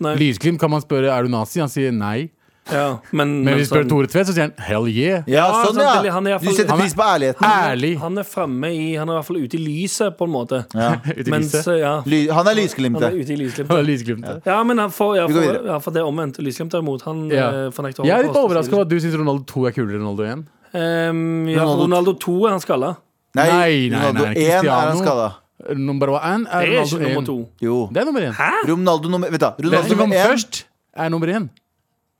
da. 0.00 0.14
Lysglimt 0.16 0.58
kan 0.58 0.70
man 0.70 0.80
spørre 0.80 1.10
er 1.12 1.22
du 1.24 1.28
nazi. 1.28 1.60
Han 1.60 1.68
sier 1.68 1.92
nei. 1.92 2.30
Ja, 2.70 2.98
men, 3.12 3.42
Men 3.44 3.54
hvis 3.56 3.66
vi 3.68 3.74
spør 3.74 3.82
sånn- 3.82 3.88
Tore 3.88 4.06
Tvedt, 4.06 4.26
så 4.28 4.32
sier 4.32 4.44
han 4.46 4.52
hell 4.58 4.86
yeah. 4.86 5.24
Ja, 5.26 5.48
Ja, 5.48 5.64
sånn, 5.64 5.80
ja. 5.80 6.12
han 6.12 6.26
er 6.28 6.36
i 6.36 6.38
Du 6.38 6.52
setter 6.52 6.72
er- 6.74 6.78
pris 6.78 6.94
på 6.94 7.02
ærligheten. 7.02 7.42
Ærlig. 7.42 7.98
Han 7.98 8.18
er 8.18 8.22
fremme 8.22 8.68
i 8.70 8.94
Han 8.96 9.08
er 9.08 9.12
i 9.12 9.16
hvert 9.18 9.24
fall 9.26 9.36
ute 9.36 9.54
i 9.58 9.64
lyset, 9.64 10.16
på 10.16 10.24
en 10.24 10.30
måte. 10.30 10.64
Ja. 10.74 10.96
Mens, 11.26 11.52
ja, 11.66 12.02
Ly 12.06 12.28
han 12.28 12.46
er 12.46 12.54
han 12.54 13.02
er 13.02 13.16
ute 13.20 13.32
i 13.32 13.36
lysglimtet. 13.36 13.68
Han 13.68 13.78
er 13.80 13.88
Lysglimt. 13.88 14.24
Ja. 14.24 14.38
Ja, 14.46 14.62
men 14.62 14.78
han 14.78 14.90
får, 14.90 15.16
ja, 15.16 15.26
for, 15.26 15.66
ja, 15.66 15.78
for 15.80 15.90
det 15.90 16.00
er 16.00 16.06
omvendt. 16.06 16.38
Lysglimt 16.38 16.70
derimot, 16.70 17.02
han 17.02 17.28
Ja. 17.28 17.48
eh, 17.66 17.70
fornekter 17.70 18.04
Jeg 18.06 18.18
er 18.20 18.22
litt 18.28 18.36
overraska 18.36 18.72
over 18.72 18.82
at 18.82 18.88
du 18.88 18.96
syns 19.00 19.16
Ronaldo 19.18 19.44
2 19.44 19.66
er 19.66 19.72
kulere 19.72 19.96
enn 19.96 20.06
Ronaldo 20.06 20.24
1. 20.24 20.46
Um, 20.72 21.48
ja, 21.48 21.64
Ronaldo- 21.64 21.82
Ronaldo 21.88 22.12
2 22.14 22.46
er 22.46 22.50
han 22.50 22.60
skalla. 22.60 22.96
Nei, 23.34 23.46
Nei, 23.48 23.88
nei, 23.88 23.98
Ronaldo 23.98 24.24
nei, 24.24 24.34
1 24.34 24.40
er 24.42 24.70
han 24.70 24.90
Cristiano. 24.90 24.98
skada. 25.04 25.28
Nummer 25.76 26.06
én 26.18 26.46
er 26.50 26.60
Det 26.60 26.68
er 26.68 26.80
Ronaldo 26.80 26.96
ikke 26.96 27.02
nummer 27.04 27.20
1. 27.20 27.26
to. 27.26 27.48
Jo. 27.62 27.88
Det 27.92 28.00
er 28.00 28.04
nummer 28.04 28.20
én. 28.20 28.32
Hæ? 28.34 28.50
Ronaldo 28.70 29.08
nummer 29.08 29.30
Vet 29.30 29.40
du, 29.40 29.46
Den 29.46 29.66
Ronaldo 29.70 29.88
som 29.88 29.98
kom 29.98 30.08
nummer 30.08 30.16
1 30.24 30.30
først, 30.30 30.66
er 30.96 31.08
nummer 31.08 31.26
én. 31.28 31.48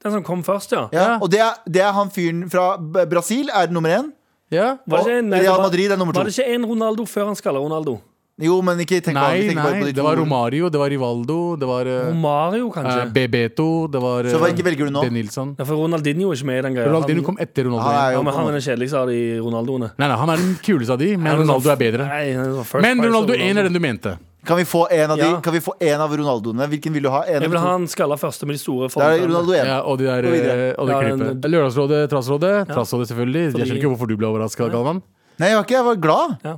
Den 0.03 0.13
som 0.13 0.23
kom 0.25 0.45
først, 0.45 0.73
ja. 0.73 0.87
ja, 0.93 1.19
Og 1.21 1.31
det 1.31 1.41
er, 1.41 1.53
det 1.67 1.83
er 1.83 1.93
han 1.93 2.11
fyren 2.11 2.51
fra 2.51 2.77
B- 2.77 3.07
Brasil, 3.11 3.49
er 3.55 3.67
nummer 3.71 3.89
1 3.99 4.13
Ja. 4.53 4.77
Var 4.87 4.99
det, 5.05 5.07
ikke, 5.07 5.23
nei, 5.29 5.39
det 5.39 5.47
Real 5.47 5.57
var- 5.59 5.63
Madrid 5.71 5.91
er 5.93 5.97
nummer 5.97 6.13
var 6.15 6.25
det 6.25 6.39
ikke 6.39 6.55
en 6.55 6.65
Ronaldo 6.67 7.05
før 7.07 7.27
han 7.27 7.35
skalla 7.37 7.59
Ronaldo? 7.61 8.01
Jo, 8.41 8.63
men 8.65 8.79
ikke 8.81 9.03
tenk 9.05 9.17
på 9.19 9.21
Nei, 9.21 9.41
tenk 9.51 9.59
bare 9.61 9.75
på 9.75 9.81
nei, 9.81 9.81
de 9.91 9.93
det 9.93 9.97
to. 10.01 10.05
var 10.07 10.17
Romario, 10.17 10.69
det 10.73 10.79
var 10.81 10.89
Rivaldo, 10.89 11.57
det 11.61 11.67
var 11.69 11.85
eh, 11.91 12.07
Romario, 12.09 12.69
eh, 12.69 12.73
kanskje? 12.73 13.03
Bebeto, 13.13 13.67
det 13.93 14.01
var 14.01 14.25
Så 14.25 14.39
eh, 14.41 14.63
velger 14.65 14.87
du 14.89 14.91
nå? 14.95 15.03
De 15.05 15.11
Nilsson. 15.11 15.55
Ja, 15.59 15.65
for 15.69 15.77
Ronaldinho 15.77 16.31
er 16.33 16.37
ikke 16.39 16.47
med 16.49 16.59
i 16.59 16.63
den 16.63 16.75
greia. 16.79 16.89
Ronaldinho 16.89 17.23
kom 17.27 17.37
etter 17.37 17.65
Ronaldo. 17.69 17.85
Han 17.85 17.99
er 18.01 18.15
jo 18.15 18.17
ja, 18.17 18.23
men 18.25 18.35
han 18.39 18.49
er 18.49 18.57
den 18.57 18.65
kjedeligste 18.65 18.97
av 19.03 19.09
de 19.13 19.21
Ronaldoene. 19.45 19.91
Nei, 19.99 20.09
nei, 20.09 20.17
han 20.23 20.33
er 20.33 20.37
den 20.41 20.57
kuleste 20.65 20.97
av 20.97 20.99
de, 21.05 21.11
men 21.21 21.37
Ronaldo 21.43 21.69
er 21.75 21.77
bedre. 21.85 22.09
Nei, 22.09 22.25
han 22.33 22.47
er 22.49 22.57
sånn 22.63 22.71
first 22.73 22.87
Men 22.89 22.97
price 23.05 23.11
Ronaldo 23.13 23.37
1 23.37 23.61
er 23.61 23.69
den 23.69 23.77
du 23.77 23.81
mente. 23.85 24.17
Kan 24.49 24.57
vi 24.57 24.65
få 24.65 24.87
en 24.89 25.11
av 25.13 25.19
de? 25.21 25.27
Ja. 25.29 25.41
Kan 25.45 25.53
vi 25.53 25.61
få 25.61 25.75
en 25.85 26.01
av 26.01 26.17
Ronaldoene? 26.17 26.65
Hvilken 26.73 26.95
vil 26.97 27.03
du 27.05 27.11
ha? 27.13 27.27
En 27.29 27.43
Jeg 27.45 27.51
vil 27.53 27.61
ha 27.61 27.73
han 27.77 27.85
skalla 27.93 28.17
første 28.17 28.47
med 28.49 28.57
de 28.57 28.63
store 28.65 28.89
Det 28.89 28.95
er 28.97 28.97
fortene. 28.97 29.27
Ronaldo 29.29 29.53
1. 29.53 29.67
Ja, 29.69 29.81
og 29.85 29.99
de 30.01 30.07
der 30.09 30.23
videre. 30.33 30.69
eh, 30.71 30.75
og 30.81 30.89
det 30.89 30.95
Ja, 30.97 31.01
klippet. 31.05 31.41
den- 31.45 31.51
Lørdagsrådet, 31.53 32.09
Trassrådet. 32.09 32.55
Trassrådet, 32.73 33.09
selvfølgelig. 33.13 33.43
Jeg 33.53 33.53
skjønner 33.69 33.77
ikke 33.83 33.91
hvorfor 33.93 34.09
du 34.09 34.17
ble 34.17 34.27
overraska, 34.33 34.71
Galvan. 34.73 35.03
Nei, 35.41 35.49
jeg 35.49 35.57
var 35.57 35.65
ikke, 35.65 35.77
jeg 35.79 35.85
var 35.87 35.97
glad. 36.05 36.35
Ja. 36.45 36.57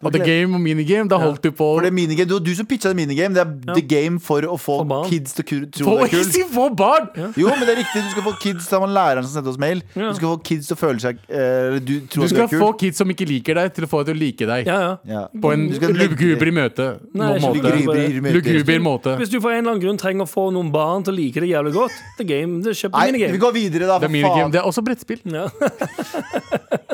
Og 0.00 0.12
The 0.14 0.20
Game 0.24 0.54
og 0.56 0.60
Minigame, 0.64 1.08
da 1.10 1.18
holdt 1.20 1.42
du 1.44 1.50
på 1.52 1.66
For 1.76 1.82
det 1.84 1.90
er 1.90 1.92
minigame, 1.96 2.24
Det 2.24 2.32
var 2.38 2.40
du 2.40 2.54
som 2.56 2.64
pitcha 2.64 2.88
det 2.88 2.96
minigame. 2.96 3.34
Det 3.36 3.42
er 3.44 3.74
the 3.76 3.82
game 3.84 4.16
for 4.24 4.40
å 4.48 4.54
få 4.56 4.78
For 4.80 4.86
barn. 4.88 5.08
kids 5.10 5.34
til 5.36 5.44
å 5.44 5.48
ku- 5.48 5.66
tro 5.76 5.84
Få 5.84 5.96
det 5.98 6.06
er 6.06 6.12
kult. 6.14 6.36
ikke 6.38 6.48
få 6.56 6.64
barn! 6.78 7.08
Jo, 7.36 7.48
men 7.52 7.64
det 7.68 7.74
er 7.74 7.80
riktig. 7.82 8.00
Du 8.06 8.10
skal 8.14 8.24
få 8.28 8.32
kids 8.40 8.68
til 8.70 8.80
var 8.80 8.88
læreren 8.96 9.26
som 9.26 9.34
sendte 9.34 9.52
oss 9.52 9.58
mail. 9.60 9.82
Ja. 9.92 10.08
Du 10.08 10.16
skal 10.16 10.32
få 10.32 10.38
kids 10.48 10.70
til 10.70 10.76
å 10.76 10.80
føle 10.80 11.02
seg 11.04 11.20
eh, 11.28 11.76
du 11.84 11.92
tror 12.08 12.22
Du 12.22 12.24
at 12.24 12.30
du 12.30 12.32
skal 12.32 12.44
er 12.46 12.52
kul. 12.54 12.62
få 12.62 12.70
kids 12.80 12.96
som 13.02 13.12
ikke 13.12 13.28
liker 13.28 13.60
deg, 13.60 13.74
til 13.76 13.84
å 13.84 13.90
få 13.92 14.00
deg 14.00 14.08
til 14.12 14.16
å 14.16 14.20
like 14.22 14.48
deg. 14.54 14.70
Ja, 14.72 14.78
ja. 14.86 14.94
Ja. 15.12 15.22
På 15.44 15.52
en 15.52 15.68
Du 15.68 15.76
skal 15.76 15.92
legge- 16.00 16.16
luguber 16.16 16.52
møte. 16.62 16.88
Nei, 17.12 17.30
måte. 17.44 18.32
Luguber 18.38 18.80
måte. 18.88 19.16
Hvis 19.20 19.28
du 19.34 19.38
for 19.40 19.52
en 19.52 19.60
eller 19.64 19.74
annen 19.76 19.84
grunn 19.84 20.00
trenger 20.00 20.24
å 20.24 20.30
få 20.32 20.48
noen 20.56 20.72
barn 20.72 21.04
til 21.04 21.12
å 21.12 21.16
like 21.20 21.44
det 21.44 21.52
jævlig 21.52 21.74
godt, 21.76 21.92
the 22.16 22.24
game, 22.24 22.62
det 22.64 22.72
kjøper 22.80 22.96
Nei, 23.04 23.06
minigame. 23.12 23.36
vi 23.36 23.44
går 23.44 23.52
videre, 23.60 23.84
da. 23.92 23.98
Det 23.98 24.08
er 24.08 24.08
For 24.08 24.16
minigame. 24.16 24.48
faen. 24.48 24.56
Det 24.56 24.60
er 24.64 24.66
også 24.72 24.86
brettspill. 24.88 25.20
Ja. 25.28 25.48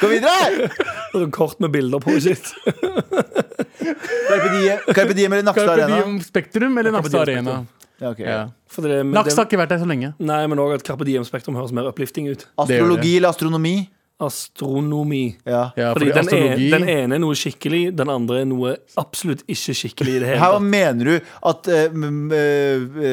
Gå 0.00 0.10
videre! 0.10 0.68
Og 1.14 1.22
sånn 1.22 1.32
kort 1.34 1.60
med 1.64 1.72
bilder 1.74 2.02
på 2.02 2.16
sitt. 2.20 2.50
Carpe 2.66 4.50
Diem, 4.52 4.78
Carpe 4.92 5.16
Diem 5.16 5.32
eller 5.32 5.46
Nakstad 5.46 5.70
Carpe 5.70 5.84
Arena. 5.86 5.96
Diem 6.02 6.20
Spektrum 6.24 6.78
eller 6.78 6.94
Nakstad 6.96 7.22
Arena? 7.24 7.58
Ja, 8.02 8.10
ok. 8.12 8.20
Ja. 8.20 8.40
For 8.68 8.84
det, 8.84 8.98
men 9.06 9.14
Nakstad 9.16 9.40
har 9.40 9.46
det, 9.46 9.52
ikke 9.54 9.62
vært 9.62 9.72
der 9.72 9.80
så 9.80 9.88
lenge. 9.88 10.12
nei, 10.18 10.42
men 10.52 10.60
òg 10.60 10.74
at 10.76 10.84
Carpe 10.86 11.06
Diem 11.08 11.24
Spektrum 11.28 11.56
høres 11.56 11.72
mer 11.76 11.88
uplifting 11.88 12.28
ut. 12.28 12.44
Astrologi 12.60 13.16
eller 13.20 13.32
astronomi? 13.32 13.76
Astronomi. 14.18 15.36
Ja. 15.44 15.72
Ja, 15.76 15.92
Fordi 15.92 16.06
fordi 16.06 16.12
den, 16.12 16.18
astrologi 16.24 16.66
ene, 16.70 16.78
den 16.78 16.88
ene 16.88 17.14
er 17.18 17.20
noe 17.20 17.36
skikkelig, 17.36 17.82
den 17.98 18.08
andre 18.08 18.38
er 18.40 18.46
noe 18.48 18.72
absolutt 18.96 19.42
ikke 19.44 19.74
skikkelig 19.76 20.14
i 20.14 20.20
det 20.22 20.30
hele 20.30 20.40
Her 20.40 20.58
mener 20.64 21.10
du 21.10 21.14
at 21.50 21.68
uh, 21.68 21.98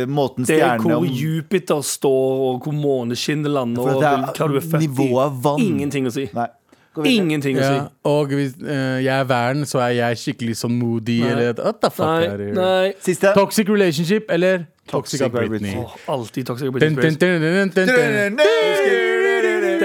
måten 0.08 0.47
stjernene 0.47 0.47
Det 0.47 0.64
er 0.64 0.80
hvor 0.80 1.06
Jupiter 1.06 1.82
står, 1.84 2.43
og 2.47 2.64
hvor 2.64 2.78
måneskinnet 2.78 3.51
lander, 3.51 3.84
og 3.84 3.99
hva 3.99 4.47
du 4.47 4.56
er 4.56 4.64
født 4.64 4.86
nivået 4.86 5.24
av 5.26 5.39
vann. 5.43 5.60
i. 5.60 5.68
Ingenting 5.74 6.08
å 6.08 6.14
si. 6.16 6.30
Nei. 6.34 6.47
Ingenting 7.04 7.58
å 7.58 7.64
si. 7.66 7.74
ja, 7.74 7.86
Og 8.08 8.36
hvis 8.38 8.54
uh, 8.62 8.99
jeg 9.01 9.12
er 9.12 9.28
væren, 9.28 9.66
så 9.68 9.82
er 9.84 9.95
jeg 9.97 10.22
skikkelig 10.24 10.56
sånn 10.62 10.76
moody 10.78 11.20
Nei. 11.24 11.32
eller 11.34 11.58
What 11.58 11.82
the 11.84 11.89
fuck 11.91 12.06
Nei, 12.06 12.30
er 12.30 12.54
nei. 12.56 12.93
Siste. 13.04 13.34
Toxic 13.36 13.68
relationship 13.68 14.32
eller 14.32 14.70
Toxic, 14.88 15.20
Toxic 15.20 15.34
Britney? 15.34 15.74
Britney. 15.74 15.76
Oh, 15.84 15.95
alltid 16.16 16.47
Toxic 16.47 16.72
Britney 16.72 16.95
dun. 17.76 19.12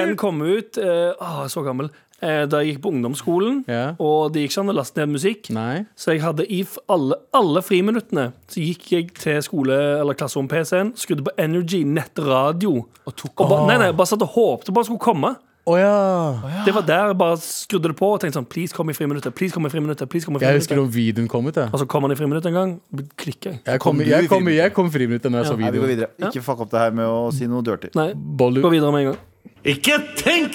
Den 0.09 0.17
kom 0.21 0.41
ut 0.43 0.79
eh, 0.79 1.13
ah, 1.21 1.45
Så 1.49 1.63
gammel. 1.67 1.91
Eh, 2.21 2.47
da 2.51 2.59
jeg 2.65 2.73
gikk 2.75 2.81
på 2.83 2.91
ungdomsskolen, 2.91 3.61
Ja. 3.71 3.93
og 4.03 4.33
det 4.35 4.41
gikk 4.43 4.51
ikke 4.57 4.63
an 4.65 4.71
å 4.73 4.75
laste 4.75 4.97
ned 4.99 5.13
musikk. 5.15 5.51
Nei. 5.55 5.85
Så 5.95 6.11
jeg 6.11 6.21
hadde 6.25 6.43
i 6.51 6.63
f- 6.67 6.81
alle, 6.91 7.15
alle 7.33 7.63
friminuttene 7.63 8.33
Så 8.51 8.59
gikk 8.59 8.89
jeg 8.91 9.13
til 9.15 9.39
skole 9.47 9.77
eller 10.01 10.15
klasserom-PC-en, 10.19 10.97
skrudde 10.99 11.23
på 11.29 11.31
Energy 11.39 11.85
nettradio. 11.87 12.89
Og, 13.07 13.23
ba, 13.39 13.61
nei, 13.69 13.79
nei, 13.79 13.93
bare 13.93 14.11
satt 14.11 14.25
og 14.27 14.33
håpte 14.35 14.75
bare 14.75 14.89
skulle 14.91 14.99
komme. 15.05 15.37
Å 15.69 15.75
ja. 15.79 16.63
Det 16.65 16.73
var 16.75 16.83
der 16.89 17.07
jeg 17.13 17.17
bare 17.21 17.37
skrudde 17.45 17.91
det 17.93 17.97
på 18.01 18.07
og 18.15 18.21
tenkte 18.23 18.39
sånn 18.41 18.49
Please 18.49 18.73
kom 18.75 18.89
i 18.89 18.95
friminuttet. 18.97 19.35
Please 19.37 19.53
kom 19.53 19.67
i 19.69 19.71
friminuttet. 19.71 20.09
Please 20.09 20.25
kom 20.25 20.35
i 20.35 20.41
Jeg 20.41 20.57
husker 20.59 20.75
friminuttet. 20.75 20.89
om 20.89 20.97
videoen 20.97 21.29
kom 21.29 21.47
ut. 21.47 21.55
Jeg, 21.61 21.69
Og 21.71 21.79
så 21.83 21.87
kom 21.87 22.03
han 22.03 22.11
i 22.11 22.17
friminuttet 22.17 22.47
en 22.51 22.55
gang, 22.57 22.81
klikka 23.21 23.51
jeg. 23.53 23.61
jeg 23.67 23.79
kom, 23.79 23.93
Kom 23.95 23.99
du 23.99 24.05
i 24.05 24.09
jeg 24.09 24.29
kom, 24.33 24.49
jeg 24.49 24.73
kom 24.75 24.87
i 24.87 24.91
friminuttet 24.91 25.31
når 25.31 25.45
jeg 25.45 25.47
så 25.53 25.59
Nei, 25.59 25.71
vi 25.71 25.79
går 25.79 25.87
videoen. 25.87 26.09
videre. 26.19 26.33
Ikke 26.33 26.43
fuck 26.43 26.61
opp 26.65 26.71
det 26.73 26.81
her 26.81 26.91
med 26.97 27.05
å 27.07 27.31
si 27.37 27.47
noe 27.47 27.63
dirty. 27.63 27.91
Nei, 27.95 28.13
Bollu. 28.17 28.63
gå 28.65 28.71
videre 28.73 28.91
med 28.91 29.05
en 29.07 29.13
gang. 29.13 29.21
Ikke 29.69 29.99
tenk! 30.17 30.55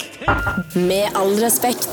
Med 0.75 1.11
all 1.15 1.35
respekt. 1.43 1.89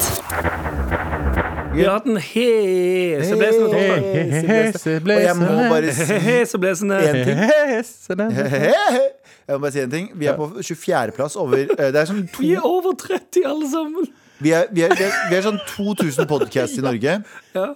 Vi 1.74 1.82
har 1.84 1.92
hatt 2.00 2.06
en 2.10 2.16
heseblesende 2.18 3.68
torsdag. 3.70 5.02
Og 5.04 5.22
jeg 5.22 5.36
må 5.38 5.50
bare 5.70 5.92
si 5.94 6.16
Heseblesende. 6.24 6.96
en 6.98 7.20
ting. 7.26 7.38
Jeg 9.50 9.54
må 9.54 9.58
bare 9.58 9.72
si 9.74 9.80
en 9.84 9.90
ting. 9.92 10.08
Vi 10.14 10.26
er 10.30 10.36
på 10.38 10.48
24.-plass 10.60 11.36
over 11.40 11.58
eh, 11.62 11.90
Det 11.92 12.00
er 12.02 12.08
sånn 12.10 12.24
to 12.32 12.42
Vi 12.42 12.52
er 12.56 12.66
over 12.66 12.94
30 12.98 13.46
alle 13.50 13.70
sammen. 13.70 14.10
Vi 14.40 14.54
er, 14.56 14.66
vi 14.72 14.82
er, 14.86 14.94
vi 14.96 15.04
er, 15.04 15.16
vi 15.30 15.36
er 15.36 15.42
sånn 15.44 15.58
2000 15.76 16.26
podcasts 16.30 16.78
i 16.80 16.84
Norge, 16.84 17.18
Ja. 17.58 17.66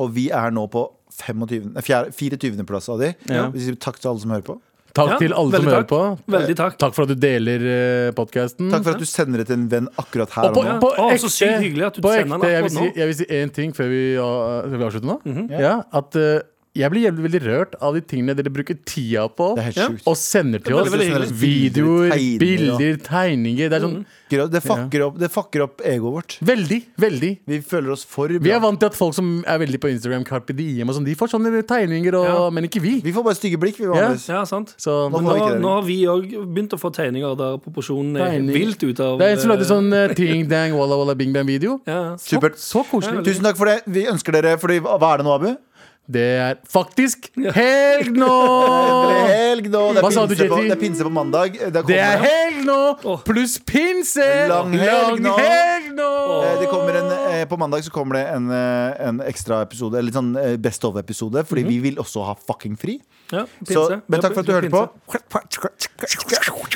og 0.00 0.14
vi 0.16 0.30
er 0.32 0.54
nå 0.56 0.64
på 0.72 0.86
25, 1.14 1.74
nei, 1.76 1.82
24. 1.84 2.64
plass 2.66 2.88
av 2.90 3.02
de. 3.04 3.10
Ja. 3.30 3.50
Vi 3.52 3.60
sier 3.66 3.76
takk 3.76 4.00
til 4.00 4.08
alle 4.14 4.22
som 4.24 4.32
hører 4.32 4.46
på. 4.46 4.56
Takk 4.94 5.10
Ja, 5.10 5.16
til 5.18 5.32
alle 5.34 5.58
som 5.58 5.66
hører 5.66 5.86
på. 5.90 6.00
Veldig 6.30 6.54
takk. 6.58 6.76
Takk 6.78 6.94
for 6.94 7.02
at 7.08 7.10
du 7.10 7.18
deler 7.18 7.64
uh, 7.66 8.10
podkasten. 8.14 8.68
Takk 8.70 8.84
for 8.86 8.94
at 8.94 9.02
du 9.02 9.08
sender 9.10 9.42
det 9.42 9.48
til 9.48 9.58
en 9.58 9.64
venn 9.72 9.88
akkurat 9.98 10.30
her 10.36 10.46
Og 10.46 10.52
og 10.52 10.54
på, 10.54 10.62
nå. 10.68 10.76
på 10.84 10.90
Å, 10.92 11.08
ekte, 11.10 11.30
så 11.32 11.48
at 11.50 11.98
du 11.98 12.04
på 12.04 12.12
ekte 12.14 12.50
jeg, 12.52 12.66
vil 12.68 12.74
si, 12.76 12.86
jeg 13.00 13.10
vil 13.10 13.16
si 13.18 13.26
én 13.40 13.54
ting 13.56 13.74
før 13.74 13.90
vi, 13.90 14.02
uh, 14.14 14.60
skal 14.68 14.78
vi 14.78 14.86
avslutter 14.88 15.10
nå. 15.10 15.18
ja, 15.58 15.74
at 15.90 16.20
uh, 16.20 16.36
jeg 16.74 16.90
blir 16.90 17.04
jævlig 17.06 17.22
veldig 17.28 17.40
rørt 17.44 17.74
av 17.86 17.94
de 17.94 18.00
tingene 18.02 18.34
dere 18.34 18.50
bruker 18.50 18.74
tida 18.82 19.28
på. 19.30 19.52
Ja. 19.76 19.86
Og 20.10 20.16
sender 20.18 20.58
til 20.64 20.74
oss. 20.74 20.88
veldig, 20.90 21.06
veldig 21.14 21.36
Videoer, 21.38 22.08
tegninger, 22.10 22.40
bilder, 22.42 22.96
tegninger. 23.06 23.70
Det 23.70 23.78
er 23.78 23.84
sånn 23.84 24.00
Det 24.50 24.62
fucker 24.64 25.04
opp, 25.06 25.18
det 25.22 25.28
fucker 25.30 25.62
opp 25.68 25.84
egoet 25.86 26.16
vårt. 26.16 26.36
Veldig, 26.42 26.80
veldig. 26.98 27.30
Vi 27.46 27.60
føler 27.62 27.94
oss 27.94 28.02
for 28.02 28.26
Vi 28.28 28.50
er 28.50 28.58
vant 28.58 28.80
til 28.82 28.90
at 28.90 28.98
folk 28.98 29.14
som 29.14 29.28
er 29.46 29.60
veldig 29.62 29.78
på 29.78 29.92
Instagram, 29.92 30.24
Carpe 30.26 30.56
Diem 30.56 30.90
og 30.90 30.96
sånn, 30.98 31.06
de 31.06 31.14
får 31.14 31.30
sånne 31.36 31.62
tegninger, 31.62 32.16
og, 32.18 32.26
Ja. 32.26 32.50
men 32.50 32.66
ikke 32.66 32.82
vi. 32.82 32.96
Vi 33.04 33.12
får 33.14 33.22
bare 33.22 33.38
stygge 33.38 33.60
blikk, 33.62 33.78
vi 33.78 33.84
Ja. 33.84 33.92
vanligvis. 33.94 34.28
Ja, 34.28 34.42
sant. 34.44 34.74
Så 34.76 35.08
Nå 35.10 35.22
Men 35.22 35.24
nå, 35.30 35.60
nå 35.60 35.68
har 35.78 35.82
vi 35.82 36.02
òg 36.10 36.26
begynt 36.54 36.74
å 36.74 36.80
få 36.80 36.90
tegninger 36.90 37.36
der 37.38 37.58
proporsjonen 37.58 38.16
er 38.18 38.30
Tegning. 38.32 38.54
vilt 38.54 38.82
ut 38.82 38.98
av 39.00 39.18
det 39.18 39.28
er 39.28 39.30
en 39.32 39.38
som 39.38 39.50
lagde 39.50 39.62
eh, 39.62 39.70
sånn 39.70 39.92
uh, 39.92 40.14
Ting 40.18 40.48
Dang 40.48 40.72
Walla 40.74 40.96
Walla 40.96 41.14
Bing 41.14 41.32
Bang-video. 41.32 41.80
ja. 41.86 42.16
Så, 42.16 42.40
så 42.56 42.82
koselig. 42.84 43.22
Tusen 43.24 43.42
takk 43.44 43.56
for 43.56 43.66
det. 43.66 43.82
Vi 43.86 44.06
ønsker 44.06 44.32
dere 44.32 44.58
Fordi 44.58 44.80
hva 44.80 45.14
er 45.14 45.18
det 45.18 45.26
nå, 45.26 45.34
Abu? 45.34 45.56
Det 46.04 46.24
er 46.36 46.56
faktisk 46.68 47.30
helg 47.54 48.10
nå! 48.12 48.32
Det 49.08 49.14
er 49.16 49.30
helg 49.30 49.68
nå. 49.72 49.80
Det 49.94 50.00
er, 50.00 50.04
Hva 50.04 50.10
sa 50.12 50.24
du, 50.28 50.34
pinse 50.34 50.48
på, 50.50 50.58
det 50.60 50.74
er 50.74 50.80
pinse 50.82 51.06
på 51.06 51.12
mandag. 51.16 51.56
Det, 51.56 51.82
Det 51.88 51.96
er 51.96 52.20
helg 52.20 52.58
nå! 52.66 52.76
Pluss 53.24 53.54
pinse! 53.64 54.26
Lang 54.50 54.74
helg 54.76 55.22
nå. 55.24 55.32
helg 55.38 55.94
nå! 55.96 56.10
eh, 56.44 56.58
det 56.60 56.68
kommer 56.68 57.00
en, 57.00 57.08
eh, 57.30 57.44
på 57.48 57.56
mandag 57.60 57.86
så 57.86 57.94
kommer 57.94 58.20
det 58.20 58.26
en, 58.34 58.50
eh, 58.52 59.08
en 59.08 59.22
ekstra 59.24 59.62
episode, 59.64 59.96
eller 60.02 60.12
sånn 60.12 60.34
eh, 60.36 60.58
Best 60.60 60.84
of-episode, 60.84 61.46
fordi 61.48 61.64
vi 61.70 61.80
vil 61.88 61.96
også 62.04 62.26
ha 62.28 62.36
fucking 62.36 62.76
fri. 62.76 62.98
Ja, 63.32 63.46
Så, 63.64 63.86
men 64.04 64.20
takk 64.20 64.34
for 64.36 64.44
at 64.44 64.50
du 64.50 64.52
hørte 64.52 64.68
på. 64.68 64.84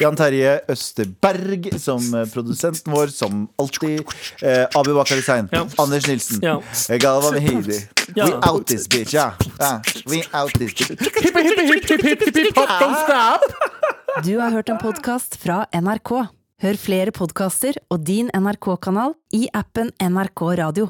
Jan 0.00 0.16
Terje 0.16 0.54
Østerberg 0.72 1.68
som 1.82 2.00
eh, 2.16 2.24
produsenten 2.32 2.94
vår, 2.94 3.12
som 3.12 3.44
alltid. 3.60 4.00
Eh, 4.40 4.64
Abu 4.78 4.94
Bakar 4.96 5.20
Hussein. 5.20 5.48
Ja. 5.52 5.66
Anders 5.84 6.08
Nilsen. 6.08 6.40
Ja. 6.42 6.56
Eh, 6.88 6.96
Galvan 7.02 7.36
Mehidi. 7.36 7.82
Ja. 8.16 8.24
We 8.24 8.32
out 8.48 8.66
this 8.66 8.88
bitch, 8.88 9.12
ja. 9.18 9.32
ja. 9.58 9.80
We 10.06 10.22
out 10.32 10.52
this! 10.54 10.74
Du 14.24 14.38
har 14.38 14.50
hørt 14.50 14.68
en 14.68 14.78
podkast 14.78 15.38
fra 15.42 15.64
NRK. 15.74 16.12
Hør 16.62 16.78
flere 16.78 17.14
podkaster 17.14 17.78
og 17.90 18.02
din 18.06 18.30
NRK-kanal 18.34 19.14
i 19.34 19.46
appen 19.54 19.92
NRK 20.02 20.42
Radio. 20.62 20.88